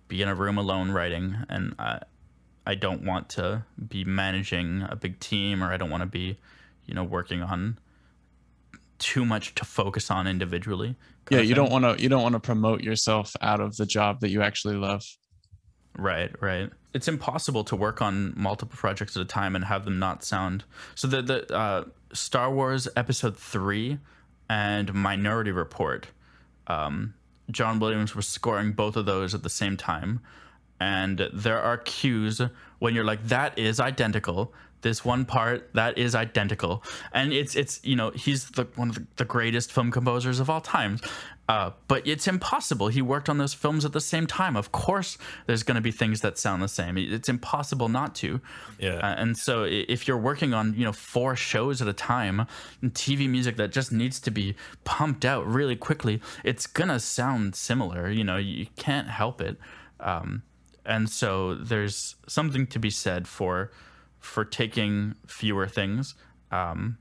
be 0.08 0.22
in 0.22 0.28
a 0.28 0.36
room 0.36 0.58
alone 0.58 0.92
writing, 0.92 1.38
and 1.50 1.76
I 1.80 2.00
I 2.66 2.76
don't 2.76 3.04
want 3.04 3.30
to 3.30 3.66
be 3.88 4.04
managing 4.04 4.86
a 4.90 4.96
big 4.96 5.20
team, 5.20 5.64
or 5.64 5.72
I 5.72 5.78
don't 5.78 5.90
want 5.90 6.02
to 6.02 6.08
be, 6.08 6.38
you 6.86 6.94
know, 6.94 7.04
working 7.04 7.42
on 7.42 7.80
too 9.00 9.26
much 9.26 9.56
to 9.56 9.66
focus 9.66 10.12
on 10.12 10.28
individually. 10.28 10.96
Yeah, 11.30 11.40
you 11.42 11.56
don't 11.56 11.72
want 11.72 11.86
to 11.86 12.02
you 12.02 12.10
don't 12.10 12.22
want 12.22 12.34
to 12.34 12.40
promote 12.40 12.82
yourself 12.82 13.36
out 13.42 13.60
of 13.60 13.78
the 13.78 13.86
job 13.86 14.20
that 14.22 14.30
you 14.30 14.42
actually 14.42 14.76
love. 14.76 15.04
Right, 15.98 16.32
right. 16.42 16.70
It's 16.94 17.08
impossible 17.08 17.64
to 17.66 17.76
work 17.76 18.02
on 18.02 18.34
multiple 18.36 18.78
projects 18.78 19.16
at 19.16 19.22
a 19.22 19.26
time 19.26 19.56
and 19.56 19.66
have 19.66 19.86
them 19.86 20.00
not 20.00 20.24
sound. 20.24 20.64
So 20.96 21.08
the 21.08 21.22
the 21.22 21.56
uh, 21.56 21.84
Star 22.14 22.52
Wars 22.54 22.88
Episode 22.96 23.38
Three 23.38 23.98
and 24.50 24.94
Minority 24.94 25.52
Report, 25.52 26.08
um, 26.68 27.14
John 27.52 27.80
Williams 27.80 28.16
was 28.16 28.28
scoring 28.28 28.72
both 28.72 28.96
of 28.96 29.06
those 29.06 29.34
at 29.34 29.44
the 29.44 29.50
same 29.50 29.78
time, 29.78 30.20
and 30.80 31.30
there 31.34 31.62
are 31.62 31.78
cues 31.78 32.42
when 32.80 32.96
you're 32.96 33.04
like, 33.04 33.24
that 33.28 33.58
is 33.60 33.80
identical. 33.80 34.54
This 34.82 35.06
one 35.06 35.26
part 35.26 35.70
that 35.74 35.98
is 35.98 36.16
identical, 36.16 36.84
and 37.14 37.32
it's 37.32 37.56
it's 37.56 37.80
you 37.84 37.96
know 37.96 38.12
he's 38.12 38.50
the 38.50 38.68
one 38.76 38.90
of 38.90 38.96
the, 38.96 39.06
the 39.18 39.26
greatest 39.26 39.72
film 39.72 39.92
composers 39.92 40.40
of 40.40 40.50
all 40.50 40.62
time, 40.62 41.00
uh, 41.52 41.72
but 41.88 42.08
it's 42.08 42.28
impossible. 42.28 42.88
He 42.88 43.02
worked 43.02 43.28
on 43.28 43.38
those 43.38 43.54
films 43.54 43.84
at 43.84 43.92
the 43.92 44.00
same 44.00 44.26
time. 44.26 44.56
Of 44.56 44.72
course, 44.72 45.18
there's 45.48 45.64
going 45.64 45.76
to 45.76 45.82
be 45.82 45.92
things 45.92 46.22
that 46.22 46.38
sound 46.38 46.64
the 46.64 46.70
same. 46.70 46.98
It's 46.98 47.28
impossible 47.28 47.90
not 47.90 48.16
to. 48.16 48.40
Yeah. 48.80 48.96
Uh, 48.96 49.16
and 49.18 49.38
so 49.38 49.64
if 49.64 50.08
you're 50.08 50.18
working 50.18 50.54
on 50.54 50.74
you 50.76 50.86
know 50.86 50.94
four 50.94 51.36
shows 51.36 51.82
at 51.82 51.88
a 51.88 51.94
time, 51.94 52.48
and 52.82 52.94
TV 52.94 53.30
music 53.30 53.58
that 53.58 53.72
just 53.72 53.92
needs 53.92 54.20
to 54.22 54.32
be 54.32 54.56
pumped 54.84 55.26
out 55.26 55.46
really 55.46 55.76
quickly, 55.76 56.22
it's 56.44 56.68
gonna 56.68 57.00
sound 57.00 57.56
similar. 57.56 58.10
You 58.10 58.24
know, 58.24 58.38
you 58.38 58.68
can't 58.78 59.10
help 59.10 59.42
it. 59.42 59.58
Um, 60.00 60.44
and 60.86 61.10
so 61.10 61.56
there's 61.56 62.16
something 62.28 62.66
to 62.68 62.80
be 62.80 62.90
said 62.90 63.28
for 63.28 63.72
for 64.22 64.46
taking 64.46 65.16
fewer 65.28 65.68
things. 65.68 66.16
Um, 66.52 66.98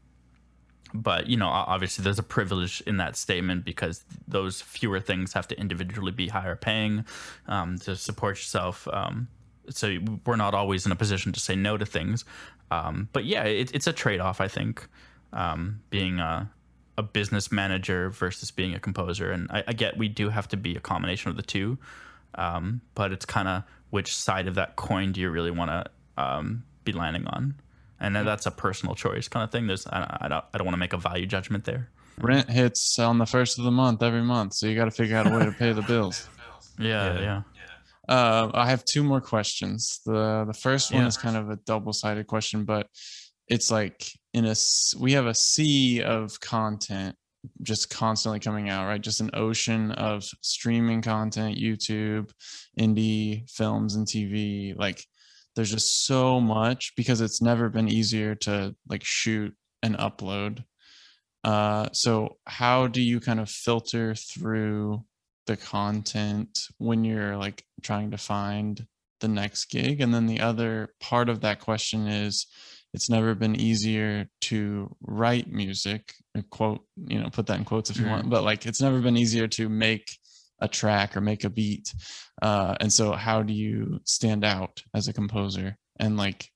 but 0.93 1.29
you 1.29 1.37
know, 1.37 1.49
obviously, 1.49 2.03
there's 2.03 2.19
a 2.19 2.25
privilege 2.25 2.81
in 2.87 2.97
that 2.97 3.17
statement 3.17 3.65
because 3.65 4.05
those 4.27 4.61
fewer 4.61 4.99
things 4.99 5.33
have 5.35 5.47
to 5.49 5.61
individually 5.61 6.11
be 6.11 6.29
higher 6.29 6.57
paying 6.57 7.05
um, 7.47 7.79
to 7.79 7.95
support 7.95 8.39
yourself. 8.39 8.89
Um, 8.93 9.29
so 9.69 9.99
we're 10.27 10.37
not 10.37 10.55
always 10.55 10.87
in 10.87 10.93
a 10.93 10.97
position 10.97 11.33
to 11.33 11.39
say 11.39 11.55
no 11.55 11.77
to 11.77 11.87
things. 11.87 12.25
Um, 12.73 13.09
but 13.13 13.25
yeah, 13.25 13.45
it, 13.45 13.73
it's 13.75 13.87
a 13.87 13.93
trade-off, 13.93 14.41
I 14.41 14.49
think, 14.49 14.89
um, 15.33 15.81
being 15.91 16.19
a, 16.19 16.51
a 16.99 17.03
business 17.03 17.53
manager 17.53 18.11
versus 18.11 18.51
being 18.51 18.75
a 18.75 18.81
composer. 18.81 19.31
And 19.31 19.49
I, 19.51 19.65
I 19.69 19.73
get 19.73 19.97
we 19.97 20.09
do 20.09 20.29
have 20.29 20.49
to 20.49 20.57
be 20.57 20.75
a 20.75 20.81
combination 20.81 21.31
of 21.31 21.37
the 21.37 21.43
two, 21.43 21.79
um, 22.35 22.81
but 22.95 23.13
it's 23.13 23.25
kind 23.25 23.47
of 23.47 23.63
which 23.91 24.15
side 24.17 24.49
of 24.49 24.57
that 24.57 24.75
coin 24.77 25.13
do 25.13 25.21
you 25.21 25.31
really 25.31 25.51
want 25.51 25.71
to 25.71 26.23
um, 26.23 26.65
be 26.93 26.99
landing 26.99 27.27
on? 27.27 27.55
And 28.03 28.17
then 28.17 28.25
that's 28.25 28.47
a 28.47 28.51
personal 28.51 28.95
choice 28.95 29.29
kind 29.29 29.45
of 29.45 29.51
thing. 29.53 29.67
There's 29.67 29.87
I, 29.87 30.19
I 30.23 30.29
don't 30.29 30.45
I 30.55 30.59
don't 30.59 30.65
want 30.67 30.75
to 30.75 30.79
make 30.79 30.93
a 30.95 30.97
value 30.97 31.27
judgment 31.27 31.65
there. 31.65 31.91
Rent 32.19 32.49
hits 32.51 32.99
on 32.99 33.19
the 33.19 33.27
first 33.27 33.59
of 33.59 33.65
the 33.65 33.71
month 33.71 34.03
every 34.03 34.23
month, 34.23 34.55
so 34.55 34.67
you 34.67 34.75
got 34.77 34.87
to 34.87 34.91
figure 34.91 35.17
out 35.17 35.27
a 35.27 35.31
way 35.31 35.45
to 35.45 35.53
pay 35.53 35.73
the 35.73 35.83
bills. 35.83 36.29
Yeah, 36.79 37.15
Yeah. 37.15 37.21
yeah. 37.21 37.43
Uh, 38.09 38.51
I 38.55 38.71
have 38.71 38.85
two 38.87 39.05
more 39.05 39.21
questions. 39.21 40.01
The 40.07 40.45
the 40.47 40.55
first 40.55 40.93
one 40.93 41.03
Yeah. 41.03 41.09
is 41.09 41.17
kind 41.19 41.37
of 41.37 41.51
a 41.51 41.57
double 41.67 41.93
sided 41.93 42.27
question, 42.27 42.65
but 42.65 42.87
it's 43.49 43.71
like 43.71 44.07
in 44.33 44.47
a 44.47 44.55
we 44.99 45.13
have 45.13 45.27
a 45.27 45.35
sea 45.35 46.03
of 46.03 46.41
content 46.41 47.15
just 47.63 47.91
constantly 47.91 48.41
coming 48.41 48.69
out, 48.71 48.87
right? 48.87 49.01
Just 49.01 49.21
an 49.21 49.31
ocean 49.35 49.93
of 49.93 50.25
streaming 50.43 51.03
content, 51.03 51.59
YouTube, 51.59 52.31
indie 52.79 53.49
films, 53.51 53.95
and 53.97 54.07
TV. 54.07 54.75
Like 54.77 55.05
there's 55.57 55.71
just 55.71 56.07
so 56.07 56.41
much 56.41 56.93
because 56.97 57.21
it's 57.21 57.43
never 57.43 57.69
been 57.69 57.89
easier 57.89 58.35
to 58.35 58.75
like 58.89 59.05
shoot 59.05 59.55
and 59.83 59.97
upload. 59.99 60.65
Uh, 61.43 61.89
so 61.93 62.37
how 62.47 62.87
do 62.87 63.01
you 63.01 63.19
kind 63.21 63.41
of 63.41 63.49
filter 63.49 64.15
through 64.15 65.03
the 65.47 65.57
content 65.57 66.67
when 66.79 67.03
you're 67.03 67.37
like 67.37 67.65
trying 67.83 68.11
to 68.11 68.19
find 68.19 68.87
the 69.21 69.29
next 69.29 69.67
gig 69.67 70.01
and 70.01 70.15
then 70.15 70.27
the 70.27 70.41
other 70.41 70.89
part 71.01 71.29
of 71.29 71.41
that 71.41 71.61
question 71.61 72.07
is 72.07 72.47
it's 72.95 73.11
never 73.11 73.35
been 73.35 73.55
easier 73.55 74.27
to 74.41 74.95
write 75.03 75.51
music 75.51 76.15
quote 76.51 76.81
you 76.97 77.21
know 77.21 77.29
put 77.31 77.47
that 77.47 77.59
in 77.59 77.65
quotes 77.65 77.91
if 77.91 77.99
you 77.99 78.07
want 78.07 78.31
but 78.31 78.45
like 78.45 78.65
it's 78.65 78.81
never 78.81 79.01
been 79.01 79.17
easier 79.17 79.47
to 79.47 79.69
make 79.69 80.19
a 80.61 80.69
track 80.69 81.17
or 81.17 81.21
make 81.21 81.45
a 81.45 81.51
beat 81.51 81.95
uh, 82.43 82.77
and 82.81 82.93
so 82.93 83.13
how 83.13 83.43
do 83.43 83.53
you 83.53 84.01
stand 84.05 84.45
out 84.45 84.83
as 84.95 85.09
a 85.09 85.13
composer 85.13 85.77
and 85.99 86.17
like 86.17 86.51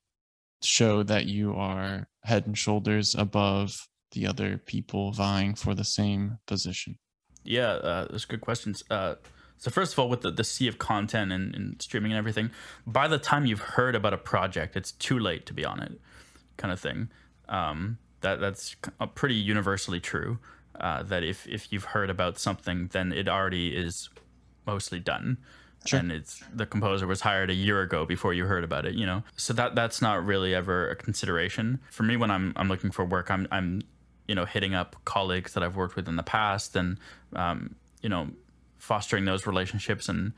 show 0.63 1.03
that 1.03 1.27
you 1.27 1.55
are 1.55 2.09
head 2.25 2.47
and 2.47 2.57
shoulders 2.57 3.15
above 3.15 3.87
the 4.13 4.27
other 4.27 4.59
people 4.59 5.13
vying 5.13 5.55
for 5.55 5.75
the 5.75 5.85
same 5.85 6.39
position 6.47 6.99
Yeah, 7.45 7.73
uh, 7.73 8.09
those 8.11 8.25
good 8.25 8.41
questions. 8.41 8.83
Uh, 8.91 9.17
so 9.59 9.71
first 9.71 9.93
of 9.93 9.99
all, 9.99 10.09
with 10.09 10.23
the, 10.23 10.31
the 10.31 10.45
sea 10.45 10.67
of 10.67 10.79
content 10.79 11.31
and, 11.33 11.55
and 11.55 11.81
streaming 11.81 12.13
and 12.13 12.19
everything, 12.19 12.51
by 12.87 13.07
the 13.09 13.19
time 13.19 13.47
you've 13.47 13.61
heard 13.61 13.95
about 13.95 14.13
a 14.13 14.19
project, 14.19 14.77
it's 14.77 14.93
too 14.93 15.19
late 15.19 15.47
to 15.47 15.55
be 15.55 15.65
on 15.65 15.81
it, 15.81 16.01
kind 16.57 16.73
of 16.73 16.81
thing. 16.81 17.09
Um, 17.49 17.99
that 18.21 18.41
that's 18.41 18.77
uh, 19.01 19.07
pretty 19.07 19.35
universally 19.35 20.01
true. 20.01 20.39
Uh, 20.81 21.03
that 21.05 21.23
if 21.23 21.47
if 21.47 21.73
you've 21.73 21.85
heard 21.85 22.11
about 22.11 22.39
something, 22.39 22.89
then 22.93 23.13
it 23.13 23.29
already 23.29 23.77
is 23.77 24.11
mostly 24.67 24.99
done. 24.99 25.39
Sure. 25.87 26.01
And 26.01 26.11
it's 26.11 26.43
the 26.53 26.67
composer 26.67 27.07
was 27.07 27.21
hired 27.21 27.51
a 27.51 27.55
year 27.55 27.83
ago 27.83 28.07
before 28.07 28.33
you 28.33 28.47
heard 28.47 28.65
about 28.65 28.87
it, 28.87 28.95
you 28.95 29.05
know. 29.05 29.23
So 29.37 29.53
that 29.53 29.75
that's 29.75 30.01
not 30.01 30.25
really 30.25 30.55
ever 30.55 30.89
a 30.89 30.97
consideration 30.97 31.81
for 31.91 32.03
me 32.03 32.17
when 32.17 32.31
I'm 32.31 32.53
I'm 32.57 32.69
looking 32.69 32.91
for 32.91 33.05
work. 33.05 33.31
I'm 33.31 33.47
I'm 33.51 33.83
you 34.27 34.35
know 34.35 34.45
hitting 34.45 34.75
up 34.75 34.97
colleagues 35.05 35.53
that 35.55 35.63
I've 35.63 35.77
worked 35.77 35.97
with 35.97 36.09
in 36.09 36.17
the 36.17 36.23
past 36.23 36.77
and 36.77 36.99
um, 37.35 37.75
you 38.03 38.09
know 38.09 38.29
fostering 38.79 39.25
those 39.25 39.47
relationships 39.47 40.09
and 40.09 40.33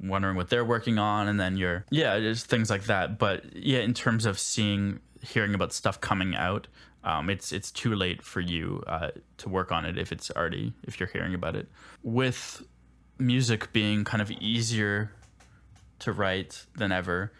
wondering 0.00 0.36
what 0.36 0.48
they're 0.48 0.64
working 0.64 0.98
on 0.98 1.28
and 1.28 1.38
then 1.38 1.56
you're 1.56 1.84
yeah 1.90 2.18
just 2.18 2.46
things 2.46 2.70
like 2.70 2.84
that 2.84 3.18
but 3.18 3.44
yeah 3.54 3.80
in 3.80 3.92
terms 3.92 4.24
of 4.24 4.38
seeing 4.38 4.98
hearing 5.20 5.54
about 5.54 5.72
stuff 5.72 6.00
coming 6.00 6.34
out 6.34 6.66
um, 7.04 7.30
it's 7.30 7.52
it's 7.52 7.70
too 7.70 7.94
late 7.94 8.22
for 8.22 8.40
you 8.40 8.82
uh, 8.86 9.10
to 9.38 9.48
work 9.48 9.72
on 9.72 9.84
it 9.84 9.96
if 9.98 10.12
it's 10.12 10.30
already 10.30 10.72
if 10.84 11.00
you're 11.00 11.08
hearing 11.08 11.34
about 11.34 11.56
it 11.56 11.68
with 12.02 12.62
music 13.18 13.72
being 13.72 14.04
kind 14.04 14.22
of 14.22 14.30
easier 14.30 15.12
to 16.00 16.12
write 16.12 16.66
than 16.76 16.92
ever. 16.92 17.32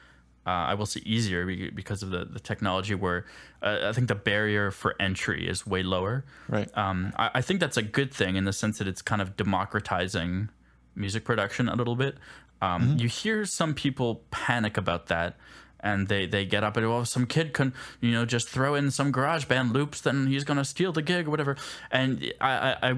Uh, 0.46 0.50
I 0.50 0.74
will 0.74 0.86
say 0.86 1.02
easier 1.04 1.44
because 1.70 2.02
of 2.02 2.10
the, 2.10 2.24
the 2.24 2.40
technology 2.40 2.94
where 2.94 3.26
uh, 3.62 3.80
I 3.84 3.92
think 3.92 4.08
the 4.08 4.14
barrier 4.14 4.70
for 4.70 4.96
entry 4.98 5.46
is 5.46 5.66
way 5.66 5.82
lower. 5.82 6.24
Right. 6.48 6.68
Um, 6.76 7.12
I, 7.18 7.30
I, 7.34 7.40
think 7.42 7.60
that's 7.60 7.76
a 7.76 7.82
good 7.82 8.12
thing 8.12 8.36
in 8.36 8.46
the 8.46 8.52
sense 8.52 8.78
that 8.78 8.88
it's 8.88 9.02
kind 9.02 9.20
of 9.20 9.36
democratizing 9.36 10.48
music 10.94 11.24
production 11.24 11.68
a 11.68 11.76
little 11.76 11.94
bit. 11.94 12.16
Um, 12.62 12.82
mm-hmm. 12.82 12.98
You 12.98 13.08
hear 13.08 13.44
some 13.44 13.74
people 13.74 14.24
panic 14.30 14.78
about 14.78 15.08
that 15.08 15.36
and 15.82 16.08
they, 16.08 16.26
they 16.26 16.44
get 16.44 16.62
up 16.62 16.76
and 16.76 16.88
well 16.88 17.04
some 17.04 17.26
kid 17.26 17.52
can 17.52 17.72
you 18.00 18.12
know 18.12 18.24
just 18.24 18.48
throw 18.48 18.74
in 18.74 18.90
some 18.90 19.12
GarageBand 19.12 19.72
loops 19.72 20.00
then 20.00 20.26
he's 20.26 20.44
gonna 20.44 20.64
steal 20.64 20.92
the 20.92 21.02
gig 21.02 21.26
or 21.26 21.30
whatever 21.30 21.56
and 21.90 22.32
I, 22.40 22.50
I, 22.50 22.90
I 22.90 22.96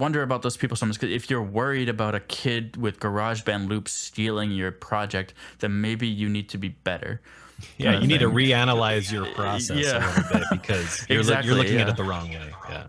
wonder 0.00 0.22
about 0.22 0.42
those 0.42 0.56
people 0.56 0.76
sometimes 0.76 0.96
because 0.98 1.14
if 1.14 1.30
you're 1.30 1.42
worried 1.42 1.88
about 1.88 2.14
a 2.14 2.20
kid 2.20 2.76
with 2.76 2.98
GarageBand 2.98 3.68
loops 3.68 3.92
stealing 3.92 4.50
your 4.50 4.72
project, 4.72 5.34
then 5.58 5.80
maybe 5.80 6.08
you 6.08 6.28
need 6.28 6.48
to 6.48 6.58
be 6.58 6.70
better. 6.70 7.20
Yeah, 7.76 8.00
you 8.00 8.06
need 8.06 8.20
to 8.20 8.30
reanalyze 8.30 9.12
your 9.12 9.26
process 9.26 9.76
yeah. 9.76 9.98
a 9.98 10.08
little 10.08 10.38
bit 10.38 10.42
because 10.50 11.06
you're, 11.08 11.18
exactly, 11.18 11.48
you're 11.48 11.58
looking 11.58 11.74
yeah. 11.74 11.82
at 11.82 11.88
it 11.90 11.96
the 11.96 12.04
wrong 12.04 12.30
way. 12.30 12.52
Yeah. 12.68 12.86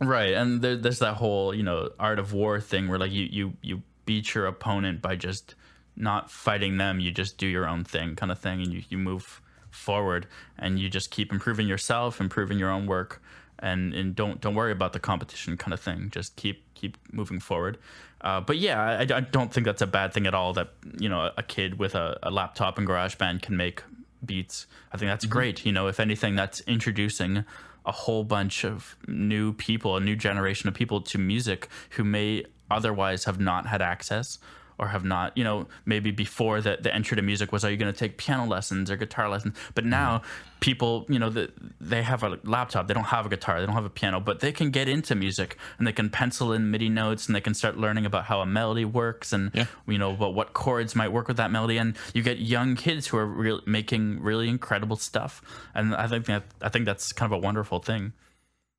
Right, 0.00 0.34
and 0.34 0.60
there, 0.60 0.76
there's 0.76 0.98
that 0.98 1.14
whole 1.14 1.54
you 1.54 1.62
know 1.62 1.90
art 1.98 2.18
of 2.18 2.32
war 2.32 2.60
thing 2.60 2.88
where 2.88 2.98
like 2.98 3.12
you 3.12 3.28
you 3.30 3.52
you 3.62 3.82
beat 4.04 4.34
your 4.34 4.46
opponent 4.46 5.00
by 5.00 5.14
just 5.14 5.54
not 5.96 6.30
fighting 6.30 6.76
them. 6.76 7.00
You 7.00 7.10
just 7.10 7.38
do 7.38 7.46
your 7.46 7.68
own 7.68 7.84
thing, 7.84 8.16
kind 8.16 8.32
of 8.32 8.38
thing, 8.38 8.62
and 8.62 8.72
you 8.72 8.82
you 8.88 8.98
move 8.98 9.40
forward 9.70 10.28
and 10.56 10.78
you 10.78 10.88
just 10.88 11.10
keep 11.10 11.32
improving 11.32 11.66
yourself, 11.66 12.20
improving 12.20 12.58
your 12.58 12.70
own 12.70 12.86
work 12.86 13.20
and 13.58 13.94
and 13.94 14.14
don't 14.14 14.40
don't 14.40 14.54
worry 14.54 14.72
about 14.72 14.92
the 14.92 15.00
competition 15.00 15.56
kind 15.56 15.72
of 15.72 15.80
thing. 15.80 16.10
Just 16.10 16.36
keep 16.36 16.62
keep 16.74 16.96
moving 17.12 17.40
forward. 17.40 17.78
Uh, 18.20 18.40
but 18.40 18.56
yeah, 18.56 18.80
I, 18.80 19.00
I, 19.02 19.20
don't 19.20 19.52
think 19.52 19.66
that's 19.66 19.82
a 19.82 19.86
bad 19.86 20.14
thing 20.14 20.26
at 20.26 20.34
all. 20.34 20.52
That 20.54 20.70
you 20.98 21.08
know 21.08 21.30
a 21.36 21.42
kid 21.42 21.78
with 21.78 21.94
a, 21.94 22.18
a 22.22 22.30
laptop 22.30 22.78
and 22.78 22.86
GarageBand 22.86 23.42
can 23.42 23.56
make 23.56 23.82
beats. 24.24 24.66
I 24.92 24.96
think 24.96 25.10
that's 25.10 25.24
mm-hmm. 25.24 25.32
great. 25.32 25.66
You 25.66 25.72
know, 25.72 25.88
if 25.88 26.00
anything, 26.00 26.34
that's 26.34 26.60
introducing 26.60 27.44
a 27.86 27.92
whole 27.92 28.24
bunch 28.24 28.64
of 28.64 28.96
new 29.06 29.52
people, 29.52 29.96
a 29.96 30.00
new 30.00 30.16
generation 30.16 30.68
of 30.68 30.74
people 30.74 31.02
to 31.02 31.18
music 31.18 31.68
who 31.90 32.04
may 32.04 32.44
otherwise 32.70 33.24
have 33.24 33.38
not 33.38 33.66
had 33.66 33.82
access 33.82 34.38
or 34.78 34.88
have 34.88 35.04
not, 35.04 35.36
you 35.36 35.44
know, 35.44 35.66
maybe 35.86 36.10
before 36.10 36.60
the, 36.60 36.78
the 36.80 36.94
entry 36.94 37.16
to 37.16 37.22
music 37.22 37.52
was, 37.52 37.64
are 37.64 37.70
you 37.70 37.76
going 37.76 37.92
to 37.92 37.98
take 37.98 38.18
piano 38.18 38.46
lessons 38.46 38.90
or 38.90 38.96
guitar 38.96 39.28
lessons? 39.28 39.56
But 39.74 39.84
now 39.84 40.18
mm-hmm. 40.18 40.58
people, 40.60 41.06
you 41.08 41.18
know, 41.18 41.30
the, 41.30 41.52
they 41.80 42.02
have 42.02 42.22
a 42.22 42.38
laptop, 42.44 42.88
they 42.88 42.94
don't 42.94 43.04
have 43.04 43.26
a 43.26 43.28
guitar, 43.28 43.60
they 43.60 43.66
don't 43.66 43.74
have 43.74 43.84
a 43.84 43.90
piano, 43.90 44.20
but 44.20 44.40
they 44.40 44.52
can 44.52 44.70
get 44.70 44.88
into 44.88 45.14
music 45.14 45.56
and 45.78 45.86
they 45.86 45.92
can 45.92 46.10
pencil 46.10 46.52
in 46.52 46.70
MIDI 46.70 46.88
notes 46.88 47.26
and 47.26 47.34
they 47.34 47.40
can 47.40 47.54
start 47.54 47.76
learning 47.76 48.06
about 48.06 48.24
how 48.24 48.40
a 48.40 48.46
melody 48.46 48.84
works 48.84 49.32
and, 49.32 49.50
yeah. 49.54 49.66
you 49.86 49.98
know, 49.98 50.12
about 50.12 50.34
what 50.34 50.52
chords 50.52 50.96
might 50.96 51.12
work 51.12 51.28
with 51.28 51.36
that 51.36 51.50
melody. 51.50 51.78
And 51.78 51.96
you 52.12 52.22
get 52.22 52.38
young 52.38 52.76
kids 52.76 53.06
who 53.06 53.16
are 53.16 53.26
re- 53.26 53.60
making 53.66 54.22
really 54.22 54.48
incredible 54.48 54.96
stuff. 54.96 55.42
And 55.74 55.94
I 55.94 56.08
think 56.08 56.26
that, 56.26 56.44
I 56.60 56.68
think 56.68 56.84
that's 56.84 57.12
kind 57.12 57.32
of 57.32 57.38
a 57.38 57.40
wonderful 57.40 57.78
thing. 57.78 58.12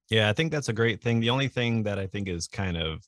Yeah, 0.09 0.29
I 0.29 0.33
think 0.33 0.51
that's 0.51 0.69
a 0.69 0.73
great 0.73 1.01
thing. 1.01 1.19
The 1.19 1.31
only 1.31 1.47
thing 1.47 1.83
that 1.83 1.97
I 1.97 2.07
think 2.07 2.27
is 2.27 2.47
kind 2.47 2.77
of 2.77 3.07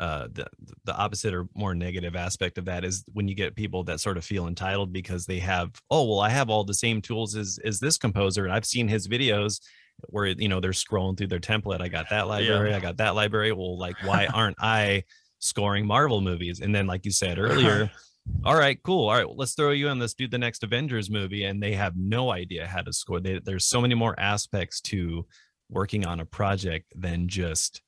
uh, 0.00 0.26
the 0.32 0.46
the 0.84 0.96
opposite 0.96 1.32
or 1.32 1.46
more 1.54 1.74
negative 1.74 2.16
aspect 2.16 2.58
of 2.58 2.64
that 2.64 2.84
is 2.84 3.04
when 3.12 3.28
you 3.28 3.34
get 3.34 3.54
people 3.54 3.84
that 3.84 4.00
sort 4.00 4.16
of 4.16 4.24
feel 4.24 4.48
entitled 4.48 4.92
because 4.92 5.24
they 5.24 5.38
have 5.38 5.70
oh 5.90 6.04
well 6.04 6.20
I 6.20 6.30
have 6.30 6.50
all 6.50 6.64
the 6.64 6.74
same 6.74 7.00
tools 7.00 7.36
as 7.36 7.58
as 7.64 7.78
this 7.78 7.96
composer 7.96 8.44
and 8.44 8.52
I've 8.52 8.66
seen 8.66 8.88
his 8.88 9.06
videos 9.06 9.60
where 10.08 10.26
you 10.26 10.48
know 10.48 10.58
they're 10.58 10.72
scrolling 10.72 11.16
through 11.16 11.28
their 11.28 11.38
template 11.38 11.80
I 11.80 11.88
got 11.88 12.10
that 12.10 12.26
library 12.26 12.70
yeah. 12.70 12.76
I 12.76 12.80
got 12.80 12.96
that 12.96 13.14
library 13.14 13.52
well 13.52 13.78
like 13.78 13.96
why 14.02 14.26
aren't 14.34 14.56
I 14.60 15.04
scoring 15.38 15.86
Marvel 15.86 16.20
movies 16.20 16.60
and 16.60 16.74
then 16.74 16.88
like 16.88 17.04
you 17.04 17.12
said 17.12 17.38
earlier 17.38 17.88
all 18.44 18.56
right 18.56 18.82
cool 18.82 19.08
all 19.08 19.14
right 19.14 19.26
well, 19.28 19.36
let's 19.36 19.54
throw 19.54 19.70
you 19.70 19.88
in 19.90 20.00
let's 20.00 20.14
do 20.14 20.26
the 20.26 20.38
next 20.38 20.64
Avengers 20.64 21.08
movie 21.08 21.44
and 21.44 21.62
they 21.62 21.74
have 21.74 21.96
no 21.96 22.32
idea 22.32 22.66
how 22.66 22.82
to 22.82 22.92
score 22.92 23.20
they, 23.20 23.38
there's 23.38 23.66
so 23.66 23.80
many 23.80 23.94
more 23.94 24.18
aspects 24.18 24.80
to 24.80 25.24
working 25.70 26.04
on 26.04 26.18
a 26.18 26.26
project 26.26 26.92
than 26.96 27.28
just 27.28 27.80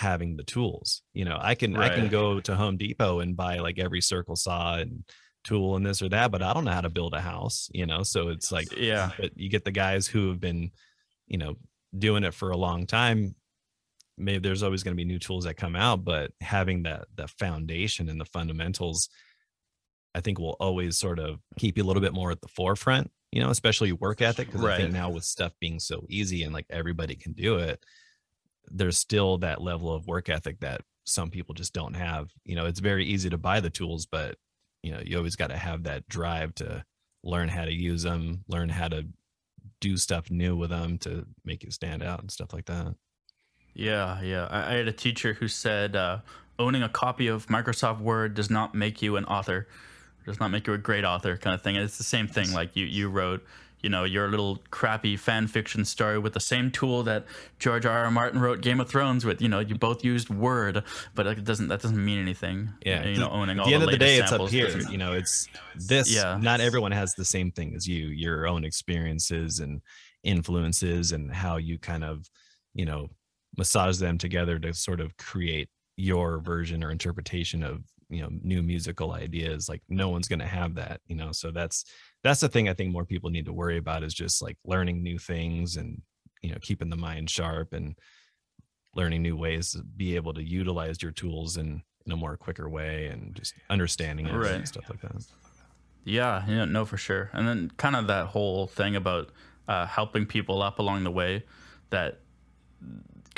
having 0.00 0.36
the 0.36 0.42
tools. 0.42 1.02
You 1.12 1.26
know, 1.26 1.38
I 1.38 1.54
can 1.54 1.74
right. 1.74 1.92
I 1.92 1.94
can 1.94 2.08
go 2.08 2.40
to 2.40 2.56
Home 2.56 2.78
Depot 2.78 3.20
and 3.20 3.36
buy 3.36 3.58
like 3.58 3.78
every 3.78 4.00
circle 4.00 4.34
saw 4.34 4.76
and 4.76 5.04
tool 5.44 5.76
and 5.76 5.84
this 5.84 6.00
or 6.00 6.08
that, 6.08 6.30
but 6.30 6.42
I 6.42 6.54
don't 6.54 6.64
know 6.64 6.72
how 6.72 6.80
to 6.80 6.88
build 6.88 7.12
a 7.12 7.20
house, 7.20 7.68
you 7.72 7.84
know. 7.84 8.02
So 8.02 8.28
it's 8.28 8.50
like 8.50 8.74
yeah, 8.76 9.10
but 9.18 9.32
you 9.36 9.50
get 9.50 9.64
the 9.64 9.70
guys 9.70 10.06
who 10.06 10.28
have 10.28 10.40
been, 10.40 10.70
you 11.26 11.36
know, 11.36 11.56
doing 11.96 12.24
it 12.24 12.32
for 12.32 12.50
a 12.50 12.56
long 12.56 12.86
time. 12.86 13.34
Maybe 14.16 14.38
there's 14.38 14.62
always 14.62 14.82
going 14.82 14.94
to 14.94 15.00
be 15.00 15.04
new 15.04 15.18
tools 15.18 15.44
that 15.44 15.54
come 15.54 15.76
out, 15.76 16.02
but 16.02 16.32
having 16.40 16.84
that 16.84 17.06
that 17.16 17.30
foundation 17.30 18.08
and 18.08 18.18
the 18.18 18.24
fundamentals, 18.24 19.10
I 20.14 20.20
think 20.20 20.38
will 20.38 20.56
always 20.60 20.96
sort 20.96 21.18
of 21.18 21.40
keep 21.58 21.76
you 21.76 21.84
a 21.84 21.86
little 21.86 22.02
bit 22.02 22.14
more 22.14 22.30
at 22.30 22.40
the 22.40 22.48
forefront, 22.48 23.10
you 23.32 23.42
know, 23.42 23.50
especially 23.50 23.92
work 23.92 24.22
ethic. 24.22 24.46
Because 24.48 24.62
right. 24.62 24.74
I 24.74 24.78
think 24.78 24.94
now 24.94 25.10
with 25.10 25.24
stuff 25.24 25.52
being 25.60 25.78
so 25.78 26.06
easy 26.08 26.42
and 26.42 26.54
like 26.54 26.66
everybody 26.70 27.16
can 27.16 27.32
do 27.32 27.56
it, 27.56 27.84
there's 28.70 28.98
still 28.98 29.38
that 29.38 29.60
level 29.60 29.92
of 29.92 30.06
work 30.06 30.28
ethic 30.28 30.60
that 30.60 30.82
some 31.04 31.30
people 31.30 31.54
just 31.54 31.72
don't 31.72 31.94
have. 31.94 32.30
You 32.44 32.56
know, 32.56 32.66
it's 32.66 32.80
very 32.80 33.04
easy 33.04 33.30
to 33.30 33.38
buy 33.38 33.60
the 33.60 33.70
tools, 33.70 34.06
but 34.06 34.36
you 34.82 34.92
know, 34.92 35.00
you 35.04 35.16
always 35.16 35.36
got 35.36 35.48
to 35.48 35.56
have 35.56 35.82
that 35.84 36.08
drive 36.08 36.54
to 36.56 36.84
learn 37.22 37.48
how 37.48 37.64
to 37.64 37.72
use 37.72 38.02
them, 38.02 38.44
learn 38.48 38.68
how 38.68 38.88
to 38.88 39.06
do 39.80 39.96
stuff 39.96 40.30
new 40.30 40.56
with 40.56 40.70
them 40.70 40.98
to 40.98 41.26
make 41.44 41.64
it 41.64 41.72
stand 41.72 42.02
out 42.02 42.20
and 42.20 42.30
stuff 42.30 42.52
like 42.52 42.66
that. 42.66 42.94
Yeah, 43.74 44.20
yeah. 44.22 44.46
I, 44.50 44.74
I 44.74 44.76
had 44.76 44.88
a 44.88 44.92
teacher 44.92 45.34
who 45.34 45.48
said 45.48 45.96
uh, 45.96 46.18
owning 46.58 46.82
a 46.82 46.88
copy 46.88 47.26
of 47.28 47.46
Microsoft 47.46 48.00
Word 48.00 48.34
does 48.34 48.50
not 48.50 48.74
make 48.74 49.02
you 49.02 49.16
an 49.16 49.24
author, 49.26 49.68
does 50.26 50.40
not 50.40 50.50
make 50.50 50.66
you 50.66 50.72
a 50.72 50.78
great 50.78 51.04
author, 51.04 51.36
kind 51.36 51.54
of 51.54 51.62
thing. 51.62 51.76
And 51.76 51.84
it's 51.84 51.98
the 51.98 52.04
same 52.04 52.26
thing. 52.26 52.52
Like 52.52 52.76
you, 52.76 52.86
you 52.86 53.08
wrote 53.08 53.44
you 53.82 53.88
know 53.88 54.04
your 54.04 54.28
little 54.28 54.60
crappy 54.70 55.16
fan 55.16 55.46
fiction 55.46 55.84
story 55.84 56.18
with 56.18 56.32
the 56.32 56.40
same 56.40 56.70
tool 56.70 57.02
that 57.04 57.24
George 57.58 57.86
R. 57.86 58.04
R. 58.04 58.10
Martin 58.10 58.40
wrote 58.40 58.60
Game 58.60 58.80
of 58.80 58.88
Thrones 58.88 59.24
with. 59.24 59.40
You 59.40 59.48
know, 59.48 59.60
you 59.60 59.74
both 59.74 60.04
used 60.04 60.30
Word, 60.30 60.82
but 61.14 61.26
it 61.26 61.44
doesn't 61.44 61.68
that 61.68 61.82
doesn't 61.82 62.04
mean 62.04 62.18
anything. 62.18 62.70
Yeah, 62.84 63.06
you 63.06 63.18
know, 63.18 63.30
owning 63.30 63.58
all 63.58 63.66
the, 63.66 63.74
end 63.74 63.82
of 63.82 63.90
the 63.90 63.98
day, 63.98 64.18
it's 64.18 64.32
up 64.32 64.48
here. 64.48 64.78
You 64.90 64.98
know, 64.98 65.12
it's 65.12 65.48
this. 65.76 66.14
Yeah, 66.14 66.38
not 66.40 66.60
everyone 66.60 66.92
has 66.92 67.14
the 67.14 67.24
same 67.24 67.50
thing 67.50 67.74
as 67.74 67.86
you. 67.86 68.08
Your 68.08 68.46
own 68.46 68.64
experiences 68.64 69.60
and 69.60 69.80
influences, 70.22 71.12
and 71.12 71.32
how 71.32 71.56
you 71.56 71.78
kind 71.78 72.04
of, 72.04 72.28
you 72.74 72.84
know, 72.84 73.08
massage 73.56 73.98
them 73.98 74.18
together 74.18 74.58
to 74.58 74.74
sort 74.74 75.00
of 75.00 75.16
create 75.16 75.68
your 75.96 76.40
version 76.40 76.82
or 76.82 76.90
interpretation 76.90 77.62
of 77.62 77.82
you 78.10 78.22
know 78.22 78.28
new 78.42 78.62
musical 78.62 79.12
ideas 79.12 79.68
like 79.68 79.82
no 79.88 80.08
one's 80.08 80.28
going 80.28 80.40
to 80.40 80.46
have 80.46 80.74
that 80.74 81.00
you 81.06 81.14
know 81.14 81.32
so 81.32 81.50
that's 81.50 81.84
that's 82.22 82.40
the 82.40 82.48
thing 82.48 82.68
I 82.68 82.74
think 82.74 82.92
more 82.92 83.04
people 83.04 83.30
need 83.30 83.46
to 83.46 83.52
worry 83.52 83.78
about 83.78 84.02
is 84.02 84.14
just 84.14 84.42
like 84.42 84.56
learning 84.64 85.02
new 85.02 85.18
things 85.18 85.76
and 85.76 86.02
you 86.42 86.50
know 86.50 86.58
keeping 86.60 86.90
the 86.90 86.96
mind 86.96 87.30
sharp 87.30 87.72
and 87.72 87.96
learning 88.94 89.22
new 89.22 89.36
ways 89.36 89.72
to 89.72 89.82
be 89.82 90.16
able 90.16 90.34
to 90.34 90.42
utilize 90.42 91.02
your 91.02 91.12
tools 91.12 91.56
in 91.56 91.82
in 92.06 92.12
a 92.12 92.16
more 92.16 92.36
quicker 92.36 92.68
way 92.68 93.06
and 93.06 93.34
just 93.34 93.54
understanding 93.68 94.26
it 94.26 94.34
right. 94.34 94.52
and 94.52 94.68
stuff 94.68 94.88
like 94.88 95.00
that. 95.02 95.24
Yeah, 96.04 96.44
yeah, 96.48 96.64
no, 96.64 96.84
for 96.84 96.96
sure. 96.96 97.30
And 97.32 97.46
then 97.46 97.70
kind 97.76 97.94
of 97.94 98.06
that 98.06 98.26
whole 98.26 98.66
thing 98.66 98.96
about 98.96 99.30
uh, 99.68 99.86
helping 99.86 100.26
people 100.26 100.62
up 100.62 100.78
along 100.78 101.04
the 101.04 101.10
way 101.10 101.44
that 101.90 102.20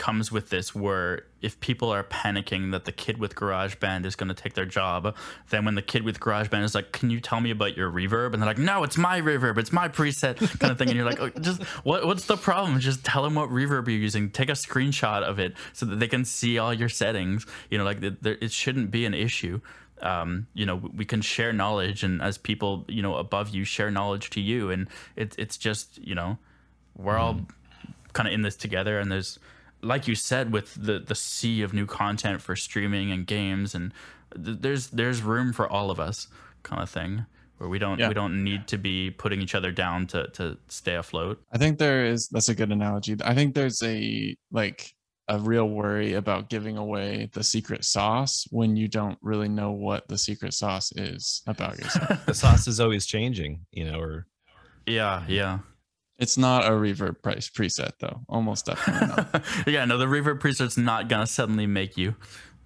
comes 0.03 0.32
with 0.32 0.50
this 0.50 0.74
where 0.74 1.26
if 1.42 1.61
people 1.61 1.88
are 1.88 2.03
panicking 2.03 2.72
that 2.72 2.86
the 2.86 2.90
kid 2.90 3.18
with 3.18 3.36
GarageBand 3.36 4.05
is 4.05 4.16
going 4.16 4.26
to 4.26 4.34
take 4.34 4.55
their 4.55 4.66
job, 4.66 5.14
then 5.50 5.64
when 5.64 5.76
the 5.76 5.82
kid 5.82 6.03
with 6.03 6.18
GarageBand 6.18 6.64
is 6.64 6.74
like, 6.74 6.90
"Can 6.90 7.09
you 7.09 7.20
tell 7.20 7.40
me 7.40 7.53
about 7.53 7.76
your 7.76 7.88
reverb?" 7.88 8.32
and 8.32 8.42
they're 8.42 8.48
like, 8.48 8.59
"No, 8.59 8.82
it's 8.82 8.98
my 8.98 9.20
reverb, 9.20 9.59
it's 9.59 9.72
my 9.72 9.88
preset," 9.88 10.59
kind 10.59 10.72
of 10.72 10.78
thing, 10.78 10.88
and 10.88 10.96
you're 10.96 11.07
like, 11.07 11.20
oh, 11.20 11.28
"Just 11.40 11.62
what? 11.84 12.05
What's 12.05 12.26
the 12.26 12.36
problem? 12.36 12.80
Just 12.80 13.05
tell 13.05 13.22
them 13.22 13.36
what 13.36 13.48
reverb 13.50 13.86
you're 13.86 13.96
using. 13.96 14.28
Take 14.28 14.48
a 14.48 14.55
screenshot 14.55 15.22
of 15.22 15.38
it 15.38 15.55
so 15.72 15.86
that 15.86 16.00
they 16.00 16.09
can 16.09 16.24
see 16.24 16.59
all 16.59 16.74
your 16.74 16.88
settings. 16.88 17.46
You 17.70 17.78
know, 17.78 17.84
like 17.84 18.03
it 18.03 18.50
shouldn't 18.50 18.90
be 18.90 19.07
an 19.07 19.14
issue." 19.14 19.61
Um, 20.00 20.48
you 20.53 20.66
know, 20.66 20.74
we 20.74 21.05
can 21.05 21.20
share 21.22 21.53
knowledge, 21.53 22.03
and 22.03 22.20
as 22.20 22.38
people, 22.38 22.84
you 22.88 23.03
know, 23.03 23.14
above 23.14 23.50
you 23.50 23.62
share 23.62 23.88
knowledge 23.88 24.30
to 24.30 24.40
you, 24.40 24.68
and 24.70 24.88
it's 25.14 25.36
it's 25.38 25.57
just, 25.57 25.98
you 25.98 26.16
know, 26.16 26.38
we're 26.96 27.14
mm. 27.14 27.20
all 27.20 27.40
kind 28.12 28.26
of 28.26 28.34
in 28.34 28.42
this 28.42 28.57
together, 28.57 28.98
and 28.98 29.12
there's 29.12 29.38
like 29.83 30.09
you 30.09 30.14
said, 30.14 30.53
with 30.53 30.74
the 30.74 30.99
the 30.99 31.14
sea 31.14 31.62
of 31.62 31.72
new 31.72 31.87
content 31.87 32.41
for 32.41 32.57
streaming 32.57 33.11
and 33.11 33.26
games, 33.26 33.74
and 33.74 33.93
th- 34.35 34.59
there's 34.61 34.89
there's 34.89 35.22
room 35.22 35.53
for 35.53 35.68
all 35.68 35.91
of 35.91 35.99
us, 35.99 36.28
kind 36.62 36.83
of 36.83 36.89
thing, 36.89 37.26
where 37.59 37.68
we 37.68 37.78
don't 37.78 37.99
yeah. 37.99 38.09
we 38.09 38.14
don't 38.14 38.43
need 38.43 38.66
to 38.68 38.78
be 38.78 39.11
putting 39.11 39.41
each 39.41 39.55
other 39.55 39.72
down 39.72 40.07
to 40.09 40.28
to 40.28 40.57
stay 40.68 40.95
afloat. 40.95 41.43
I 41.53 41.59
think 41.59 41.78
there 41.78 42.07
is 42.07 42.28
that's 42.28 42.49
a 42.49 42.55
good 42.55 42.72
analogy. 42.72 43.16
I 43.24 43.35
think 43.35 43.55
there's 43.55 43.83
a 43.83 44.37
like 44.51 44.95
a 45.28 45.39
real 45.39 45.68
worry 45.68 46.14
about 46.14 46.51
giving 46.51 46.76
away 46.76 47.28
the 47.33 47.45
secret 47.45 47.85
sauce 47.85 48.47
when 48.51 48.76
you 48.76 48.89
don't 48.89 49.18
really 49.22 49.49
know 49.49 49.70
what 49.70 50.07
the 50.09 50.18
secret 50.18 50.53
sauce 50.53 50.93
is 50.97 51.43
about 51.47 51.78
yourself. 51.78 52.24
the 52.26 52.35
sauce 52.35 52.66
is 52.66 52.80
always 52.80 53.07
changing, 53.07 53.61
you 53.70 53.91
know, 53.91 54.01
or 54.01 54.26
yeah, 54.87 55.22
yeah. 55.28 55.61
It's 56.23 56.39
not 56.39 56.64
a 56.64 56.70
reverb 56.70 57.20
price 57.23 57.51
preset 57.51 57.93
though. 57.99 58.20
Almost 58.29 58.66
definitely 58.66 59.09
not. 59.09 59.45
yeah, 59.66 59.85
no, 59.85 59.99
the 59.99 60.07
reverb 60.07 60.39
preset's 60.41 60.77
not 60.79 61.09
gonna 61.09 61.27
suddenly 61.27 61.66
make 61.66 61.97
you. 61.97 62.14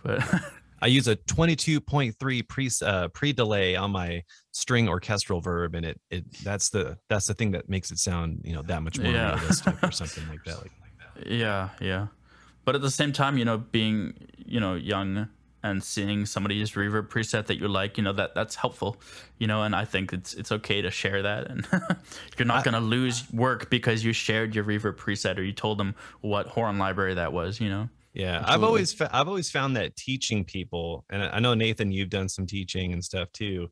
But 0.05 0.23
I 0.83 0.89
use 0.89 1.09
a 1.09 1.17
22.3 1.17 2.49
pre 2.49 2.71
uh, 2.85 3.09
pre 3.09 3.33
delay 3.33 3.77
on 3.77 3.91
my 3.93 4.23
string 4.53 4.89
orchestral 4.89 5.41
verb, 5.41 5.75
and 5.75 5.87
it 5.87 6.01
it 6.11 6.25
that's 6.45 6.69
the 6.69 6.99
that's 7.09 7.27
the 7.27 7.35
thing 7.35 7.53
that 7.53 7.69
makes 7.69 7.91
it 7.91 7.99
sound 7.99 8.43
you 8.45 8.55
know 8.55 8.63
that 8.63 8.83
much 8.83 8.99
more 8.99 9.11
Yeah. 9.11 9.37
realistic 9.39 9.83
or 9.83 9.91
something 9.91 10.29
like 10.29 10.43
that. 10.47 10.59
Like, 10.59 10.73
Yeah, 11.27 11.71
yeah. 11.81 12.09
But 12.67 12.75
at 12.75 12.83
the 12.83 12.91
same 12.91 13.13
time, 13.13 13.39
you 13.39 13.45
know, 13.45 13.59
being, 13.59 14.15
you 14.37 14.61
know, 14.61 14.75
young 14.75 15.29
and 15.63 15.83
seeing 15.83 16.27
somebody's 16.27 16.73
reverb 16.73 17.09
preset 17.09 17.47
that 17.47 17.59
you 17.59 17.67
like, 17.69 17.97
you 17.99 18.05
know, 18.05 18.13
that 18.13 18.35
that's 18.35 18.55
helpful. 18.55 19.01
You 19.39 19.47
know, 19.47 19.63
and 19.63 19.75
I 19.75 19.85
think 19.85 20.13
it's 20.13 20.35
it's 20.35 20.53
okay 20.53 20.83
to 20.83 20.91
share 20.91 21.23
that 21.23 21.51
and 21.51 21.67
you're 22.39 22.47
not 22.47 22.61
I- 22.61 22.63
going 22.63 22.75
to 22.75 22.81
lose 22.81 23.31
work 23.33 23.69
because 23.71 24.05
you 24.05 24.13
shared 24.13 24.55
your 24.55 24.65
reverb 24.65 24.97
preset 24.97 25.39
or 25.39 25.43
you 25.43 25.53
told 25.53 25.79
them 25.79 25.95
what 26.21 26.47
horn 26.49 26.79
library 26.79 27.15
that 27.15 27.33
was, 27.33 27.61
you 27.61 27.69
know. 27.69 27.89
yeah, 28.15 28.43
I've 28.47 28.63
always 28.63 28.93
fa- 28.95 29.11
I've 29.13 29.29
always 29.29 29.51
found 29.51 29.77
that 29.77 29.97
teaching 29.97 30.45
people, 30.45 31.05
and 31.11 31.23
I 31.23 31.37
I 31.37 31.39
know 31.41 31.55
Nathan, 31.55 31.93
you've 31.93 32.11
done 32.11 32.29
some 32.29 32.47
teaching 32.47 32.93
and 32.93 33.05
stuff 33.05 33.31
too. 33.33 33.71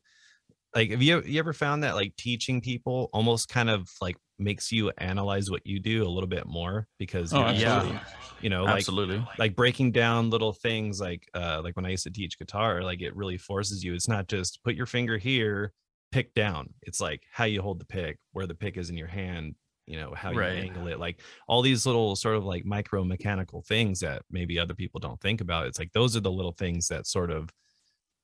Like, 0.75 0.91
have 0.91 1.01
you 1.01 1.21
you 1.23 1.39
ever 1.39 1.53
found 1.53 1.83
that 1.83 1.95
like 1.95 2.15
teaching 2.17 2.61
people 2.61 3.09
almost 3.13 3.47
kind 3.49 3.69
of 3.69 3.89
like 4.01 4.17
makes 4.37 4.71
you 4.71 4.91
analyze 4.97 5.49
what 5.49 5.65
you 5.65 5.79
do 5.79 6.05
a 6.05 6.09
little 6.09 6.27
bit 6.27 6.45
more 6.45 6.87
because 6.99 7.33
Oh, 7.33 7.49
yeah. 7.51 8.01
you 8.41 8.49
know 8.49 8.67
like 8.67 8.89
Absolutely. 8.89 9.27
like 9.37 9.55
breaking 9.55 9.91
down 9.91 10.29
little 10.29 10.53
things 10.53 10.99
like 10.99 11.29
uh 11.33 11.61
like 11.63 11.75
when 11.75 11.85
i 11.85 11.89
used 11.89 12.03
to 12.03 12.11
teach 12.11 12.37
guitar 12.37 12.81
like 12.83 13.01
it 13.01 13.15
really 13.15 13.37
forces 13.37 13.83
you 13.83 13.93
it's 13.93 14.07
not 14.09 14.27
just 14.27 14.63
put 14.63 14.75
your 14.75 14.85
finger 14.85 15.17
here 15.17 15.73
pick 16.11 16.33
down 16.33 16.73
it's 16.83 16.99
like 17.01 17.23
how 17.31 17.45
you 17.45 17.61
hold 17.61 17.79
the 17.79 17.85
pick 17.85 18.19
where 18.31 18.47
the 18.47 18.55
pick 18.55 18.77
is 18.77 18.89
in 18.89 18.97
your 18.97 19.07
hand 19.07 19.55
you 19.87 19.97
know 19.97 20.13
how 20.13 20.31
you 20.31 20.39
Right. 20.39 20.53
angle 20.53 20.87
it 20.87 20.99
like 20.99 21.21
all 21.47 21.61
these 21.61 21.85
little 21.85 22.15
sort 22.15 22.35
of 22.35 22.43
like 22.45 22.65
micro 22.65 23.03
mechanical 23.03 23.61
things 23.61 23.99
that 24.01 24.23
maybe 24.29 24.59
other 24.59 24.75
people 24.75 24.99
don't 24.99 25.21
think 25.21 25.41
about 25.41 25.67
it's 25.67 25.79
like 25.79 25.91
those 25.93 26.15
are 26.15 26.21
the 26.21 26.31
little 26.31 26.53
things 26.53 26.87
that 26.87 27.07
sort 27.07 27.31
of 27.31 27.49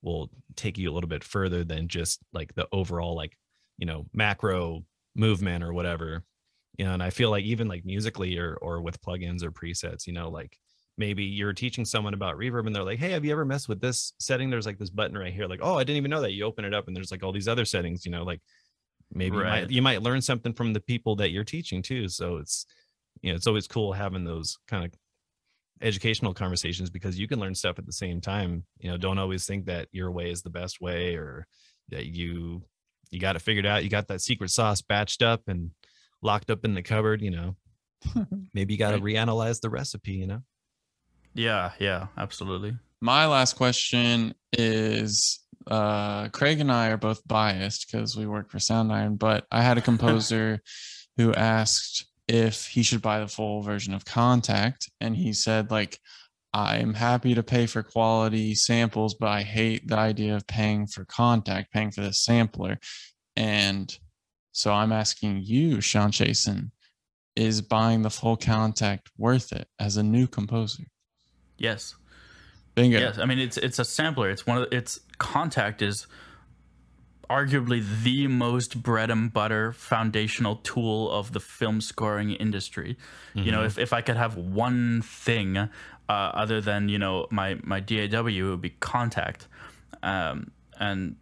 will 0.01 0.29
take 0.55 0.77
you 0.77 0.91
a 0.91 0.93
little 0.93 1.09
bit 1.09 1.23
further 1.23 1.63
than 1.63 1.87
just 1.87 2.19
like 2.33 2.53
the 2.55 2.67
overall 2.71 3.15
like 3.15 3.37
you 3.77 3.85
know 3.85 4.05
macro 4.13 4.83
movement 5.15 5.63
or 5.63 5.73
whatever. 5.73 6.23
You 6.77 6.85
know 6.85 6.93
and 6.93 7.03
i 7.03 7.09
feel 7.09 7.29
like 7.29 7.43
even 7.43 7.67
like 7.67 7.85
musically 7.85 8.37
or 8.37 8.55
or 8.55 8.81
with 8.81 9.01
plugins 9.01 9.43
or 9.43 9.51
presets 9.51 10.07
you 10.07 10.13
know 10.13 10.29
like 10.29 10.57
maybe 10.97 11.23
you're 11.23 11.53
teaching 11.53 11.83
someone 11.83 12.13
about 12.13 12.37
reverb 12.37 12.65
and 12.65 12.75
they're 12.75 12.81
like 12.81 12.97
hey 12.97 13.11
have 13.11 13.25
you 13.25 13.31
ever 13.31 13.45
messed 13.45 13.69
with 13.69 13.81
this 13.81 14.13
setting? 14.19 14.49
There's 14.49 14.65
like 14.65 14.79
this 14.79 14.89
button 14.89 15.17
right 15.17 15.33
here. 15.33 15.47
Like 15.47 15.59
oh 15.61 15.77
i 15.77 15.83
didn't 15.83 15.97
even 15.97 16.09
know 16.09 16.21
that. 16.21 16.31
You 16.31 16.45
open 16.45 16.65
it 16.65 16.73
up 16.73 16.87
and 16.87 16.95
there's 16.95 17.11
like 17.11 17.23
all 17.23 17.33
these 17.33 17.49
other 17.49 17.65
settings 17.65 18.05
you 18.05 18.11
know 18.11 18.23
like 18.23 18.41
maybe 19.13 19.37
you, 19.37 19.43
might, 19.43 19.71
you 19.71 19.81
might 19.81 20.01
learn 20.01 20.21
something 20.21 20.53
from 20.53 20.73
the 20.73 20.79
people 20.79 21.15
that 21.17 21.31
you're 21.31 21.43
teaching 21.43 21.81
too. 21.81 22.07
So 22.07 22.37
it's 22.37 22.65
you 23.21 23.31
know 23.31 23.35
it's 23.35 23.47
always 23.47 23.67
cool 23.67 23.93
having 23.93 24.23
those 24.23 24.57
kind 24.67 24.85
of 24.85 24.91
educational 25.81 26.33
conversations 26.33 26.89
because 26.89 27.17
you 27.19 27.27
can 27.27 27.39
learn 27.39 27.55
stuff 27.55 27.79
at 27.79 27.85
the 27.85 27.91
same 27.93 28.21
time 28.21 28.63
you 28.79 28.89
know 28.89 28.97
don't 28.97 29.17
always 29.19 29.45
think 29.45 29.65
that 29.65 29.87
your 29.91 30.11
way 30.11 30.29
is 30.29 30.41
the 30.41 30.49
best 30.49 30.79
way 30.81 31.15
or 31.15 31.45
that 31.89 32.05
you 32.05 32.61
you 33.09 33.19
got 33.19 33.35
it 33.35 33.41
figured 33.41 33.65
out 33.65 33.83
you 33.83 33.89
got 33.89 34.07
that 34.07 34.21
secret 34.21 34.49
sauce 34.49 34.81
batched 34.81 35.25
up 35.25 35.41
and 35.47 35.71
locked 36.21 36.49
up 36.49 36.63
in 36.65 36.73
the 36.73 36.81
cupboard 36.83 37.21
you 37.21 37.31
know 37.31 37.55
maybe 38.53 38.73
you 38.73 38.79
got 38.79 38.91
to 38.91 38.97
Right. 38.97 39.15
reanalyze 39.15 39.59
the 39.61 39.69
recipe 39.69 40.13
you 40.13 40.27
know 40.27 40.41
Yeah, 41.33 41.71
yeah, 41.79 42.07
absolutely. 42.17 42.75
My 42.99 43.25
last 43.25 43.55
question 43.55 44.33
is 44.53 45.39
uh 45.67 46.27
Craig 46.29 46.59
and 46.59 46.71
I 46.71 46.89
are 46.89 46.97
both 46.97 47.25
biased 47.27 47.87
because 47.87 48.15
we 48.17 48.25
work 48.27 48.49
for 48.51 48.57
Soundiron, 48.59 49.17
but 49.17 49.45
I 49.51 49.61
had 49.61 49.77
a 49.77 49.81
composer 49.89 50.59
who 51.17 51.33
asked 51.33 52.05
if 52.31 52.67
he 52.67 52.81
should 52.81 53.01
buy 53.01 53.19
the 53.19 53.27
full 53.27 53.61
version 53.61 53.93
of 53.93 54.05
Kontakt, 54.05 54.89
and 55.01 55.17
he 55.17 55.33
said 55.33 55.69
like 55.69 55.99
I'm 56.53 56.93
happy 56.93 57.35
to 57.35 57.43
pay 57.43 57.65
for 57.65 57.83
quality 57.83 58.55
samples, 58.55 59.13
but 59.13 59.27
I 59.27 59.41
hate 59.41 59.87
the 59.87 59.97
idea 59.97 60.35
of 60.35 60.47
paying 60.47 60.87
for 60.87 61.03
Kontakt, 61.05 61.65
paying 61.73 61.91
for 61.91 62.01
the 62.01 62.13
sampler. 62.13 62.79
And 63.35 63.97
so 64.53 64.71
I'm 64.73 64.91
asking 64.93 65.41
you, 65.43 65.81
Sean 65.81 66.11
Chasen, 66.11 66.71
is 67.35 67.61
buying 67.61 68.01
the 68.01 68.09
full 68.09 68.37
Kontakt 68.37 69.07
worth 69.17 69.51
it 69.51 69.67
as 69.79 69.97
a 69.97 70.03
new 70.03 70.25
composer? 70.25 70.83
Yes. 71.57 71.95
Bingo. 72.75 72.97
Yes, 72.97 73.17
I 73.17 73.25
mean 73.25 73.39
it's 73.39 73.57
it's 73.57 73.79
a 73.79 73.85
sampler. 73.85 74.29
It's 74.29 74.47
one 74.47 74.57
of 74.57 74.69
the, 74.69 74.77
it's 74.77 75.01
Kontakt 75.19 75.81
is 75.81 76.07
arguably 77.31 77.81
the 78.03 78.27
most 78.27 78.83
bread 78.83 79.09
and 79.09 79.31
butter 79.31 79.71
foundational 79.71 80.57
tool 80.57 81.09
of 81.11 81.31
the 81.31 81.39
film 81.39 81.79
scoring 81.81 82.31
industry. 82.31 82.97
You 83.45 83.51
know, 83.51 83.63
if, 83.63 83.77
if 83.77 83.93
I 83.93 84.01
could 84.01 84.17
have 84.17 84.35
one 84.35 85.01
thing 85.01 85.57
uh, 85.57 85.69
other 86.09 86.59
than 86.59 86.89
you 86.89 86.99
know 86.99 87.27
my 87.29 87.57
my 87.63 87.79
DAW, 87.79 88.27
it 88.27 88.41
would 88.41 88.61
be 88.61 88.71
Kontakt, 88.81 89.47
um, 90.03 90.51
and 90.77 91.15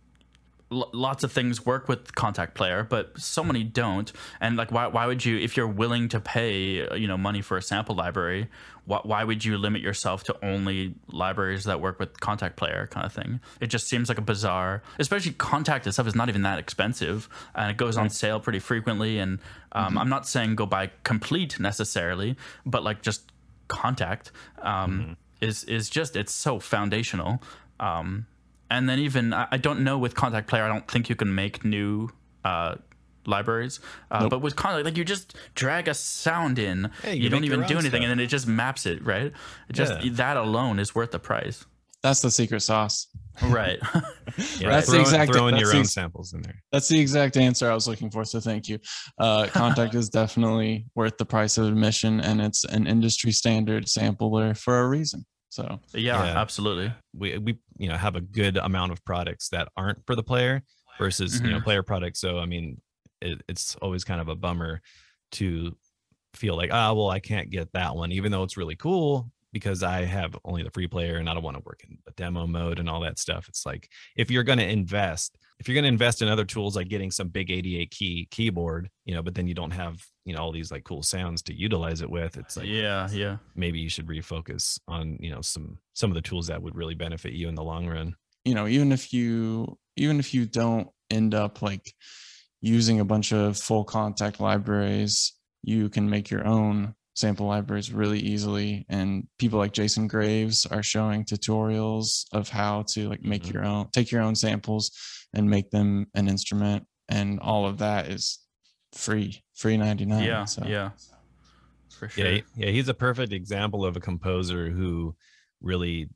l- 0.72 0.90
lots 0.94 1.24
of 1.24 1.32
things 1.32 1.66
work 1.66 1.88
with 1.88 2.14
Kontakt 2.16 2.54
player 2.54 2.84
but 2.84 3.20
so 3.20 3.44
many 3.44 3.64
don't. 3.64 4.12
And 4.40 4.58
like 4.58 4.72
why, 4.72 4.88
why 4.88 5.06
would 5.06 5.26
you 5.26 5.38
if 5.38 5.58
you're 5.58 5.68
willing 5.68 6.10
to 6.10 6.20
pay 6.20 6.88
you 6.98 7.08
know 7.08 7.18
money 7.18 7.42
for 7.42 7.58
a 7.58 7.62
sample 7.62 7.96
library 7.96 8.48
why, 8.86 9.02
why 9.04 9.24
would 9.24 9.46
you 9.46 9.58
limit 9.58 9.82
yourself 9.82 10.24
to 10.24 10.36
only 10.44 10.96
libraries 11.12 11.66
that 11.66 11.80
work 11.80 12.00
with 12.00 12.20
Kontakt 12.20 12.56
player 12.56 12.88
kind 12.90 13.06
of 13.06 13.14
thing? 13.14 13.40
It 13.62 13.68
just 13.68 13.88
seems 13.88 14.10
like 14.10 14.18
a 14.18 14.22
bizarre 14.22 14.82
especially 14.98 15.34
Kontakt 15.34 15.88
itself 15.88 16.08
is 16.08 16.16
not 16.16 16.30
even 16.30 16.42
that 16.44 16.60
expensive 16.60 17.30
and 17.56 17.72
it 17.72 17.78
goes 17.78 17.98
on 17.98 18.10
sale 18.10 18.40
pretty 18.40 18.60
frequently 18.60 19.20
and 19.20 19.40
um, 19.74 19.98
i'm 19.98 20.10
not 20.10 20.28
saying 20.28 20.56
go 20.56 20.66
buy 20.66 20.90
Komplete 21.04 21.60
necessarily 21.60 22.36
but 22.66 22.84
like 22.84 23.02
just 23.02 23.32
Kontakt 23.70 24.32
um, 24.62 25.16
is 25.42 25.64
is 25.66 25.90
just 25.90 26.16
it's 26.16 26.34
so 26.34 26.60
foundational 26.60 27.42
um, 27.80 28.26
and 28.70 28.88
then 28.90 29.00
even 29.00 29.34
I 29.34 29.48
I 29.52 29.58
don't 29.58 29.82
know 29.84 29.98
with 29.98 30.14
Kontakt 30.16 30.48
player, 30.48 30.64
I 30.64 30.68
don't 30.68 30.88
think 30.90 31.10
you 31.10 31.16
can 31.16 31.34
make 31.36 31.64
new 31.66 32.10
uh, 32.46 32.76
libraries. 33.26 33.80
Uh, 34.12 34.30
But 34.30 34.42
with 34.42 34.56
Kontakt, 34.56 34.86
like 34.86 34.98
you 34.98 35.04
just 35.06 35.36
drag 35.56 35.88
a 35.88 35.94
sound 35.94 36.58
in, 36.58 36.90
Yeah, 37.04 37.12
you, 37.12 37.24
you 37.24 37.30
don't 37.30 37.44
even 37.44 37.62
do 37.62 37.74
anything, 37.78 37.90
stuff. 37.90 38.02
and 38.02 38.10
then 38.12 38.20
it 38.20 38.28
just 38.28 38.48
maps 38.48 38.86
it, 38.86 39.04
right? 39.06 39.32
It 39.70 39.74
just 39.74 39.94
Yeah. 40.04 40.12
that 40.14 40.38
alone 40.38 40.80
is 40.80 40.96
worth 40.96 41.12
the 41.12 41.20
price, 41.20 41.66
That's 42.02 42.22
the 42.22 42.32
secret 42.32 42.62
sauce. 42.62 43.08
right? 43.44 43.80
yeah 44.60 44.70
That's 44.70 44.90
the 44.90 45.00
exact- 45.00 45.32
throw 45.34 45.48
in 45.48 45.54
that's 45.56 45.62
your 45.62 45.72
the 45.72 45.78
own 45.78 45.82
ex- 45.82 45.94
samples 45.94 46.34
in 46.34 46.42
there 46.42 46.62
That's 46.72 46.88
the 46.88 47.00
exact 47.00 47.38
answer 47.38 47.70
I 47.72 47.74
was 47.74 47.88
looking 47.88 48.10
for. 48.12 48.24
So 48.26 48.40
thank 48.40 48.68
you. 48.70 48.80
Uh, 49.20 49.44
Kontakt 49.60 49.96
is 49.96 50.10
definitely 50.10 50.86
worth 50.96 51.18
the 51.18 51.26
price 51.26 51.58
of 51.58 51.66
admission, 51.68 52.20
and 52.22 52.42
it's 52.42 52.64
an 52.66 52.88
industry 52.88 53.32
standard 53.32 53.88
sampler 53.90 54.54
for 54.56 54.80
a 54.82 54.88
reason. 54.88 55.26
So 55.50 55.80
yeah, 55.94 56.24
Yeah. 56.26 56.40
absolutely. 56.40 56.94
we 57.14 57.38
we 57.40 57.60
you 57.78 57.90
know 57.90 57.98
have 57.98 58.16
a 58.16 58.22
good 58.22 58.58
amount 58.58 58.92
of 58.92 59.04
products 59.04 59.50
that 59.50 59.68
aren't 59.76 60.06
for 60.06 60.16
the 60.16 60.24
player 60.24 60.64
versus 61.00 61.40
you 61.42 61.50
know 61.52 61.62
player 61.62 61.82
products 61.82 62.20
so 62.20 62.40
i 62.40 62.46
mean 62.46 62.80
it, 63.22 63.42
it's 63.48 63.76
always 63.78 64.04
kind 64.04 64.20
of 64.22 64.28
a 64.28 64.36
bummer 64.36 64.82
to 65.32 65.76
feel 66.34 66.56
like 66.56 66.72
ah 66.74 66.94
well 66.94 67.10
i 67.10 67.20
can't 67.20 67.50
get 67.50 67.72
that 67.74 67.96
one 67.96 68.12
even 68.12 68.32
though 68.32 68.44
it's 68.44 68.58
really 68.58 68.76
cool 68.76 69.32
because 69.54 69.82
i 69.82 70.04
have 70.04 70.38
only 70.46 70.62
the 70.62 70.70
free 70.72 70.88
player 70.88 71.18
and 71.18 71.30
i 71.30 71.34
don't 71.34 71.44
want 71.44 71.56
to 71.58 71.64
work 71.66 71.82
in 71.88 71.98
the 72.06 72.12
demo 72.12 72.46
mode 72.46 72.80
and 72.80 72.90
all 72.90 73.00
that 73.00 73.18
stuff 73.18 73.48
it's 73.48 73.66
like 73.66 73.90
if 74.18 74.30
you're 74.30 74.44
going 74.44 74.60
to 74.60 74.68
invest 74.70 75.38
if 75.60 75.68
you're 75.68 75.76
going 75.76 75.84
to 75.84 75.90
invest 75.90 76.22
in 76.22 76.28
other 76.28 76.46
tools 76.46 76.76
like 76.76 76.88
getting 76.88 77.12
some 77.12 77.28
big 77.28 77.52
88 77.52 77.92
key 77.92 78.28
keyboard 78.32 78.90
you 79.06 79.14
know 79.14 79.22
but 79.22 79.36
then 79.36 79.48
you 79.48 79.54
don't 79.54 79.72
have 79.72 80.02
you 80.30 80.36
know 80.36 80.42
all 80.42 80.52
these 80.52 80.72
like 80.72 80.84
cool 80.84 81.02
sounds 81.02 81.42
to 81.42 81.56
utilize 81.56 82.02
it 82.02 82.10
with 82.10 82.38
it's 82.38 82.56
like 82.56 82.68
yeah, 82.68 83.10
yeah, 83.12 83.38
maybe 83.56 83.80
you 83.80 83.90
should 83.90 84.06
refocus 84.06 84.80
on 84.88 85.18
you 85.20 85.32
know 85.32 85.42
some 85.42 85.80
some 85.94 86.12
of 86.12 86.16
the 86.16 86.22
tools 86.22 86.46
that 86.48 86.62
would 86.62 86.76
really 86.76 86.94
benefit 86.94 87.34
you 87.34 87.50
in 87.50 87.56
the 87.56 87.64
long 87.64 87.88
run. 87.88 88.14
You 88.46 88.54
know, 88.54 88.68
even 88.68 88.92
if 88.92 89.12
you 89.12 89.78
even 89.98 90.20
if 90.20 90.34
you 90.36 90.46
don't 90.46 90.88
end 91.10 91.34
up 91.34 91.64
like 91.64 91.94
using 92.62 93.00
a 93.00 93.06
bunch 93.06 93.34
of 93.34 93.58
full 93.58 93.86
Kontakt 93.86 94.40
libraries, 94.40 95.34
you 95.64 95.90
can 95.90 96.10
make 96.10 96.30
your 96.30 96.46
own 96.46 96.94
sample 97.20 97.46
libraries 97.48 97.92
really 97.92 98.20
easily. 98.20 98.86
And 98.90 99.28
people 99.38 99.60
like 99.60 99.74
Jason 99.74 100.08
Graves 100.08 100.66
are 100.66 100.82
showing 100.82 101.26
tutorials 101.26 102.26
of 102.32 102.50
how 102.50 102.84
to 102.94 103.10
like 103.10 103.22
make 103.24 103.44
Mhm. 103.44 103.54
your 103.54 103.66
own, 103.66 103.90
take 103.92 104.12
your 104.12 104.22
own 104.22 104.36
samples 104.36 104.92
and 105.34 105.50
make 105.50 105.70
them 105.70 106.08
an 106.16 106.28
instrument. 106.30 106.88
And 107.10 107.40
all 107.40 107.66
of 107.68 107.78
that 107.80 108.08
is 108.08 108.40
free, 108.94 109.44
free 109.54 109.78
99. 109.78 110.24
yeah, 110.24 110.46
so. 110.46 110.66
yeah. 110.66 110.92
For 111.90 112.08
sure. 112.08 112.32
Yeah, 112.32 112.42
yeah, 112.56 112.70
he's 112.72 112.88
a 112.88 112.94
perfect 112.94 113.34
example 113.34 113.84
of 113.84 113.98
a 113.98 114.00
composer 114.00 114.70
who 114.70 115.16
really 115.62 116.10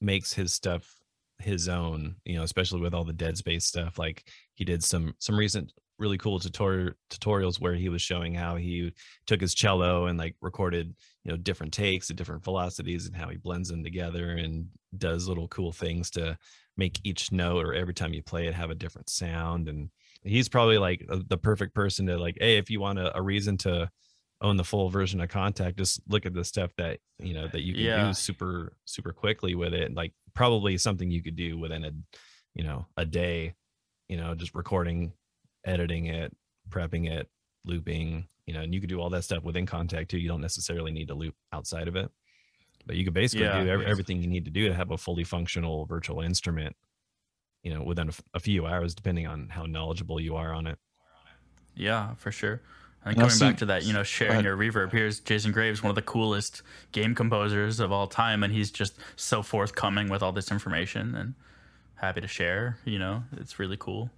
makes 0.00 0.32
his 0.32 0.54
stuff 0.54 0.96
his 1.38 1.68
own, 1.68 2.16
you 2.24 2.36
know, 2.36 2.42
especially 2.42 2.80
with 2.80 2.94
all 2.94 3.04
the 3.04 3.12
dead 3.12 3.36
space 3.36 3.64
stuff. 3.66 3.98
Like 3.98 4.26
he 4.54 4.64
did 4.64 4.82
some 4.84 5.14
some 5.18 5.36
recent 5.38 5.72
really 6.00 6.18
cool 6.18 6.40
tutorial 6.40 6.92
tutorials 7.10 7.60
where 7.60 7.74
he 7.74 7.88
was 7.88 8.02
showing 8.02 8.34
how 8.34 8.56
he 8.56 8.92
took 9.26 9.40
his 9.40 9.54
cello 9.54 10.06
and 10.06 10.18
like 10.18 10.34
recorded, 10.40 10.94
you 11.24 11.30
know, 11.30 11.36
different 11.36 11.72
takes 11.72 12.10
at 12.10 12.16
different 12.16 12.42
velocities 12.42 13.06
and 13.06 13.14
how 13.14 13.28
he 13.28 13.36
blends 13.36 13.68
them 13.68 13.84
together 13.84 14.30
and 14.30 14.66
does 14.96 15.28
little 15.28 15.46
cool 15.48 15.70
things 15.70 16.10
to 16.10 16.36
make 16.76 16.98
each 17.04 17.30
note 17.30 17.64
or 17.64 17.74
every 17.74 17.94
time 17.94 18.14
you 18.14 18.22
play 18.22 18.46
it 18.46 18.54
have 18.54 18.70
a 18.70 18.74
different 18.74 19.10
sound 19.10 19.68
and 19.68 19.90
he's 20.22 20.48
probably 20.48 20.78
like 20.78 21.04
uh, 21.10 21.18
the 21.28 21.36
perfect 21.36 21.74
person 21.74 22.06
to 22.06 22.16
like 22.16 22.36
hey 22.40 22.56
if 22.56 22.70
you 22.70 22.80
want 22.80 22.98
a, 22.98 23.16
a 23.16 23.20
reason 23.22 23.56
to 23.58 23.88
own 24.40 24.56
the 24.56 24.64
full 24.64 24.88
version 24.88 25.20
of 25.20 25.28
Kontakt 25.28 25.76
just 25.76 26.00
look 26.08 26.24
at 26.24 26.32
the 26.32 26.44
stuff 26.44 26.70
that 26.78 26.98
you 27.18 27.34
know 27.34 27.46
that 27.48 27.62
you 27.62 27.74
can 27.74 27.84
Yeah. 27.84 28.08
do 28.08 28.14
super 28.14 28.72
super 28.86 29.12
quickly 29.12 29.54
with 29.54 29.74
it 29.74 29.94
like 29.94 30.12
probably 30.34 30.78
something 30.78 31.10
you 31.10 31.22
could 31.22 31.36
do 31.36 31.58
within 31.58 31.84
a 31.84 31.90
you 32.54 32.64
know 32.64 32.86
a 32.96 33.04
day 33.04 33.54
you 34.08 34.16
know 34.16 34.34
just 34.34 34.54
recording 34.54 35.12
editing 35.64 36.06
it 36.06 36.34
prepping 36.68 37.10
it 37.10 37.28
looping 37.64 38.26
you 38.46 38.54
know 38.54 38.60
and 38.60 38.72
you 38.74 38.80
could 38.80 38.88
do 38.88 39.00
all 39.00 39.10
that 39.10 39.24
stuff 39.24 39.42
within 39.44 39.66
Kontakt 39.66 40.08
too 40.08 40.18
you 40.18 40.28
don't 40.28 40.40
necessarily 40.40 40.90
need 40.92 41.08
to 41.08 41.14
loop 41.14 41.34
outside 41.52 41.88
of 41.88 41.96
it 41.96 42.10
but 42.86 42.96
you 42.96 43.04
could 43.04 43.12
basically 43.14 43.46
Yeah, 43.46 43.62
do 43.62 43.70
ev- 43.70 43.80
yes. 43.82 43.90
everything 43.90 44.20
you 44.22 44.26
need 44.28 44.44
to 44.46 44.50
do 44.50 44.68
to 44.68 44.74
have 44.74 44.90
a 44.90 44.96
fully 44.96 45.24
functional 45.24 45.84
virtual 45.86 46.20
instrument 46.22 46.74
you 47.62 47.74
know 47.74 47.82
within 47.82 48.08
a, 48.08 48.10
f- 48.10 48.22
a 48.34 48.40
few 48.40 48.66
hours 48.66 48.94
depending 48.94 49.26
on 49.26 49.48
how 49.50 49.66
knowledgeable 49.66 50.18
you 50.20 50.36
are 50.36 50.52
on 50.54 50.66
it 50.66 50.78
Yeah, 51.74 52.14
for 52.16 52.32
sure. 52.32 52.62
And 53.04 53.14
And 53.14 53.22
I've 53.22 53.30
coming 53.30 53.52
back 53.52 53.58
to 53.60 53.66
that, 53.66 53.84
you 53.84 53.92
know, 53.94 54.02
sharing 54.02 54.44
your 54.44 54.56
reverb. 54.58 54.92
Here's 54.92 55.20
Jason 55.20 55.52
Graves, 55.52 55.82
one 55.82 55.88
of 55.88 55.94
the 55.96 56.02
coolest 56.02 56.62
game 56.92 57.14
composers 57.14 57.80
of 57.80 57.90
all 57.92 58.06
time, 58.06 58.42
and 58.42 58.52
he's 58.52 58.70
just 58.70 58.98
so 59.16 59.42
forthcoming 59.42 60.08
with 60.10 60.22
all 60.22 60.32
this 60.32 60.50
information 60.50 61.14
and 61.14 61.34
happy 61.94 62.20
to 62.20 62.26
share. 62.28 62.76
You 62.84 62.98
know, 62.98 63.22
it's 63.38 63.58
really 63.58 63.78
cool. 63.78 64.10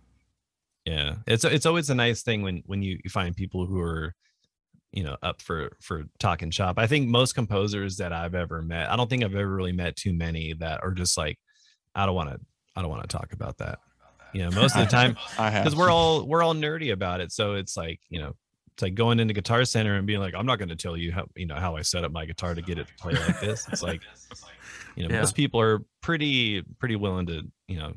Yeah, 0.84 1.16
it's 1.26 1.44
it's 1.44 1.66
always 1.66 1.90
a 1.90 1.94
nice 1.94 2.22
thing 2.22 2.42
when 2.42 2.62
when 2.66 2.82
you, 2.82 2.98
you 3.04 3.10
find 3.10 3.36
people 3.36 3.66
who 3.66 3.80
are, 3.80 4.14
you 4.92 5.04
know, 5.04 5.16
up 5.22 5.40
for 5.40 5.70
for 5.80 6.04
talking 6.18 6.50
shop. 6.50 6.78
I 6.78 6.86
think 6.86 7.09
most 7.09 7.34
composers 7.34 7.98
that 7.98 8.12
I've 8.12 8.34
ever 8.34 8.62
met, 8.62 8.90
I 8.90 8.96
don't 8.96 9.09
think 9.09 9.22
I've 9.22 9.34
ever 9.34 9.54
really 9.54 9.72
met 9.72 9.94
too 9.96 10.12
many 10.12 10.54
that 10.54 10.82
are 10.82 10.90
just 10.90 11.16
like, 11.16 11.38
I 11.94 12.04
don't 12.06 12.16
want 12.16 12.30
to, 12.30 12.40
I 12.74 12.82
don't 12.82 12.90
want 12.90 13.02
to 13.02 13.16
talk 13.16 13.32
about 13.32 13.59
that. 13.59 13.78
You 14.32 14.42
know, 14.42 14.50
most 14.50 14.74
of 14.76 14.80
the 14.84 14.90
time 14.90 15.16
because 15.36 15.76
we're 15.76 15.90
all 15.90 16.26
we're 16.26 16.42
all 16.42 16.54
nerdy 16.54 16.92
about 16.92 17.20
it. 17.20 17.30
So 17.32 17.54
it's 17.54 17.76
like 17.76 18.00
you 18.09 18.18
know, 18.18 18.32
it's 18.74 18.82
like 18.82 18.94
going 18.94 19.20
into 19.20 19.34
Guitar 19.34 19.64
Center 19.64 19.94
and 19.96 20.06
being 20.06 20.20
like, 20.20 20.34
I'm 20.34 20.46
not 20.46 20.59
going 20.59 20.70
to 20.70 20.76
tell 20.76 20.96
you 20.96 21.12
how 21.12 21.26
you 21.36 21.46
know 21.46 21.56
how 21.56 21.76
I 21.76 21.82
set 21.82 22.02
up 22.02 22.10
my 22.10 22.24
guitar 22.26 22.54
to 22.54 22.62
get 22.62 22.78
it 22.78 22.88
to 22.88 22.94
play 22.94 23.12
like 23.12 23.38
this. 23.40 23.68
It's 23.70 23.82
like, 23.82 24.00
you 24.96 25.06
know, 25.06 25.14
Yeah. 25.14 25.20
most 25.20 25.36
people 25.36 25.60
are 25.60 25.84
pretty 26.00 26.62
pretty 26.80 26.96
willing 26.96 27.26
to 27.26 27.42
you 27.68 27.78
know 27.78 27.92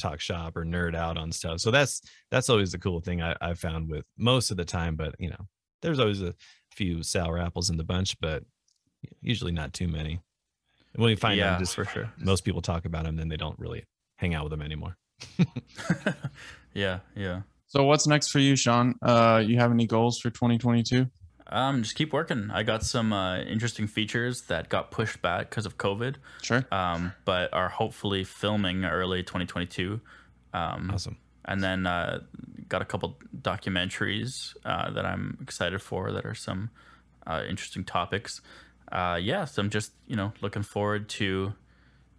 talk 0.00 0.20
shop 0.20 0.56
or 0.56 0.64
nerd 0.64 0.94
out 0.94 1.16
on 1.16 1.32
stuff. 1.32 1.60
So 1.60 1.70
that's 1.70 2.02
that's 2.30 2.50
always 2.50 2.72
the 2.72 2.78
cool 2.78 3.00
thing 3.00 3.22
I, 3.22 3.36
I 3.40 3.54
found 3.54 3.90
with 3.90 4.04
most 4.16 4.50
of 4.50 4.56
the 4.56 4.64
time. 4.64 4.96
But 4.96 5.14
you 5.18 5.30
know, 5.30 5.46
there's 5.82 6.00
always 6.00 6.22
a 6.22 6.34
few 6.72 7.02
sour 7.02 7.38
apples 7.38 7.70
in 7.70 7.76
the 7.76 7.84
bunch, 7.84 8.18
but 8.20 8.44
usually 9.22 9.52
not 9.52 9.72
too 9.72 9.88
many. 9.88 10.20
And 10.94 11.02
when 11.02 11.10
you 11.10 11.16
find 11.16 11.38
yeah, 11.38 11.52
them, 11.52 11.60
just 11.60 11.74
for 11.74 11.84
sure. 11.84 12.10
most 12.18 12.44
people 12.44 12.62
talk 12.62 12.84
about 12.84 13.04
them, 13.04 13.16
then 13.16 13.28
they 13.28 13.36
don't 13.36 13.58
really 13.58 13.84
hang 14.16 14.34
out 14.34 14.44
with 14.44 14.50
them 14.50 14.62
anymore. 14.62 14.96
yeah, 16.74 17.00
yeah. 17.14 17.42
So 17.68 17.84
what's 17.84 18.06
next 18.06 18.30
for 18.30 18.40
you, 18.40 18.56
Sean? 18.56 18.96
Uh, 19.00 19.42
you 19.46 19.58
have 19.58 19.70
any 19.70 19.86
goals 19.86 20.18
for 20.18 20.30
2022? 20.30 21.06
Um, 21.50 21.82
just 21.82 21.96
keep 21.96 22.12
working. 22.12 22.50
I 22.52 22.62
got 22.62 22.84
some 22.84 23.12
uh, 23.12 23.38
interesting 23.40 23.86
features 23.88 24.42
that 24.42 24.68
got 24.68 24.90
pushed 24.90 25.20
back 25.20 25.50
because 25.50 25.66
of 25.66 25.76
COVID, 25.78 26.14
Sure. 26.42 26.64
um, 26.70 27.12
but 27.24 27.52
are 27.52 27.68
hopefully 27.68 28.22
filming 28.24 28.84
early 28.84 29.22
2022. 29.22 30.00
Um, 30.54 30.90
Awesome. 30.94 31.16
and 31.44 31.62
then 31.62 31.86
uh, 31.86 32.20
got 32.68 32.82
a 32.82 32.84
couple 32.84 33.16
documentaries 33.42 34.54
uh, 34.64 34.90
that 34.90 35.04
I'm 35.04 35.38
excited 35.42 35.80
for 35.82 36.12
that 36.12 36.24
are 36.24 36.34
some 36.34 36.70
uh, 37.26 37.42
interesting 37.48 37.84
topics. 37.84 38.40
Uh, 38.92 39.18
yeah, 39.20 39.44
so 39.44 39.62
I'm 39.62 39.70
just 39.70 39.92
you 40.06 40.16
know 40.16 40.32
looking 40.40 40.62
forward 40.62 41.08
to 41.10 41.54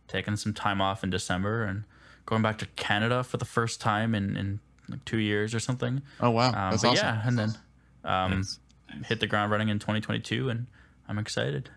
taking 0.08 0.36
some 0.38 0.54
time 0.54 0.82
off 0.82 1.04
in 1.04 1.10
December 1.10 1.64
and 1.64 1.84
going 2.26 2.42
back 2.42 2.58
to 2.60 2.66
Canada 2.78 3.24
for 3.24 3.38
the 3.38 3.46
first 3.46 3.82
time 3.82 4.16
in 4.16 4.36
in 4.38 4.60
like 4.90 5.04
two 5.06 5.20
years 5.20 5.54
or 5.54 5.60
something. 5.60 6.02
Oh 6.20 6.32
wow, 6.32 6.48
Um, 6.48 6.72
that's 6.72 6.84
awesome. 6.84 6.96
yeah, 7.06 7.22
and 7.28 7.38
then 7.38 7.50
um, 8.06 8.32
Nice. 8.38 8.60
Hit 9.06 9.20
the 9.20 9.28
ground 9.28 9.52
running 9.52 9.70
in 9.70 9.80
2022, 9.80 10.50
and 10.50 10.68
I'm 11.08 11.18
excited. 11.18 11.70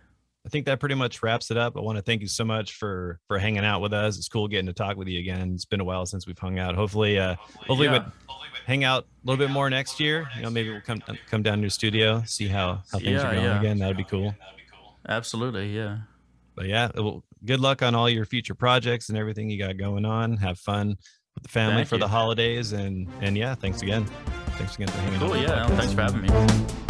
I 0.46 0.50
think 0.50 0.66
that 0.66 0.78
pretty 0.78 0.94
much 0.94 1.22
wraps 1.22 1.50
it 1.50 1.56
up. 1.56 1.74
I 1.76 1.80
want 1.80 1.96
to 1.96 2.02
thank 2.02 2.20
you 2.20 2.28
so 2.28 2.44
much 2.44 2.74
for 2.74 3.18
for 3.28 3.38
hanging 3.38 3.64
out 3.64 3.80
with 3.80 3.94
us. 3.94 4.18
It's 4.18 4.28
cool 4.28 4.46
getting 4.46 4.66
to 4.66 4.74
talk 4.74 4.96
with 4.98 5.08
you 5.08 5.18
again. 5.18 5.52
It's 5.54 5.64
been 5.64 5.80
a 5.80 5.84
while 5.84 6.04
since 6.04 6.26
we've 6.26 6.38
hung 6.38 6.58
out. 6.58 6.74
Hopefully, 6.74 7.18
uh, 7.18 7.36
hopefully, 7.66 7.86
Yeah. 7.86 7.92
we'll 8.28 8.36
hang 8.66 8.84
out 8.84 9.04
a 9.04 9.26
little 9.26 9.42
bit 9.42 9.50
more 9.50 9.70
next 9.70 10.00
year. 10.00 10.28
You 10.36 10.42
know, 10.42 10.50
maybe 10.50 10.70
we'll 10.70 10.82
come 10.82 11.02
come 11.30 11.42
down 11.42 11.58
to 11.58 11.60
your 11.62 11.70
studio, 11.70 12.22
see 12.26 12.46
how 12.48 12.82
how 12.92 12.98
things 12.98 13.22
Yeah, 13.22 13.26
are 13.28 13.32
going 13.34 13.44
yeah. 13.44 13.58
again. 13.58 13.78
That'd 13.78 13.96
be 13.96 14.04
cool. 14.04 14.34
Absolutely, 15.08 15.74
yeah. 15.74 15.98
But 16.54 16.66
yeah, 16.66 16.90
well, 16.94 17.24
good 17.44 17.60
luck 17.60 17.82
on 17.82 17.94
all 17.94 18.08
your 18.10 18.26
future 18.26 18.54
projects 18.54 19.08
and 19.08 19.16
everything 19.18 19.48
you 19.48 19.58
got 19.58 19.76
going 19.78 20.04
on. 20.04 20.36
Have 20.36 20.58
fun 20.58 20.88
with 21.34 21.42
the 21.42 21.48
family 21.48 21.76
Thank 21.76 21.88
for 21.88 21.96
the 21.98 22.08
holidays, 22.08 22.72
and 22.72 23.08
and 23.22 23.34
yeah, 23.36 23.54
thanks 23.54 23.80
again. 23.80 24.04
Thanks 24.58 24.74
again 24.76 24.88
for 24.88 24.98
hanging 24.98 25.22
out. 25.22 25.32
Cool, 25.32 25.36
yeah. 25.38 25.66
Thanks 25.68 25.94
for 25.94 26.02
having 26.02 26.20
me. 26.20 26.83